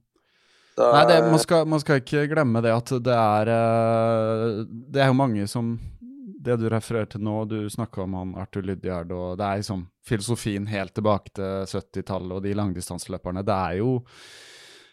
Så, 0.74 0.88
Nei, 0.96 1.04
det, 1.12 1.20
man, 1.28 1.44
skal, 1.44 1.68
man, 1.68 1.84
skal, 1.84 2.00
ikke 2.00 2.24
glemme 2.30 2.64
det 2.64 2.72
at 2.72 2.92
det 3.04 3.16
er 3.20 3.48
Det 4.64 5.02
er 5.02 5.10
jo 5.10 5.16
mange 5.18 5.44
som 5.50 5.74
det 6.40 6.56
du 6.56 6.68
refererer 6.72 7.08
til 7.12 7.22
nå, 7.24 7.44
du 7.44 7.68
snakka 7.70 8.02
om 8.06 8.14
han 8.16 8.32
Arthur 8.40 8.64
Lydiard, 8.64 9.12
og 9.12 9.36
det 9.38 9.46
er 9.46 9.60
liksom 9.60 9.84
filosofien 10.06 10.66
helt 10.70 10.94
tilbake 10.96 11.34
til 11.36 11.66
70-tallet 11.68 12.38
og 12.38 12.44
de 12.46 12.54
langdistanseløperne. 12.56 13.44
Det 13.44 13.56
er 13.56 13.78
jo 13.82 14.00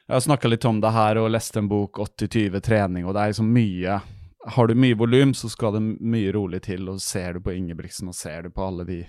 Jeg 0.08 0.16
har 0.16 0.24
snakka 0.24 0.48
litt 0.48 0.66
om 0.66 0.80
det 0.80 0.92
her 0.96 1.20
og 1.20 1.32
lest 1.32 1.58
en 1.60 1.68
bok 1.68 2.00
80-20 2.00 2.62
trening, 2.64 3.08
og 3.08 3.16
det 3.16 3.22
er 3.22 3.34
liksom 3.34 3.52
mye 3.52 4.00
Har 4.48 4.68
du 4.68 4.76
mye 4.76 4.96
volum, 4.96 5.34
så 5.34 5.50
skal 5.50 5.74
det 5.76 5.82
mye 5.84 6.32
rolig 6.32 6.62
til, 6.64 6.88
og 6.90 7.02
ser 7.02 7.34
du 7.34 7.42
på 7.44 7.56
Ingebrigtsen 7.56 8.08
og 8.08 8.16
ser 8.16 8.44
du 8.44 8.52
på 8.52 8.68
alle 8.68 8.86
de 8.88 9.02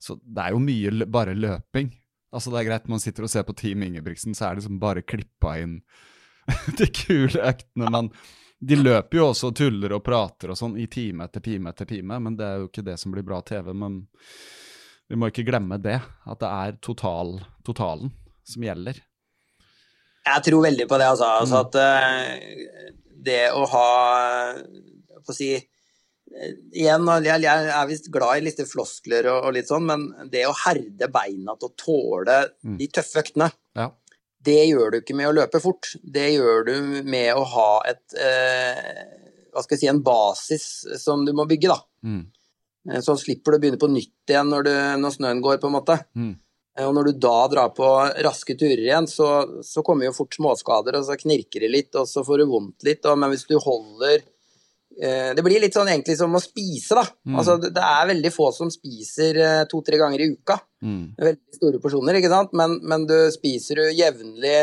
Så 0.00 0.18
det 0.22 0.42
er 0.42 0.52
jo 0.52 0.58
mye 0.58 1.06
bare 1.06 1.34
løping. 1.34 1.92
Altså, 2.32 2.50
det 2.50 2.58
er 2.60 2.70
greit 2.70 2.88
man 2.88 3.00
sitter 3.00 3.22
og 3.22 3.30
ser 3.30 3.44
på 3.44 3.52
Team 3.52 3.82
Ingebrigtsen, 3.82 4.34
så 4.34 4.46
er 4.46 4.54
det 4.54 4.62
liksom 4.62 4.80
bare 4.80 5.04
klippa 5.04 5.58
inn 5.60 5.82
de 6.78 6.88
kule 6.88 7.38
øktene, 7.38 7.90
men 7.92 8.08
de 8.62 8.76
løper 8.78 9.18
jo 9.18 9.28
også 9.32 9.50
og 9.50 9.56
tuller 9.58 9.92
og 9.96 10.04
prater 10.06 10.52
og 10.52 10.58
sånn 10.58 10.76
i 10.78 10.86
time 10.90 11.26
etter 11.26 11.42
time 11.42 11.72
etter 11.72 11.88
time, 11.88 12.18
men 12.22 12.36
det 12.38 12.46
er 12.46 12.60
jo 12.60 12.68
ikke 12.68 12.84
det 12.86 12.94
som 13.00 13.14
blir 13.14 13.24
bra 13.26 13.40
TV. 13.42 13.72
Men 13.74 14.04
vi 15.10 15.18
må 15.18 15.32
ikke 15.32 15.46
glemme 15.48 15.80
det, 15.82 15.98
at 15.98 16.42
det 16.42 16.50
er 16.50 16.76
total, 16.84 17.40
totalen 17.66 18.12
som 18.46 18.62
gjelder. 18.62 19.00
Jeg 20.22 20.46
tror 20.46 20.62
veldig 20.68 20.86
på 20.86 21.00
det, 21.02 21.08
altså. 21.10 21.32
altså 21.42 21.58
mm. 21.58 21.66
at 21.66 21.80
uh, 21.82 22.94
det 23.26 23.42
å 23.50 23.66
ha 23.72 23.86
Få 25.26 25.34
si 25.34 25.48
uh, 25.58 26.52
Igjen, 26.70 27.10
jeg, 27.26 27.42
er 27.50 27.88
visst 27.90 28.06
glad 28.14 28.38
i 28.38 28.44
litt 28.46 28.62
floskler 28.70 29.26
og, 29.32 29.48
og, 29.48 29.56
litt 29.58 29.70
sånn, 29.70 29.90
men 29.90 30.30
det 30.30 30.46
å 30.46 30.54
herde 30.62 31.10
beina 31.10 31.58
til 31.58 31.68
å 31.68 31.74
tåle 31.74 32.38
mm. 32.62 32.78
de 32.78 32.88
tøffe 32.94 33.24
øktene 33.26 33.50
ja. 33.78 33.90
Det 34.42 34.60
gjør 34.66 34.92
du 34.92 35.00
ikke 35.00 35.16
med 35.16 35.30
å 35.30 35.34
løpe 35.36 35.60
fort. 35.62 35.92
Det 36.02 36.28
gjør 36.34 36.64
du 36.66 36.76
med 37.06 37.30
å 37.38 37.44
ha 37.54 37.70
et 37.90 38.16
eh, 38.18 39.02
hva 39.52 39.62
skal 39.64 39.76
jeg 39.76 39.82
si, 39.82 39.90
en 39.90 40.04
basis 40.04 40.68
som 41.02 41.26
du 41.26 41.34
må 41.36 41.44
bygge, 41.48 41.72
da. 41.72 41.78
Mm. 42.08 42.22
Eh, 42.90 43.02
så 43.04 43.16
slipper 43.20 43.52
du 43.52 43.58
å 43.58 43.62
begynne 43.62 43.80
på 43.80 43.90
nytt 43.92 44.32
igjen 44.32 44.48
når, 44.50 44.68
du, 44.68 44.72
når 45.02 45.14
snøen 45.18 45.42
går, 45.44 45.60
på 45.62 45.68
en 45.68 45.76
måte. 45.76 45.98
Mm. 46.16 46.32
Eh, 46.78 46.86
og 46.86 46.94
når 46.96 47.10
du 47.10 47.20
da 47.26 47.36
drar 47.52 47.72
på 47.76 47.88
raske 48.24 48.56
turer 48.58 48.84
igjen, 48.86 49.08
så, 49.10 49.28
så 49.66 49.84
kommer 49.86 50.08
jo 50.08 50.16
fort 50.16 50.38
småskader, 50.38 50.98
og 50.98 51.08
så 51.08 51.18
knirker 51.20 51.66
det 51.66 51.72
litt, 51.72 51.92
og 52.00 52.08
så 52.08 52.24
får 52.26 52.42
du 52.42 52.48
vondt 52.52 52.88
litt. 52.88 53.04
Og, 53.04 53.20
men 53.20 53.34
hvis 53.34 53.46
du 53.50 53.58
holder 53.60 54.24
det 55.36 55.42
blir 55.44 55.62
litt 55.62 55.74
sånn 55.76 55.88
egentlig 55.88 56.18
som 56.18 56.34
å 56.36 56.40
spise, 56.42 56.96
da. 56.98 57.04
Mm. 57.26 57.38
Altså, 57.40 57.56
det 57.62 57.84
er 57.86 58.10
veldig 58.10 58.32
få 58.34 58.50
som 58.54 58.70
spiser 58.72 59.38
eh, 59.40 59.62
to-tre 59.70 59.98
ganger 60.00 60.22
i 60.22 60.28
uka. 60.34 60.58
Mm. 60.84 61.02
Veldig 61.16 61.58
store 61.58 61.80
porsjoner, 61.82 62.18
ikke 62.18 62.32
sant, 62.32 62.52
men, 62.58 62.76
men 62.88 63.06
du 63.08 63.16
spiser 63.34 63.82
jo 63.82 63.88
jevnlig 63.90 64.58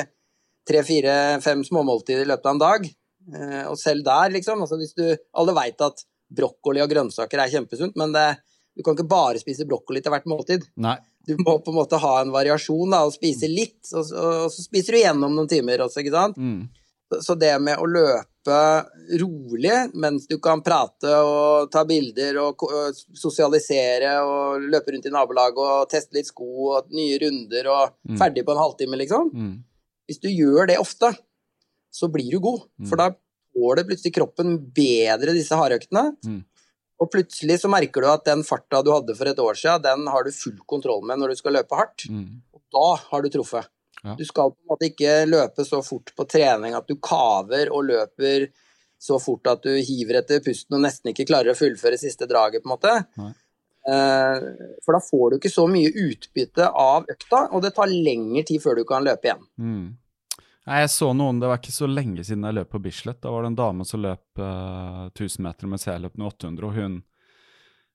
tre-fire-fem 0.69 1.63
småmåltider 1.65 2.27
i 2.27 2.29
løpet 2.29 2.45
av 2.45 2.55
en 2.55 2.61
dag. 2.61 2.87
Eh, 3.33 3.65
og 3.71 3.77
selv 3.81 4.05
der, 4.05 4.31
liksom 4.37 4.63
altså 4.65 4.77
hvis 4.79 4.95
du, 4.97 5.03
Alle 5.37 5.53
veit 5.57 5.81
at 5.85 6.05
brokkoli 6.29 6.81
og 6.83 6.89
grønnsaker 6.91 7.41
er 7.41 7.51
kjempesunt, 7.51 7.97
men 7.99 8.13
det, 8.13 8.27
du 8.77 8.85
kan 8.85 8.97
ikke 8.97 9.09
bare 9.09 9.41
spise 9.41 9.67
brokkoli 9.69 10.03
til 10.05 10.13
hvert 10.13 10.29
måltid. 10.29 10.67
Nei. 10.77 10.99
Du 11.25 11.35
må 11.41 11.57
på 11.61 11.73
en 11.73 11.77
måte 11.81 11.99
ha 12.01 12.15
en 12.21 12.33
variasjon 12.33 12.93
da, 12.93 13.03
og 13.05 13.13
spise 13.13 13.49
litt, 13.49 13.81
og, 13.91 14.05
og, 14.13 14.35
og 14.45 14.53
så 14.53 14.65
spiser 14.65 14.95
du 14.95 15.01
gjennom 15.01 15.35
noen 15.35 15.49
timer 15.49 15.83
også, 15.85 16.03
ikke 16.03 16.15
sant. 16.15 16.37
Mm. 16.37 16.67
Så, 17.09 17.21
så 17.25 17.35
det 17.41 17.55
med 17.65 17.81
å 17.81 17.89
løpe 17.89 18.28
løpe 18.39 19.19
rolig 19.21 19.91
mens 19.93 20.27
du 20.27 20.39
kan 20.39 20.61
prate 20.61 21.11
og 21.23 21.69
ta 21.71 21.83
bilder 21.85 22.37
og 22.41 22.63
sosialisere 23.13 24.19
og 24.23 24.61
løpe 24.61 24.91
rundt 24.93 25.05
i 25.05 25.11
nabolaget 25.11 25.57
og 25.59 25.89
teste 25.89 26.15
litt 26.15 26.27
sko 26.27 26.75
og 26.75 26.89
nye 26.91 27.19
runder 27.19 27.67
og 27.67 27.95
mm. 28.09 28.17
ferdig 28.17 28.45
på 28.45 28.53
en 28.53 28.61
halvtime, 28.61 28.97
liksom. 28.97 29.31
Mm. 29.33 29.63
Hvis 30.07 30.21
du 30.21 30.29
gjør 30.29 30.67
det 30.67 30.79
ofte, 30.79 31.13
så 31.91 32.07
blir 32.09 32.29
du 32.31 32.39
god. 32.39 32.67
Mm. 32.79 32.87
For 32.89 32.97
da 32.97 33.09
tåler 33.13 33.85
plutselig 33.85 34.13
kroppen 34.15 34.57
bedre 34.73 35.35
disse 35.35 35.55
hardøktene. 35.55 36.15
Mm. 36.25 36.43
Og 36.99 37.11
plutselig 37.13 37.61
så 37.61 37.69
merker 37.71 38.03
du 38.03 38.09
at 38.11 38.25
den 38.27 38.43
farta 38.43 38.81
du 38.83 38.91
hadde 38.91 39.15
for 39.15 39.29
et 39.29 39.39
år 39.39 39.55
siden, 39.55 39.83
den 39.85 40.07
har 40.11 40.25
du 40.25 40.35
full 40.35 40.57
kontroll 40.67 41.05
med 41.07 41.21
når 41.21 41.31
du 41.31 41.39
skal 41.39 41.55
løpe 41.55 41.75
hardt. 41.75 42.09
Mm. 42.11 42.41
Og 42.53 42.63
da 42.75 42.87
har 43.09 43.23
du 43.23 43.29
truffet. 43.33 43.69
Ja. 44.03 44.15
Du 44.15 44.25
skal 44.25 44.53
på 44.53 44.57
en 44.63 44.71
måte 44.73 44.89
ikke 44.89 45.13
løpe 45.27 45.65
så 45.67 45.81
fort 45.83 46.13
på 46.15 46.25
trening 46.29 46.75
at 46.77 46.87
du 46.87 46.95
kaver 47.03 47.71
og 47.73 47.87
løper 47.89 48.47
så 48.99 49.19
fort 49.19 49.47
at 49.47 49.63
du 49.63 49.75
hiver 49.75 50.19
etter 50.19 50.41
pusten 50.43 50.75
og 50.75 50.83
nesten 50.83 51.11
ikke 51.11 51.27
klarer 51.29 51.53
å 51.53 51.57
fullføre 51.57 51.99
siste 51.99 52.27
draget, 52.27 52.63
på 52.63 52.69
en 52.69 52.75
måte. 52.75 52.95
Nei. 53.19 53.31
Eh, 53.87 54.41
for 54.83 54.95
da 54.95 54.99
får 55.03 55.29
du 55.31 55.37
ikke 55.37 55.51
så 55.53 55.65
mye 55.71 55.91
utbytte 55.95 56.67
av 56.67 57.07
økta, 57.09 57.45
og 57.55 57.63
det 57.63 57.71
tar 57.77 57.91
lengre 57.91 58.43
tid 58.47 58.61
før 58.63 58.81
du 58.81 58.85
kan 58.87 59.05
løpe 59.07 59.29
igjen. 59.29 59.45
Mm. 59.55 59.85
Nei, 60.69 60.81
jeg 60.83 60.91
så 60.93 61.13
noen, 61.17 61.39
Det 61.39 61.47
var 61.49 61.61
ikke 61.61 61.73
så 61.73 61.87
lenge 61.89 62.23
siden 62.27 62.43
jeg 62.45 62.59
løp 62.59 62.69
på 62.75 62.81
Bislett. 62.83 63.21
Da 63.23 63.31
var 63.33 63.45
det 63.45 63.53
en 63.53 63.61
dame 63.61 63.87
som 63.87 64.03
løp 64.03 64.41
uh, 64.41 65.07
eh, 65.07 65.15
1000 65.15 65.45
meter 65.47 65.71
med 65.71 65.85
jeg 65.87 66.03
løp 66.03 66.17
med 66.19 66.27
800, 66.27 66.67
og 66.67 66.75
hun 66.75 66.99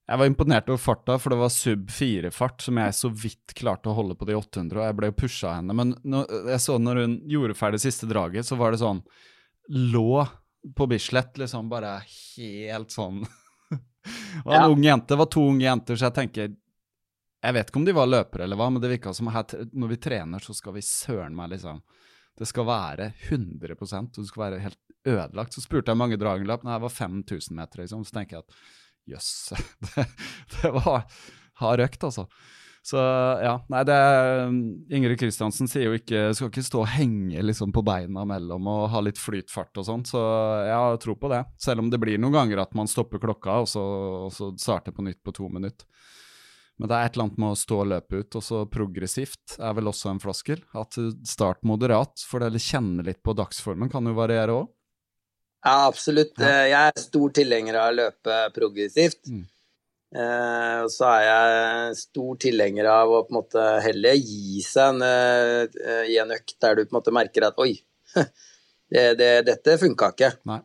jeg 0.04 0.20
var 0.20 0.28
imponert 0.28 0.68
over 0.68 0.80
farta, 0.80 1.16
for 1.18 1.32
det 1.32 1.40
var 1.40 1.52
sub 1.52 1.86
4-fart 1.88 2.66
som 2.66 2.76
jeg 2.80 2.96
så 2.96 3.08
vidt 3.08 3.54
klarte 3.56 3.88
å 3.88 3.96
holde 3.96 4.16
på 4.20 4.26
de 4.28 4.34
800, 4.36 4.76
og 4.76 4.84
jeg 4.84 4.96
ble 4.98 5.08
jo 5.08 5.16
pusha 5.22 5.46
av 5.48 5.54
henne. 5.62 5.76
Men 5.78 5.94
når, 6.04 6.34
jeg 6.52 6.64
så 6.66 6.76
når 6.80 7.00
hun 7.00 7.14
gjorde 7.30 7.56
ferdig 7.56 7.80
siste 7.86 8.08
draget, 8.10 8.44
så 8.44 8.58
var 8.60 8.74
det 8.74 8.82
sånn 8.84 9.00
Lå 9.72 10.26
på 10.76 10.86
Bislett 10.90 11.38
liksom 11.40 11.70
bare 11.70 11.94
helt 12.04 12.92
sånn 12.92 13.22
Det 14.04 14.44
var 14.44 14.58
en 14.58 14.60
ja. 14.60 14.68
ung 14.68 14.84
jente, 14.84 15.08
det 15.14 15.20
var 15.22 15.30
to 15.32 15.46
unge 15.54 15.64
jenter, 15.64 15.96
så 15.96 16.10
jeg 16.10 16.16
tenker 16.18 16.52
Jeg 16.52 17.56
vet 17.56 17.72
ikke 17.72 17.80
om 17.80 17.88
de 17.88 17.96
var 17.96 18.10
løpere 18.10 18.44
eller 18.44 18.60
hva, 18.60 18.68
men 18.74 18.84
det 18.84 18.92
virka 18.92 19.14
som 19.16 19.32
her, 19.32 19.56
når 19.72 19.94
vi 19.94 20.00
trener, 20.04 20.44
så 20.44 20.52
skal 20.56 20.76
vi 20.76 20.84
søren 20.84 21.36
meg 21.36 21.54
liksom 21.54 21.80
Det 22.36 22.50
skal 22.50 22.68
være 22.68 23.08
100 23.30 23.72
og 23.80 24.20
du 24.20 24.28
skal 24.28 24.50
være 24.50 24.62
helt 24.66 24.80
ødelagt. 25.04 25.54
Så 25.54 25.64
spurte 25.64 25.92
jeg 25.92 26.00
mange 26.00 26.16
dragenløp, 26.20 26.64
nei, 26.64 26.76
det 26.76 26.84
var 26.86 26.92
5000 26.92 27.56
meter, 27.56 27.82
liksom. 27.82 28.04
Så 28.08 28.16
tenker 28.16 28.38
jeg 28.38 28.44
at 28.44 28.56
Jøss. 29.10 29.30
Yes. 29.52 29.62
Det, 29.94 30.04
det, 30.60 30.70
var 30.74 31.04
hard 31.60 31.82
økt, 31.84 32.04
altså. 32.06 32.26
Så 32.84 33.00
ja, 33.40 33.54
nei, 33.72 33.80
det 33.88 33.96
Ingrid 34.92 35.16
Kristiansen 35.16 35.70
sier 35.70 35.86
jo 35.86 35.94
ikke 35.96 36.26
Skal 36.36 36.50
ikke 36.50 36.64
stå 36.66 36.82
og 36.82 36.90
henge 36.92 37.40
liksom 37.40 37.72
på 37.72 37.80
beina 37.86 38.26
mellom 38.28 38.68
og 38.68 38.90
ha 38.92 39.00
litt 39.00 39.16
flytfart 39.16 39.80
og 39.80 39.86
sånn, 39.88 40.02
så 40.04 40.20
jeg 40.66 40.74
har 40.76 40.98
tro 41.00 41.14
på 41.16 41.30
det. 41.32 41.40
Selv 41.60 41.80
om 41.80 41.88
det 41.92 42.00
blir 42.02 42.20
noen 42.20 42.36
ganger 42.36 42.60
at 42.66 42.76
man 42.76 42.90
stopper 42.90 43.22
klokka 43.22 43.62
og 43.62 43.70
så, 43.72 43.84
og 44.26 44.34
så 44.36 44.50
starter 44.60 44.92
på 44.92 45.06
nytt 45.06 45.22
på 45.24 45.32
to 45.32 45.48
minutter. 45.48 45.88
Men 46.76 46.90
det 46.90 46.96
er 46.96 47.06
et 47.06 47.16
eller 47.16 47.28
annet 47.28 47.40
med 47.40 47.54
å 47.54 47.58
stå 47.58 47.76
og 47.84 47.90
løpe 47.92 48.20
ut, 48.20 48.36
og 48.36 48.42
så 48.42 48.64
progressivt 48.66 49.56
er 49.62 49.76
vel 49.78 49.88
også 49.88 50.10
en 50.10 50.20
floskel. 50.22 50.62
At 50.74 50.98
start 51.28 51.62
moderat, 51.62 52.24
for 52.26 52.42
det 52.42 52.62
kjenne 52.62 53.04
litt 53.06 53.22
på 53.24 53.36
dagsformen 53.38 53.92
kan 53.92 54.10
jo 54.10 54.16
variere 54.18 54.56
òg. 54.58 54.72
Ja, 55.64 55.86
absolutt. 55.88 56.36
Eh, 56.44 56.66
jeg 56.68 56.92
er 56.92 57.00
stor 57.00 57.30
tilhenger 57.32 57.78
av 57.80 57.90
å 57.90 57.96
løpe 57.96 58.38
progressivt. 58.52 59.22
Mm. 59.32 59.44
Eh, 60.14 60.80
og 60.84 60.90
så 60.92 61.08
er 61.08 61.22
jeg 61.24 61.94
stor 62.02 62.34
tilhenger 62.44 62.88
av 62.92 63.10
å 63.10 63.22
på 63.24 63.32
en 63.32 63.38
måte 63.38 63.64
heller 63.86 64.18
gi 64.18 64.60
seg 64.62 64.92
en, 64.92 65.00
uh, 65.02 66.04
i 66.06 66.18
en 66.22 66.34
økt 66.36 66.58
der 66.62 66.76
du 66.76 66.84
på 66.84 66.92
en 66.92 66.98
måte 67.00 67.14
merker 67.16 67.48
at 67.48 67.58
oi, 67.64 67.72
det, 68.92 69.06
det, 69.18 69.30
dette 69.48 69.78
funka 69.80 70.12
ikke. 70.12 70.30
Nei. 70.52 70.60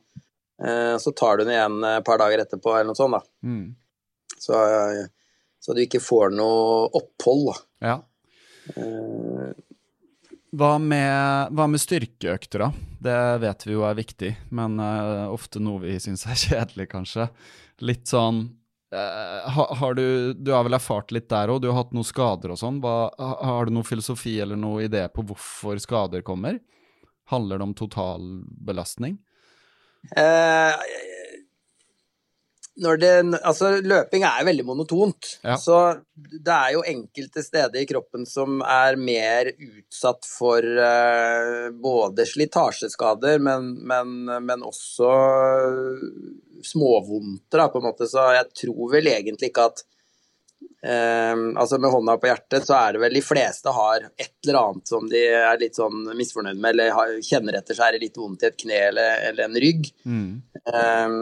så 1.00 1.14
tar 1.16 1.40
du 1.40 1.46
den 1.46 1.54
igjen 1.54 1.80
et 1.88 2.06
par 2.06 2.20
dager 2.20 2.44
etterpå 2.44 2.74
eller 2.76 2.92
noe 2.92 3.00
sånt, 3.00 3.16
da. 3.16 3.48
Mm. 3.48 4.36
Så, 4.36 4.60
så, 5.64 5.74
du 5.74 5.80
ikke 5.86 6.04
får 6.04 6.36
noe 6.36 6.90
opphold, 7.00 7.48
da. 7.48 7.58
Ja. 7.88 7.98
Hva 10.50 10.80
med, 10.82 11.52
hva 11.54 11.68
med, 11.70 11.82
styrkeøkter, 11.82 12.64
da? 12.64 12.70
Det 13.00 13.18
vet 13.44 13.66
vi 13.68 13.76
jo 13.76 13.84
er 13.86 13.98
viktig, 14.00 14.32
men 14.56 14.80
uh, 14.82 15.30
ofte 15.30 15.62
noe 15.62 15.84
vi 15.84 16.00
syns 16.02 16.26
er 16.26 16.40
kjedelig, 16.46 16.88
kanskje. 16.94 17.28
Litt 17.86 18.10
sånn 18.10 18.42
uh, 18.96 19.60
har, 19.78 19.94
du, 19.94 20.34
du 20.34 20.52
har 20.56 20.66
vel 20.66 20.80
erfart 20.80 21.14
litt 21.14 21.30
der 21.30 21.54
òg, 21.54 21.62
du 21.62 21.70
har 21.70 21.78
hatt 21.84 21.94
noen 21.94 22.08
skader 22.08 22.56
og 22.56 22.62
sånn. 22.62 22.82
Har 22.82 23.70
du 23.70 23.76
noen 23.76 23.88
filosofi 23.88 24.40
eller 24.42 24.58
noen 24.58 24.90
idé 24.90 25.06
på 25.14 25.28
hvorfor 25.30 25.82
skader 25.84 26.26
kommer? 26.26 26.58
Handler 27.30 27.62
det 27.62 27.70
om 27.70 27.78
totalbelastning? 27.78 29.20
Uh, 30.18 30.74
det, 32.80 33.40
altså, 33.44 33.72
løping 33.84 34.24
er 34.24 34.46
veldig 34.48 34.64
monotont. 34.68 35.34
Ja. 35.44 35.58
Så 35.60 35.76
det 36.16 36.54
er 36.54 36.74
jo 36.76 36.86
enkelte 36.88 37.44
steder 37.44 37.82
i 37.82 37.88
kroppen 37.90 38.26
som 38.30 38.62
er 38.64 38.96
mer 39.00 39.52
utsatt 39.52 40.28
for 40.28 40.64
uh, 40.64 41.68
både 41.76 42.28
slitasjeskader, 42.30 43.42
men, 43.44 43.74
men, 43.90 44.16
men 44.46 44.64
også 44.64 45.12
småvondter, 46.64 47.68
på 47.68 47.82
en 47.82 47.88
måte. 47.90 48.08
Så 48.08 48.30
jeg 48.38 48.48
tror 48.64 48.94
vel 48.96 49.12
egentlig 49.12 49.52
ikke 49.52 49.68
at 49.72 49.84
uh, 49.84 51.36
Altså 51.60 51.82
med 51.82 51.92
hånda 51.92 52.16
på 52.22 52.32
hjertet, 52.32 52.64
så 52.68 52.78
er 52.80 52.96
det 52.96 53.04
vel 53.04 53.20
de 53.20 53.26
fleste 53.26 53.76
har 53.76 54.08
et 54.08 54.32
eller 54.48 54.62
annet 54.62 54.96
som 54.96 55.12
de 55.12 55.26
er 55.42 55.60
litt 55.60 55.76
sånn 55.80 56.08
misfornøyd 56.16 56.56
med, 56.56 56.72
eller 56.72 56.96
har, 56.96 57.14
kjenner 57.26 57.60
etter 57.60 57.76
seg 57.76 57.90
er 57.90 58.00
det 58.00 58.08
litt 58.08 58.24
vondt 58.24 58.48
i 58.48 58.52
et 58.54 58.60
kne 58.64 58.82
eller, 58.94 59.28
eller 59.34 59.50
en 59.50 59.62
rygg. 59.68 59.92
Mm. 60.08 60.34
Um, 60.72 61.22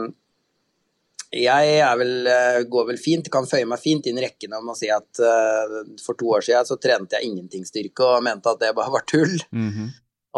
jeg 1.35 1.97
vel, 1.99 2.27
eh, 2.27 2.63
går 2.71 2.85
vel 2.87 2.97
fint, 2.99 3.29
kan 3.31 3.45
føye 3.47 3.67
meg 3.67 3.81
fint 3.81 4.05
inn 4.07 4.17
i 4.17 4.23
rekken 4.23 4.53
om 4.55 4.69
å 4.71 4.75
si 4.77 4.87
at 4.87 5.19
uh, 5.19 5.81
for 5.99 6.15
to 6.15 6.29
år 6.37 6.45
siden 6.45 6.67
så 6.67 6.77
trente 6.79 7.17
jeg 7.17 7.27
ingenting 7.27 7.65
styrke 7.67 8.05
og 8.05 8.23
mente 8.23 8.47
at 8.47 8.61
det 8.61 8.75
bare 8.75 8.93
var 8.93 9.03
tull. 9.03 9.35
Mm 9.51 9.71
-hmm. 9.71 9.89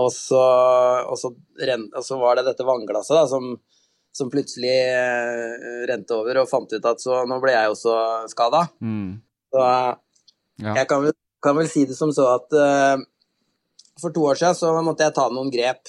og, 0.02 0.12
så, 0.12 0.42
og, 1.06 1.18
så, 1.18 1.30
og, 1.30 2.04
så, 2.06 2.18
var 2.18 2.36
det 2.36 2.46
dette 2.46 2.66
vannglasset 2.66 3.16
da, 3.16 3.28
som, 3.28 3.60
som 4.12 4.30
plutselig 4.30 4.80
uh, 4.90 5.86
rente 5.86 6.14
over 6.14 6.42
og 6.42 6.50
fant 6.50 6.74
ut 6.74 6.86
at 6.86 7.02
så 7.02 7.26
nå 7.26 7.40
ble 7.40 7.52
jeg 7.52 7.70
også 7.70 8.26
skada. 8.28 8.68
Mm. 8.82 9.22
Så 9.54 9.60
ja. 9.60 10.74
jeg 10.76 10.88
kan 10.88 11.04
vel, 11.04 11.14
kan 11.42 11.58
vel, 11.58 11.70
si 11.70 11.86
det 11.86 11.96
som 11.96 12.12
så 12.12 12.34
at 12.34 12.50
uh, 12.54 12.98
for 14.02 14.10
to 14.10 14.26
år 14.26 14.36
siden 14.36 14.56
så 14.56 14.82
måtte 14.82 15.04
jeg 15.04 15.14
ta 15.14 15.30
noen 15.30 15.52
grep. 15.52 15.86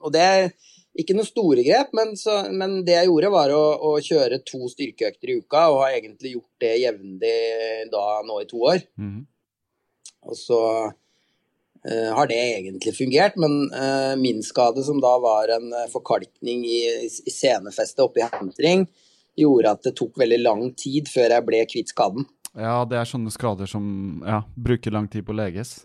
og 0.00 0.12
det 0.12 0.52
ikke 0.96 1.16
noen 1.16 1.28
store 1.28 1.64
grep, 1.66 1.92
men, 1.96 2.14
så, 2.18 2.38
men, 2.52 2.78
det 2.86 2.96
jeg 2.96 3.08
gjorde, 3.10 3.32
var 3.34 3.52
å, 3.54 3.62
å, 3.88 3.94
kjøre 4.02 4.40
to 4.48 4.68
styrkeøkter 4.72 5.32
i 5.32 5.38
uka, 5.42 5.66
og 5.72 5.82
har 5.84 5.96
egentlig 5.98 6.36
gjort 6.36 6.62
det 6.64 6.74
jevnlig 6.82 7.40
da 7.92 8.04
nå 8.26 8.38
i 8.42 8.46
to 8.50 8.62
år. 8.72 8.84
Mm. 9.00 9.18
Og 10.26 10.38
så 10.38 10.60
uh, 10.88 12.10
har 12.16 12.30
det 12.30 12.38
egentlig 12.56 12.94
fungert, 12.96 13.36
men 13.40 13.66
uh, 13.74 14.14
min 14.20 14.40
skade, 14.46 14.84
som 14.86 15.02
da 15.02 15.16
var 15.22 15.52
en 15.58 15.68
uh, 15.74 15.84
forkalkning 15.92 16.64
i, 16.68 16.80
i 17.04 17.34
senefestet 17.34 18.22
i 18.22 18.30
hentring, 18.32 18.86
gjorde 19.36 19.76
at 19.76 19.84
det 19.84 19.96
tok 19.98 20.16
veldig 20.16 20.40
lang 20.40 20.64
tid 20.80 21.10
før 21.12 21.36
jeg 21.36 21.46
ble 21.46 21.60
kvitt 21.68 21.92
skaden. 21.92 22.24
Ja, 22.56 22.80
det 22.88 22.96
er 22.96 23.08
sånne 23.08 23.32
skader 23.34 23.68
som 23.68 24.22
ja, 24.24 24.40
bruker 24.56 24.94
lang 24.94 25.10
tid 25.12 25.26
på 25.26 25.34
å 25.34 25.40
leges. 25.42 25.82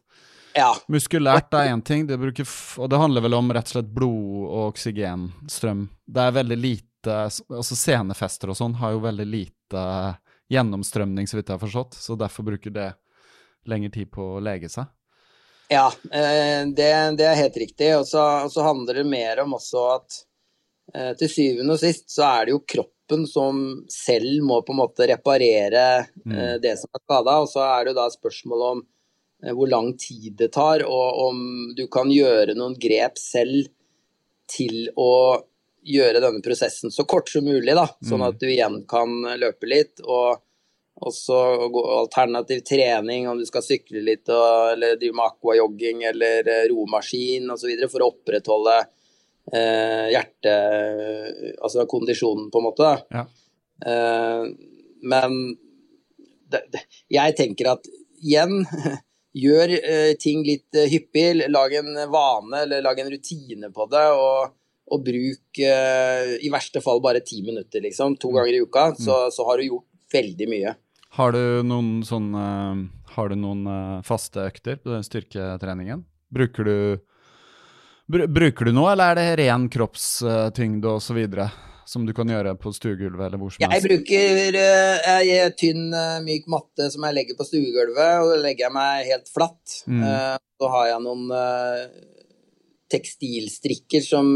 Ja. 0.57 0.71
Muskulært 0.91 1.53
er 1.55 1.71
én 1.71 1.83
ting, 1.85 2.07
det 2.09 2.19
bruker 2.19 2.47
og 2.81 2.89
det 2.91 2.99
handler 2.99 3.23
vel 3.25 3.37
om 3.37 3.51
rett 3.53 3.69
og 3.69 3.75
slett 3.75 3.93
blod 3.93 4.47
og 4.47 4.63
oksygenstrøm. 4.71 5.85
Det 6.05 6.25
er 6.27 6.39
veldig 6.41 6.59
lite 6.59 6.89
Altså 7.01 7.73
scenefester 7.73 8.51
og 8.53 8.57
sånn 8.59 8.75
har 8.77 8.91
jo 8.93 8.99
veldig 9.01 9.25
lite 9.25 9.83
gjennomstrømning, 10.53 11.25
så 11.25 11.39
vidt 11.39 11.47
jeg 11.49 11.55
har 11.55 11.63
forstått, 11.63 11.95
så 11.97 12.13
derfor 12.19 12.45
bruker 12.45 12.73
det 12.75 12.91
lengre 13.65 13.89
tid 13.95 14.11
på 14.13 14.35
å 14.35 14.43
lege 14.43 14.69
seg. 14.69 14.85
Ja, 15.71 15.87
eh, 16.11 16.67
det, 16.67 16.89
det 17.17 17.25
er 17.25 17.39
helt 17.39 17.57
riktig. 17.57 17.93
Og 17.95 18.07
så 18.07 18.65
handler 18.65 19.01
det 19.01 19.07
mer 19.07 19.39
om 19.45 19.55
også 19.55 19.85
at 19.93 20.17
eh, 20.93 21.13
til 21.19 21.31
syvende 21.31 21.77
og 21.77 21.79
sist 21.79 22.09
så 22.11 22.25
er 22.27 22.47
det 22.47 22.55
jo 22.55 22.63
kroppen 22.75 23.25
som 23.27 23.61
selv 23.91 24.43
må 24.47 24.61
på 24.67 24.75
en 24.75 24.81
måte 24.81 25.07
reparere 25.07 25.85
mm. 26.25 26.33
Eh, 26.35 26.55
det 26.63 26.75
som 26.81 26.91
er 26.91 27.03
skada, 27.05 27.37
og 27.39 27.47
så 27.51 27.63
er 27.69 27.85
det 27.85 27.93
jo 27.93 27.99
da 28.01 28.09
spørsmål 28.11 28.65
om 28.71 28.83
hvor 29.41 29.69
lang 29.69 29.93
tid 29.97 30.35
det 30.37 30.51
tar, 30.53 30.83
og 30.85 31.21
om 31.27 31.39
du 31.77 31.87
kan 31.91 32.11
gjøre 32.13 32.53
noen 32.57 32.75
grep 32.79 33.17
selv 33.17 33.71
til 34.51 34.91
å 34.99 35.41
gjøre 35.81 36.21
denne 36.21 36.43
prosessen 36.45 36.93
så 36.93 37.07
kort 37.09 37.31
som 37.31 37.47
mulig, 37.47 37.73
da, 37.73 37.87
sånn 38.05 38.21
mm. 38.21 38.27
at 38.27 38.39
du 38.41 38.47
igjen 38.51 38.79
kan 38.89 39.15
løpe 39.41 39.69
litt. 39.69 40.03
og 40.05 40.41
også 41.01 41.35
alternativ 41.97 42.59
trening, 42.67 43.29
om 43.29 43.39
du 43.39 43.45
skal 43.47 43.63
sykle 43.65 44.03
litt 44.05 44.29
og, 44.29 44.73
eller 44.75 44.99
drive 45.01 45.17
med 45.17 45.31
aquajogging 45.31 46.03
eller 46.11 46.49
eh, 46.51 46.65
romaskin 46.69 47.49
osv. 47.49 47.71
for 47.89 48.03
å 48.03 48.11
opprettholde 48.11 48.75
eh, 49.53 50.11
hjerte... 50.13 50.53
Altså 51.61 51.87
kondisjonen, 51.89 52.51
på 52.53 52.61
en 52.61 52.67
måte. 52.67 52.91
Ja. 53.09 53.25
Eh, 53.85 54.45
men 55.01 55.39
det, 56.51 56.61
det, 56.73 56.85
jeg 57.09 57.37
tenker 57.39 57.73
at 57.73 57.89
igjen 58.21 58.61
gjør 59.37 59.75
eh, 59.77 60.13
ting 60.19 60.43
litt 60.47 60.75
eh, 60.75 60.89
hyppig. 60.91 61.43
Lag 61.51 61.73
en 61.79 61.93
vane 62.11 62.63
eller 62.65 62.83
lag 62.85 62.99
en 62.99 63.11
rutine 63.11 63.71
på 63.73 63.87
det. 63.91 64.05
Og, 64.17 64.55
og 64.91 65.03
bruk 65.05 65.61
uh, 65.63 66.33
i 66.43 66.49
verste 66.51 66.81
fall 66.83 66.99
bare 67.03 67.21
ti 67.23 67.37
minutter, 67.45 67.79
liksom, 67.85 68.17
to 68.19 68.27
mm. 68.27 68.35
ganger 68.35 68.57
i 68.57 68.63
uka, 68.65 68.89
mm. 68.91 68.97
så, 68.99 69.19
så, 69.31 69.45
har 69.47 69.61
du 69.61 69.69
gjort 69.69 69.87
veldig 70.11 70.47
mye. 70.51 70.73
Har 71.15 71.31
du 71.35 71.63
noen 71.67 72.01
sånne 72.07 72.43
Har 73.15 73.31
du 73.31 73.35
noen 73.39 74.01
faste 74.07 74.43
økter 74.43 74.81
på 74.83 74.91
den 74.91 75.03
styrketreningen? 75.07 76.03
Bruker 76.31 76.67
du 76.67 76.77
Bruker 78.11 78.67
du 78.67 78.73
noe, 78.75 78.91
eller 78.91 79.13
er 79.13 79.19
det 79.19 79.45
ren 79.45 79.69
kroppstyngde 79.71 80.95
osv.? 80.97 81.21
Som 81.91 82.05
du 82.07 82.13
kan 82.15 82.29
gjøre 82.31 82.53
på 82.59 82.71
stuegulvet 82.75 83.25
eller 83.27 83.41
hvor 83.41 83.51
som 83.51 83.65
helst? 83.65 83.75
Jeg 83.75 83.83
bruker 83.89 84.57
jeg 84.57 85.27
jeg 85.27 85.55
tynn, 85.59 85.89
uh, 85.91 86.21
myk 86.23 86.47
matte 86.51 86.87
som 86.93 87.03
jeg 87.07 87.17
legger 87.17 87.37
på 87.39 87.47
stuegulvet, 87.49 88.23
og 88.23 88.39
legger 88.45 88.69
jeg 88.69 88.75
meg 88.77 89.09
helt 89.09 89.31
flatt. 89.31 89.81
Mm. 89.91 90.05
Uh, 90.05 90.37
så 90.61 90.71
har 90.75 90.89
jeg 90.93 91.03
noen 91.03 91.31
tekstilstrikker 92.91 94.03
som, 94.03 94.33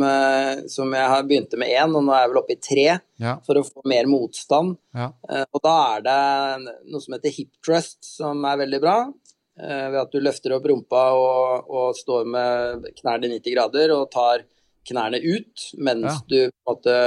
som, 0.71 0.93
jeg 0.95 1.09
har 1.11 1.25
begynte 1.27 1.57
med 1.59 1.73
én, 1.75 1.91
og 1.91 2.05
nå 2.07 2.13
er 2.15 2.21
jeg 2.23 2.29
vel 2.31 2.39
oppe 2.39 2.55
i 2.55 2.61
tre, 2.63 2.85
ja. 3.19 3.33
for 3.43 3.59
å 3.59 3.65
få 3.67 3.83
mer 3.91 4.07
motstand. 4.07 4.77
Ja. 4.95 5.09
og 5.43 5.59
da 5.61 5.73
er 5.91 6.05
det 6.05 6.15
noe 6.87 7.03
som 7.03 7.17
heter 7.17 7.35
hip 7.35 7.51
trust, 7.59 7.99
som 8.07 8.47
er 8.47 8.61
veldig 8.63 8.79
bra. 8.79 8.95
ved 9.59 9.99
at 9.99 10.15
du 10.15 10.23
løfter 10.23 10.55
opp 10.55 10.65
rumpa 10.71 11.03
og, 11.19 11.67
og 11.67 11.99
står 11.99 12.31
med 12.31 12.87
knærne 12.95 13.33
90 13.35 13.57
grader 13.57 13.93
og 13.99 14.07
tar 14.15 14.47
knærne 14.89 15.19
ut 15.21 15.69
mens 15.77 16.07
ja. 16.07 16.17
du 16.29 16.37
på 16.49 16.55
en 16.55 16.71
måte 16.71 16.97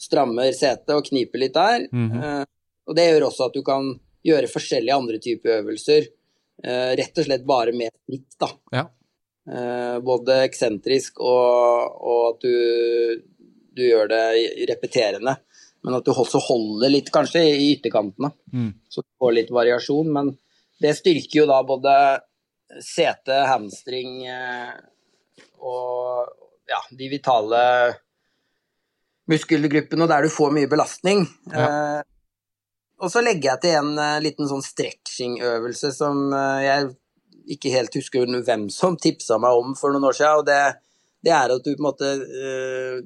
strammer 0.00 0.52
setet 0.56 0.92
og 0.94 1.06
kniper 1.06 1.38
litt 1.38 1.54
der. 1.54 1.86
Mm 1.92 2.10
-hmm. 2.12 2.46
og 2.86 2.96
det 2.96 3.06
gjør 3.10 3.26
også 3.28 3.46
at 3.46 3.54
du 3.54 3.62
kan 3.62 3.94
gjøre 4.24 4.50
forskjellige 4.50 4.96
andre 4.96 5.18
typer 5.18 5.58
øvelser. 5.60 6.08
Eh, 6.64 6.90
rett 6.96 7.18
og 7.18 7.26
slett 7.26 7.44
bare 7.46 7.72
med 7.76 7.92
stritt, 7.92 8.36
da. 8.40 8.48
Ja. 8.72 8.84
Eh, 9.44 9.96
både 10.00 10.38
eksentrisk 10.46 11.20
og, 11.20 11.98
og 12.00 12.22
at 12.30 12.46
du, 12.46 13.24
du, 13.76 13.82
gjør 13.84 14.08
det 14.08 14.24
repeterende. 14.70 15.36
Men 15.84 15.98
at 15.98 16.06
du 16.06 16.14
også 16.14 16.40
holder 16.40 16.94
litt, 16.94 17.10
kanskje, 17.12 17.42
i 17.44 17.74
ytterkantene. 17.74 18.32
Mm. 18.54 18.70
Så 18.88 19.04
du 19.04 19.10
får 19.20 19.36
litt 19.36 19.52
variasjon. 19.52 20.08
Men 20.12 20.32
det 20.80 20.94
styrker 20.96 21.42
jo 21.42 21.50
da 21.50 21.60
både 21.66 21.96
sete, 22.80 23.42
hamstring 23.50 24.24
og 25.60 26.24
ja, 26.66 26.80
de 26.96 27.10
vitale 27.12 27.60
muskelgruppene 29.30 30.08
der 30.10 30.26
du 30.26 30.32
får 30.32 30.52
mye 30.54 30.70
belastning. 30.70 31.24
Ja. 31.52 31.68
Eh, 31.68 32.02
og 33.04 33.10
så 33.12 33.22
legger 33.24 33.54
jeg 33.54 33.62
til 33.64 33.78
en 33.78 33.94
uh, 33.98 34.20
liten 34.22 34.48
sånn 34.48 34.62
stretchingøvelse 34.64 35.90
som 35.96 36.28
uh, 36.32 36.60
jeg 36.62 36.92
ikke 37.54 37.72
helt 37.74 37.96
husker 37.98 38.24
hvem 38.46 38.68
som 38.72 38.96
tipsa 38.96 39.36
meg 39.42 39.58
om 39.58 39.74
for 39.76 39.92
noen 39.92 40.06
år 40.08 40.16
siden. 40.16 40.40
Og 40.40 40.46
det, 40.48 40.60
det 41.24 41.34
er 41.34 41.52
at 41.56 41.64
du 41.64 41.72
på 41.72 41.82
en 41.82 41.88
måte 41.88 42.12
uh, 42.22 43.00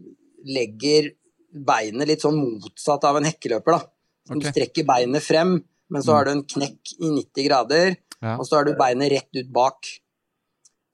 legger 0.47 1.13
beinet 1.49 2.11
litt 2.11 2.23
sånn 2.23 2.39
motsatt 2.39 3.07
av 3.09 3.19
en 3.19 3.27
hekkeløper. 3.27 3.79
da. 3.79 3.81
Okay. 4.29 4.43
Du 4.43 4.51
strekker 4.53 4.87
beinet 4.89 5.25
frem, 5.25 5.57
men 5.89 6.05
så 6.05 6.13
mm. 6.13 6.17
har 6.19 6.29
du 6.29 6.35
en 6.35 6.45
knekk 6.53 6.95
i 6.99 7.11
90 7.15 7.49
grader, 7.49 7.97
ja. 8.21 8.37
og 8.37 8.45
så 8.45 8.59
har 8.59 8.69
du 8.69 8.77
beinet 8.79 9.15
rett 9.15 9.41
ut 9.41 9.51
bak. 9.55 9.89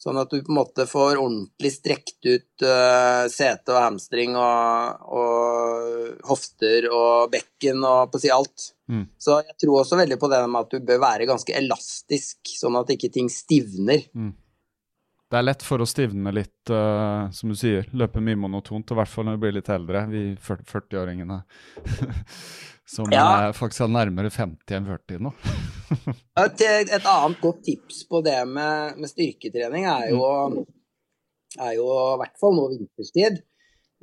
Sånn 0.05 0.19
at 0.21 0.29
du 0.29 0.43
på 0.45 0.53
en 0.53 0.59
måte 0.59 0.85
får 0.85 1.17
ordentlig 1.17 1.71
strekt 1.73 2.27
ut 2.29 2.65
uh, 2.67 3.25
sete 3.33 3.73
og 3.73 3.81
hamstring 3.81 4.35
og, 4.37 5.07
og, 5.17 6.11
hofter 6.29 6.91
og 6.91 7.33
bekken 7.33 7.81
og 7.89 8.13
på 8.13 8.21
å 8.21 8.23
si 8.27 8.33
alt. 8.35 8.67
Mm. 8.93 9.07
Så 9.17 9.39
jeg 9.47 9.57
tror 9.65 9.81
også 9.81 9.97
veldig 10.03 10.19
på 10.21 10.29
det 10.29 10.43
med 10.45 10.61
at 10.61 10.77
du 10.77 10.85
bør 10.85 11.01
være 11.07 11.29
ganske 11.31 11.57
elastisk, 11.57 12.53
sånn 12.53 12.77
at 12.83 12.93
ikke 12.93 13.15
ting 13.17 13.33
stivner. 13.33 14.05
Mm. 14.13 14.35
Det 15.33 15.41
er 15.41 15.49
lett 15.49 15.65
for 15.65 15.81
å 15.81 15.89
stivne 15.89 16.37
litt, 16.37 16.61
uh, 16.69 17.33
som 17.33 17.55
du 17.55 17.57
sier. 17.57 17.89
Løpe 17.97 18.21
mye 18.21 18.43
monotont, 18.45 18.93
i 18.93 19.01
hvert 19.01 19.11
fall 19.11 19.31
når 19.31 19.39
vi 19.39 19.45
blir 19.47 19.57
litt 19.57 19.73
eldre, 19.73 20.05
vi 20.13 20.27
40-åringene. 20.37 21.41
som 22.87 23.09
ja. 23.13 23.53
faktisk 23.57 23.87
er 23.87 23.93
nærmere 23.95 24.31
50 24.33 24.77
enn 24.77 24.87
40 24.89 25.25
nå. 25.25 25.33
et, 26.45 26.63
et, 26.65 26.95
annet 27.01 27.41
godt 27.41 27.63
tips 27.65 28.05
på 28.11 28.21
det 28.25 28.39
med, 28.49 29.01
med 29.01 29.11
styrketrening 29.11 29.89
er 29.89 30.11
jo, 30.13 30.23
er 31.59 31.75
jo 31.79 31.89
i 31.89 32.19
hvert 32.21 32.41
fall 32.41 32.57
nå 32.59 32.67
vinterstid, 32.75 33.41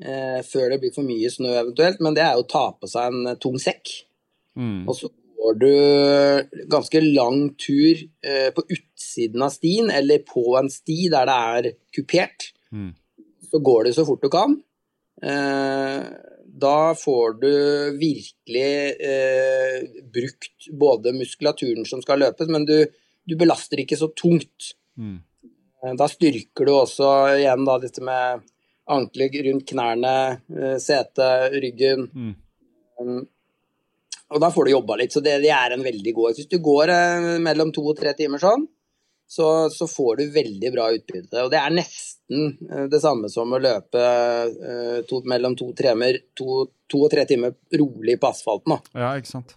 eh, 0.01 0.39
før 0.47 0.73
det 0.73 0.81
blir 0.81 0.95
for 0.95 1.07
mye 1.07 1.29
snø 1.33 1.53
eventuelt, 1.53 2.01
men 2.01 2.17
det 2.17 2.25
er 2.25 2.37
jo 2.37 2.45
å 2.45 2.51
ta 2.55 2.65
på 2.77 2.89
seg 2.89 3.11
en 3.11 3.35
tung 3.41 3.59
sekk. 3.61 3.93
Mm. 4.57 4.87
Og 4.89 4.97
så 4.97 5.11
går 5.41 5.59
du 5.61 6.65
ganske 6.69 7.03
lang 7.05 7.51
tur 7.59 8.01
eh, 8.25 8.49
på 8.53 8.65
utsiden 8.65 9.45
av 9.45 9.53
stien, 9.53 9.93
eller 9.93 10.25
på 10.25 10.43
en 10.59 10.69
sti 10.71 11.05
der 11.13 11.29
det 11.29 11.37
er 11.53 11.69
kupert. 11.95 12.51
Mm. 12.71 12.91
Så 13.51 13.61
går 13.61 13.85
du 13.85 13.93
så 13.95 14.05
fort 14.07 14.25
du 14.25 14.29
kan. 14.33 14.57
Eh, 15.21 16.01
da 16.51 16.93
får 16.95 17.33
du 17.41 17.53
virkelig 17.97 18.71
eh, 18.99 19.83
brukt 20.13 20.67
både 20.79 21.13
muskulaturen 21.15 21.85
som 21.87 22.01
skal 22.03 22.19
løpes, 22.19 22.49
men 22.51 22.65
du, 22.67 22.77
du 23.23 23.35
belaster 23.39 23.79
ikke 23.79 23.99
så 23.99 24.11
tungt. 24.17 24.73
Mm. 24.99 25.19
Eh, 25.83 25.93
da 25.97 26.07
styrker 26.11 26.67
du 26.67 26.73
også 26.75 27.11
igjen 27.37 27.63
da, 27.67 27.77
dette 27.81 28.03
med 28.03 28.43
ankler 28.91 29.37
rundt 29.47 29.69
knærne, 29.71 30.15
eh, 30.51 30.77
sete, 30.81 31.29
ryggen. 31.55 32.09
Mm. 32.11 32.33
Um, 32.99 33.21
og 34.31 34.43
da 34.43 34.51
får 34.51 34.67
du 34.67 34.73
jobba 34.75 34.99
litt, 34.99 35.15
så 35.15 35.23
det, 35.23 35.39
det, 35.43 35.51
er 35.51 35.73
en 35.73 35.83
veldig 35.83 36.11
god 36.15 36.37
Hvis 36.37 36.49
du 36.51 36.59
går 36.63 36.91
eh, 36.93 37.31
mellom 37.43 37.71
to 37.75 37.83
og 37.91 37.97
tre 37.99 38.13
timer 38.17 38.41
sånn, 38.43 38.67
så, 39.31 39.69
så, 39.69 39.87
får 39.87 40.15
du 40.15 40.25
veldig 40.31 40.73
bra 40.73 40.89
utbytte. 40.91 41.45
Og 41.45 41.51
det 41.53 41.59
er 41.61 41.71
nesten 41.71 42.49
eh, 42.67 42.87
det 42.91 42.99
samme 42.99 43.29
som 43.31 43.53
å 43.55 43.61
løpe 43.63 44.01
uh, 44.01 44.97
to, 45.07 45.21
mellom 45.31 45.55
to, 45.55 45.69
tremer, 45.77 46.19
to, 46.35 46.65
to, 46.91 47.05
og 47.05 47.13
tre 47.13 47.23
timer 47.29 47.55
rolig 47.79 48.17
på 48.19 48.27
asfalten. 48.27 48.75
Da. 48.75 49.05
Ja, 49.05 49.13
ikke 49.15 49.31
sant. 49.31 49.55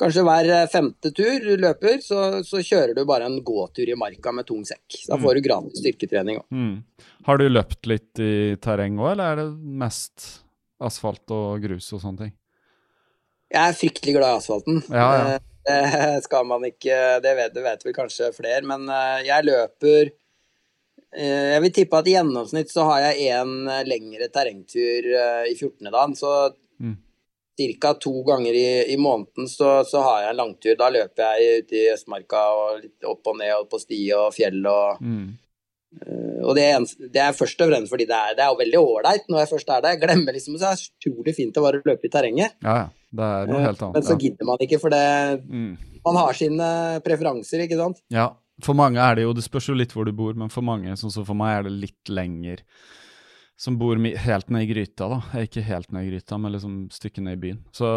Kanskje 0.00 0.24
hver 0.24 0.48
eh, 0.48 0.64
femte 0.72 1.12
tur 1.12 1.44
du 1.44 1.52
løper, 1.60 2.00
så, 2.00 2.40
så, 2.48 2.62
kjører 2.64 2.96
du 2.96 3.02
bare 3.08 3.28
en 3.28 3.36
gåtur 3.44 3.92
i 3.92 3.98
marka 4.00 4.32
med 4.32 4.48
tung 4.48 4.64
sekk. 4.64 5.02
Da 5.04 5.20
får 5.20 5.28
mm. 5.28 5.36
du 5.36 5.44
gratis 5.44 5.84
styrketrening 5.84 6.40
òg. 6.40 6.48
Mm. 6.48 7.06
Har 7.28 7.42
du 7.42 7.48
løpt 7.52 7.92
litt 7.92 8.24
i 8.24 8.32
terreng 8.64 8.96
òg, 8.96 9.12
eller 9.12 9.28
er 9.28 9.42
det 9.42 9.76
mest 9.84 10.30
asfalt 10.82 11.36
og 11.36 11.60
grus 11.68 11.92
og 11.92 12.00
sånne 12.00 12.24
ting? 12.24 12.36
Jeg 13.52 13.60
er 13.60 13.76
fryktelig 13.76 14.16
glad 14.16 14.32
i 14.32 14.40
asfalten. 14.40 14.84
Ja, 14.88 15.08
ja. 15.20 15.40
Det 15.66 16.24
skal 16.24 16.46
man 16.46 16.64
ikke 16.66 16.96
Det 17.22 17.36
vet, 17.38 17.54
det 17.54 17.62
vet 17.62 17.86
vel 17.86 17.94
kanskje 17.96 18.32
flere, 18.34 18.64
men 18.66 18.88
eh, 18.90 19.20
jeg 19.28 19.46
løper 19.46 20.10
eh, 20.10 21.52
Jeg 21.54 21.62
vil 21.64 21.76
tippe 21.76 22.00
at 22.00 22.10
i 22.10 22.16
gjennomsnitt 22.16 22.72
så 22.72 22.88
har 22.90 23.06
jeg 23.06 23.30
én 23.30 23.70
eh, 23.70 23.84
lengre 23.88 24.28
terrengtur 24.32 25.08
i 25.48 25.54
14. 25.54 25.90
dagen. 25.90 26.16
Så 26.18 26.32
mm. 26.82 26.96
ca. 27.78 27.94
to 27.94 28.14
ganger 28.26 28.58
i, 28.58 28.66
i 28.94 28.96
måneden 28.98 29.48
så, 29.50 29.82
så, 29.86 30.02
har 30.02 30.24
jeg 30.24 30.32
en 30.32 30.40
langtur. 30.40 30.74
Da 30.80 30.90
løper 30.90 31.38
jeg 31.38 31.62
ute 31.62 31.78
i 31.78 31.86
Østmarka 31.92 32.42
og 32.56 32.82
litt 32.82 33.08
opp 33.12 33.30
og 33.30 33.38
ned 33.38 33.54
og 33.60 33.70
på 33.70 33.80
sti 33.82 34.02
og 34.18 34.34
fjell 34.34 34.60
og 34.66 35.02
mm. 35.02 35.30
Og 36.42 36.54
det 36.56 36.62
er, 36.72 36.84
det 37.12 37.20
er, 37.20 37.34
først 37.36 37.60
og 37.60 37.68
fremst 37.68 37.92
fordi 37.92 38.06
det 38.08 38.16
er, 38.16 38.32
det 38.38 38.40
er 38.46 38.54
veldig 38.56 38.78
ålreit 38.80 39.26
når 39.28 39.42
jeg 39.42 39.50
først 39.50 39.68
er 39.70 39.82
der. 39.84 39.92
Jeg 39.92 40.00
glemmer 40.00 40.32
liksom 40.32 40.56
så 40.56 40.70
det 40.70 40.70
er 40.72 40.84
utrolig 40.88 41.34
fint 41.36 41.58
å 41.60 41.64
bare 41.66 41.82
løpe 41.84 42.08
i 42.08 42.10
terrenget. 42.10 42.56
Ja, 42.64 42.76
ja. 42.80 42.86
Det 43.12 43.26
er 43.28 43.50
noe 43.50 43.64
helt 43.66 43.82
annet. 43.84 43.98
Men 43.98 44.06
så 44.06 44.16
gidder 44.20 44.48
man 44.48 44.62
ikke, 44.64 44.78
for 44.80 44.94
det 44.94 45.04
mm. 45.44 45.72
Man 46.02 46.18
har 46.18 46.34
sine 46.34 46.68
preferanser, 47.04 47.66
ikke 47.66 47.78
sant? 47.78 48.00
Ja. 48.12 48.32
For 48.62 48.76
mange 48.78 49.00
er 49.00 49.16
det 49.16 49.24
jo 49.24 49.32
Det 49.36 49.44
spørs 49.46 49.70
jo 49.70 49.76
litt 49.78 49.94
hvor 49.94 50.06
du 50.06 50.12
bor, 50.16 50.34
men 50.38 50.50
for 50.52 50.64
mange, 50.66 50.92
sånn 50.98 51.12
som 51.14 51.26
for 51.28 51.38
meg, 51.38 51.60
er 51.60 51.68
det 51.68 51.76
litt 51.84 52.12
lenger. 52.12 52.62
Som 53.58 53.76
bor 53.78 53.98
helt 54.00 54.48
ned 54.50 54.64
i 54.64 54.70
gryta, 54.70 55.08
da. 55.12 55.18
Ikke 55.44 55.62
helt 55.66 55.92
ned 55.94 56.08
i 56.08 56.12
gryta, 56.12 56.38
men 56.40 56.54
liksom 56.54 56.78
stykket 56.92 57.26
ned 57.26 57.36
i 57.36 57.42
byen. 57.44 57.60
Så 57.76 57.88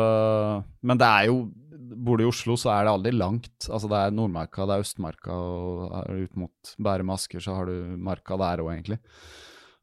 Men 0.82 1.02
det 1.02 1.12
er 1.12 1.32
jo 1.32 1.46
Bor 1.86 2.18
du 2.18 2.24
i 2.24 2.28
Oslo, 2.28 2.56
så 2.58 2.72
er 2.74 2.86
det 2.86 2.92
aldri 2.96 3.12
langt. 3.14 3.68
Altså 3.70 3.88
Det 3.88 3.98
er 3.98 4.14
Nordmarka, 4.16 4.66
det 4.66 4.76
er 4.76 4.86
Østmarka, 4.86 5.36
og 5.36 6.08
ut 6.10 6.38
mot 6.40 6.72
Bærum 6.82 7.12
Asker 7.14 7.44
så 7.44 7.58
har 7.60 7.70
du 7.70 7.96
marka 8.02 8.38
der 8.42 8.64
òg, 8.64 8.72
egentlig. 8.74 8.98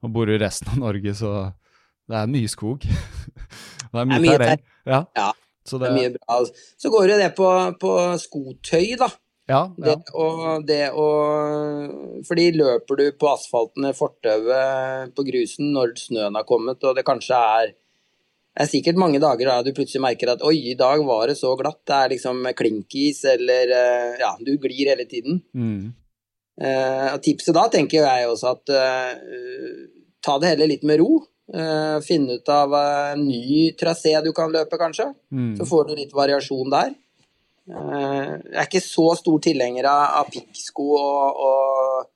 Og 0.02 0.10
bor 0.10 0.26
du 0.26 0.34
i 0.34 0.40
resten 0.42 0.72
av 0.72 0.80
Norge, 0.82 1.14
så 1.14 1.52
det 2.10 2.16
er 2.18 2.32
mye 2.32 2.50
skog. 2.50 2.82
det 3.92 4.02
er 4.02 4.08
mye, 4.10 4.22
terreng. 4.24 4.64
Ja. 4.88 5.04
ja. 5.18 5.30
Så 5.66 5.78
det... 5.78 5.88
det... 5.88 5.90
er 5.90 5.98
mye 5.98 6.14
bra. 6.16 6.40
Så 6.78 6.90
går 6.92 7.12
jo 7.12 7.18
det 7.20 7.28
på, 7.38 7.50
på 7.82 7.92
skotøy, 8.22 8.96
da. 9.00 9.10
Ja, 9.50 9.66
ja. 9.74 9.84
Det, 9.84 9.94
og 10.14 10.62
det 10.68 10.84
å 10.94 11.06
Fordi 12.28 12.44
løper 12.54 13.00
du 13.00 13.06
på 13.18 13.26
asfalten 13.32 13.88
i 13.88 13.94
fortauet 13.96 15.10
på 15.16 15.24
grusen 15.26 15.72
når 15.74 15.96
snøen 15.98 16.38
har 16.38 16.46
kommet, 16.48 16.82
og 16.86 16.94
det 16.96 17.06
kanskje 17.06 17.40
er 17.58 17.72
det 18.52 18.66
er 18.66 18.68
sikkert 18.68 18.98
mange 19.00 19.16
dager 19.16 19.48
da 19.48 19.62
du 19.64 19.72
plutselig 19.72 20.02
merker 20.04 20.34
at 20.34 20.42
oi, 20.44 20.58
i 20.74 20.76
dag 20.76 21.00
var 21.08 21.30
det 21.30 21.38
så 21.38 21.54
glatt. 21.56 21.80
Det 21.88 21.94
er 21.96 22.10
liksom 22.12 22.44
klinkis, 22.52 23.22
eller 23.30 23.70
eh, 23.72 24.18
ja, 24.20 24.34
du 24.44 24.50
glir 24.60 24.90
hele 24.92 25.06
tiden. 25.08 25.38
Mm. 25.56 25.94
Eh, 26.60 27.14
tipset 27.24 27.56
da 27.56 27.62
tenker 27.72 28.04
jeg 28.04 28.28
også 28.28 28.50
at 28.52 28.74
eh, 28.76 29.78
ta 30.20 30.36
det 30.42 30.52
heller 30.52 30.68
litt 30.68 30.84
med 30.84 31.00
ro. 31.00 31.22
Uh, 31.52 32.00
finne 32.00 32.38
ut 32.38 32.48
av 32.48 32.72
en 32.72 33.20
uh, 33.20 33.24
ny 33.26 33.72
trasé 33.76 34.14
du 34.24 34.30
kan 34.32 34.52
løpe, 34.52 34.78
kanskje. 34.80 35.10
Mm. 35.32 35.52
Så 35.58 35.66
får 35.68 35.88
du 35.88 35.96
litt 35.98 36.14
variasjon 36.16 36.70
der. 36.72 36.94
Uh, 37.68 38.40
jeg 38.40 38.56
er 38.56 38.68
ikke 38.68 38.84
så 38.84 39.10
stor 39.20 39.42
tilhenger 39.44 39.88
av, 39.90 40.22
av 40.22 40.30
pikksko 40.32 40.86
og, 40.96 41.42
og, 41.48 42.06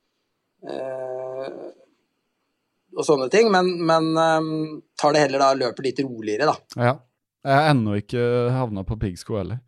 og 2.97 3.05
sånne 3.05 3.29
ting, 3.33 3.51
men, 3.53 3.69
men 3.85 4.09
um, 4.17 4.49
tar 4.97 5.13
det 5.13 5.27
heller 5.27 5.45
da 5.45 5.51
løper 5.59 5.85
litt 5.85 6.01
roligere, 6.01 6.49
da. 6.49 6.81
Ja. 6.81 6.95
Jeg 7.47 7.55
har 7.55 7.69
ennå 7.71 7.93
ikke 8.01 8.21
havna 8.51 8.81
på 8.83 8.97
piggsko 8.99 9.37
heller. 9.37 9.61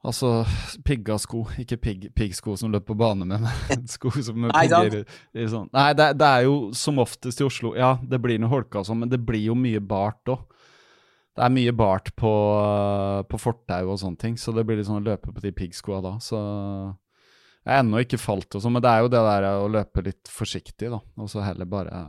Altså 0.00 0.46
pigga 0.86 1.18
sko, 1.20 1.42
ikke 1.60 1.76
piggsko 2.16 2.54
som 2.56 2.72
løper 2.72 2.94
på 2.94 2.96
bane, 3.02 3.26
men 3.28 3.44
sko 3.94 4.12
som 4.16 4.38
Nei, 4.46 4.64
pigger 4.64 5.02
i, 5.02 5.44
sånn. 5.50 5.68
Nei, 5.76 5.90
det, 5.98 6.14
det, 6.20 6.30
er 6.30 6.46
jo 6.46 6.54
som 6.76 7.02
oftest 7.02 7.42
i 7.42 7.44
Oslo 7.44 7.74
Ja, 7.76 7.98
det 8.00 8.20
blir 8.24 8.40
noe 8.40 8.52
holka 8.52 8.80
og 8.80 8.88
sånn, 8.88 9.02
men 9.02 9.12
det 9.12 9.20
blir 9.20 9.44
jo 9.50 9.58
mye 9.58 9.82
bart 9.84 10.32
òg. 10.32 10.46
Det 11.36 11.44
er 11.46 11.52
mye 11.52 11.72
bart 11.76 12.10
på, 12.18 12.32
på 13.28 13.38
fortau 13.40 13.92
og 13.92 14.00
sånne 14.00 14.18
ting, 14.20 14.40
så 14.40 14.52
det 14.56 14.64
blir 14.66 14.80
litt 14.80 14.88
sånn 14.88 15.02
å 15.02 15.08
løpe 15.12 15.34
på 15.36 15.44
de 15.44 15.52
piggskoa 15.56 16.00
da. 16.04 16.16
Så 16.24 16.40
jeg 16.40 17.70
har 17.70 17.84
ennå 17.84 18.00
ikke 18.02 18.18
falt 18.20 18.56
og 18.56 18.64
sånn, 18.64 18.74
men 18.76 18.82
det 18.84 18.90
er 18.90 19.04
jo 19.04 19.12
det 19.12 19.22
der 19.28 19.46
å 19.52 19.68
løpe 19.70 20.04
litt 20.04 20.32
forsiktig, 20.32 20.88
da. 20.90 20.98
Og 21.20 21.28
så 21.30 21.44
heller 21.44 21.68
bare. 21.68 22.02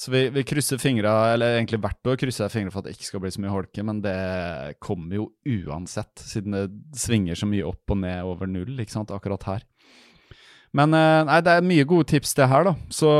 Så 0.00 0.10
vi, 0.14 0.20
vi 0.32 0.42
krysser 0.48 0.78
fingra, 0.80 1.10
eller 1.34 1.58
egentlig 1.58 1.76
hvert 1.84 2.08
år 2.08 2.14
krysser 2.22 2.46
jeg 2.46 2.54
fingra 2.54 2.72
for 2.72 2.80
at 2.80 2.86
det 2.88 2.94
ikke 2.94 3.04
skal 3.10 3.20
bli 3.20 3.32
så 3.34 3.42
mye 3.44 3.52
holke, 3.52 3.82
men 3.84 3.98
det 4.00 4.14
kommer 4.80 5.18
jo 5.18 5.26
uansett, 5.44 6.22
siden 6.24 6.56
det 6.56 6.62
svinger 6.96 7.36
så 7.36 7.44
mye 7.50 7.66
opp 7.68 7.92
og 7.92 7.98
ned 8.00 8.22
over 8.24 8.48
null, 8.48 8.78
ikke 8.80 8.94
sant, 8.94 9.12
akkurat 9.12 9.44
her. 9.44 9.66
Men 10.72 10.96
eh, 10.96 11.18
nei, 11.28 11.36
det 11.44 11.52
er 11.52 11.66
mye 11.68 11.84
gode 11.90 12.08
tips, 12.14 12.32
det 12.38 12.48
her, 12.48 12.64
da. 12.70 12.72
Så 12.94 13.10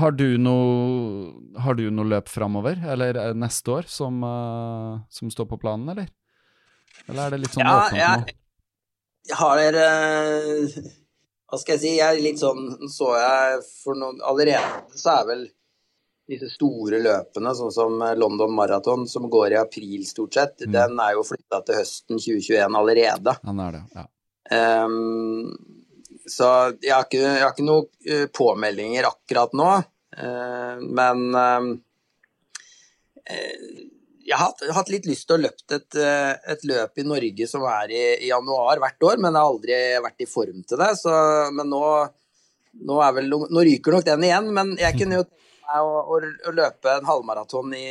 har 0.00 0.14
du 0.16 0.24
noe 0.40 1.60
Har 1.62 1.76
du 1.78 1.84
noe 1.94 2.10
løp 2.16 2.32
framover, 2.32 2.80
eller 2.82 3.20
eh, 3.22 3.34
neste 3.38 3.76
år, 3.76 3.86
som, 3.92 4.18
uh, 4.26 4.96
som, 5.12 5.30
står 5.30 5.46
på 5.52 5.60
planen, 5.62 5.86
eller? 5.92 6.08
Eller 7.06 7.28
er 7.28 7.36
det 7.36 7.44
litt 7.44 7.54
sånn 7.54 7.62
ja, 7.62 7.76
åpent 7.84 8.26
nå? 8.26 8.38
Jeg 9.30 9.38
har 9.38 9.62
Hva 11.46 11.60
skal 11.60 11.76
jeg 11.76 11.84
si, 11.84 11.94
jeg 12.00 12.08
er 12.08 12.24
litt 12.24 12.40
sånn 12.40 12.88
Så 12.90 13.10
jeg 13.18 13.58
for 13.84 13.98
noen 13.98 14.18
Allerede 14.24 14.96
så 14.96 15.18
er 15.18 15.28
vel 15.28 15.42
disse 16.26 16.48
store 16.50 16.98
løpene, 17.02 17.52
sånn 17.54 17.72
som 17.74 18.02
London 18.18 18.52
Marathon, 18.54 19.06
som 19.08 19.28
går 19.30 19.54
i 19.54 19.60
april 19.60 20.02
stort 20.08 20.34
sett, 20.34 20.66
mm. 20.66 20.72
den 20.74 21.00
er 21.02 21.14
jo 21.14 21.24
flytta 21.26 21.62
til 21.66 21.78
høsten 21.80 22.18
2021 22.18 22.78
allerede. 22.80 23.36
Den 23.46 23.62
er 23.62 23.76
det, 23.78 23.82
ja. 23.94 24.06
Um, 24.86 25.50
så 26.26 26.48
jeg 26.82 26.92
har 26.92 27.06
ikke, 27.06 27.22
jeg 27.22 27.42
har 27.42 27.52
ikke 27.54 27.66
noen 27.66 27.86
uh, 28.10 28.26
påmeldinger 28.34 29.08
akkurat 29.08 29.54
nå, 29.58 29.70
uh, 30.18 30.74
men 30.82 31.22
uh, 31.34 31.70
jeg 34.26 34.34
har 34.34 34.42
hatt, 34.48 34.62
hatt, 34.74 34.90
litt 34.90 35.06
lyst 35.06 35.26
til 35.28 35.36
å 35.36 35.44
løpe 35.44 35.78
et, 35.78 35.96
et, 35.98 36.62
løp 36.66 36.98
i 36.98 37.04
Norge 37.06 37.46
som 37.46 37.62
er 37.70 37.90
i, 37.94 38.04
i, 38.26 38.28
januar 38.30 38.78
hvert 38.82 39.06
år, 39.06 39.20
men 39.22 39.30
jeg 39.30 39.38
har 39.38 39.50
aldri 39.52 39.78
vært 40.02 40.22
i 40.22 40.28
form 40.30 40.62
til 40.66 40.80
det. 40.82 40.92
Så, 40.98 41.12
men 41.54 41.70
nå, 41.70 41.82
nå, 42.90 42.96
vel, 43.18 43.30
nå 43.30 43.64
ryker 43.68 43.94
nok 43.94 44.06
den 44.06 44.26
igjen. 44.26 44.50
Men 44.54 44.72
jeg 44.82 44.98
kunne 44.98 45.20
jo 45.20 45.26
meg 45.66 45.86
å, 45.86 46.02
å, 46.14 46.20
å 46.48 46.54
løpe 46.54 46.92
en 46.92 47.08
halvmaraton 47.08 47.74
i, 47.76 47.88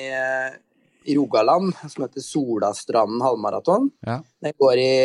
i, 1.05 1.15
Rogaland 1.15 1.73
som 1.83 2.05
heter 2.05 2.23
Solastranden 2.23 3.23
halvmaraton. 3.23 3.89
Ja. 4.05 4.19
Den 4.41 4.55
går 4.61 4.81
i, 4.81 4.95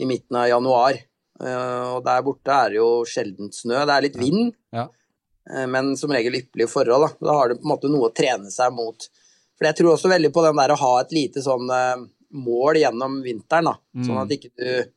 i, 0.00 0.08
midten 0.08 0.40
av 0.40 0.48
januar. 0.52 1.00
Uh, 1.34 1.96
og 1.96 2.04
der 2.06 2.22
borte 2.22 2.54
er 2.54 2.70
det 2.70 2.78
jo 2.78 2.90
sjelden 3.10 3.50
snø. 3.52 3.80
Det 3.82 3.94
er 3.96 4.04
litt 4.06 4.18
vind, 4.20 4.52
ja. 4.74 4.86
uh, 4.86 5.66
men 5.70 5.94
som 5.98 6.14
regel 6.14 6.38
ypperlige 6.38 6.70
forhold. 6.70 7.08
Da. 7.08 7.28
da 7.28 7.38
har 7.40 7.50
du 7.50 7.58
på 7.58 7.66
en 7.66 7.72
måte 7.74 7.90
noe 7.90 8.10
å 8.10 8.14
trene 8.14 8.52
seg 8.54 8.74
mot. 8.76 9.08
For 9.54 9.68
jeg 9.68 9.78
tror 9.78 9.94
også 9.94 10.10
veldig 10.12 10.30
på 10.34 10.44
den 10.46 10.60
der 10.62 10.74
å 10.74 10.78
ha 10.78 10.92
et 11.02 11.14
lite 11.14 11.42
sånn 11.42 11.66
uh, 11.70 12.06
mål 12.34 12.80
gjennom 12.82 13.18
vinteren, 13.24 13.72
da. 13.72 13.78
Mm. 13.98 14.06
Sånn 14.06 14.22
at 14.22 14.34
ikke 14.34 14.54
du 14.54 14.92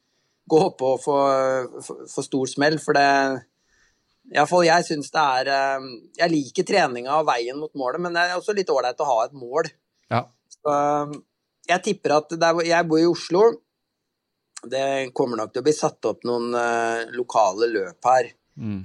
går 0.47 0.69
på 0.79 0.93
for, 1.03 1.67
for, 1.83 2.07
for 2.09 2.25
stor 2.25 2.49
smell. 2.49 2.77
For 2.81 2.97
det 2.97 3.09
Iallfall 4.33 4.65
jeg 4.67 4.85
syns 4.87 5.11
det 5.13 5.23
er 5.23 5.51
eh, 5.53 5.85
Jeg 6.19 6.33
liker 6.33 6.67
treninga 6.67 7.19
og 7.21 7.27
veien 7.29 7.59
mot 7.59 7.71
målet, 7.79 8.01
men 8.03 8.15
det 8.15 8.25
er 8.25 8.35
også 8.37 8.55
litt 8.57 8.71
ålreit 8.73 8.99
å 9.03 9.07
ha 9.07 9.21
et 9.25 9.37
mål. 9.37 9.69
Ja. 10.11 10.25
Så 10.57 10.73
eh, 10.73 11.15
jeg 11.71 11.83
tipper 11.85 12.17
at 12.19 12.35
der, 12.39 12.61
Jeg 12.67 12.87
bor 12.89 13.01
i 13.01 13.07
Oslo. 13.07 13.45
Det 14.67 15.13
kommer 15.15 15.39
nok 15.39 15.53
til 15.53 15.61
å 15.61 15.67
bli 15.67 15.75
satt 15.75 16.07
opp 16.09 16.23
noen 16.25 16.49
uh, 16.57 17.03
lokale 17.13 17.67
løp 17.69 18.07
her 18.09 18.31
mm. 18.57 18.79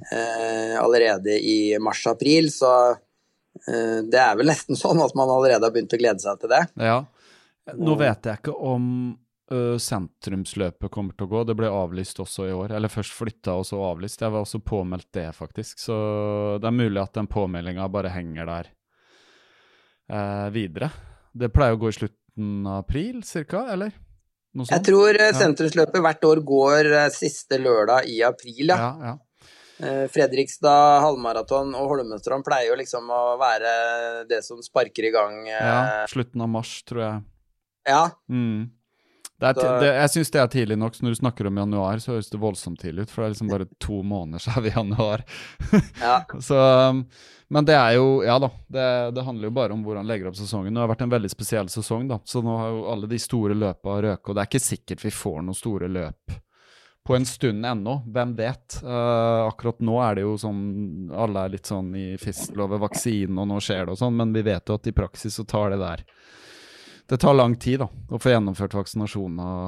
allerede 0.82 1.32
i 1.32 1.78
mars-april, 1.80 2.50
så 2.52 2.72
det 3.64 4.20
er 4.20 4.36
vel 4.36 4.50
nesten 4.50 4.76
sånn 4.76 5.00
at 5.00 5.16
man 5.16 5.32
allerede 5.32 5.64
har 5.64 5.72
begynt 5.72 5.96
å 5.96 6.00
glede 6.02 6.20
seg 6.20 6.42
til 6.42 6.52
det. 6.52 6.60
Ja. 6.76 6.98
Nå 7.72 7.96
vet 7.96 8.28
jeg 8.28 8.42
ikke 8.42 8.54
om 8.68 8.84
uh, 9.50 9.78
sentrumsløpet 9.80 10.90
kommer 10.92 11.16
til 11.16 11.26
å 11.26 11.32
gå. 11.32 11.42
Det 11.48 11.56
ble 11.58 11.70
avlyst 11.72 12.20
også 12.22 12.46
i 12.48 12.54
år. 12.54 12.74
Eller 12.76 12.92
først 12.92 13.14
flytta 13.16 13.56
og 13.58 13.66
så 13.68 13.80
avlyst. 13.82 14.22
Jeg 14.22 14.34
var 14.34 14.44
også 14.44 14.62
påmeldt 14.64 15.10
det, 15.16 15.28
faktisk. 15.36 15.80
Så 15.82 15.96
det 16.62 16.68
er 16.68 16.76
mulig 16.76 17.02
at 17.02 17.14
den 17.18 17.30
påmeldinga 17.30 17.88
bare 17.92 18.12
henger 18.14 18.48
der 18.50 18.70
uh, 20.12 20.48
videre. 20.54 20.92
Det 21.32 21.52
pleier 21.52 21.78
å 21.78 21.80
gå 21.80 21.90
i 21.90 21.98
slutten 21.98 22.68
av 22.68 22.84
april, 22.84 23.22
cirka, 23.26 23.66
eller? 23.72 23.94
Jeg 24.68 24.84
tror 24.84 25.16
uh, 25.16 25.32
sentrumsløpet 25.32 26.04
hvert 26.04 26.24
år 26.28 26.42
går 26.46 26.94
siste 27.14 27.56
lørdag 27.60 28.08
i 28.12 28.20
april, 28.26 28.68
ja. 28.68 28.78
ja, 28.78 29.12
ja. 29.12 29.18
Fredrikstad 29.82 31.00
halvmaraton 31.02 31.72
og 31.74 31.88
Holmestrand 31.90 32.44
pleier 32.46 32.68
jo 32.68 32.76
liksom 32.78 33.08
å 33.10 33.22
være 33.40 33.72
det 34.30 34.38
som 34.46 34.60
sparker 34.62 35.08
i 35.08 35.10
gang 35.10 35.40
Ja, 35.48 36.04
slutten 36.12 36.44
av 36.44 36.52
mars, 36.52 36.76
tror 36.86 37.02
jeg. 37.02 37.16
Ja. 37.88 38.04
Mm. 38.30 38.68
Er, 39.42 39.80
det, 39.82 39.90
jeg 39.90 40.10
syns 40.14 40.32
det 40.32 40.40
er 40.40 40.50
tidlig 40.52 40.78
nok. 40.78 40.94
så 40.94 41.04
Når 41.04 41.14
du 41.14 41.20
snakker 41.20 41.48
om 41.48 41.60
januar, 41.62 42.00
så 42.02 42.14
høres 42.14 42.30
det 42.30 42.40
voldsomt 42.42 42.80
tidlig 42.80 43.06
ut. 43.06 43.12
For 43.12 43.22
det 43.22 43.26
er 43.26 43.34
liksom 43.34 43.50
bare 43.52 43.68
to 43.82 44.02
måneder 44.06 44.44
så 44.44 44.54
er 44.56 44.64
vi 44.64 44.70
i 44.70 44.76
januar. 44.76 45.24
Ja. 46.00 46.14
så, 46.48 46.60
um, 46.92 47.02
men 47.52 47.66
det 47.68 47.74
er 47.76 47.96
jo 47.98 48.06
Ja 48.24 48.38
da. 48.40 48.52
Det, 48.66 48.86
det, 49.16 49.26
handler 49.26 49.50
jo 49.50 49.56
bare 49.58 49.74
om 49.74 49.82
hvordan 49.84 50.08
legger 50.08 50.30
opp 50.30 50.38
sesongen. 50.38 50.72
Det 50.74 50.84
har 50.84 50.92
vært 50.92 51.04
en 51.06 51.16
veldig 51.16 51.32
spesiell 51.32 51.72
sesong, 51.72 52.06
da. 52.12 52.20
Så 52.24 52.44
nå 52.44 52.56
har 52.60 52.70
jo 52.72 52.86
alle 52.94 53.10
de 53.10 53.20
store 53.20 53.58
løpa 53.58 53.98
røket. 54.04 54.30
Og 54.30 54.38
det 54.38 54.44
er 54.44 54.52
ikke 54.52 54.64
sikkert 54.70 55.04
vi 55.04 55.14
får 55.14 55.42
noen 55.42 55.58
store 55.58 55.90
løp 55.90 56.40
på 57.02 57.16
en 57.16 57.26
stund 57.26 57.66
ennå. 57.66 57.96
Hvem 58.14 58.34
vet? 58.38 58.78
Uh, 58.84 59.48
akkurat 59.48 59.80
nå 59.82 59.98
er 60.04 60.18
det 60.18 60.26
jo 60.26 60.36
sånn 60.38 60.62
Alle 61.10 61.46
er 61.46 61.56
litt 61.56 61.66
sånn 61.66 61.90
i 61.98 62.06
fistel 62.20 62.62
over 62.62 62.82
vaksinen, 62.84 63.40
og 63.42 63.50
nå 63.50 63.58
skjer 63.62 63.86
det 63.86 63.96
og 63.96 64.02
sånn, 64.04 64.16
men 64.20 64.34
vi 64.36 64.44
vet 64.46 64.70
jo 64.70 64.78
at 64.78 64.86
i 64.86 64.94
praksis 64.94 65.40
så 65.40 65.44
tar 65.48 65.74
det 65.74 65.82
der 65.82 66.04
det 67.08 67.18
tar 67.22 67.34
lang 67.34 67.56
tid 67.60 67.82
da, 67.82 67.88
å 68.10 68.20
få 68.20 68.32
gjennomført 68.32 68.74
vaksinasjon 68.78 69.40
av 69.42 69.66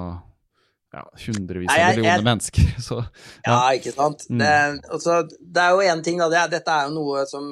ja, 0.95 1.03
hundrevis 1.27 1.71
av 1.73 1.83
millioner 1.91 2.11
jeg, 2.11 2.25
mennesker. 2.29 2.71
Så, 2.87 3.01
ja. 3.45 3.51
ja. 3.51 3.59
ikke 3.79 3.95
sant. 3.95 4.27
Mm. 4.31 4.41
Det, 4.41 4.55
altså, 4.95 5.19
det, 5.41 5.67
er 5.67 5.75
jo 5.75 5.93
én 5.93 6.05
ting, 6.07 6.23
da. 6.23 6.31
Det, 6.33 6.47
dette 6.55 6.79
er 6.79 6.89
jo 6.89 6.97
noe 7.01 7.27
som 7.29 7.47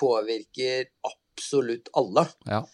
påvirker 0.00 0.90
absolutt 1.06 1.90
alle. 1.98 2.26
Ja. 2.50 2.64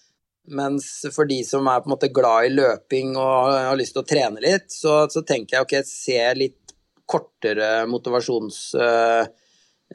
Mens 0.56 0.88
for 1.14 1.26
de 1.28 1.40
som 1.46 1.66
er 1.68 1.82
på 1.82 1.90
en 1.90 1.96
måte 1.96 2.12
glad 2.14 2.48
i 2.48 2.54
løping 2.54 3.16
og 3.18 3.56
har 3.56 3.78
lyst 3.78 3.96
til 3.96 4.04
å 4.04 4.08
trene 4.08 4.42
litt, 4.44 4.70
så, 4.72 5.04
så 5.10 5.24
tenker 5.26 5.58
jeg 5.58 5.66
ok, 5.66 5.76
se 5.88 6.20
litt 6.38 6.76
kortere 7.06 7.84
motivasjons... 7.90 8.62
Uh, 8.78 9.26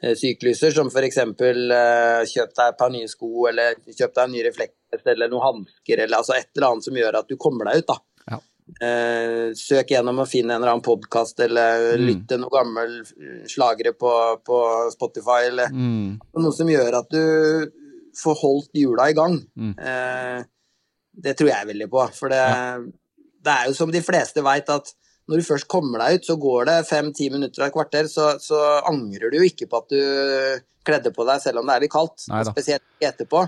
sykluser, 0.00 0.72
som 0.74 0.88
f.eks. 0.88 1.18
Uh, 1.18 2.22
kjøp 2.28 2.54
deg 2.56 2.70
et 2.70 2.78
par 2.78 2.92
nye 2.92 3.10
sko, 3.10 3.48
eller 3.50 3.76
kjøp 3.84 4.14
deg 4.14 4.22
en 4.24 4.32
ny 4.34 4.46
refleks 4.46 5.08
eller 5.08 5.30
noen 5.32 5.44
hansker, 5.46 6.04
eller 6.04 6.18
altså 6.18 6.36
et 6.36 6.48
eller 6.56 6.68
annet 6.68 6.86
som 6.86 6.96
gjør 6.98 7.20
at 7.20 7.28
du 7.28 7.36
kommer 7.40 7.68
deg 7.70 7.82
ut. 7.82 7.92
da. 7.92 7.98
Ja. 8.32 8.40
Uh, 8.72 9.52
søk 9.58 9.92
gjennom 9.92 10.22
og 10.22 10.30
finn 10.30 10.48
en 10.48 10.56
eller 10.58 10.74
annen 10.74 10.86
podkast, 10.86 11.42
eller 11.44 11.92
mm. 11.92 12.06
lytt 12.08 12.24
til 12.30 12.42
noen 12.42 12.54
gamle 12.54 13.46
slagere 13.50 13.94
på, 13.98 14.14
på 14.46 14.62
Spotify, 14.94 15.46
eller 15.50 15.72
mm. 15.74 16.08
noe 16.40 16.56
som 16.56 16.72
gjør 16.72 16.98
at 17.02 17.12
du 17.12 17.22
får 18.22 18.40
holdt 18.42 18.74
hjula 18.76 19.10
i 19.10 19.16
gang. 19.16 19.38
Mm. 19.56 19.76
Uh, 19.76 20.40
det 21.22 21.36
tror 21.36 21.52
jeg 21.52 21.68
veldig 21.68 21.88
på. 21.92 22.08
For 22.16 22.32
det, 22.32 22.40
ja. 22.40 22.76
det 23.44 23.54
er 23.54 23.68
jo 23.68 23.76
som 23.76 23.92
de 23.92 24.00
fleste 24.04 24.44
veit, 24.44 24.72
at 24.72 24.94
når 25.32 25.40
du 25.40 25.46
først 25.46 25.68
kommer 25.72 26.04
deg 26.04 26.20
ut, 26.20 26.28
så 26.28 26.36
går 26.40 26.68
det 26.68 26.76
fem-ti 26.90 27.30
minutter 27.32 27.64
av 27.64 27.70
et 27.70 27.74
kvarter, 27.74 28.10
så, 28.12 28.34
så, 28.42 28.60
angrer 28.88 29.32
du 29.32 29.40
jo 29.40 29.48
ikke 29.48 29.70
på 29.70 29.80
at 29.80 29.94
du 29.94 30.62
kledde 30.84 31.12
på 31.14 31.24
deg 31.24 31.40
selv 31.40 31.62
om 31.62 31.68
det 31.68 31.78
er 31.78 31.84
litt 31.86 31.94
kaldt. 31.94 32.28
Spesielt 32.52 32.84
etterpå. 33.00 33.46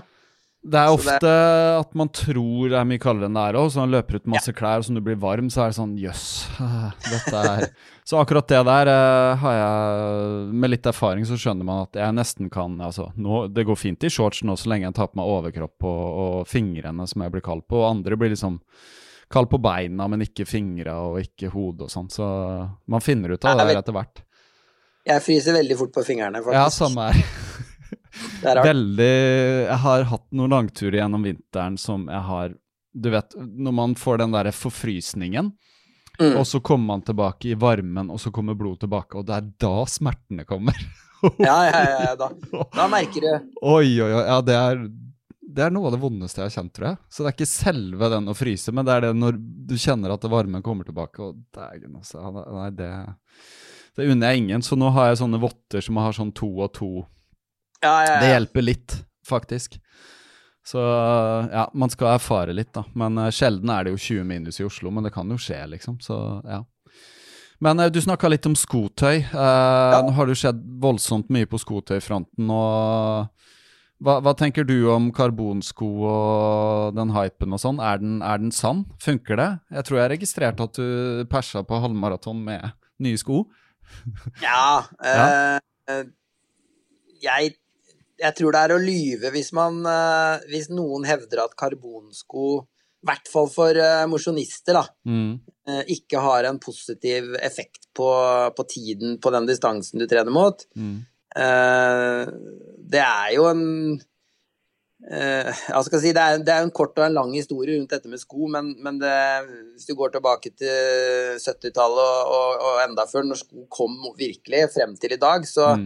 Det 0.65 0.79
er 0.81 0.89
ofte 0.95 1.19
det... 1.21 1.33
at 1.77 1.91
man 1.97 2.09
tror 2.09 2.71
det 2.71 2.77
er 2.79 2.87
mye 2.89 3.01
kaldere 3.01 3.29
enn 3.29 3.35
det 3.37 3.43
er 3.51 3.57
òg. 3.59 3.67
Så 3.69 3.83
man 3.83 3.93
løper 3.93 4.17
ut 4.17 4.31
masse 4.33 4.49
ja. 4.49 4.55
klær, 4.57 4.81
og 4.81 4.87
så 4.87 4.95
når 4.95 5.03
du 5.03 5.07
blir 5.11 5.19
varm, 5.21 5.51
så 5.53 5.61
er 5.61 5.71
det 5.71 5.77
sånn 5.77 5.93
jøss. 6.01 6.25
Dette 7.11 7.43
er 7.51 7.67
Så 8.05 8.17
akkurat 8.17 8.49
det 8.49 8.63
der 8.65 8.89
uh, 8.89 9.37
har 9.41 9.55
jeg 9.57 10.41
Med 10.53 10.69
litt 10.73 10.89
erfaring 10.89 11.25
så 11.25 11.37
skjønner 11.41 11.65
man 11.65 11.85
at 11.87 11.97
jeg 11.97 12.13
nesten 12.13 12.51
kan 12.53 12.75
Altså, 12.85 13.07
nå, 13.17 13.45
det 13.53 13.65
går 13.65 13.79
fint 13.81 14.05
i 14.05 14.11
shorts 14.13 14.43
nå 14.45 14.53
så 14.61 14.69
lenge 14.69 14.85
jeg 14.85 14.97
tar 14.97 15.09
på 15.09 15.17
meg 15.17 15.31
overkropp 15.37 15.87
og, 15.89 16.03
og 16.25 16.35
fingrene, 16.49 17.07
som 17.09 17.25
jeg 17.25 17.33
blir 17.33 17.45
kald 17.45 17.65
på. 17.69 17.81
Og 17.83 17.89
andre 17.91 18.17
blir 18.17 18.33
liksom 18.33 18.59
kald 19.31 19.49
på 19.51 19.59
beina, 19.61 20.07
men 20.11 20.23
ikke 20.25 20.45
fingra 20.47 20.99
og 21.07 21.19
ikke 21.23 21.49
hodet 21.53 21.87
og 21.87 21.91
sånn. 21.91 22.11
Så 22.13 22.25
man 22.91 23.03
finner 23.03 23.35
ut 23.35 23.45
av 23.45 23.59
det 23.59 23.67
der 23.71 23.81
etter 23.81 23.95
hvert. 23.95 24.23
Jeg 25.05 25.21
fryser 25.21 25.53
veldig 25.59 25.77
fort 25.77 25.93
på 25.93 26.03
fingrene, 26.05 26.41
faktisk. 26.41 26.57
Ja, 26.57 26.69
samme 26.73 27.09
her. 27.09 27.25
er. 28.49 28.61
Veldig 28.63 29.13
Jeg 29.67 29.79
har 29.83 30.07
hatt 30.11 30.25
noen 30.35 30.55
langturer 30.55 31.01
gjennom 31.01 31.25
vinteren 31.25 31.77
som 31.81 32.07
jeg 32.11 32.23
har 32.29 32.53
Du 32.95 33.09
vet, 33.11 33.35
når 33.37 33.75
man 33.75 33.95
får 33.99 34.21
den 34.21 34.35
derre 34.35 34.53
forfrysningen, 34.55 35.49
mm. 36.19 36.35
og 36.39 36.45
så 36.47 36.61
kommer 36.63 36.93
man 36.93 37.01
tilbake 37.03 37.49
i 37.51 37.57
varmen, 37.59 38.07
og 38.07 38.21
så 38.23 38.31
kommer 38.31 38.55
blodet 38.55 38.85
tilbake, 38.85 39.19
og 39.19 39.25
det 39.27 39.35
er 39.35 39.49
da 39.65 39.73
smertene 39.89 40.45
kommer. 40.47 40.79
ja, 41.43 41.57
ja, 41.67 41.81
ja, 41.91 42.13
da, 42.21 42.29
da 42.71 42.85
merker 42.91 43.25
du 43.25 43.31
Oi, 43.65 43.97
oi, 43.99 44.07
oi. 44.07 44.23
Ja, 44.23 44.39
det 44.45 44.55
er, 44.55 44.85
det 45.55 45.63
er 45.63 45.71
noe 45.71 45.87
av 45.87 45.95
det 45.95 46.01
vondeste 46.01 46.41
jeg 46.41 46.49
har 46.49 46.55
kjent, 46.57 46.73
tror 46.75 46.87
jeg. 46.89 46.97
Så 47.07 47.23
det 47.23 47.29
er 47.29 47.35
ikke 47.37 47.47
selve 47.47 48.09
den 48.11 48.31
å 48.31 48.35
fryse, 48.35 48.73
men 48.75 48.87
det 48.87 48.95
er 48.95 49.05
det 49.05 49.11
når 49.15 49.37
du 49.39 49.75
kjenner 49.79 50.15
at 50.15 50.27
varmen 50.31 50.63
kommer 50.65 50.87
tilbake. 50.87 51.23
Og 51.23 51.39
dægen, 51.55 51.95
altså. 52.01 52.23
Nei, 52.43 52.69
det, 52.75 52.91
det 53.95 54.09
unner 54.11 54.33
jeg 54.33 54.43
ingen. 54.43 54.65
Så 54.65 54.77
nå 54.79 54.91
har 54.95 55.11
jeg 55.11 55.21
sånne 55.23 55.39
votter 55.43 55.85
som 55.85 56.01
har 56.03 56.15
sånn 56.17 56.33
to 56.35 56.49
og 56.59 56.73
to. 56.75 56.91
Ja, 57.79 57.93
ja, 58.03 58.09
ja. 58.09 58.19
Det 58.23 58.33
hjelper 58.33 58.67
litt, 58.67 58.97
faktisk. 59.27 59.79
Så 60.65 60.81
ja, 61.53 61.67
man 61.77 61.91
skal 61.93 62.15
erfare 62.15 62.55
litt, 62.57 62.73
da. 62.73 62.83
Men 62.97 63.19
uh, 63.21 63.29
sjelden 63.33 63.69
er 63.69 63.85
det 63.85 63.93
jo 63.93 64.01
20 64.01 64.27
minus 64.27 64.59
i 64.59 64.65
Oslo, 64.65 64.91
men 64.91 65.05
det 65.05 65.13
kan 65.15 65.29
jo 65.29 65.37
skje, 65.39 65.61
liksom. 65.75 65.99
Så 66.03 66.17
ja. 66.43 66.63
Men 67.63 67.79
uh, 67.79 67.87
du 67.93 68.01
snakka 68.01 68.31
litt 68.33 68.47
om 68.49 68.57
skotøy. 68.57 69.21
Uh, 69.29 69.39
ja. 69.39 70.01
Nå 70.03 70.15
har 70.17 70.27
det 70.27 70.39
skjedd 70.41 70.65
voldsomt 70.83 71.29
mye 71.31 71.47
på 71.47 71.61
skotøyfronten. 71.61 72.49
og 72.49 73.29
hva, 74.03 74.17
hva, 74.19 74.33
tenker 74.35 74.65
du 74.67 74.75
om 74.91 75.11
karbonsko 75.15 75.87
og 76.09 76.97
den 76.97 77.13
hypen 77.15 77.55
og 77.55 77.61
sånn? 77.63 77.79
Er, 77.79 78.01
er, 78.01 78.41
den 78.41 78.51
sann? 78.55 78.83
Funker 79.01 79.39
det? 79.39 79.49
Jeg 79.77 79.87
tror 79.87 80.01
jeg 80.01 80.13
registrerte 80.15 80.67
at 80.67 80.79
du 80.79 81.27
persa 81.31 81.63
på 81.67 81.79
halvmaraton 81.83 82.41
med 82.43 82.73
nye 83.05 83.19
sko. 83.21 83.45
ja, 84.43 84.81
ja. 85.05 85.59
jeg 87.23 87.55
jeg 88.19 88.35
tror 88.37 88.55
det 88.55 88.61
er 88.63 88.73
å 88.75 88.81
lyve 88.81 89.31
hvis, 89.33 89.51
man, 89.55 89.81
uh, 89.87 90.39
hvis 90.51 90.69
noen 90.73 91.05
hevder 91.07 91.43
at 91.45 91.55
karbonsko, 91.59 92.45
i 93.03 93.09
hvert 93.09 93.31
fall 93.31 93.49
for 93.51 93.77
uh, 93.77 94.05
mosjonister, 94.09 94.79
mm. 95.07 95.33
uh, 95.69 95.83
ikke 95.91 96.21
har 96.23 96.47
en 96.49 96.59
positiv 96.63 97.35
effekt 97.43 97.89
på, 97.95 98.07
på, 98.55 98.67
tiden 98.71 99.19
på 99.21 99.33
den 99.35 99.49
distansen 99.49 100.01
du 100.01 100.07
trener 100.09 100.33
mot. 100.33 100.63
Mm. 100.79 101.03
Det 101.35 103.01
er 103.03 103.31
jo 103.35 103.47
en 103.51 103.63
jeg 105.05 105.81
skal 105.85 105.99
si, 106.01 106.13
det 106.15 106.21
er, 106.23 106.39
det 106.41 106.53
er 106.53 106.63
en 106.63 106.71
kort 106.73 106.95
og 106.97 107.03
en 107.05 107.13
lang 107.13 107.33
historie 107.35 107.75
rundt 107.75 107.91
dette 107.91 108.09
med 108.09 108.17
sko, 108.17 108.47
men, 108.49 108.71
men 108.81 108.95
det, 108.97 109.11
hvis 109.75 109.85
du 109.85 109.91
går 109.99 110.15
tilbake 110.15 110.49
til 110.57 111.35
70-tallet 111.35 111.99
og, 111.99 112.31
og, 112.31 112.63
og, 112.63 112.79
enda 112.87 113.05
før, 113.11 113.27
når 113.27 113.41
sko 113.43 113.67
kom 113.69 113.99
virkelig 114.17 114.63
frem 114.73 114.95
til 114.97 115.13
i 115.13 115.19
dag, 115.21 115.45
så 115.45 115.75
mm 115.75 115.85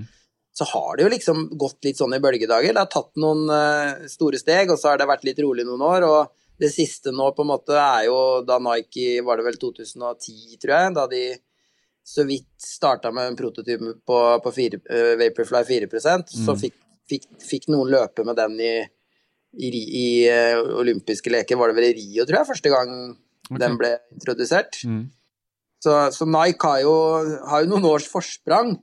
så 0.59 0.65
har 0.73 0.97
det 0.97 1.05
jo 1.05 1.13
liksom 1.13 1.45
gått 1.59 1.88
litt 1.88 1.99
sånn 1.99 2.17
i 2.17 2.21
bølgedager. 2.23 2.73
Det 2.73 2.81
har 2.81 2.91
tatt 2.91 3.19
noen 3.21 3.45
uh, 3.47 4.07
store 4.11 4.39
steg, 4.41 4.71
og 4.73 4.80
så 4.80 4.91
har 4.91 4.99
det 4.99 5.07
vært 5.09 5.26
litt 5.27 5.39
rolig 5.43 5.65
noen 5.67 5.85
år. 5.88 6.07
og 6.07 6.35
det 6.59 6.71
siste 6.73 7.13
nå 7.15 7.30
på 7.31 7.45
en 7.45 7.51
måte 7.53 7.77
er 7.80 8.09
jo 8.09 8.17
da 8.43 8.57
Nike 8.59 9.21
Var 9.23 9.39
det 9.39 9.45
vel 9.45 9.59
2010, 9.61 10.57
tror 10.59 10.73
jeg? 10.73 10.95
Da 10.97 11.05
de 11.07 11.21
så 12.10 12.23
vidt 12.23 12.49
starta 12.57 13.11
med 13.14 13.27
en 13.27 13.38
prototype 13.38 13.94
på, 14.06 14.19
på 14.44 14.52
4, 14.56 14.80
uh, 14.90 15.11
Vaporfly 15.19 15.61
4 15.68 15.90
mm. 15.94 16.23
Så 16.45 16.56
fikk, 16.57 16.76
fikk, 17.10 17.27
fikk, 17.45 17.68
noen 17.69 17.91
løpe 17.94 18.26
med 18.26 18.40
den 18.40 18.56
i, 18.65 18.73
i, 19.53 19.69
i 19.69 20.07
uh, 20.26 20.64
olympiske 20.81 21.30
leker. 21.30 21.60
Var 21.60 21.69
det 21.69 21.77
vel 21.77 21.90
i 21.91 21.95
Rio, 21.99 22.26
tror 22.26 22.41
jeg, 22.41 22.49
første 22.49 22.73
gang 22.73 22.95
okay. 23.11 23.60
den 23.61 23.77
ble 23.77 23.94
introdusert. 24.15 24.81
Mm. 24.90 25.03
Så, 25.86 25.94
så, 26.15 26.26
Nike 26.26 26.65
har 26.65 26.81
jo, 26.81 26.95
har 27.52 27.64
jo 27.64 27.72
noen 27.76 27.88
års 27.91 28.10
forsprang. 28.10 28.73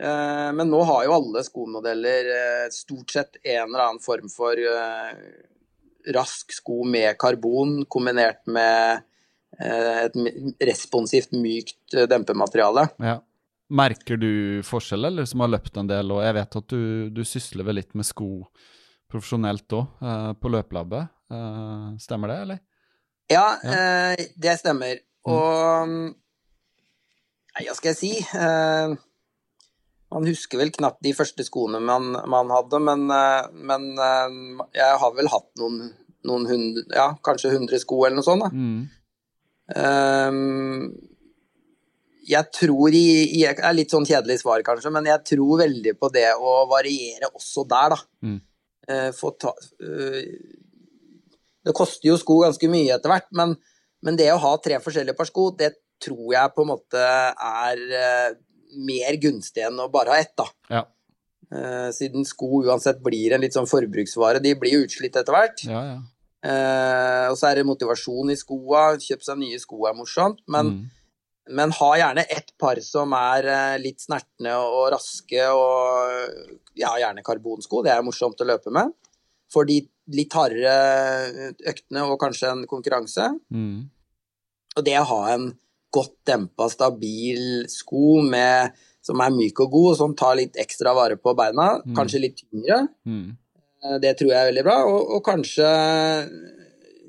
Uh, 0.00 0.48
men 0.56 0.72
nå 0.72 0.80
har 0.88 1.04
jo 1.04 1.14
alle 1.18 1.44
skomodeller 1.44 2.32
stort 2.72 3.12
sett 3.12 3.40
en 3.42 3.66
eller 3.66 3.84
annen 3.84 4.02
form 4.02 4.32
for 4.32 4.56
rask 6.16 6.56
sko 6.56 6.80
med 6.88 7.18
karbon 7.20 7.82
kombinert 7.92 8.46
med 8.48 9.04
et 9.58 10.14
responsivt, 10.64 11.34
mykt 11.36 11.96
dempemateriale. 12.08 12.86
Ja. 13.02 13.18
Merker 13.70 14.18
du 14.18 14.62
forskjell, 14.66 15.04
eller 15.10 15.26
som 15.30 15.42
har 15.44 15.50
løpt 15.52 15.76
en 15.78 15.90
del? 15.90 16.10
Og 16.14 16.22
jeg 16.24 16.36
vet 16.38 16.56
at 16.60 16.72
du, 16.72 17.10
du 17.14 17.20
sysler 17.26 17.66
vel 17.66 17.78
litt 17.78 17.92
med 17.98 18.08
sko 18.08 18.30
profesjonelt 19.10 19.74
òg, 19.76 20.00
på 20.40 20.52
løpelabbet. 20.54 21.12
Stemmer 22.02 22.32
det, 22.32 22.38
eller? 22.46 22.62
Ja, 23.30 23.44
ja. 23.62 24.16
det 24.42 24.56
stemmer. 24.62 25.02
Mm. 25.26 25.34
Og 25.34 25.94
Nei, 27.50 27.66
hva 27.66 27.74
skal 27.76 27.92
jeg 27.92 27.98
si? 27.98 28.12
Man 30.10 30.26
husker 30.26 30.58
vel 30.58 30.72
knapt 30.74 31.02
de 31.06 31.12
første 31.14 31.44
skoene 31.46 31.78
man, 31.82 32.10
man 32.30 32.50
hadde, 32.50 32.80
men, 32.82 33.06
eh, 33.14 33.50
men, 33.54 33.90
eh, 33.94 34.64
jeg 34.74 34.96
har 35.02 35.12
vel 35.14 35.30
hatt 35.30 35.50
noen, 35.60 35.92
noen 36.26 36.48
hundre, 36.50 36.82
ja, 36.90 37.12
kanskje 37.26 37.52
100 37.54 37.78
sko 37.84 38.02
eller 38.04 38.18
noe 38.18 38.26
sånt. 38.26 38.42
Da. 38.42 38.50
Mm. 38.50 38.88
Um, 39.70 40.90
jeg 42.30 42.50
tror 42.54 42.94
i, 42.94 43.06
i 43.38 43.42
er 43.48 43.74
Litt 43.76 43.92
sånn 43.92 44.06
kjedelig 44.08 44.40
svar, 44.42 44.62
kanskje, 44.66 44.92
men 44.94 45.08
jeg 45.10 45.22
tror 45.32 45.60
veldig 45.62 45.96
på 45.98 46.10
det 46.14 46.28
å 46.36 46.64
variere 46.70 47.30
også 47.30 47.66
der, 47.70 47.94
da. 47.94 48.00
Mm. 48.26 48.38
Uh, 48.90 49.32
ta, 49.38 49.54
uh, 49.54 50.20
det 51.66 51.74
koster 51.76 52.10
jo 52.10 52.18
sko 52.18 52.40
ganske 52.44 52.70
mye 52.72 52.96
etter 52.96 53.12
hvert, 53.12 53.28
men, 53.36 53.54
men, 54.06 54.18
det 54.18 54.30
å 54.32 54.40
ha 54.42 54.54
tre 54.62 54.80
forskjellige 54.82 55.18
par 55.18 55.28
sko, 55.28 55.50
det 55.56 55.74
tror 56.00 56.30
jeg 56.32 56.54
på 56.54 56.64
en 56.64 56.72
måte 56.72 57.02
er 57.02 57.82
uh, 57.92 58.30
mer 58.86 59.18
gunstig 59.20 59.66
enn 59.66 59.82
å 59.82 59.90
bare 59.92 60.14
ha 60.14 60.22
ett, 60.22 60.34
da. 60.38 60.48
Ja. 60.70 60.86
Siden 61.90 62.22
sko 62.22 62.60
uansett 62.62 63.00
blir 63.02 63.32
en 63.34 63.42
litt 63.42 63.56
sånn 63.56 63.66
forbruksvare. 63.66 64.38
De 64.38 64.52
blir 64.54 64.76
jo 64.76 64.84
utslitt 64.84 65.16
etter 65.18 65.34
hvert. 65.34 65.64
Ja, 65.66 65.80
ja. 65.88 65.96
Uh, 66.40 67.28
og 67.28 67.36
så 67.36 67.50
er 67.50 67.60
det 67.60 67.68
motivasjon 67.68 68.32
i 68.32 68.38
skoa. 68.38 68.94
Kjøpe 69.00 69.26
seg 69.26 69.40
nye 69.42 69.60
sko 69.60 69.84
er 69.88 69.96
morsomt, 69.96 70.40
men, 70.48 70.72
mm. 70.72 71.52
men 71.58 71.74
ha 71.76 71.90
gjerne 72.00 72.24
ett 72.32 72.54
par 72.60 72.80
som 72.84 73.12
er 73.16 73.48
uh, 73.50 73.76
litt 73.82 74.00
snertne 74.00 74.56
og, 74.56 74.86
raske, 74.94 75.46
og 75.52 76.74
ja, 76.78 76.94
gjerne 77.02 77.24
karbonsko. 77.26 77.84
Det 77.84 77.92
er 77.94 78.04
morsomt 78.06 78.40
å 78.40 78.48
løpe 78.48 78.72
med. 78.74 78.94
For 79.50 79.68
de 79.68 79.82
litt 80.14 80.34
hardere 80.34 81.50
øktene 81.70 82.06
og 82.06 82.20
kanskje 82.22 82.54
en 82.54 82.62
konkurranse. 82.70 83.32
Mm. 83.52 83.90
Og 84.78 84.86
det 84.86 84.96
å 85.00 85.08
ha 85.10 85.20
en 85.34 85.50
godt 85.90 86.14
dempa, 86.26 86.68
stabil 86.70 87.66
sko 87.70 88.20
med, 88.22 88.76
som 89.02 89.20
er 89.22 89.34
myk 89.34 89.58
og 89.64 89.72
god, 89.72 89.88
og 89.92 89.98
som 89.98 90.16
tar 90.18 90.36
litt 90.38 90.58
ekstra 90.60 90.94
vare 90.96 91.18
på 91.18 91.34
beina. 91.38 91.72
Mm. 91.82 91.94
Kanskje 91.98 92.22
litt 92.22 92.38
tyngre. 92.44 92.84
Mm. 93.06 93.34
Eh, 93.84 93.96
det 94.02 94.16
tror 94.18 94.32
jeg 94.32 94.40
er 94.40 94.50
veldig 94.50 94.66
bra. 94.66 94.76
Og, 94.88 95.14
og, 95.16 95.22
kanskje 95.26 95.70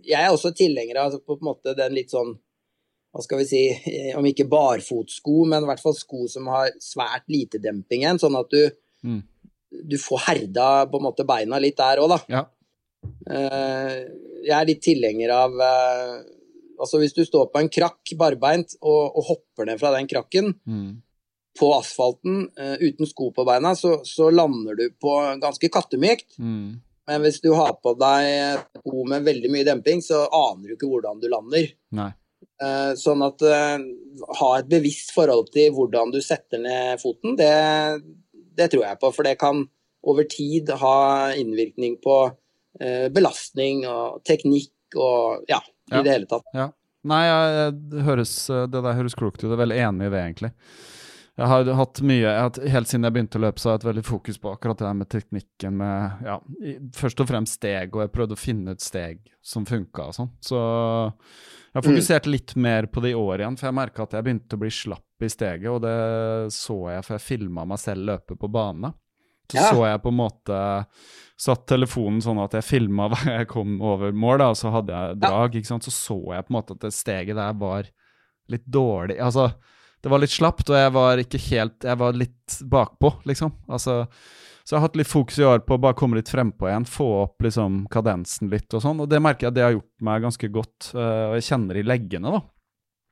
Jeg 0.07 0.19
er 0.19 0.31
også 0.31 0.53
tilhenger 0.57 1.03
av 1.03 1.19
på 1.25 1.37
en 1.37 1.45
måte 1.51 1.75
den 1.77 1.93
litt 1.97 2.13
sånn 2.13 2.33
hva 3.11 3.19
skal 3.19 3.41
vi 3.41 3.45
si, 3.49 3.61
eh, 3.91 4.13
om 4.15 4.23
ikke 4.23 4.47
barfotsko, 4.47 5.41
men 5.51 5.65
i 5.65 5.67
hvert 5.67 5.81
fall 5.83 5.97
sko 5.97 6.29
som 6.31 6.45
har 6.47 6.69
svært 6.79 7.25
lite 7.27 7.59
demping 7.59 8.05
igjen, 8.05 8.21
sånn 8.21 8.37
at 8.39 8.47
du, 8.47 8.61
mm. 9.03 9.17
du 9.91 9.97
får 9.99 10.21
herda 10.29 10.67
på 10.87 11.01
en 11.01 11.05
måte 11.09 11.25
beina 11.27 11.59
litt 11.59 11.75
der 11.75 11.99
òg, 11.99 12.13
da. 12.13 12.19
Ja. 12.31 12.45
Eh, 13.27 13.97
jeg 14.47 14.55
er 14.55 14.69
litt 14.69 14.83
tilhenger 14.85 15.33
av 15.35 15.59
Altså 16.81 16.97
hvis 16.97 17.13
du 17.13 17.19
står 17.21 17.51
på 17.53 17.59
en 17.59 17.67
krakk 17.69 18.13
barbeint 18.17 18.71
og, 18.79 19.11
og 19.13 19.25
hopper 19.27 19.67
ned 19.69 19.77
fra 19.77 19.91
den 19.93 20.07
krakken 20.09 20.47
mm. 20.65 20.87
På 21.59 21.73
asfalten 21.75 22.45
uh, 22.59 22.77
uten 22.79 23.07
sko 23.07 23.31
på 23.35 23.45
beina, 23.47 23.75
så, 23.75 23.99
så, 24.07 24.29
lander 24.31 24.75
du 24.75 24.87
på 25.01 25.17
ganske 25.41 25.69
kattemykt. 25.71 26.37
Mm. 26.39 26.79
Men 27.09 27.25
hvis 27.25 27.41
du 27.43 27.51
har 27.57 27.75
på 27.83 27.93
deg 27.99 28.61
sko 28.79 29.05
med 29.09 29.25
veldig 29.27 29.51
mye 29.51 29.67
demping, 29.67 30.03
så 30.05 30.23
aner 30.27 30.69
du 30.69 30.77
ikke 30.77 30.89
hvordan 30.91 31.21
du 31.21 31.27
lander. 31.31 31.71
Uh, 32.61 32.93
sånn 32.97 33.23
at 33.25 33.43
uh, 33.43 33.81
ha 34.39 34.51
et 34.59 34.69
bevisst 34.71 35.11
forhold 35.15 35.51
til 35.53 35.73
hvordan 35.75 36.13
du 36.13 36.21
setter 36.23 36.61
ned 36.61 37.01
foten, 37.01 37.35
det, 37.39 37.51
det 38.57 38.71
tror 38.71 38.85
jeg 38.87 39.01
på. 39.01 39.11
For 39.15 39.27
det 39.27 39.39
kan 39.41 39.65
over 40.07 40.25
tid 40.29 40.71
ha 40.81 40.99
innvirkning 41.37 41.99
på 42.01 42.23
belastning 43.11 43.81
og 43.91 44.21
teknikk 44.25 44.95
og 44.95 45.43
ja, 45.51 45.57
i 45.91 45.97
ja. 45.97 45.99
det 46.05 46.13
hele 46.13 46.29
tatt. 46.29 46.45
Ja. 46.55 46.69
Nei, 47.11 47.19
jeg, 47.27 47.73
det, 47.91 48.05
høres, 48.07 48.31
det 48.47 48.79
der 48.79 48.95
høres 48.95 49.17
klokt 49.19 49.41
ut. 49.41 49.49
Jeg 49.49 49.57
er 49.57 49.59
veldig 49.59 49.79
enig 49.83 50.07
i 50.07 50.13
det, 50.13 50.21
egentlig. 50.21 50.51
Jeg 51.41 51.49
har 51.49 51.69
hatt 51.79 52.01
mye, 52.05 52.21
jeg 52.21 52.41
har, 52.45 52.57
Helt 52.75 52.89
siden 52.89 53.07
jeg 53.07 53.15
begynte 53.15 53.39
å 53.39 53.41
løpe, 53.41 53.61
så 53.61 53.69
har 53.69 53.73
jeg 53.73 53.81
hatt 53.81 53.87
veldig 53.87 54.03
fokus 54.05 54.37
på 54.41 54.51
akkurat 54.53 54.81
det 54.81 54.85
der 54.85 54.97
med 54.99 55.09
teknikken 55.09 55.79
med 55.79 56.27
ja, 56.27 56.35
Først 56.97 57.23
og 57.23 57.29
fremst 57.31 57.57
steg, 57.57 57.95
og 57.95 58.03
jeg 58.05 58.13
prøvde 58.13 58.37
å 58.37 58.41
finne 58.41 58.75
et 58.75 58.83
steg 58.83 59.23
som 59.41 59.65
funka 59.65 60.09
og 60.11 60.17
sånn. 60.17 60.29
Så 60.43 60.59
jeg 60.59 61.79
har 61.79 61.87
fokusert 61.87 62.27
mm. 62.27 62.31
litt 62.35 62.53
mer 62.59 62.87
på 62.91 63.01
det 63.01 63.13
i 63.13 63.17
år 63.17 63.41
igjen, 63.41 63.57
for 63.57 63.69
jeg 63.69 63.77
merka 63.79 64.05
at 64.05 64.13
jeg 64.17 64.27
begynte 64.27 64.57
å 64.57 64.61
bli 64.61 64.71
slapp 64.75 65.25
i 65.25 65.29
steget, 65.31 65.69
og 65.71 65.81
det 65.85 65.95
så 66.53 66.77
jeg, 66.91 67.05
for 67.07 67.17
jeg 67.17 67.25
filma 67.25 67.65
meg 67.69 67.81
selv 67.81 68.09
løpe 68.11 68.37
på 68.37 68.49
bane. 68.51 68.93
Så 69.51 69.57
ja. 69.57 69.67
så 69.73 69.83
jeg 69.83 69.99
på 69.99 70.11
en 70.13 70.15
måte 70.15 70.57
Satt 71.41 71.65
telefonen 71.67 72.21
sånn 72.23 72.37
at 72.39 72.53
jeg 72.53 72.63
filma 72.63 73.07
hva 73.11 73.17
jeg 73.25 73.47
kom 73.49 73.79
over 73.81 74.13
mål, 74.13 74.35
da, 74.43 74.51
og 74.53 74.59
så 74.59 74.69
hadde 74.75 74.93
jeg 74.93 75.17
drag. 75.23 75.55
ikke 75.57 75.71
sant? 75.71 75.87
Så 75.87 75.93
så 75.95 76.17
jeg 76.35 76.45
på 76.45 76.53
en 76.53 76.57
måte 76.59 76.75
at 76.77 76.83
det 76.83 76.91
steget 76.93 77.39
der 77.39 77.55
var 77.57 77.89
litt 78.53 78.67
dårlig. 78.69 79.17
Altså, 79.17 79.47
det 80.01 80.09
var 80.09 80.21
litt 80.21 80.33
slapt, 80.33 80.69
og 80.71 80.77
jeg 80.77 80.93
var 80.95 81.19
ikke 81.21 81.39
helt 81.51 81.85
Jeg 81.85 81.99
var 82.01 82.15
litt 82.17 82.55
bakpå, 82.71 83.13
liksom. 83.29 83.51
Altså, 83.69 84.05
så 84.63 84.75
jeg 84.75 84.79
har 84.79 84.87
hatt 84.87 84.97
litt 84.99 85.09
fokus 85.09 85.37
i 85.41 85.45
år 85.45 85.61
på 85.65 85.75
å 85.75 85.81
bare 85.81 85.97
komme 85.97 86.17
litt 86.17 86.29
frempå 86.29 86.69
igjen, 86.69 86.87
få 86.89 87.07
opp 87.23 87.45
liksom 87.45 87.85
kadensen 87.91 88.49
litt 88.51 88.73
og 88.77 88.83
sånn. 88.83 89.01
Og 89.03 89.09
det 89.09 89.21
merker 89.21 89.47
jeg 89.47 89.53
at 89.53 89.57
det 89.57 89.65
har 89.65 89.75
gjort 89.75 90.05
meg 90.07 90.25
ganske 90.25 90.49
godt, 90.53 90.91
uh, 90.93 91.31
og 91.31 91.37
jeg 91.37 91.47
kjenner 91.49 91.79
i 91.79 91.85
leggene, 91.85 92.33
da. 92.33 92.41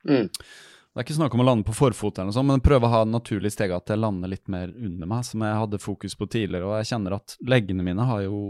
Mm. 0.10 0.28
Det 0.30 1.02
er 1.02 1.06
ikke 1.06 1.18
snakk 1.20 1.36
om 1.38 1.44
å 1.44 1.48
lande 1.48 1.68
på 1.68 1.76
forfot, 1.78 2.18
eller 2.18 2.30
noe 2.30 2.38
sånt, 2.38 2.50
men 2.50 2.64
prøve 2.66 2.88
å 2.88 2.94
ha 2.94 3.02
en 3.06 3.14
naturlig 3.14 3.54
steg 3.54 3.74
at 3.76 3.92
jeg 3.92 4.02
lander 4.02 4.32
litt 4.32 4.50
mer 4.52 4.72
under 4.74 5.10
meg, 5.10 5.26
som 5.26 5.46
jeg 5.46 5.62
hadde 5.62 5.82
fokus 5.82 6.18
på 6.18 6.28
tidligere. 6.30 6.70
Og 6.70 6.78
jeg 6.80 6.90
kjenner 6.94 7.18
at 7.20 7.38
leggene 7.46 7.86
mine 7.86 8.08
har 8.10 8.26
jo 8.26 8.42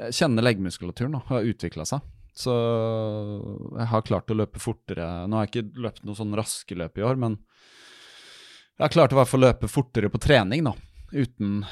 Jeg 0.00 0.16
kjenner 0.16 0.44
leggmuskulaturen 0.46 1.12
da, 1.12 1.18
har 1.28 1.44
utvikla 1.44 1.84
seg. 1.84 2.00
Så 2.40 2.54
jeg 3.76 3.88
har 3.90 4.06
klart 4.08 4.32
å 4.32 4.38
løpe 4.38 4.62
fortere. 4.62 5.06
Nå 5.28 5.36
har 5.36 5.46
jeg 5.46 5.52
ikke 5.52 5.82
løpt 5.86 6.04
noen 6.06 6.18
sånn 6.18 6.36
raske 6.38 6.78
løp 6.78 7.00
i 7.00 7.04
år, 7.04 7.20
men 7.20 7.36
jeg 8.80 8.86
har 8.86 8.94
klart 8.94 9.12
å 9.12 9.18
i 9.18 9.20
hvert 9.20 9.28
fall 9.28 9.44
løpe 9.44 9.68
fortere 9.68 10.08
på 10.08 10.20
trening, 10.22 10.64
da. 10.64 10.72
Uten 11.12 11.64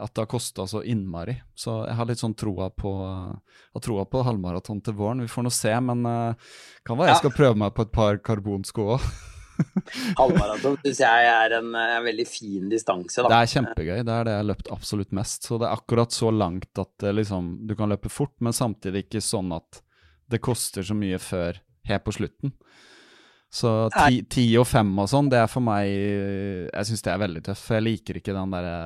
at 0.00 0.14
det 0.14 0.22
har 0.22 0.30
kosta 0.30 0.64
så 0.66 0.80
innmari. 0.82 1.34
Så 1.54 1.82
jeg 1.84 1.96
har 1.98 2.08
litt 2.08 2.22
sånn 2.22 2.36
troa 2.38 2.70
på, 2.74 2.92
troa 3.84 4.06
på 4.08 4.22
halvmaraton 4.24 4.80
til 4.84 4.96
våren. 4.98 5.20
Vi 5.22 5.30
får 5.30 5.46
nå 5.46 5.52
se, 5.52 5.74
men 5.84 6.06
uh, 6.08 6.54
kan 6.86 6.98
være 6.98 7.12
jeg 7.12 7.20
skal 7.20 7.36
prøve 7.36 7.60
meg 7.64 7.76
på 7.76 7.86
et 7.86 7.92
par 7.94 8.22
karbonsko 8.24 8.88
òg. 8.96 9.12
Halvmaraton 10.20 10.78
syns 10.82 11.00
jeg 11.02 11.26
er 11.30 11.56
en, 11.58 11.72
en, 11.76 12.04
veldig 12.04 12.26
fin 12.28 12.70
distanse. 12.72 13.22
Da. 13.22 13.30
Det 13.30 13.40
er 13.40 13.52
kjempegøy. 13.54 13.98
Det 14.02 14.14
er 14.14 14.28
det 14.28 14.36
jeg 14.36 14.42
har 14.42 14.48
løpt 14.50 14.70
absolutt 14.74 15.12
mest. 15.16 15.48
Så 15.48 15.58
det 15.60 15.68
er 15.68 15.76
akkurat 15.76 16.14
så 16.14 16.32
langt 16.34 16.82
at 16.82 17.08
liksom, 17.14 17.54
du 17.68 17.76
kan 17.78 17.92
løpe 17.92 18.12
fort, 18.12 18.34
men 18.40 18.56
samtidig 18.56 19.06
ikke 19.06 19.24
sånn 19.24 19.52
at 19.56 19.82
det 20.32 20.40
koster 20.42 20.86
så 20.86 20.96
mye 20.96 21.20
før 21.20 21.60
helt 21.88 22.06
på 22.06 22.16
slutten. 22.16 22.54
Så 23.52 23.70
ti, 23.92 24.22
ti 24.32 24.46
og 24.56 24.64
fem 24.64 24.90
og 24.96 25.10
sånn, 25.12 25.28
det 25.28 25.42
er 25.42 25.48
for 25.50 25.60
meg 25.60 25.84
Jeg 25.84 26.88
syns 26.88 27.02
det 27.04 27.10
er 27.12 27.20
veldig 27.20 27.42
tøft. 27.50 27.66
For 27.66 27.76
jeg 27.76 27.84
liker 27.90 28.20
ikke 28.20 28.36
den 28.36 28.54
derre 28.54 28.76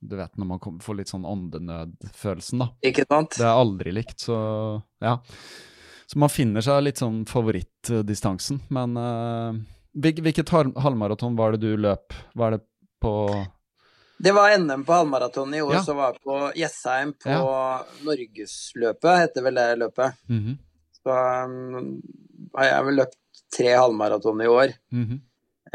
du 0.00 0.14
vet 0.16 0.38
når 0.40 0.46
man 0.48 0.78
får 0.80 0.96
litt 0.96 1.10
sånn 1.10 1.26
åndenød-følelsen, 1.28 2.62
da. 2.62 2.70
Ikke 2.88 3.04
sant? 3.04 3.36
Det 3.36 3.44
er 3.44 3.58
aldri 3.58 3.92
likt, 3.92 4.16
så 4.24 4.38
ja. 5.04 5.18
Så 6.10 6.18
man 6.18 6.32
finner 6.32 6.64
seg 6.64 6.80
litt 6.82 7.02
sånn 7.02 7.20
favorittdistansen. 7.28 8.62
Men 8.74 8.96
uh, 8.96 9.60
hvilket 9.92 10.48
halvmaraton 10.50 11.36
var 11.36 11.52
det 11.52 11.62
du 11.64 11.76
løp? 11.76 12.12
Var 12.32 12.50
det 12.50 12.60
på 13.00 13.46
Det 14.18 14.32
var 14.32 14.58
NM 14.58 14.84
på 14.84 14.92
halvmaraton 14.92 15.54
i 15.54 15.62
år, 15.62 15.74
ja. 15.74 15.82
som 15.82 15.96
var 15.96 16.12
på 16.12 16.52
Jessheim 16.54 17.12
på 17.12 17.30
ja. 17.30 17.86
Norgesløpet, 18.04 19.18
heter 19.18 19.42
vel 19.42 19.54
det 19.54 19.76
løpet. 19.76 20.12
Mm 20.28 20.40
-hmm. 20.40 20.56
Så 21.02 21.10
um, 21.44 22.02
har 22.54 22.64
jeg 22.64 22.84
vel 22.84 22.94
løpt 22.94 23.18
tre 23.56 23.74
halvmaraton 23.74 24.40
i 24.40 24.46
år. 24.46 24.68
Mm 24.92 25.04
-hmm. 25.06 25.20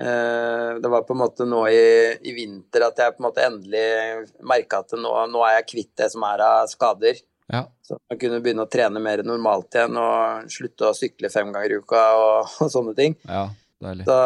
uh, 0.01 0.81
det 0.81 0.87
var 0.87 1.01
på 1.01 1.13
en 1.13 1.19
måte 1.19 1.45
nå 1.45 1.67
i, 1.67 2.17
i, 2.21 2.33
vinter 2.33 2.81
at 2.81 2.97
jeg 2.97 3.17
på 3.17 3.23
en 3.23 3.29
måte 3.29 3.45
endelig 3.45 4.27
merka 4.43 4.77
at 4.77 4.91
nå, 4.91 5.25
nå, 5.27 5.43
er 5.45 5.53
jeg 5.53 5.67
kvitt 5.67 5.97
det 5.97 6.11
som 6.11 6.23
er 6.23 6.39
av 6.39 6.67
skader. 6.67 7.15
Ja. 7.47 7.65
Så 7.81 7.97
jeg 8.09 8.19
kunne 8.19 8.39
begynne 8.39 8.63
å 8.65 8.69
trene 8.69 8.99
mer 8.99 9.23
normalt 9.23 9.75
igjen 9.75 9.97
og 9.97 10.49
slutte 10.49 10.89
å 10.89 10.93
sykle 10.93 11.29
fem 11.29 11.53
ganger 11.53 11.71
i 11.71 11.77
uka 11.77 12.01
og, 12.17 12.47
og 12.61 12.71
sånne 12.71 12.95
ting. 12.95 13.15
Ja, 13.23 13.49
deilig. 13.85 14.07
Så 14.09 14.19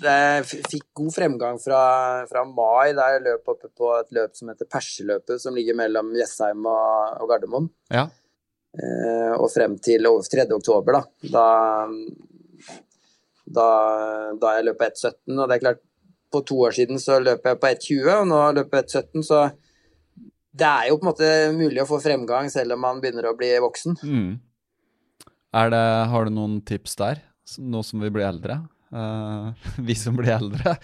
jeg 0.00 0.46
fikk 0.48 0.86
god 0.96 1.12
fremgang 1.12 1.58
fra, 1.60 1.82
fra, 2.30 2.44
mai, 2.48 2.94
da 2.96 3.10
jeg 3.14 3.24
løp 3.26 3.50
oppe 3.52 3.68
på 3.76 3.90
et 3.98 4.14
løp 4.16 4.38
som 4.38 4.48
heter 4.52 4.68
Perseløpet, 4.70 5.42
som 5.42 5.56
ligger 5.56 5.76
mellom 5.76 6.14
Jessheim 6.16 6.64
og, 6.64 7.20
og 7.20 7.32
Gardermoen. 7.32 7.68
Ja. 7.92 8.06
Eh, 8.70 9.34
og 9.34 9.50
frem 9.52 9.76
til 9.82 10.06
3. 10.06 10.46
oktober, 10.56 11.00
da. 11.00 11.02
Da 11.34 11.46
da, 13.50 13.70
da 14.38 14.56
jeg 14.56 14.68
løp 14.68 14.78
på 14.80 14.88
1,17. 14.88 15.14
Og 15.36 15.48
det 15.48 15.56
er 15.56 15.64
klart, 15.64 15.82
på 16.30 16.42
to 16.46 16.60
år 16.66 16.76
siden 16.76 17.00
så 17.02 17.18
løp 17.22 17.46
jeg 17.46 17.58
på 17.58 17.72
1,20, 17.72 18.12
og 18.14 18.28
nå 18.30 18.42
løper 18.60 18.82
jeg 18.82 19.02
1,17, 19.02 19.26
så 19.26 19.40
det 20.60 20.66
er 20.66 20.90
jo 20.90 20.98
på 20.98 21.06
en 21.06 21.10
måte 21.10 21.30
mulig 21.56 21.82
å 21.82 21.88
få 21.88 21.98
fremgang 22.02 22.50
selv 22.52 22.76
om 22.76 22.84
man 22.84 23.00
begynner 23.02 23.30
å 23.30 23.36
bli 23.38 23.50
voksen. 23.62 23.98
Mm. 24.02 24.30
Det, 25.50 25.82
har 26.12 26.26
du 26.26 26.32
noen 26.34 26.60
tips 26.66 26.94
der, 27.00 27.22
nå 27.58 27.82
som 27.86 28.02
vi 28.02 28.10
blir 28.12 28.28
eldre? 28.28 28.60
Uh, 28.94 29.50
vi 29.78 29.94
som 29.94 30.16
blir 30.16 30.34
eldre. 30.34 30.76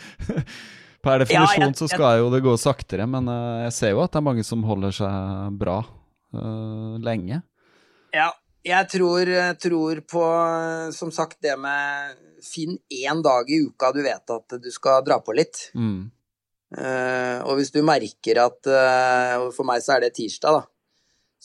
per 1.04 1.22
definisjon 1.22 1.62
ja, 1.62 1.68
jeg, 1.70 1.78
så 1.78 1.90
skal 1.90 2.22
jo 2.22 2.32
det 2.32 2.42
gå 2.44 2.56
saktere, 2.60 3.06
men 3.10 3.28
uh, 3.30 3.62
jeg 3.66 3.76
ser 3.76 3.94
jo 3.94 4.02
at 4.04 4.14
det 4.14 4.20
er 4.22 4.26
mange 4.28 4.46
som 4.46 4.64
holder 4.66 4.94
seg 4.96 5.60
bra 5.60 5.80
uh, 5.84 6.96
lenge. 7.02 7.42
Ja, 8.14 8.30
jeg 8.66 8.90
tror, 8.90 9.30
tror, 9.62 10.02
på, 10.10 10.26
som 10.96 11.12
sagt, 11.14 11.38
det 11.44 11.54
med 11.60 12.22
Finn 12.42 12.78
én 12.90 13.22
dag 13.22 13.48
i 13.50 13.60
uka 13.66 13.92
du 13.94 14.00
vet 14.04 14.32
at 14.34 14.56
du 14.62 14.70
skal 14.74 15.04
dra 15.06 15.20
på 15.22 15.34
litt. 15.36 15.68
Mm. 15.74 16.08
Og 17.46 17.52
hvis 17.56 17.70
du 17.70 17.78
merker 17.86 18.40
at 18.42 18.66
For 19.54 19.62
meg 19.66 19.84
så 19.84 19.94
er 19.94 20.02
det 20.02 20.16
tirsdag, 20.18 20.58
da. 20.58 20.75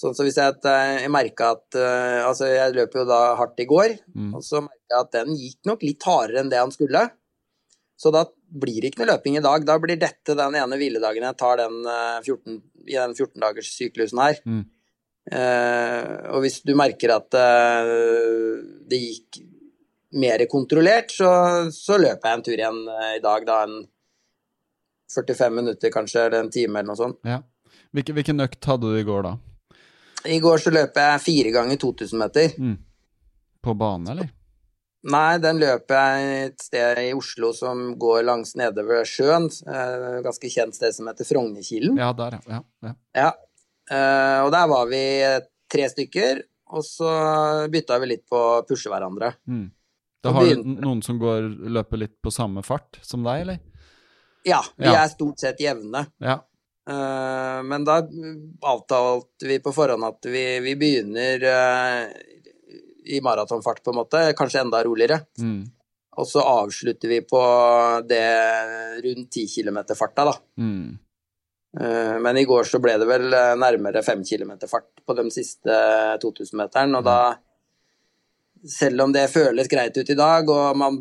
Sånn 0.02 0.16
så 0.18 0.26
hvis 0.26 0.40
jeg, 0.42 0.58
uh, 0.66 0.98
jeg 1.04 1.14
merka 1.14 1.52
at 1.54 1.78
uh, 1.78 2.26
Altså, 2.26 2.48
jeg 2.50 2.74
løp 2.74 2.96
jo 2.98 3.06
da 3.06 3.22
hardt 3.38 3.62
i 3.62 3.68
går, 3.70 3.96
mm. 4.16 4.32
og 4.38 4.46
så 4.46 4.64
merka 4.66 4.96
jeg 4.96 5.06
at 5.06 5.18
den 5.20 5.36
gikk 5.38 5.70
nok 5.70 5.86
litt 5.86 6.08
hardere 6.10 6.42
enn 6.42 6.50
det 6.50 6.62
han 6.62 6.74
skulle. 6.74 7.06
Så 8.02 8.10
da 8.14 8.26
blir 8.26 8.82
det 8.82 8.92
ikke 8.92 9.04
noe 9.04 9.12
løping 9.14 9.38
i 9.38 9.46
dag. 9.46 9.64
Da 9.68 9.78
blir 9.80 10.00
dette 10.02 10.34
den 10.36 10.58
ene 10.58 10.78
hviledagen 10.80 11.28
jeg 11.28 11.38
tar 11.38 11.60
den 11.62 11.76
14, 11.86 12.56
i 12.90 12.98
den 12.98 13.14
14-dagers 13.14 13.70
syklusen 13.78 14.24
her. 14.24 14.40
Mm. 14.42 14.64
Uh, 15.30 16.34
og 16.34 16.42
hvis 16.42 16.64
du 16.66 16.74
merker 16.78 17.14
at 17.14 17.38
uh, 17.38 18.58
det 18.90 19.00
gikk 19.00 19.44
mer 20.18 20.42
kontrollert, 20.50 21.14
så, 21.14 21.30
så, 21.72 22.00
løper 22.02 22.28
jeg 22.28 22.38
en 22.38 22.46
tur 22.48 22.56
igjen 22.56 22.82
uh, 22.90 23.12
i 23.16 23.22
dag, 23.24 23.46
da 23.48 23.62
en 23.68 23.78
45 25.14 25.56
minutter 25.60 25.94
kanskje, 25.94 26.26
eller 26.26 26.42
en 26.42 26.52
time 26.52 26.82
eller 26.82 26.90
noe 26.90 27.00
sånt. 27.00 27.22
Ja. 27.28 27.40
Hvilken, 27.94 28.18
hvilken 28.18 28.44
økt 28.44 28.66
hadde 28.66 28.90
du 28.90 28.98
i 28.98 29.06
går, 29.08 29.28
da? 29.28 29.36
I 30.26 30.38
går 30.44 30.62
så 30.62 30.74
løp 30.74 30.98
jeg 30.98 31.24
fire 31.24 31.52
ganger 31.56 31.80
2000 31.82 32.20
meter. 32.20 32.54
Mm. 32.58 32.78
På 33.62 33.76
bane, 33.78 34.12
eller? 34.14 34.30
Nei, 35.12 35.38
den 35.42 35.58
løper 35.58 35.98
jeg 35.98 36.42
et 36.46 36.62
sted 36.62 37.00
i 37.02 37.08
Oslo 37.18 37.50
som 37.58 37.96
går 38.00 38.22
langs 38.28 38.54
nede 38.60 38.84
ved 38.86 39.08
sjøen. 39.10 39.48
Ganske 40.26 40.52
kjent 40.54 40.78
sted 40.78 40.94
som 40.94 41.10
heter 41.10 41.26
Frognerkilen. 41.26 41.98
Ja, 41.98 42.12
der, 42.18 42.38
ja. 42.46 42.62
ja. 42.86 42.94
ja. 43.18 43.32
Uh, 43.92 44.46
og 44.46 44.52
der 44.54 44.68
var 44.72 44.86
vi 44.92 45.04
tre 45.72 45.88
stykker, 45.90 46.44
og 46.72 46.86
så 46.86 47.10
bytta 47.72 47.98
vi 48.04 48.12
litt 48.14 48.28
på 48.30 48.38
å 48.38 48.62
pushe 48.68 48.92
hverandre. 48.94 49.34
Mm. 49.50 49.66
Da 50.22 50.36
har 50.36 50.52
du 50.52 50.70
noen 50.70 51.02
som 51.02 51.18
går, 51.18 51.50
løper 51.74 52.04
litt 52.04 52.20
på 52.22 52.30
samme 52.34 52.62
fart 52.66 53.02
som 53.02 53.26
deg, 53.26 53.48
eller? 53.48 53.60
Ja, 54.46 54.62
vi 54.78 54.86
ja. 54.86 55.02
er 55.02 55.10
stort 55.10 55.42
sett 55.42 55.62
jevne. 55.62 56.06
Ja. 56.22 56.40
Uh, 56.92 57.62
men 57.64 57.86
da 57.88 58.02
avtalte 58.68 59.48
vi 59.48 59.62
på 59.64 59.72
forhånd 59.76 60.04
at 60.04 60.28
vi, 60.28 60.44
vi 60.66 60.74
begynner 60.76 61.46
uh, 61.48 62.02
i 63.06 63.22
maratonfart, 63.24 63.84
på 63.84 63.94
en 63.94 64.02
måte. 64.02 64.26
Kanskje 64.38 64.66
enda 64.66 64.84
roligere. 64.84 65.22
Mm. 65.40 65.64
Og 66.20 66.28
så 66.28 66.44
avslutter 66.44 67.08
vi 67.08 67.22
på 67.24 67.42
det 68.10 68.26
rundt 69.06 69.32
10 69.32 69.48
km-farta, 69.48 70.28
da. 70.28 70.36
Mm. 70.60 71.00
Eh, 71.80 72.20
men 72.20 72.38
i 72.38 72.46
går 72.46 72.68
så 72.68 72.82
ble 72.84 72.98
det 73.00 73.08
vel 73.08 73.32
eh, 73.34 73.54
nærmere 73.60 74.04
5 74.04 74.26
kilometer 74.28 74.68
fart 74.68 74.90
på 75.08 75.16
de 75.16 75.28
siste 75.32 75.78
2000-meteren. 76.24 76.98
Og 77.00 77.06
da, 77.08 77.18
selv 78.68 79.08
om 79.08 79.16
det 79.16 79.30
føles 79.32 79.72
greit 79.72 79.98
ut 79.98 80.10
i 80.12 80.20
dag, 80.20 80.50
og 80.52 80.78
man 80.78 81.00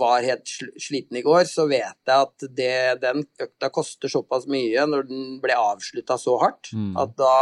var 0.00 0.24
helt 0.24 0.48
sliten 0.80 1.20
i 1.20 1.24
går, 1.24 1.44
så 1.48 1.66
vet 1.70 1.96
jeg 2.08 2.14
at 2.16 2.46
det, 2.56 2.76
den 3.02 3.24
økta 3.40 3.70
koster 3.72 4.12
såpass 4.12 4.48
mye 4.50 4.86
når 4.88 5.08
den 5.10 5.26
ble 5.42 5.56
avslutta 5.56 6.16
så 6.20 6.38
hardt, 6.40 6.72
mm. 6.72 6.94
at 7.00 7.14
da 7.20 7.34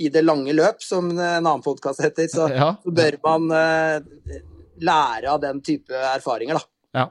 i 0.00 0.08
det 0.12 0.22
lange 0.24 0.52
løp, 0.56 0.82
som 0.82 1.10
en 1.10 1.20
annen 1.20 1.64
podkast 1.64 2.02
heter, 2.04 2.28
så, 2.32 2.48
ja. 2.60 2.72
så, 2.82 2.94
bør 2.94 3.18
man 3.26 3.48
uh, 3.52 4.36
lære 4.80 5.32
av 5.32 5.40
den 5.42 5.60
type 5.64 5.96
erfaringer, 6.14 6.60
da. 6.60 7.00
Ja. 7.00 7.06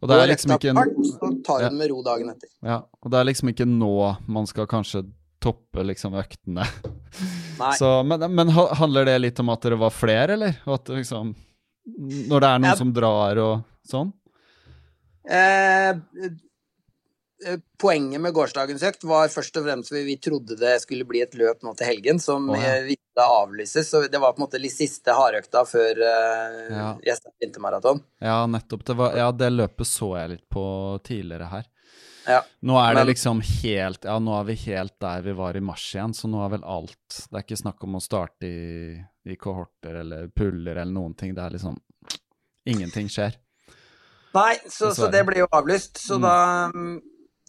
Og 0.00 0.08
det 0.08 0.16
er 0.16 0.30
liksom 0.30 0.54
ikke 0.56 0.72
Så 1.12 1.30
tar 1.44 1.66
hun 1.68 1.76
med 1.76 1.90
ro 1.92 2.00
dagen 2.02 2.32
etter. 2.32 2.48
Ja, 2.64 2.82
og 2.88 3.12
det 3.12 3.20
er 3.20 3.28
liksom 3.28 3.52
ikke 3.52 3.68
nå 3.68 3.94
man 4.32 4.48
skal 4.48 4.68
kanskje 4.70 5.04
toppe 5.40 5.84
liksom 5.84 6.16
øktene. 6.20 6.66
Nei. 7.60 7.74
Så, 7.80 8.02
men, 8.04 8.24
men, 8.32 8.50
handler 8.52 9.08
det 9.08 9.18
litt 9.20 9.40
om 9.40 9.52
at 9.52 9.62
dere 9.64 9.78
var 9.80 9.92
flere, 9.94 10.36
eller? 10.36 10.58
At 10.68 10.88
liksom 10.92 11.34
Når 11.86 12.42
det 12.42 12.48
er 12.50 12.62
noen 12.62 12.70
ja. 12.72 12.78
som 12.78 12.92
drar 12.94 13.40
og 13.42 13.54
sånn? 13.88 14.12
Eh, 15.30 15.92
Eh, 17.46 17.58
poenget 17.80 18.20
med 18.20 18.34
gårsdagens 18.36 18.82
økt 18.84 19.04
var 19.08 19.30
først 19.32 19.56
og 19.56 19.64
fremst 19.64 19.92
at 19.94 20.04
vi 20.04 20.16
trodde 20.20 20.58
det 20.60 20.74
skulle 20.82 21.06
bli 21.08 21.22
et 21.24 21.36
løp 21.40 21.62
nå 21.64 21.72
til 21.78 21.88
helgen 21.88 22.20
som 22.20 22.50
oh, 22.52 22.58
ja. 22.60 22.74
ville 22.84 23.24
avlyses. 23.24 23.88
Så 23.88 24.02
det 24.12 24.20
var 24.20 24.34
på 24.34 24.42
en 24.42 24.44
måte 24.44 24.60
de 24.60 24.70
siste 24.72 25.14
hardøkta 25.16 25.64
før 25.68 26.02
uh, 26.04 26.90
ja. 27.00 27.16
Vintermaraton. 27.40 28.02
Ja, 28.20 28.42
nettopp. 28.46 28.84
Det 28.84 28.96
var, 28.98 29.16
ja, 29.16 29.30
det 29.32 29.50
løpet 29.54 29.88
så 29.88 30.12
jeg 30.18 30.34
litt 30.34 30.46
på 30.52 30.64
tidligere 31.06 31.48
her. 31.54 31.64
Ja, 32.30 32.40
nå 32.66 32.78
er 32.80 32.98
det 32.98 33.04
liksom 33.12 33.42
helt 33.44 34.06
Ja, 34.08 34.16
nå 34.22 34.34
er 34.38 34.48
vi 34.48 34.56
helt 34.66 34.96
der 35.02 35.22
vi 35.24 35.34
var 35.36 35.56
i 35.56 35.62
mars 35.64 35.84
igjen, 35.94 36.14
så 36.16 36.30
nå 36.30 36.42
er 36.44 36.54
vel 36.56 36.64
alt 36.64 37.20
Det 37.26 37.38
er 37.38 37.44
ikke 37.46 37.60
snakk 37.60 37.86
om 37.86 37.98
å 37.98 38.02
starte 38.04 38.48
i, 38.48 38.96
i 39.26 39.36
kohorter 39.40 40.00
eller 40.02 40.28
puller 40.34 40.76
eller 40.76 40.92
noen 40.94 41.14
ting. 41.18 41.34
Det 41.36 41.44
er 41.44 41.56
liksom 41.58 41.78
Ingenting 42.70 43.08
skjer. 43.10 43.38
Nei, 44.36 44.52
så, 44.68 44.92
så 44.94 45.08
det 45.10 45.24
blir 45.26 45.40
jo 45.42 45.46
avlyst. 45.56 45.96
Så 45.98 46.18
mm. 46.20 46.26
da 46.26 46.34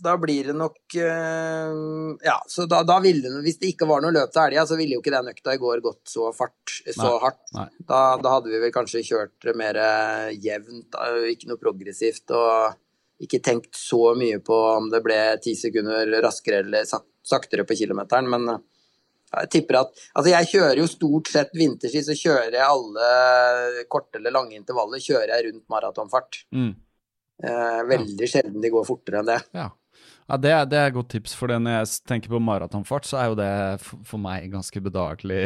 da 0.02 0.16
blir 0.18 0.48
det 0.50 0.54
nok 0.58 0.96
uh, 0.96 2.18
Ja, 2.26 2.38
så 2.48 2.66
da, 2.70 2.82
da, 2.88 2.98
ville 3.04 3.30
Hvis 3.46 3.60
det 3.62 3.74
ikke 3.74 3.88
var 3.90 4.04
noe 4.04 4.14
løp 4.16 4.34
til 4.34 4.44
helga, 4.44 4.66
så 4.68 4.78
ville 4.80 4.98
jo 4.98 5.04
ikke 5.04 5.14
den 5.14 5.32
økta 5.32 5.56
i 5.56 5.62
går 5.62 5.84
gått 5.86 6.10
så, 6.10 6.32
fart, 6.36 6.78
så 6.88 7.06
Nei. 7.06 7.18
hardt. 7.26 7.44
Nei. 7.58 7.68
Da, 7.80 8.00
da, 8.22 8.36
hadde 8.38 8.52
vi 8.54 8.62
vel 8.64 8.74
kanskje 8.74 9.04
kjørt 9.06 9.52
mer 9.58 9.78
jevnt, 10.34 10.98
ikke 11.32 11.52
noe 11.52 11.62
progressivt, 11.62 12.34
og 12.34 12.80
ikke 13.22 13.42
tenkt 13.44 13.78
så 13.78 14.14
mye 14.18 14.40
på 14.44 14.58
om 14.76 14.90
det 14.92 15.02
ble 15.06 15.20
ti 15.44 15.56
sekunder 15.58 16.10
raskere 16.24 16.64
eller 16.66 16.88
sak 16.90 17.08
saktere 17.22 17.68
på 17.70 17.76
kilometeren, 17.78 18.26
men 18.30 18.48
jeg 19.32 19.50
tipper 19.54 19.78
at 19.84 20.00
Altså, 20.18 20.32
jeg 20.32 20.48
kjører 20.52 20.80
jo 20.82 20.88
stort 20.90 21.30
sett 21.32 21.52
vinterski, 21.56 22.02
så 22.04 22.16
kjører 22.18 22.56
jeg 22.58 22.66
alle 22.66 23.84
korte 23.92 24.20
eller 24.20 24.34
lange 24.34 24.58
intervaller 24.58 25.04
kjører 25.04 25.36
jeg 25.36 25.46
rundt 25.48 25.68
maratonfart. 25.72 26.42
Mm. 26.56 26.74
Eh, 27.44 27.84
veldig 27.90 28.26
ja. 28.26 28.32
sjelden 28.34 28.62
de 28.62 28.74
går 28.74 28.88
fortere 28.90 29.22
enn 29.22 29.30
det. 29.30 29.40
Ja. 29.58 29.70
Ja, 30.32 30.38
det, 30.40 30.52
det, 30.72 30.78
er 30.80 30.90
et 30.90 30.96
godt 30.96 31.10
tips, 31.12 31.34
for 31.36 31.52
når 31.52 31.74
jeg 31.74 31.88
tenker 32.08 32.32
på 32.32 32.40
maratonfart, 32.40 33.08
så 33.08 33.18
er 33.20 33.32
jo 33.32 33.34
det 33.36 33.54
for, 33.84 34.20
meg 34.22 34.46
ganske 34.54 34.80
bedagelig 34.84 35.42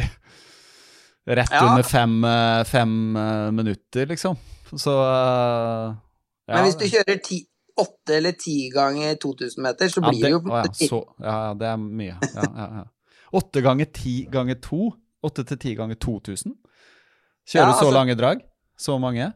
rett 1.39 1.55
ja. 1.55 1.63
under 1.65 1.87
fem, 1.87 2.13
eh, 2.29 2.61
fem, 2.69 2.91
eh, 3.17 3.47
minutter, 3.55 4.05
liksom. 4.11 4.37
Så 4.75 4.93
ja. 4.93 6.53
Men 6.53 6.67
hvis 6.67 6.77
du 6.77 6.85
kjører 6.85 7.17
ti, 7.25 7.39
åtte 7.81 8.17
eller 8.17 8.35
ti 8.39 8.69
ganger 8.73 9.15
2000 9.21 9.63
meter, 9.63 9.89
så 9.91 10.01
blir 10.01 10.21
det, 10.21 10.27
det 10.27 10.33
jo 10.33 10.41
å, 10.47 10.61
så, 10.79 10.99
ja, 11.23 11.39
det 11.59 11.71
er 11.73 11.79
mye. 11.81 12.17
Åtte 13.35 13.63
ganger 13.65 13.89
ti 13.95 14.15
ganger 14.31 14.59
to? 14.63 14.91
Åtte 15.25 15.43
til 15.49 15.59
ti 15.59 15.73
ganger 15.75 15.99
2000? 15.99 16.55
Kjører 17.45 17.67
du 17.67 17.73
altså, 17.73 17.89
så 17.89 17.95
lange 17.95 18.15
drag? 18.17 18.45
Så 18.77 18.95
mange? 19.01 19.31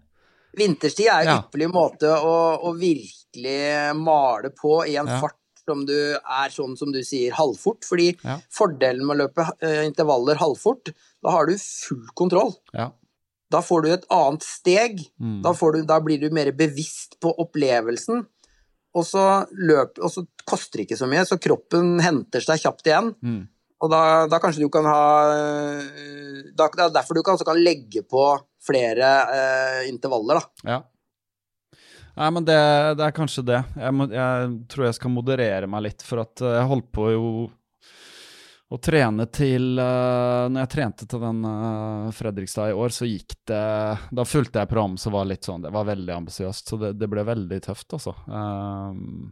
Vinterstid 0.58 1.10
er 1.12 1.28
ja. 1.28 1.36
ypperlig 1.42 1.70
måte 1.72 2.10
å, 2.10 2.36
å, 2.66 2.72
virkelig 2.78 3.96
male 4.00 4.52
på 4.56 4.80
i 4.90 4.96
en 5.00 5.10
ja. 5.10 5.20
fart 5.22 5.38
som 5.70 5.84
du 5.86 5.98
er 6.18 6.50
sånn 6.50 6.74
som 6.80 6.94
du 6.94 7.04
sier, 7.06 7.36
halvfort. 7.38 7.86
Fordi 7.86 8.10
ja. 8.16 8.40
fordelen 8.54 9.06
med 9.06 9.18
å 9.18 9.20
løpe 9.26 9.46
uh, 9.46 9.84
intervaller 9.86 10.40
halvfort, 10.42 10.94
da 11.22 11.36
har 11.36 11.50
du 11.50 11.54
full 11.60 12.08
kontroll. 12.18 12.56
Da 13.50 13.62
får 13.66 13.86
du 13.86 13.92
et 13.94 14.10
annet 14.14 14.46
steg. 14.46 15.00
Mm. 15.22 15.40
Da, 15.46 15.54
du, 15.54 15.80
da, 15.90 16.00
blir 16.06 16.22
du 16.22 16.30
mer 16.36 16.52
bevisst 16.56 17.18
på 17.22 17.34
opplevelsen. 17.44 18.26
Og 18.98 19.06
så, 19.06 19.24
løp, 19.54 20.00
og 20.02 20.12
så 20.14 20.26
koster 20.50 20.82
det 20.82 20.88
ikke 20.88 21.00
så 21.00 21.08
mye, 21.10 21.26
så 21.30 21.38
kroppen 21.42 22.00
henter 22.02 22.42
seg 22.42 22.62
kjapt 22.64 22.90
igjen. 22.90 23.12
Mm. 23.22 23.42
Og 23.80 23.92
da, 23.94 24.02
da, 24.28 24.40
kanskje 24.44 24.66
du 24.66 24.72
kan 24.74 24.88
ha 24.90 25.02
da, 26.52 26.66
Det 26.68 26.84
er 26.84 26.96
derfor 26.98 27.16
du 27.16 27.24
kan, 27.24 27.38
kan 27.48 27.60
legge 27.62 28.04
på 28.04 28.24
flere 28.66 29.12
eh, 29.34 29.84
intervaller, 29.90 30.42
da. 30.42 30.72
Ja. 30.74 30.80
Nei, 32.20 32.30
men 32.36 32.44
det, 32.44 32.58
det 33.00 33.06
er 33.06 33.16
kanskje 33.16 33.46
det. 33.48 33.62
Jeg, 33.80 33.96
må, 33.96 34.10
jeg, 34.12 34.50
tror 34.74 34.90
jeg 34.90 34.98
skal 34.98 35.14
moderere 35.14 35.70
meg 35.72 35.86
litt, 35.86 36.04
for 36.04 36.26
at 36.26 36.44
eh, 36.44 36.58
jeg 36.58 36.70
holdt 36.74 36.90
på 36.96 37.08
jo 37.14 37.30
å 38.70 38.78
trene 38.78 39.26
til 39.34 39.80
uh, 39.82 40.46
Når 40.50 40.62
jeg 40.62 40.72
trente 40.76 41.08
til 41.10 41.24
den 41.24 41.42
uh, 41.46 42.12
Fredrikstad 42.14 42.70
i 42.70 42.78
år, 42.78 42.94
så 42.94 43.08
gikk 43.10 43.34
det 43.50 43.64
Da 44.14 44.26
fulgte 44.28 44.62
jeg 44.62 44.70
program 44.70 44.98
som 45.02 45.16
var 45.16 45.26
litt 45.30 45.48
sånn 45.48 45.66
Det 45.66 45.74
var 45.74 45.88
veldig 45.90 46.14
ambisiøst, 46.20 46.70
så 46.70 46.78
det, 46.82 46.94
det, 47.02 47.10
ble 47.10 47.26
veldig 47.26 47.60
tøft, 47.66 47.88
altså. 47.98 48.14
Um, 48.28 49.32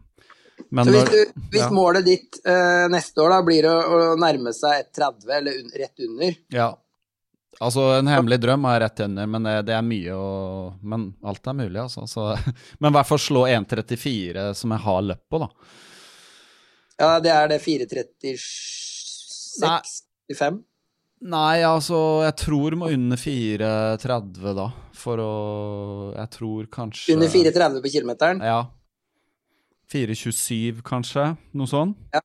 men 0.73 0.89
så 0.89 0.95
hvis, 0.95 1.11
du, 1.13 1.45
hvis 1.53 1.61
ja. 1.67 1.69
målet 1.73 2.07
ditt 2.07 2.39
uh, 2.49 2.87
neste 2.89 3.21
år 3.21 3.35
da 3.35 3.39
blir 3.45 3.69
å, 3.69 3.77
å 3.77 4.01
nærme 4.17 4.53
seg 4.57 4.89
30, 4.95 5.29
eller 5.37 5.61
un, 5.61 5.71
rett 5.83 6.05
under 6.07 6.37
Ja. 6.57 6.71
Altså, 7.57 7.87
en 7.97 8.09
hemmelig 8.09 8.37
drøm 8.41 8.65
er 8.69 8.83
rett 8.83 8.99
under, 9.05 9.29
men 9.29 9.45
det, 9.45 9.53
det 9.69 9.73
er 9.73 9.85
mye 9.85 10.13
å 10.13 10.27
Men 10.85 11.07
alt 11.25 11.45
er 11.49 11.57
mulig, 11.57 11.77
altså. 11.81 12.05
Så, 12.09 12.31
men 12.81 12.89
i 12.89 12.97
hvert 12.97 13.09
fall 13.09 13.21
slå 13.21 13.45
1,34, 13.53 14.49
som 14.57 14.73
jeg 14.73 14.85
har 14.89 15.05
løpt 15.11 15.25
på, 15.29 15.45
da. 15.45 15.51
Ja, 16.97 17.09
det 17.21 17.33
er 17.33 17.49
det 17.53 17.61
4,36-5? 19.57 20.63
Nei, 21.27 21.63
altså, 21.65 21.99
jeg 22.27 22.35
tror 22.43 22.75
må 22.77 22.91
under 22.93 23.17
4,30 23.17 24.51
da, 24.57 24.67
for 24.93 25.21
å 25.21 25.31
Jeg 26.13 26.29
tror 26.35 26.67
kanskje 26.69 27.15
Under 27.15 27.31
4,30 27.33 27.81
på 27.81 27.93
kilometeren? 27.95 28.43
Ja. 28.45 28.59
4,27 29.89 30.83
kanskje, 30.85 31.31
noe 31.57 31.69
sånn. 31.71 31.95
Ja. 32.13 32.21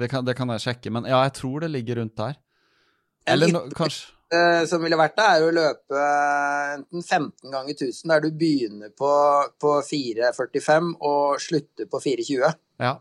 Det 0.00 0.08
kan, 0.08 0.24
det 0.24 0.34
kan, 0.38 0.50
jeg 0.56 0.64
sjekke, 0.64 0.90
men 0.94 1.06
ja, 1.06 1.20
jeg 1.26 1.36
tror 1.36 1.62
det 1.62 1.70
ligger 1.70 2.00
rundt 2.00 2.16
der. 2.16 2.38
Eller 3.28 3.52
no, 3.52 3.60
kanskje 3.76 4.08
uh, 4.34 4.64
Som 4.66 4.82
ville 4.82 4.98
vært 4.98 5.14
det, 5.18 5.26
er 5.28 5.44
å 5.46 5.52
løpe 5.54 6.04
enten 6.72 7.04
15 7.04 7.52
ganger 7.52 7.76
1000, 7.76 8.08
der 8.10 8.24
du 8.24 8.30
begynner 8.34 8.92
på, 8.98 9.12
på 9.62 9.76
4,45 9.86 10.94
og 10.98 11.42
slutter 11.44 11.90
på 11.92 12.00
4,20. 12.02 12.56
Ja. 12.82 12.96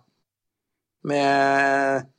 Med, 1.07 2.11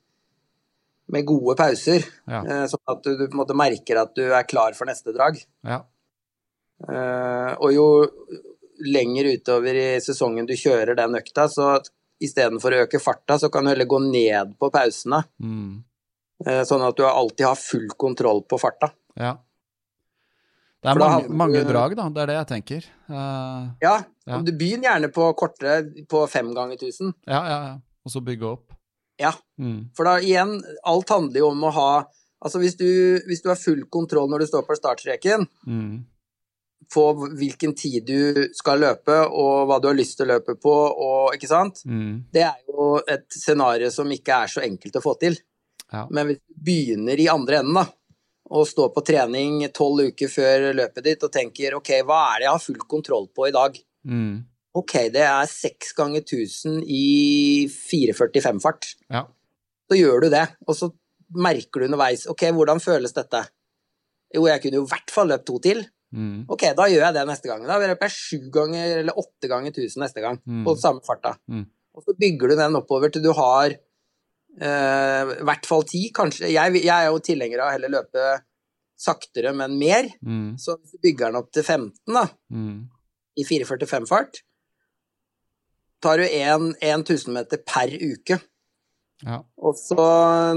med 1.12 1.26
gode 1.28 1.56
pauser, 1.58 2.04
ja. 2.30 2.40
uh, 2.40 2.64
sånn 2.70 2.94
at 2.94 3.02
du, 3.04 3.14
du, 3.18 3.26
på 3.26 3.36
en 3.36 3.42
måte 3.42 3.56
merker 3.58 4.00
at 4.00 4.14
du 4.16 4.24
er 4.24 4.46
klar 4.48 4.76
for 4.78 4.88
neste 4.88 5.14
drag. 5.14 5.38
Ja. 5.66 5.82
Uh, 6.82 7.52
og 7.62 7.70
jo 7.74 7.86
lenger 8.82 9.28
utover 9.36 9.76
i 9.78 9.88
sesongen 10.02 10.48
du 10.48 10.54
kjører 10.58 10.96
den 10.98 11.14
økta, 11.18 11.46
så 11.52 11.76
istedenfor 12.22 12.74
å 12.74 12.82
øke 12.86 13.00
farta, 13.02 13.38
så 13.38 13.50
kan 13.52 13.66
du 13.66 13.72
heller 13.72 13.88
gå 13.90 13.98
ned 14.04 14.56
på 14.60 14.70
pausene. 14.74 15.22
Mm. 15.42 15.82
Eh, 16.46 16.62
sånn 16.66 16.82
at 16.86 16.98
du 16.98 17.06
alltid 17.06 17.46
har 17.46 17.58
full 17.58 17.88
kontroll 17.98 18.42
på 18.48 18.58
farta. 18.62 18.90
Ja. 19.18 19.36
Det 20.82 20.90
er 20.90 20.98
mange, 20.98 21.26
du, 21.28 21.34
mange, 21.38 21.62
drag, 21.66 21.94
da. 21.98 22.08
Det 22.10 22.22
er 22.24 22.30
det 22.32 22.36
jeg 22.40 22.48
tenker. 22.50 22.86
Uh, 23.06 23.70
ja, 23.84 23.94
ja. 24.26 24.40
Du 24.42 24.50
begynner 24.50 24.88
gjerne 24.88 25.12
på 25.14 25.28
kortere, 25.38 25.76
på 26.10 26.24
fem 26.30 26.50
ganger 26.56 26.80
tusen. 26.80 27.12
Ja, 27.22 27.42
ja, 27.46 27.58
ja. 27.68 27.76
Og 28.02 28.10
så 28.10 28.22
bygge 28.24 28.48
opp. 28.56 28.71
Ja. 29.20 29.34
Mm. 29.60 29.92
For 29.96 30.08
da 30.08 30.16
igjen, 30.22 30.56
alt 30.88 31.12
handler 31.12 31.44
jo 31.44 31.52
om 31.52 31.68
å 31.68 31.76
ha 31.78 31.92
Altså 32.42 32.58
hvis 32.58 32.74
du, 32.74 32.88
hvis 33.30 33.38
du 33.38 33.52
har 33.52 33.54
full 33.54 33.84
kontroll 33.86 34.26
når 34.26 34.42
du 34.42 34.48
står 34.48 34.64
på 34.66 34.74
startstreken, 34.74 35.44
mm 35.62 35.92
på 36.94 37.04
hvilken 37.38 37.74
tid 37.74 38.06
du 38.06 38.48
skal 38.54 38.82
løpe, 38.82 39.14
og 39.24 39.66
hva 39.68 39.78
du 39.80 39.88
har 39.88 39.96
lyst 39.96 40.18
til 40.18 40.28
å 40.28 40.34
løpe 40.34 40.56
på, 40.60 40.72
og 40.72 41.36
ikke 41.36 41.50
sant. 41.50 41.82
Mm. 41.88 42.28
Det 42.32 42.44
er 42.44 42.60
jo 42.68 42.94
et 43.00 43.26
scenario 43.32 43.90
som 43.94 44.10
ikke 44.12 44.42
er 44.44 44.52
så 44.52 44.64
enkelt 44.66 44.98
å 44.98 45.04
få 45.04 45.16
til. 45.20 45.38
Ja. 45.92 46.06
Men 46.10 46.28
hvis 46.28 46.40
du 46.42 46.62
begynner 46.68 47.20
i 47.20 47.28
andre 47.32 47.62
enden, 47.62 47.80
da, 47.80 47.86
og 48.52 48.68
står 48.68 48.90
på 48.92 49.04
trening 49.06 49.62
tolv 49.72 50.12
uker 50.12 50.28
før 50.28 50.72
løpet 50.76 51.06
ditt 51.06 51.22
og 51.24 51.32
tenker 51.32 51.78
ok, 51.78 51.94
hva 52.04 52.20
er 52.32 52.42
det 52.42 52.48
jeg 52.48 52.52
har 52.52 52.64
full 52.66 52.82
kontroll 52.96 53.28
på 53.32 53.48
i 53.48 53.54
dag? 53.54 53.78
Mm. 54.08 54.34
Ok, 54.78 54.94
det 55.12 55.24
er 55.26 55.48
seks 55.50 55.92
ganger 55.96 56.22
1000 56.24 56.80
i 56.88 57.68
4.45-fart. 57.68 58.94
Ja. 59.12 59.26
Så 59.90 59.98
gjør 59.98 60.24
du 60.24 60.28
det, 60.32 60.46
og 60.64 60.76
så 60.78 60.88
merker 61.32 61.82
du 61.82 61.88
underveis 61.88 62.24
ok, 62.30 62.46
hvordan 62.56 62.80
føles 62.80 63.12
dette? 63.16 63.42
Jo, 64.32 64.46
jeg 64.48 64.62
kunne 64.62 64.80
jo 64.80 64.86
i 64.86 64.92
hvert 64.92 65.12
fall 65.12 65.28
løpt 65.28 65.46
to 65.50 65.58
til. 65.64 65.82
Mm. 66.12 66.44
Ok, 66.52 66.64
da 66.76 66.86
gjør 66.88 67.06
jeg 67.06 67.16
det 67.16 67.24
neste 67.28 67.50
gang. 67.50 67.64
Da 67.68 67.78
løper 67.80 68.08
jeg 68.08 68.16
sju 68.16 68.48
ganger 68.52 68.98
eller 69.02 69.18
åtte 69.20 69.48
ganger 69.48 69.74
tusen 69.76 70.04
neste 70.04 70.24
gang. 70.24 70.38
Mm. 70.44 70.62
På 70.66 70.74
samme 70.80 71.04
farta. 71.04 71.34
Mm. 71.52 71.66
Og 71.96 72.06
så 72.06 72.14
bygger 72.16 72.52
du 72.52 72.56
den 72.60 72.78
oppover 72.80 73.12
til 73.12 73.24
du 73.24 73.32
har 73.36 73.74
eh, 73.74 75.34
i 75.36 75.44
hvert 75.48 75.68
fall 75.68 75.84
ti, 75.88 76.06
kanskje. 76.16 76.48
Jeg, 76.52 76.78
jeg, 76.80 76.92
er 76.94 77.10
jo 77.10 77.20
tilhenger 77.24 77.60
av 77.60 77.70
å 77.70 77.74
heller 77.76 77.92
løpe 77.92 78.30
saktere, 79.02 79.52
men 79.56 79.76
mer. 79.80 80.08
Mm. 80.24 80.54
Så 80.60 80.78
hvis 80.78 80.96
du 80.96 81.04
bygger 81.04 81.28
den 81.28 81.40
opp 81.42 81.52
til 81.52 81.66
15, 81.66 81.92
da, 82.08 82.24
mm. 82.54 82.74
i 83.40 83.46
4,45-fart, 83.48 84.42
tar 86.02 86.22
du 86.22 86.26
én 86.26 86.72
1000 86.80 87.32
meter 87.34 87.62
per 87.66 87.92
uke. 87.94 88.40
Ja. 89.22 89.38
Og 89.62 89.76
så 89.78 90.04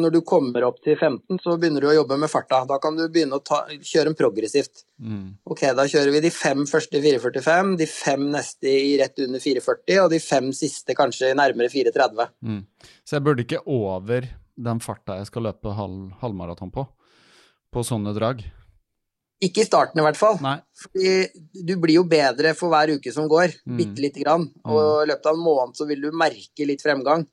når 0.02 0.14
du 0.16 0.20
kommer 0.26 0.66
opp 0.66 0.80
til 0.84 0.98
15, 0.98 1.38
så 1.44 1.54
begynner 1.62 1.86
du 1.86 1.90
å 1.92 1.96
jobbe 2.00 2.18
med 2.18 2.32
farta. 2.32 2.64
Da 2.66 2.80
kan 2.82 2.98
du 2.98 3.04
begynne 3.14 3.38
å 3.38 3.44
ta, 3.46 3.62
kjøre 3.78 4.12
en 4.12 4.18
progressivt. 4.18 4.86
Mm. 4.98 5.36
Ok, 5.46 5.62
da 5.78 5.86
kjører 5.90 6.10
vi 6.16 6.24
de 6.26 6.32
fem 6.34 6.66
første 6.70 6.98
i 6.98 7.04
4.45, 7.06 7.76
de 7.82 7.90
fem 7.90 8.26
neste 8.34 8.72
i 8.72 8.96
rett 9.02 9.22
under 9.22 9.44
4.40, 9.44 10.00
og 10.02 10.10
de 10.16 10.22
fem 10.24 10.50
siste 10.58 10.98
kanskje 10.98 11.36
nærmere 11.38 11.70
4.30. 11.74 12.34
Mm. 12.42 12.62
Så 13.06 13.20
jeg 13.20 13.28
burde 13.28 13.46
ikke 13.46 13.62
over 13.70 14.32
den 14.56 14.82
farta 14.82 15.20
jeg 15.20 15.30
skal 15.30 15.50
løpe 15.50 15.76
halv, 15.78 16.16
halvmaraton 16.22 16.74
på, 16.74 16.88
på 17.76 17.86
sånne 17.86 18.16
drag? 18.18 18.42
Ikke 19.44 19.66
i 19.66 19.68
starten, 19.68 20.00
i 20.00 20.06
hvert 20.06 20.18
fall. 20.20 20.38
Nei. 20.44 20.58
Fordi 20.80 21.10
du 21.68 21.74
blir 21.82 22.00
jo 22.00 22.06
bedre 22.08 22.54
for 22.56 22.72
hver 22.72 22.94
uke 22.96 23.12
som 23.12 23.28
går, 23.32 23.58
mm. 23.68 23.78
bitte 23.80 24.04
lite 24.04 24.24
grann. 24.24 24.48
Og 24.64 24.80
mm. 24.80 25.04
i 25.04 25.10
løpet 25.12 25.32
av 25.32 25.36
en 25.36 25.44
måned 25.44 25.76
så 25.80 25.88
vil 25.90 26.06
du 26.06 26.16
merke 26.16 26.68
litt 26.70 26.84
fremgang. 26.86 27.26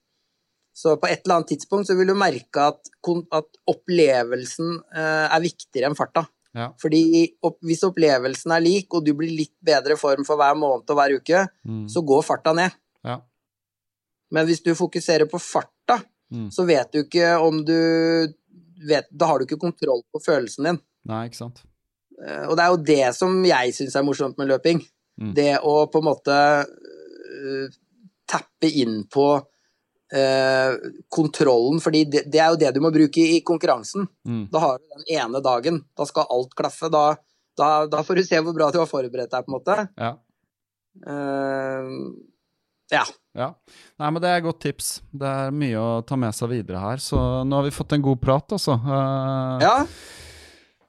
Så 0.75 0.97
på 0.97 1.09
et 1.09 1.21
eller 1.23 1.39
annet 1.39 1.53
tidspunkt 1.53 1.87
så 1.89 1.95
vil 1.99 2.11
du 2.11 2.17
merke 2.19 2.67
at, 2.73 2.91
at 3.37 3.59
opplevelsen 3.71 4.79
eh, 4.97 5.27
er 5.29 5.45
viktigere 5.45 5.91
enn 5.91 5.99
farta. 5.99 6.25
Ja. 6.57 6.69
Fordi 6.81 7.03
opp, 7.45 7.59
hvis 7.65 7.85
opplevelsen 7.87 8.53
er 8.57 8.65
lik, 8.65 8.89
og 8.93 9.05
du 9.07 9.13
blir 9.17 9.33
litt 9.33 9.55
bedre 9.65 9.97
form 10.01 10.25
for 10.29 10.41
hver 10.41 10.57
måned 10.59 10.89
og 10.89 10.99
hver 10.99 11.17
uke, 11.21 11.45
mm. 11.69 11.85
så 11.93 12.03
går 12.09 12.25
farta 12.27 12.55
ned. 12.57 12.75
Ja. 13.07 13.21
Men 14.33 14.49
hvis 14.49 14.65
du 14.65 14.73
fokuserer 14.77 15.29
på 15.31 15.41
farta, 15.41 16.01
mm. 16.33 16.49
så 16.53 16.65
vet 16.69 16.93
du 16.93 17.05
ikke 17.05 17.35
om 17.41 17.61
du 17.69 17.77
vet, 18.83 19.07
Da 19.15 19.29
har 19.31 19.39
du 19.39 19.47
ikke 19.47 19.61
kontroll 19.63 20.03
på 20.11 20.19
følelsen 20.25 20.67
din. 20.67 20.81
Nei, 21.07 21.27
ikke 21.29 21.45
sant. 21.45 21.63
Eh, 22.23 22.45
og 22.49 22.57
det 22.57 22.65
er 22.65 22.73
jo 22.73 22.83
det 22.89 23.07
som 23.17 23.39
jeg 23.47 23.77
syns 23.77 23.97
er 23.99 24.07
morsomt 24.07 24.39
med 24.41 24.51
løping. 24.53 24.83
Mm. 25.21 25.33
Det 25.37 25.53
å 25.69 25.75
på 25.93 26.01
en 26.01 26.07
måte 26.07 26.37
uh, 26.65 27.75
tappe 28.31 28.71
inn 28.81 29.03
på 29.13 29.27
uh, 29.37 30.73
kontrollen, 31.13 31.83
fordi 31.85 32.05
det, 32.09 32.25
det, 32.33 32.41
er 32.41 32.55
jo 32.55 32.61
det 32.63 32.73
du 32.75 32.81
må 32.85 32.93
bruke 32.95 33.21
i, 33.21 33.37
i 33.37 33.43
konkurransen. 33.45 34.09
Mm. 34.25 34.47
Da 34.53 34.65
har 34.65 34.81
du 34.81 34.97
den 34.97 35.07
ene 35.19 35.43
dagen, 35.45 35.83
da 35.99 36.09
skal 36.09 36.31
alt 36.33 36.57
klaffe. 36.59 36.89
Da, 36.93 37.05
da, 37.61 37.71
da, 37.93 38.03
får 38.07 38.23
du 38.23 38.25
se 38.27 38.41
hvor 38.41 38.57
bra 38.57 38.71
du 38.73 38.81
har 38.81 38.91
forberedt 38.91 39.35
deg, 39.35 39.45
på 39.45 39.53
en 39.53 39.59
måte. 39.59 39.79
Ja. 40.01 40.15
Uh, 41.05 42.17
ja. 42.93 43.05
ja. 43.37 43.53
Nei, 44.01 44.09
men 44.09 44.21
det 44.25 44.33
er 44.33 44.41
et 44.41 44.49
godt 44.49 44.63
tips. 44.65 44.95
Det 45.13 45.29
er 45.29 45.55
mye 45.55 45.77
å 45.81 45.93
ta 46.09 46.19
med 46.21 46.35
seg 46.37 46.51
videre 46.53 46.81
her. 46.83 47.05
Så 47.05 47.21
nå 47.45 47.61
har 47.61 47.69
vi 47.69 47.77
fått 47.77 47.95
en 47.97 48.05
god 48.05 48.21
prat, 48.25 48.57
altså. 48.57 48.81
Uh, 48.81 49.61
ja. 49.63 49.77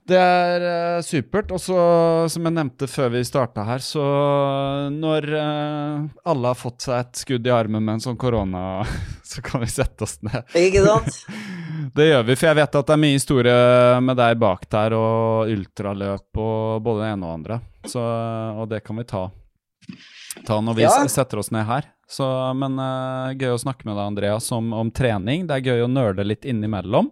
Det 0.04 0.20
er 0.20 0.64
uh, 0.68 1.02
supert. 1.06 1.52
Og 1.56 1.62
så, 1.64 1.78
som 2.32 2.48
jeg 2.48 2.56
nevnte 2.58 2.90
før 2.92 3.14
vi 3.14 3.24
starta 3.28 3.64
her, 3.68 3.84
så 3.84 4.04
når 4.92 5.28
uh, 5.32 6.10
alle 6.30 6.52
har 6.52 6.60
fått 6.60 6.88
seg 6.88 7.00
et 7.00 7.22
skudd 7.24 7.48
i 7.48 7.54
armen 7.56 7.84
med 7.84 7.98
en 7.98 8.04
sånn 8.10 8.20
korona, 8.20 8.84
så 9.32 9.44
kan 9.46 9.64
vi 9.64 9.72
sette 9.72 10.04
oss 10.04 10.18
ned. 10.26 10.44
Ikke 10.60 10.84
sant? 10.86 11.22
det 11.98 12.10
gjør 12.10 12.28
vi, 12.28 12.36
for 12.36 12.52
jeg 12.52 12.60
vet 12.60 12.80
at 12.82 12.92
det 12.92 12.98
er 12.98 13.04
mye 13.06 13.20
historie 13.20 13.56
med 14.04 14.20
deg 14.20 14.44
bak 14.44 14.68
der, 14.76 14.98
og 15.00 15.54
ultraløp 15.54 16.44
og 16.44 16.84
både 16.84 17.06
det 17.06 17.14
ene 17.16 17.30
og 17.30 17.40
andre. 17.40 17.62
Så, 17.88 18.04
og 18.04 18.68
det 18.72 18.84
kan 18.84 19.00
vi 19.00 19.08
ta, 19.08 19.26
ta 20.48 20.62
når 20.64 20.80
vi 20.80 20.88
ja. 20.88 20.96
setter 21.12 21.40
oss 21.40 21.54
ned 21.56 21.68
her. 21.70 21.88
Så, 22.12 22.28
men 22.60 22.76
uh, 22.76 23.32
gøy 23.40 23.56
å 23.56 23.62
snakke 23.62 23.88
med 23.88 23.96
deg, 23.96 24.06
Andreas, 24.06 24.52
om, 24.54 24.74
om 24.76 24.92
trening. 24.94 25.48
Det 25.48 25.56
er 25.56 25.72
gøy 25.72 25.86
å 25.88 25.92
nøle 25.92 26.28
litt 26.28 26.44
innimellom. 26.46 27.08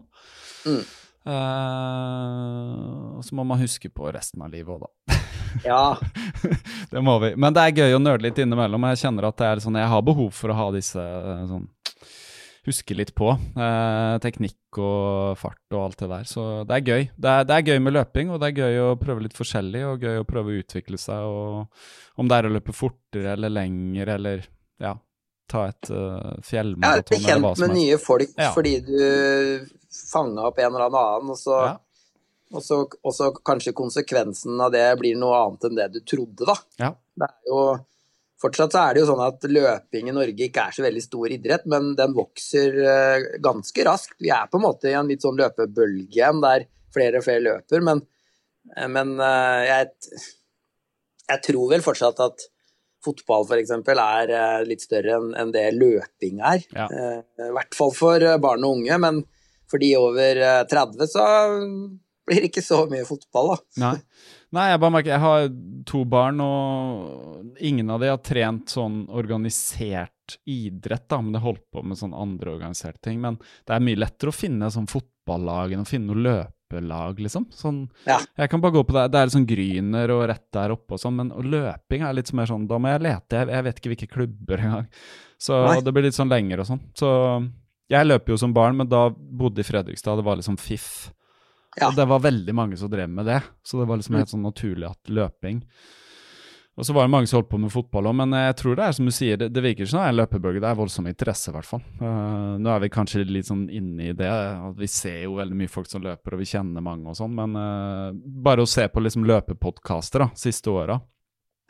Mm. 0.67 0.83
Uh, 1.21 3.17
og 3.19 3.25
så 3.25 3.35
må 3.37 3.45
man 3.45 3.61
huske 3.61 3.91
på 3.93 4.09
resten 4.13 4.41
av 4.41 4.49
livet 4.53 4.73
òg, 4.73 4.87
da. 4.87 5.19
ja. 5.69 5.83
det 6.91 7.03
må 7.05 7.17
vi. 7.21 7.33
Men 7.37 7.53
det 7.53 7.65
er 7.65 7.83
gøy 7.83 7.97
å 7.97 8.01
nøle 8.01 8.25
litt 8.25 8.41
innimellom. 8.41 8.87
Jeg 8.91 9.03
kjenner 9.03 9.29
at 9.29 9.37
det 9.37 9.49
er 9.49 9.61
sånn, 9.61 9.77
jeg 9.77 9.91
har 9.91 10.01
behov 10.05 10.31
for 10.33 10.53
å 10.53 10.57
ha 10.57 10.71
disse 10.75 11.01
eh, 11.01 11.45
sånn 11.51 11.69
Huske 12.61 12.93
litt 12.93 13.15
på. 13.17 13.25
uh, 13.57 14.19
teknikk 14.21 14.77
og 14.77 15.39
fart 15.41 15.73
og 15.73 15.79
alt 15.79 16.03
det 16.03 16.09
der. 16.11 16.27
Så 16.29 16.43
det 16.69 16.75
er 16.75 16.91
gøy. 16.91 17.07
Det 17.17 17.31
er, 17.31 17.47
det 17.49 17.55
er, 17.55 17.71
gøy 17.71 17.79
med 17.81 17.95
løping, 17.95 18.29
og 18.29 18.37
det 18.37 18.51
er 18.51 18.59
gøy 18.61 18.81
å 18.83 18.91
prøve 19.01 19.23
litt 19.25 19.33
forskjellig. 19.33 19.81
Og 19.89 20.05
gøy 20.05 20.21
å 20.21 20.27
prøve 20.29 20.53
å 20.53 20.59
utvikle 20.61 20.99
seg. 21.01 21.25
Og 21.25 22.21
om 22.21 22.29
det 22.29 22.37
er 22.37 22.45
å 22.45 22.53
løpe 22.53 22.75
fortere 22.77 23.33
eller 23.33 23.49
lenger 23.55 24.13
eller 24.13 24.45
ja, 24.77 24.93
ta 25.51 25.67
et 25.69 25.91
uh, 25.91 26.33
fjellmaraton 26.45 27.17
hva 27.17 27.19
som. 27.19 27.27
Jeg 27.27 27.37
er 27.37 27.45
kjent 27.45 27.61
med 27.63 27.75
nye 27.75 27.99
folk 28.01 28.33
ja. 28.39 28.49
fordi 28.55 28.75
du 28.87 28.97
fanga 29.91 30.47
opp 30.49 30.59
en 30.59 30.71
eller 30.71 30.87
annen, 30.87 31.31
og 31.33 31.39
så, 31.39 31.57
ja. 31.67 31.77
og, 32.53 32.63
så, 32.63 32.81
og 32.87 33.15
så, 33.15 33.31
kanskje 33.45 33.75
konsekvensen 33.77 34.59
av 34.63 34.73
det 34.73 34.85
blir 35.01 35.19
noe 35.19 35.39
annet 35.43 35.67
enn 35.67 35.79
det 35.79 35.87
du 35.95 36.01
trodde, 36.07 36.47
da. 36.47 36.57
Ja. 36.81 36.93
Det 37.21 37.27
er 37.29 37.49
jo 37.51 37.63
Fortsatt 38.41 38.73
så 38.73 38.79
er 38.81 38.95
det 38.95 39.03
jo 39.03 39.07
sånn 39.11 39.19
at 39.21 39.43
løping 39.45 40.07
i 40.09 40.13
Norge 40.15 40.47
ikke 40.47 40.63
er 40.65 40.73
så 40.73 40.81
veldig 40.81 41.01
stor 41.03 41.29
idrett, 41.29 41.67
men 41.69 41.91
den 41.93 42.15
vokser 42.17 42.73
uh, 42.73 43.25
ganske 43.37 43.83
raskt. 43.85 44.15
Vi 44.17 44.31
er 44.33 44.47
på 44.49 44.57
en 44.57 44.63
måte 44.63 44.89
i 44.89 44.95
en 44.97 45.11
litt 45.11 45.21
sånn 45.21 45.37
løpebølge 45.37 46.07
igjen 46.09 46.41
der 46.41 46.65
flere 46.89 47.21
og 47.21 47.27
flere 47.27 47.43
løper, 47.45 47.83
men, 47.85 48.01
uh, 48.73 48.87
men 48.89 49.13
uh, 49.21 49.61
jeg, 49.61 49.91
jeg 51.27 51.43
tror 51.51 51.69
vel 51.75 51.85
fortsatt 51.85 52.23
at 52.25 52.47
fotball 53.05 53.47
f.eks. 53.47 53.71
er 53.91 54.65
litt 54.67 54.83
større 54.85 55.19
enn 55.39 55.53
det 55.53 55.67
løping 55.75 56.41
er. 56.45 56.65
Ja. 56.75 56.87
I 56.91 57.53
hvert 57.55 57.77
fall 57.77 57.93
for 57.95 58.25
barn 58.43 58.65
og 58.67 58.81
unge, 58.81 58.97
men 59.01 59.23
for 59.71 59.81
de 59.81 59.95
over 59.97 60.43
30 60.69 61.01
eh, 61.01 61.07
så 61.07 61.25
blir 62.27 62.43
det 62.43 62.51
ikke 62.51 62.63
så 62.65 62.83
mye 62.91 63.07
fotball, 63.07 63.55
da. 63.55 63.59
Nei. 63.85 63.97
Nei, 64.51 64.65
jeg 64.67 64.79
bare 64.83 64.91
merker 64.91 65.13
Jeg 65.13 65.23
har 65.23 65.45
to 65.87 66.01
barn, 66.11 66.41
og 66.43 67.61
ingen 67.63 67.91
av 67.93 68.01
de 68.03 68.09
har 68.11 68.19
trent 68.19 68.73
sånn 68.73 69.05
organisert 69.07 70.35
idrett, 70.47 71.07
da, 71.11 71.21
men 71.23 71.35
det 71.35 71.43
holdt 71.43 71.63
på 71.71 71.83
med 71.87 71.99
sånn 71.99 72.15
andre 72.15 72.57
organiserte 72.57 73.07
ting. 73.07 73.21
Men 73.23 73.39
det 73.39 73.75
er 73.75 73.85
mye 73.85 73.99
lettere 73.99 74.33
å 74.33 74.35
finne 74.35 74.71
sånn 74.71 74.89
fotballag 74.91 75.75
enn 75.75 75.85
å 75.85 75.87
finne 75.87 76.11
noe 76.11 76.23
løpelag, 76.71 77.19
liksom. 77.19 77.47
Sånn, 77.51 77.89
ja. 78.05 78.19
Jeg 78.37 78.49
kan 78.49 78.61
bare 78.61 78.75
gå 78.75 78.83
på 78.87 78.93
det. 78.95 79.11
Det 79.11 79.19
er 79.19 79.33
sånn 79.33 79.47
Gryner 79.47 80.11
og 80.15 80.27
rett 80.29 80.47
der 80.53 80.71
oppe 80.71 80.95
og 80.95 80.99
sånn, 81.01 81.17
men 81.17 81.31
og 81.31 81.45
løping 81.45 82.03
er 82.03 82.13
litt 82.13 82.31
mer 82.33 82.45
sånn 82.49 82.67
Da 82.67 82.77
må 82.79 82.91
jeg 82.91 83.03
lete. 83.03 83.37
Jeg, 83.37 83.49
jeg 83.51 83.63
vet 83.67 83.79
ikke 83.79 83.93
hvilke 83.93 84.11
klubber 84.11 84.63
engang. 84.63 84.87
Så 85.41 85.57
det 85.81 85.93
blir 85.93 86.05
litt 86.05 86.17
sånn 86.17 86.31
lenger 86.31 86.61
og 86.61 86.69
sånn. 86.69 86.83
Så 86.97 87.09
jeg 87.91 88.07
løper 88.07 88.33
jo 88.33 88.37
som 88.37 88.53
barn, 88.53 88.77
men 88.77 88.89
da 88.89 89.09
bodde 89.09 89.63
i 89.63 89.67
Fredrikstad. 89.67 90.19
Det 90.19 90.25
var 90.27 90.37
liksom 90.39 90.59
fiff. 90.61 91.11
Ja. 91.79 91.89
Og 91.89 91.95
det 91.95 92.05
var 92.07 92.23
veldig 92.23 92.53
mange 92.55 92.77
som 92.77 92.91
drev 92.91 93.09
med 93.09 93.25
det, 93.25 93.39
så 93.63 93.79
det 93.79 93.87
var 93.87 93.99
liksom 93.99 94.17
helt 94.19 94.31
sånn 94.31 94.43
naturlig 94.43 94.89
at 94.89 95.11
løping. 95.11 95.61
Og 96.79 96.87
så 96.87 96.93
var 96.95 97.03
det 97.03 97.11
mange 97.11 97.27
som 97.27 97.41
holdt 97.41 97.49
på 97.51 97.59
med 97.59 97.71
fotball 97.73 98.07
òg, 98.07 98.15
men 98.21 98.35
jeg 98.37 98.55
tror 98.61 98.77
det 98.79 98.85
er 98.85 98.93
som 98.95 99.07
du 99.09 99.11
sier, 99.13 99.37
det, 99.37 99.49
det 99.51 99.63
virker 99.65 99.89
som 99.91 99.99
en 100.01 100.15
løpebølge. 100.15 100.61
Det 100.63 100.69
er 100.69 100.77
voldsom 100.79 101.09
interesse, 101.11 101.51
i 101.51 101.55
hvert 101.55 101.67
fall. 101.67 101.83
Uh, 101.99 102.55
nå 102.63 102.71
er 102.71 102.85
vi 102.85 102.91
kanskje 102.95 103.25
litt 103.27 103.49
sånn 103.49 103.65
inne 103.67 104.07
i 104.07 104.15
det. 104.17 104.31
at 104.31 104.79
Vi 104.79 104.87
ser 104.89 105.25
jo 105.25 105.35
veldig 105.41 105.57
mye 105.59 105.71
folk 105.71 105.91
som 105.91 106.05
løper, 106.05 106.37
og 106.37 106.41
vi 106.41 106.47
kjenner 106.53 106.85
mange 106.85 107.11
og 107.11 107.19
sånn, 107.19 107.35
men 107.35 107.59
uh, 107.59 108.15
bare 108.15 108.63
å 108.63 108.71
se 108.71 108.87
på 108.87 109.03
liksom 109.03 109.27
løpepodkaster 109.27 110.25
da, 110.25 110.31
siste 110.39 110.71
åra. 110.71 110.97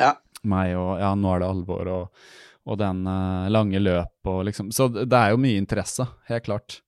Ja. 0.02 0.14
Meg 0.48 0.78
og 0.78 0.94
Ja, 1.02 1.12
nå 1.18 1.34
er 1.34 1.44
det 1.44 1.52
alvor, 1.56 1.94
og 1.98 2.32
og 2.70 2.78
den 2.78 3.06
uh, 3.10 3.50
lange 3.50 3.80
løp 3.82 4.30
og 4.30 4.44
liksom 4.46 4.70
Så 4.76 4.86
det 4.94 5.18
er 5.18 5.34
jo 5.34 5.42
mye 5.42 5.58
interesse, 5.58 6.06
helt 6.30 6.46
klart. 6.46 6.82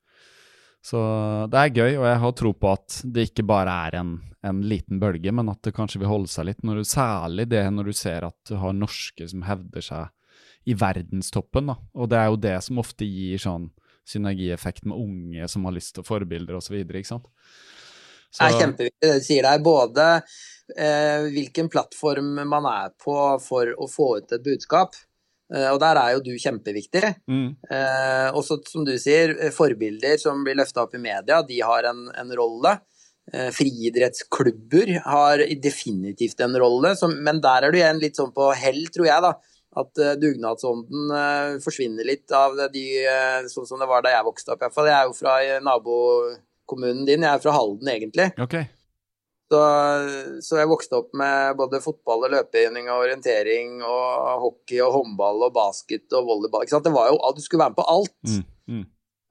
Så 0.84 1.00
det 1.48 1.60
er 1.60 1.78
gøy, 1.78 1.94
og 1.96 2.06
jeg 2.10 2.20
har 2.20 2.34
tro 2.36 2.52
på 2.60 2.72
at 2.76 2.98
det 3.16 3.30
ikke 3.30 3.46
bare 3.48 3.76
er 3.88 3.96
en, 4.02 4.18
en 4.44 4.60
liten 4.68 5.00
bølge, 5.00 5.32
men 5.32 5.52
at 5.54 5.62
det 5.64 5.72
kanskje 5.78 6.02
vil 6.02 6.12
holde 6.12 6.32
seg 6.32 6.50
litt. 6.50 6.60
Du, 6.60 6.84
særlig 6.88 7.48
det 7.54 7.64
når 7.72 7.88
du 7.88 7.94
ser 7.96 8.28
at 8.28 8.36
du 8.50 8.58
har 8.60 8.76
norske 8.76 9.28
som 9.32 9.46
hevder 9.48 9.86
seg 9.86 10.68
i 10.68 10.76
verdenstoppen. 10.80 11.72
Da. 11.72 11.78
Og 11.96 12.12
det 12.12 12.20
er 12.20 12.28
jo 12.28 12.42
det 12.48 12.58
som 12.66 12.82
ofte 12.84 13.08
gir 13.08 13.40
sånn 13.40 13.70
synergieffekt 14.08 14.84
med 14.90 15.00
unge 15.00 15.48
som 15.48 15.64
har 15.68 15.76
lyst 15.78 15.96
til 15.96 16.04
forbilder 16.08 16.60
osv. 16.60 16.76
ikke 16.84 17.08
sant. 17.08 17.32
Så... 18.34 18.42
Det 18.42 18.50
er 18.50 18.60
kjempeviktig 18.60 19.08
det 19.08 19.16
du 19.22 19.26
sier 19.28 19.48
der. 19.48 19.64
Både 19.64 20.06
eh, 20.76 21.30
hvilken 21.32 21.70
plattform 21.72 22.34
man 22.50 22.68
er 22.68 22.92
på 23.00 23.18
for 23.44 23.72
å 23.72 23.88
få 23.88 24.10
ut 24.20 24.36
et 24.36 24.44
budskap, 24.44 24.98
og 25.54 25.80
der 25.84 26.00
er 26.02 26.16
jo 26.16 26.24
du 26.26 26.32
kjempeviktig. 26.40 27.04
Mm. 27.30 27.54
Eh, 27.70 28.30
også 28.34 28.58
som 28.70 28.86
du 28.88 28.96
sier, 29.02 29.36
eh, 29.38 29.54
forbilder 29.54 30.18
som 30.22 30.42
blir 30.46 30.58
løfta 30.58 30.86
opp 30.86 30.96
i 30.98 31.02
media, 31.04 31.44
de 31.46 31.60
har 31.62 31.90
en, 31.92 32.08
en 32.10 32.36
rolle. 32.40 32.78
Eh, 33.32 33.50
friidrettsklubber 33.56 34.98
har 35.06 35.46
definitivt 35.64 36.42
en 36.44 36.58
rolle, 36.60 36.96
som, 37.00 37.14
men 37.24 37.40
der 37.44 37.64
er 37.64 37.72
du 37.72 37.80
igjen 37.80 38.02
litt 38.02 38.20
sånn 38.20 38.34
på 38.36 38.50
hell, 38.60 38.82
tror 38.92 39.08
jeg, 39.08 39.24
da. 39.24 39.34
At 39.80 40.02
eh, 40.02 40.16
dugnadsånden 40.22 41.14
eh, 41.18 41.56
forsvinner 41.64 42.06
litt 42.06 42.34
av 42.36 42.60
de, 42.74 42.84
uh, 43.08 43.48
sånn 43.50 43.66
som 43.70 43.82
det 43.82 43.88
var 43.90 44.04
da 44.06 44.12
jeg 44.14 44.28
vokste 44.28 44.54
opp. 44.54 44.66
iallfall. 44.66 44.90
Jeg 44.92 44.98
er 45.00 45.08
jo 45.08 45.16
fra 45.18 45.38
nabokommunen 45.66 47.08
din, 47.08 47.26
jeg 47.26 47.32
er 47.32 47.46
fra 47.46 47.56
Halden 47.56 47.94
egentlig. 47.96 48.30
Okay. 48.44 48.68
Så, 49.54 49.60
så, 50.42 50.58
jeg 50.58 50.70
vokste 50.72 50.98
opp 50.98 51.12
med 51.20 51.54
både 51.60 51.82
fotball 51.84 52.26
og 52.26 52.32
løpegjenning 52.34 52.88
og 52.90 53.04
orientering 53.04 53.84
og 53.86 54.40
hockey 54.42 54.80
og 54.82 54.96
håndball 54.96 55.46
og 55.46 55.54
basket 55.54 56.16
og 56.18 56.26
volleyball. 56.26 56.66
Ikke 56.66 56.74
sant? 56.74 56.88
Det 56.88 56.96
var 56.96 57.12
jo, 57.12 57.20
Du 57.38 57.42
skulle 57.44 57.62
være 57.62 57.76
med 57.76 57.82
på 57.82 57.90
alt. 57.94 58.16
Mm, 58.32 58.48
mm. 58.74 58.84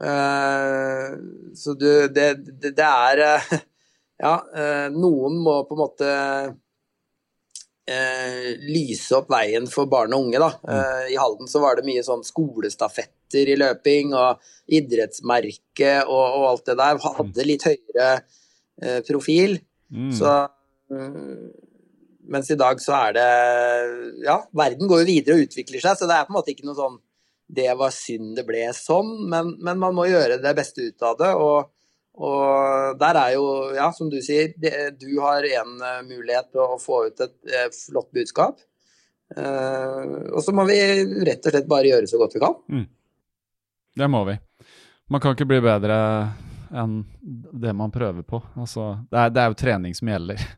Uh, 0.02 1.54
så 1.54 1.74
du, 1.78 1.86
det, 2.10 2.28
det, 2.42 2.72
det 2.74 2.86
er 2.88 3.20
uh, 3.22 3.52
Ja, 4.22 4.32
uh, 4.34 4.88
noen 4.94 5.36
må 5.42 5.60
på 5.68 5.76
en 5.78 5.82
måte 5.86 6.12
lyse 8.62 9.10
opp 9.18 9.26
veien 9.28 9.66
for 9.68 9.90
barn 9.90 10.14
og 10.14 10.28
unge, 10.28 10.38
da. 10.38 10.48
Mm. 10.62 11.08
I 11.12 11.16
Halden 11.18 11.48
så 11.50 11.60
var 11.60 11.76
det 11.76 11.82
mye 11.84 12.04
sånn 12.06 12.22
skolestafetter 12.24 13.50
i 13.52 13.56
løping 13.58 14.14
og 14.16 14.38
idrettsmerke 14.70 15.90
og, 16.06 16.22
og 16.22 16.46
alt 16.52 16.70
det 16.70 16.76
der. 16.78 17.02
Hadde 17.18 17.46
litt 17.50 17.66
høyere 17.66 18.06
profil. 19.10 19.58
Mm. 19.92 20.08
Så 20.16 20.32
mm, 20.92 21.50
Mens 22.32 22.48
i 22.54 22.56
dag 22.56 22.80
så 22.80 22.94
er 22.96 23.16
det 23.18 23.28
Ja, 24.24 24.38
verden 24.56 24.88
går 24.88 25.02
jo 25.02 25.08
videre 25.10 25.36
og 25.36 25.46
utvikler 25.48 25.82
seg, 25.82 25.98
så 25.98 26.08
det 26.08 26.16
er 26.16 26.24
på 26.28 26.32
en 26.32 26.38
måte 26.38 26.54
ikke 26.54 26.64
noe 26.68 26.78
sånn 26.78 26.96
Det 27.52 27.68
var 27.76 27.92
synd 27.92 28.38
det 28.38 28.46
ble 28.48 28.64
sånn, 28.76 29.10
men, 29.28 29.56
men 29.60 29.80
man 29.82 29.96
må 29.96 30.06
gjøre 30.08 30.40
det 30.40 30.54
beste 30.56 30.88
ut 30.88 31.08
av 31.10 31.18
det. 31.20 31.32
og 31.36 31.70
og 32.12 32.98
der 33.00 33.16
er 33.16 33.30
jo, 33.38 33.44
ja, 33.72 33.86
som 33.96 34.10
du 34.12 34.18
sier, 34.20 34.50
du 34.52 35.08
har 35.22 35.46
én 35.48 35.78
eh, 35.80 36.02
mulighet 36.04 36.50
til 36.52 36.60
å 36.60 36.80
få 36.80 37.06
ut 37.08 37.22
et, 37.24 37.34
eh, 37.48 37.70
flott 37.72 38.10
budskap. 38.12 38.60
Uh, 39.32 40.28
og 40.28 40.42
så 40.44 40.52
må 40.52 40.66
vi 40.68 40.76
rett 41.24 41.46
og 41.48 41.54
slett 41.54 41.68
bare 41.70 41.88
gjøre 41.88 42.08
så 42.10 42.18
godt 42.20 42.34
vi 42.36 42.42
kan. 42.42 42.58
Mm. 42.68 42.82
Det 43.96 44.08
må 44.12 44.20
vi. 44.28 44.34
Man 45.08 45.22
kan 45.24 45.32
ikke 45.32 45.46
bli 45.48 45.60
bedre 45.64 45.96
enn 46.72 47.02
det 47.62 47.72
man 47.76 47.92
prøver 47.92 48.24
på. 48.26 48.42
Altså, 48.56 48.94
det, 49.10 49.18
er, 49.18 49.32
det 49.34 49.42
er 49.42 49.52
jo 49.52 49.58
trening 49.64 49.96
som 49.98 50.12
gjelder. 50.12 50.42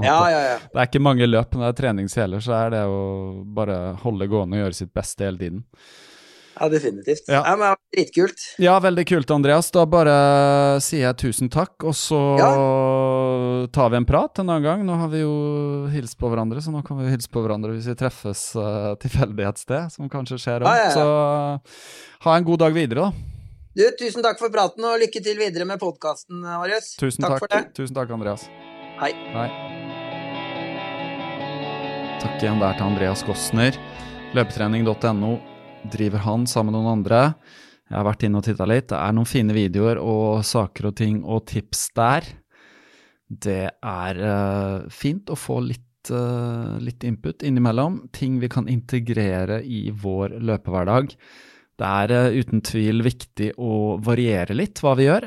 Ja, 0.00 0.30
ja, 0.32 0.38
ja. 0.40 0.58
Det 0.72 0.80
er 0.80 0.86
ikke 0.88 1.02
mange 1.04 1.26
løp, 1.28 1.52
men 1.52 1.66
det 1.66 1.72
er 1.74 1.76
trening 1.76 2.06
som 2.08 2.22
gjelder, 2.22 2.40
så 2.40 2.54
er 2.56 2.70
det 2.72 2.84
å 2.88 3.00
bare 3.52 3.74
holde 4.00 4.28
gående 4.30 4.56
og 4.56 4.62
gjøre 4.64 4.78
sitt 4.78 4.94
beste 4.96 5.26
hele 5.28 5.42
tiden. 5.42 5.66
Ja, 6.60 6.68
definitivt. 6.68 7.28
Ja. 7.28 7.42
Ja, 7.46 7.56
men 7.56 7.76
Dritkult. 7.94 8.40
Ja, 8.58 8.80
veldig 8.80 9.04
kult, 9.08 9.30
Andreas. 9.30 9.70
Da 9.74 9.84
bare 9.88 10.16
sier 10.84 11.06
jeg 11.06 11.18
tusen 11.20 11.50
takk, 11.52 11.76
og 11.86 11.94
så 11.96 12.18
ja. 12.40 12.50
tar 13.74 13.92
vi 13.92 14.00
en 14.00 14.08
prat 14.08 14.42
en 14.42 14.48
annen 14.48 14.66
gang. 14.66 14.84
Nå 14.86 14.98
har 14.98 15.12
vi 15.12 15.22
jo 15.22 15.32
hilst 15.92 16.18
på 16.18 16.30
hverandre, 16.32 16.62
så 16.64 16.74
nå 16.74 16.82
kan 16.86 16.98
vi 16.98 17.06
jo 17.06 17.14
hilse 17.14 17.30
på 17.32 17.44
hverandre 17.44 17.76
hvis 17.76 17.88
vi 17.92 17.96
treffes 18.00 18.44
uh, 18.58 18.92
tilfeldig 19.00 19.48
et 19.48 19.62
sted, 19.62 19.94
som 19.94 20.10
kanskje 20.12 20.40
skjer 20.42 20.66
òg. 20.66 20.84
Så 20.96 21.06
uh, 21.06 21.82
ha 22.26 22.36
en 22.36 22.48
god 22.48 22.64
dag 22.66 22.76
videre, 22.76 23.08
da. 23.08 23.37
Du, 23.78 23.84
tusen 23.94 24.24
takk 24.26 24.40
for 24.40 24.50
praten, 24.50 24.82
og 24.82 24.98
lykke 24.98 25.20
til 25.22 25.36
videre 25.38 25.62
med 25.62 25.78
podkasten, 25.78 26.40
Marius. 26.42 26.96
Tusen 26.98 27.22
takk, 27.22 27.36
takk, 27.36 27.42
for 27.44 27.52
det. 27.52 27.58
Tusen 27.76 27.94
takk, 27.94 28.10
Andreas. 28.10 28.48
Hei. 28.98 29.12
Hei. 29.30 29.44
Takk 32.18 32.42
igjen 32.42 32.58
der 32.58 32.74
til 32.74 32.86
Andreas 32.88 33.22
Gossner. 33.22 33.78
Løpetrening.no 34.34 35.30
driver 35.94 36.24
han 36.24 36.48
sammen 36.50 36.74
med 36.74 36.80
noen 36.80 36.96
andre. 36.96 37.20
Jeg 37.86 38.00
har 38.00 38.08
vært 38.08 38.26
inne 38.26 38.40
og 38.40 38.48
titta 38.48 38.66
litt. 38.66 38.88
Det 38.90 38.98
er 38.98 39.14
noen 39.14 39.30
fine 39.30 39.54
videoer 39.54 40.02
og 40.02 40.42
saker 40.48 40.90
og 40.90 40.96
ting 40.98 41.20
og 41.22 41.44
tips 41.52 41.84
der. 42.00 42.26
Det 43.30 43.62
er 43.70 44.24
uh, 44.24 44.88
fint 44.90 45.30
å 45.30 45.38
få 45.38 45.60
litt, 45.68 46.10
uh, 46.10 46.74
litt 46.82 47.06
input 47.06 47.46
innimellom. 47.46 48.08
Ting 48.10 48.42
vi 48.42 48.50
kan 48.50 48.66
integrere 48.66 49.62
i 49.62 49.84
vår 49.94 50.34
løpehverdag. 50.50 51.14
Det 51.78 51.86
er 51.86 52.12
uh, 52.14 52.38
uten 52.38 52.62
tvil 52.66 53.04
viktig 53.06 53.52
å 53.62 53.98
variere 54.02 54.56
litt 54.56 54.80
hva 54.82 54.96
vi 54.98 55.06
gjør. 55.06 55.26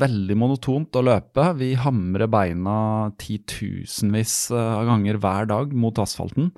veldig 0.00 0.36
monotont 0.38 0.96
å 0.98 1.04
løpe. 1.06 1.46
Vi 1.60 1.74
hamrer 1.78 2.30
beina 2.30 2.78
titusenvis 3.20 4.50
av 4.56 4.88
ganger 4.88 5.20
hver 5.22 5.50
dag 5.50 5.74
mot 5.76 5.98
asfalten. 6.02 6.50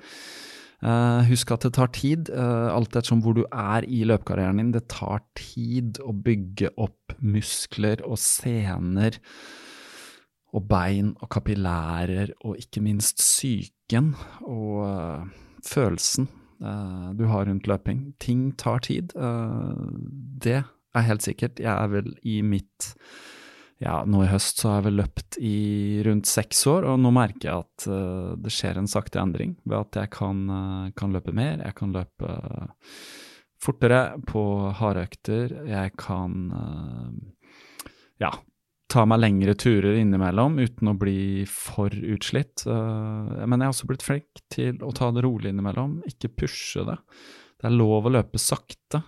Husk 1.29 1.53
at 1.55 1.63
det 1.63 1.75
tar 1.77 1.91
tid, 1.95 2.27
alt 2.33 2.91
ettersom 2.91 3.21
hvor 3.23 3.37
du 3.37 3.45
er 3.47 3.85
i 3.87 4.01
løpekarrieren 4.03 4.59
din. 4.59 4.73
Det 4.75 4.83
tar 4.91 5.21
tid 5.39 6.01
å 6.03 6.11
bygge 6.11 6.73
opp 6.75 7.15
muskler 7.23 8.03
og 8.03 8.19
sener 8.19 9.15
og 10.53 10.67
bein 10.69 11.13
og 11.21 11.31
kapillærer, 11.33 12.35
og 12.43 12.59
ikke 12.59 12.83
minst 12.83 13.23
psyken 13.23 14.11
og 14.43 15.31
følelsen 15.65 16.27
du 16.63 17.25
har 17.27 17.45
rundt 17.49 17.67
løping. 17.67 18.13
Ting 18.23 18.51
tar 18.59 18.79
tid. 18.85 19.13
det 19.13 20.59
er 20.63 21.07
helt 21.07 21.25
sikkert. 21.25 21.59
Jeg 21.59 21.73
er 21.73 21.89
vel 21.91 22.13
i 22.23 22.41
mitt 22.45 22.93
ja, 23.83 24.03
nå 24.07 24.21
i 24.23 24.29
høst 24.31 24.61
så 24.61 24.69
har 24.69 24.77
jeg 24.79 24.85
vel 24.87 24.99
løpt 25.01 25.37
i 25.43 25.57
rundt 26.05 26.29
seks 26.29 26.61
år, 26.71 26.85
og 26.87 27.01
nå 27.03 27.11
merker 27.15 27.49
jeg 27.49 27.65
at 27.65 27.87
uh, 27.91 28.31
det 28.39 28.53
skjer 28.53 28.79
en 28.79 28.87
sakte 28.87 29.19
endring 29.19 29.57
ved 29.65 29.77
at 29.81 29.99
jeg 30.03 30.11
kan, 30.13 30.43
uh, 30.47 30.91
kan 30.95 31.15
løpe 31.15 31.33
mer. 31.35 31.59
Jeg 31.59 31.75
kan 31.79 31.91
løpe 31.95 32.37
fortere 33.63 34.19
på 34.27 34.43
harde 34.79 35.05
økter. 35.07 35.53
Jeg 35.67 35.93
kan 35.99 36.51
ja, 38.19 38.31
ta 38.93 39.07
meg 39.09 39.21
lengre 39.23 39.55
turer 39.57 39.97
innimellom 39.99 40.59
uten 40.61 40.91
å 40.91 40.97
bli 40.97 41.43
for 41.49 41.89
utslitt. 41.89 42.65
men 42.67 43.57
jeg 43.57 43.65
har 43.65 43.73
også 43.73 43.89
blitt 43.89 44.05
flink 44.05 44.43
til 44.53 44.77
å 44.85 44.93
ta 44.95 45.09
det 45.11 45.23
rolig 45.25 45.49
innimellom, 45.49 45.97
ikke 46.09 46.31
pushe 46.43 46.85
det. 46.87 46.99
Det 47.57 47.69
er 47.69 47.75
lov 47.75 48.05
å 48.05 48.13
løpe 48.13 48.41
sakte. 48.41 49.01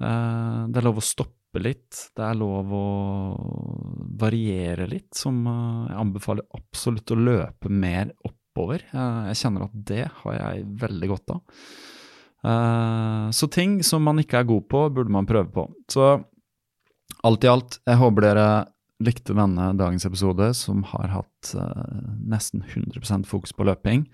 det 0.00 0.80
er 0.80 0.86
lov 0.86 0.98
å 0.98 1.04
stoppe 1.04 1.60
litt. 1.60 2.08
Det 2.16 2.24
er 2.24 2.38
lov 2.38 2.72
å 2.72 2.86
variere 4.22 4.86
litt, 4.90 5.12
som 5.16 5.40
eh, 5.46 5.86
jeg 5.90 6.00
anbefaler 6.04 6.58
absolutt 6.58 7.12
å 7.12 7.18
løpe 7.18 7.72
mer 7.72 8.12
oppover. 8.26 8.84
Jeg 8.92 9.40
kjenner 9.40 9.66
at 9.66 9.78
det 9.92 10.04
har 10.22 10.38
jeg 10.38 10.66
veldig 10.82 11.10
godt 11.12 11.34
av. 11.36 11.56
Eh, 12.42 13.26
så 13.34 13.48
ting 13.52 13.80
som 13.86 14.04
man 14.06 14.20
ikke 14.22 14.42
er 14.42 14.50
god 14.50 14.68
på, 14.70 14.84
burde 14.96 15.14
man 15.14 15.28
prøve 15.28 15.50
på. 15.54 15.66
Så 15.92 16.12
alt 17.22 17.44
i 17.44 17.50
alt, 17.50 17.80
jeg 17.86 18.00
håper 18.00 18.28
dere 18.28 18.46
likte 19.04 19.36
denne 19.36 19.72
dagens 19.78 20.06
episode, 20.08 20.52
som 20.58 20.84
har 20.92 21.10
hatt 21.18 21.54
uh, 21.58 21.98
nesten 22.28 22.64
100% 22.66 23.28
fokus 23.28 23.54
på 23.56 23.66
løping. 23.68 24.06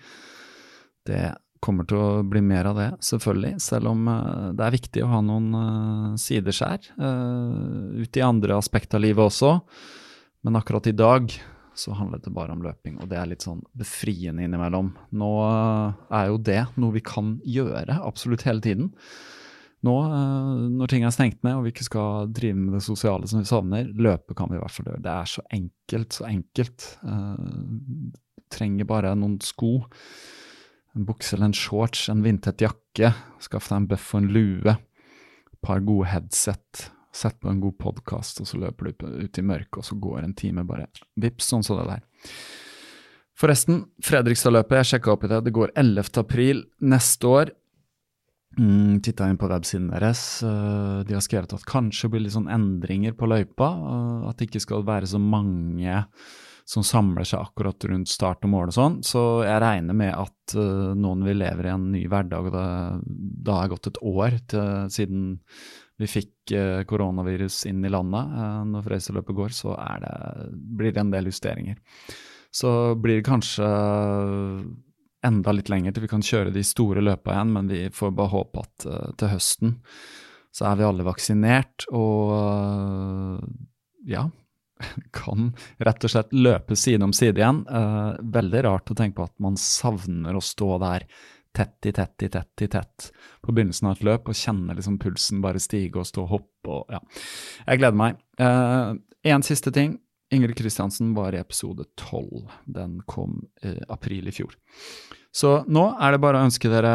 Det 1.09 1.35
kommer 1.65 1.87
til 1.89 1.99
å 1.99 2.23
bli 2.27 2.43
mer 2.45 2.69
av 2.71 2.79
det, 2.79 2.89
selvfølgelig. 3.05 3.59
Selv 3.63 3.93
om 3.93 4.09
uh, 4.11 4.51
det 4.57 4.67
er 4.67 4.77
viktig 4.77 5.05
å 5.05 5.13
ha 5.13 5.23
noen 5.25 5.49
uh, 5.55 6.19
sideskjær 6.21 6.91
uh, 7.01 8.03
ut 8.03 8.19
i 8.19 8.25
andre 8.25 8.59
aspekter 8.59 9.01
av 9.01 9.07
livet 9.07 9.25
også. 9.25 9.57
Men 10.47 10.59
akkurat 10.61 10.87
i 10.91 10.97
dag 10.97 11.33
så 11.79 11.95
handlet 11.95 12.25
det 12.27 12.35
bare 12.35 12.55
om 12.55 12.63
løping, 12.65 12.97
og 12.99 13.11
det 13.11 13.19
er 13.21 13.29
litt 13.31 13.45
sånn 13.47 13.61
befriende 13.79 14.43
innimellom. 14.43 14.91
Nå 15.15 15.33
er 15.47 16.31
jo 16.31 16.41
det 16.43 16.63
noe 16.75 16.97
vi 16.97 17.03
kan 17.07 17.37
gjøre 17.47 18.01
absolutt 18.03 18.43
hele 18.49 18.65
tiden. 18.65 18.89
Nå 19.87 19.95
når 20.75 20.91
ting 20.91 21.05
er 21.07 21.15
stengt 21.15 21.45
ned 21.47 21.55
og 21.55 21.67
vi 21.67 21.71
ikke 21.71 21.87
skal 21.87 22.33
drive 22.35 22.59
med 22.59 22.75
det 22.75 22.83
sosiale 22.83 23.29
som 23.31 23.39
vi 23.43 23.47
savner, 23.47 23.93
løpe 23.95 24.35
kan 24.35 24.51
vi 24.51 24.59
i 24.59 24.63
hvert 24.63 24.75
fall 24.75 24.89
gjøre. 24.91 25.05
Det 25.05 25.13
er 25.15 25.31
så 25.31 25.45
enkelt, 25.55 26.17
så 26.19 26.27
enkelt. 26.27 26.89
trenger 28.53 28.89
bare 28.89 29.15
noen 29.19 29.39
sko 29.45 29.79
en 30.97 31.07
bukse 31.07 31.37
eller 31.37 31.51
en 31.51 31.57
shorts, 31.57 32.09
en 32.11 32.23
vindtett 32.25 32.63
jakke, 32.65 33.13
skaff 33.45 33.69
deg 33.71 33.83
en 33.83 33.89
bøff 33.91 34.13
og 34.15 34.23
en 34.23 34.31
lue, 34.35 34.75
et 34.75 35.61
par 35.65 35.83
gode 35.87 36.09
headset, 36.11 36.89
sett 37.15 37.39
på 37.41 37.51
en 37.53 37.61
god 37.63 37.77
podkast, 37.81 38.41
og 38.43 38.49
så 38.51 38.61
løper 38.63 38.91
du 38.91 39.07
ut 39.23 39.39
i 39.39 39.45
mørket, 39.45 39.79
og 39.81 39.87
så 39.87 39.99
går 39.99 40.25
en 40.25 40.35
time 40.39 40.65
bare 40.67 40.89
vips, 41.21 41.51
sånn 41.53 41.67
som 41.67 41.79
det 41.81 41.87
der. 41.93 42.03
Forresten, 43.39 43.85
Fredrikstad-løpet, 44.03 44.81
jeg 44.81 44.91
sjekka 44.93 45.15
opp 45.15 45.25
i 45.27 45.31
det, 45.31 45.45
det 45.47 45.55
går 45.55 45.71
11. 45.79 46.11
april 46.19 46.65
neste 46.83 47.31
år. 47.31 47.53
Mm, 48.57 49.01
Titta 49.05 49.29
inn 49.29 49.39
på 49.39 49.49
websiden 49.51 49.91
deres. 49.93 50.43
Uh, 50.43 51.05
de 51.07 51.15
har 51.15 51.25
skrevet 51.25 51.53
at 51.53 51.67
kanskje 51.69 52.09
blir 52.11 52.25
litt 52.25 52.35
sånn 52.35 52.51
endringer 52.51 53.15
på 53.19 53.29
løypa. 53.29 53.69
Uh, 53.77 54.29
at 54.31 54.39
det 54.39 54.49
ikke 54.49 54.65
skal 54.65 54.87
være 54.89 55.11
så 55.11 55.21
mange 55.23 56.05
som 56.69 56.85
samler 56.85 57.25
seg 57.25 57.41
akkurat 57.41 57.85
rundt 57.89 58.11
start 58.13 58.45
og 58.45 58.53
mål 58.53 58.71
og 58.73 58.77
sånn. 58.77 58.97
Så 59.07 59.23
jeg 59.47 59.61
regner 59.65 59.97
med 59.97 60.13
at 60.13 60.57
nå 60.57 60.97
noen 61.01 61.23
vil 61.25 61.41
leve 61.41 61.65
i 61.65 61.71
en 61.73 61.87
ny 61.95 62.03
hverdag, 62.13 62.49
og 62.49 62.53
det, 62.53 62.65
det 63.45 63.55
har 63.57 63.71
gått 63.73 63.89
et 63.89 64.01
år 64.05 64.37
til, 64.53 64.91
siden 64.93 65.23
vi 65.99 66.09
fikk 66.13 66.53
koronavirus 66.91 67.63
inn 67.71 67.81
i 67.89 67.93
landet. 67.93 68.37
Når 68.69 68.85
Freiseløpet 68.85 69.39
går, 69.41 69.57
så 69.57 69.79
det, 70.05 70.13
blir 70.77 70.93
det 70.93 71.03
en 71.07 71.15
del 71.15 71.33
justeringer. 71.33 71.81
Så 72.53 72.71
blir 73.01 73.23
det 73.23 73.29
kanskje 73.31 73.73
enda 75.27 75.53
litt 75.55 75.71
lenger 75.73 75.95
til 75.95 76.05
vi 76.05 76.11
kan 76.11 76.25
kjøre 76.25 76.55
de 76.55 76.63
store 76.67 77.03
løpa 77.03 77.35
igjen, 77.35 77.53
men 77.57 77.71
vi 77.71 77.85
får 77.95 78.15
bare 78.15 78.35
håpe 78.37 78.65
at 78.65 78.89
til 79.19 79.33
høsten 79.33 79.79
så 80.59 80.67
er 80.71 80.79
vi 80.81 80.87
alle 80.89 81.07
vaksinert, 81.07 81.87
og 81.95 83.41
ja, 84.09 84.25
kan 85.19 85.53
rett 85.85 86.07
og 86.07 86.13
slett 86.13 86.35
løpe 86.35 86.79
side 86.79 87.05
om 87.05 87.15
side 87.17 87.41
igjen. 87.41 87.65
Uh, 87.71 88.17
veldig 88.35 88.65
rart 88.67 88.93
å 88.93 88.97
tenke 88.99 89.21
på 89.21 89.29
at 89.29 89.37
man 89.43 89.59
savner 89.61 90.39
å 90.39 90.45
stå 90.45 90.79
der 90.83 91.07
tett 91.59 91.89
i 91.89 91.93
tett 91.95 92.23
i 92.23 92.29
tett 92.31 92.63
i 92.63 92.69
tett 92.71 93.09
på 93.43 93.55
begynnelsen 93.55 93.89
av 93.89 93.97
et 93.97 94.05
løp 94.07 94.29
og 94.31 94.37
kjenne 94.37 94.77
liksom 94.77 94.99
pulsen 95.03 95.41
bare 95.43 95.63
stige 95.63 95.99
og 95.99 96.07
stå 96.07 96.27
og 96.27 96.35
hoppe 96.35 96.75
og 96.75 96.93
ja. 96.93 97.01
Jeg 97.65 97.81
gleder 97.81 97.99
meg. 97.99 98.21
Én 99.27 99.47
siste 99.47 99.73
ting. 99.75 99.97
Ingrid 100.31 100.59
Kristiansen 100.59 101.15
var 101.17 101.33
i 101.33 101.39
episode 101.41 101.85
tolv. 101.97 102.51
Den 102.67 103.01
kom 103.07 103.47
i 103.65 103.83
april 103.89 104.29
i 104.29 104.33
fjor. 104.33 104.55
Så 105.33 105.65
nå 105.69 105.97
er 106.01 106.13
det 106.13 106.21
bare 106.21 106.39
å 106.41 106.45
ønske 106.49 106.69
dere 106.73 106.91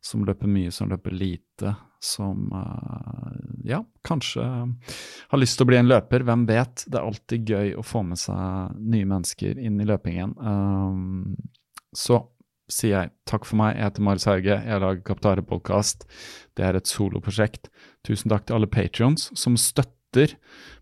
som 0.04 0.26
løper 0.26 0.48
mye, 0.50 0.72
som 0.74 0.90
løper 0.90 1.12
lite 1.14 1.76
som 2.04 2.52
uh, 2.54 3.34
ja, 3.66 3.82
kanskje 4.08 4.44
har 4.44 5.42
lyst 5.42 5.58
til 5.58 5.66
å 5.66 5.70
bli 5.72 5.80
en 5.80 5.90
løper. 5.90 6.26
Hvem 6.28 6.46
vet? 6.50 6.86
Det 6.86 7.00
er 7.00 7.06
alltid 7.06 7.52
gøy 7.52 7.76
å 7.78 7.86
få 7.86 8.04
med 8.08 8.22
seg 8.22 8.78
nye 8.78 9.10
mennesker 9.10 9.60
inn 9.60 9.80
i 9.82 9.88
løpingen. 9.88 10.36
Um, 10.38 11.36
så 11.96 12.22
sier 12.72 12.94
jeg 12.94 13.14
takk 13.30 13.48
for 13.48 13.60
meg. 13.60 13.76
Jeg 13.78 13.90
heter 13.90 14.08
Marius 14.08 14.28
Hauge. 14.30 14.58
Jeg 14.60 14.84
lager 14.84 15.06
Kaptare 15.08 15.46
podkast. 15.46 16.08
Det 16.58 16.66
er 16.68 16.78
et 16.78 16.90
soloprosjekt. 16.90 17.72
Tusen 18.08 18.32
takk 18.34 18.48
til 18.48 18.60
alle 18.60 18.70
patrions 18.72 19.30
som 19.40 19.58
støtter 19.60 20.36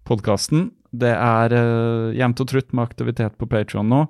podkasten. 0.08 0.72
Det 0.96 1.14
er 1.14 1.56
uh, 1.56 2.16
jevnt 2.16 2.42
og 2.44 2.52
trutt 2.52 2.74
med 2.74 2.90
aktivitet 2.90 3.40
på 3.40 3.50
Patrion 3.52 3.90
nå. 3.92 4.06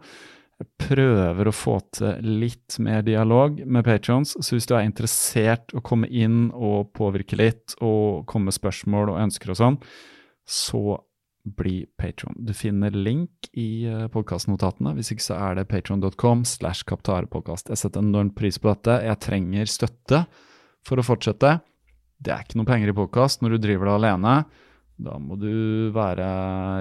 Prøver 0.80 1.50
å 1.50 1.56
få 1.56 1.80
til 1.98 2.28
litt 2.40 2.78
mer 2.80 3.02
dialog 3.04 3.58
med 3.68 3.84
patrions, 3.84 4.38
så 4.40 4.56
hvis 4.56 4.68
du 4.70 4.76
er 4.78 4.86
interessert 4.88 5.74
å 5.76 5.84
komme 5.84 6.08
inn 6.08 6.48
og 6.56 6.94
påvirke 6.96 7.36
litt, 7.40 7.76
og 7.84 8.24
komme 8.30 8.48
med 8.50 8.56
spørsmål 8.56 9.12
og 9.12 9.20
ønsker 9.26 9.52
og 9.52 9.60
sånn, 9.60 9.80
så 10.48 11.02
bli 11.46 11.86
patron. 12.00 12.34
Du 12.40 12.54
finner 12.58 12.96
link 12.96 13.50
i 13.54 13.86
uh, 13.86 14.08
podkastnotatene. 14.10 14.96
Hvis 14.98 15.12
ikke 15.14 15.28
så 15.28 15.38
er 15.38 15.60
det 15.60 15.68
patron.com 15.70 16.42
slash 16.48 16.88
kaptarepodkast. 16.90 17.70
Jeg 17.70 17.82
setter 17.84 18.02
enormt 18.02 18.34
pris 18.38 18.58
på 18.58 18.72
dette. 18.72 18.98
Jeg 19.06 19.22
trenger 19.22 19.70
støtte 19.70 20.24
for 20.86 21.02
å 21.02 21.06
fortsette. 21.06 21.60
Det 22.18 22.34
er 22.34 22.46
ikke 22.46 22.58
noe 22.62 22.70
penger 22.70 22.90
i 22.90 22.98
podkast 22.98 23.44
når 23.44 23.56
du 23.56 23.66
driver 23.68 23.92
det 23.92 23.98
alene. 24.00 24.36
Da 25.06 25.20
må 25.20 25.38
du 25.38 25.92
være 25.94 26.26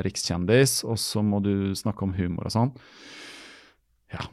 rikskjendis, 0.06 0.80
og 0.86 0.96
så 1.02 1.20
må 1.26 1.42
du 1.44 1.74
snakke 1.76 2.06
om 2.06 2.14
humor 2.16 2.48
og 2.48 2.54
sånn. 2.54 2.72
Ja, 4.14 4.28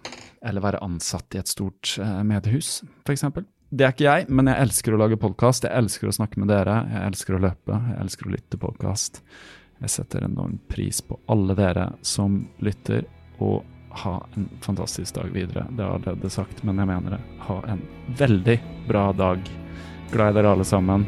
eller 0.47 0.63
være 0.63 0.83
ansatt 0.85 1.35
i 1.35 1.41
et 1.41 1.51
stort 1.51 1.95
uh, 2.01 2.21
mediehus, 2.27 2.79
f.eks. 3.05 3.25
Det 3.71 3.85
er 3.87 3.93
ikke 3.93 4.07
jeg, 4.07 4.27
men 4.27 4.49
jeg 4.51 4.65
elsker 4.65 4.93
å 4.93 4.99
lage 4.99 5.19
podkast. 5.19 5.63
Jeg 5.63 5.79
elsker 5.79 6.09
å 6.09 6.15
snakke 6.15 6.41
med 6.43 6.49
dere. 6.51 6.81
Jeg 6.91 7.07
elsker 7.07 7.37
å 7.37 7.43
løpe. 7.45 7.77
Jeg 7.87 7.99
elsker 8.03 8.27
å 8.27 8.33
lytte 8.33 8.59
podkast. 8.59 9.21
Jeg 9.79 9.93
setter 9.93 10.25
enorm 10.27 10.57
pris 10.69 10.99
på 11.01 11.15
alle 11.31 11.55
dere 11.55 11.85
som 12.03 12.41
lytter, 12.59 13.07
og 13.39 13.63
ha 14.03 14.17
en 14.35 14.49
fantastisk 14.61 15.15
dag 15.15 15.31
videre. 15.31 15.65
Det 15.71 15.83
har 15.83 15.95
jeg 15.95 16.01
allerede 16.01 16.33
sagt, 16.35 16.61
men 16.67 16.83
jeg 16.83 16.91
mener 16.91 17.15
det. 17.15 17.21
Ha 17.47 17.57
en 17.71 17.81
veldig 18.19 18.59
bra 18.91 19.07
dag. 19.15 19.49
Glad 20.11 20.35
i 20.35 20.39
dere 20.41 20.53
alle 20.57 20.67
sammen. 20.67 21.07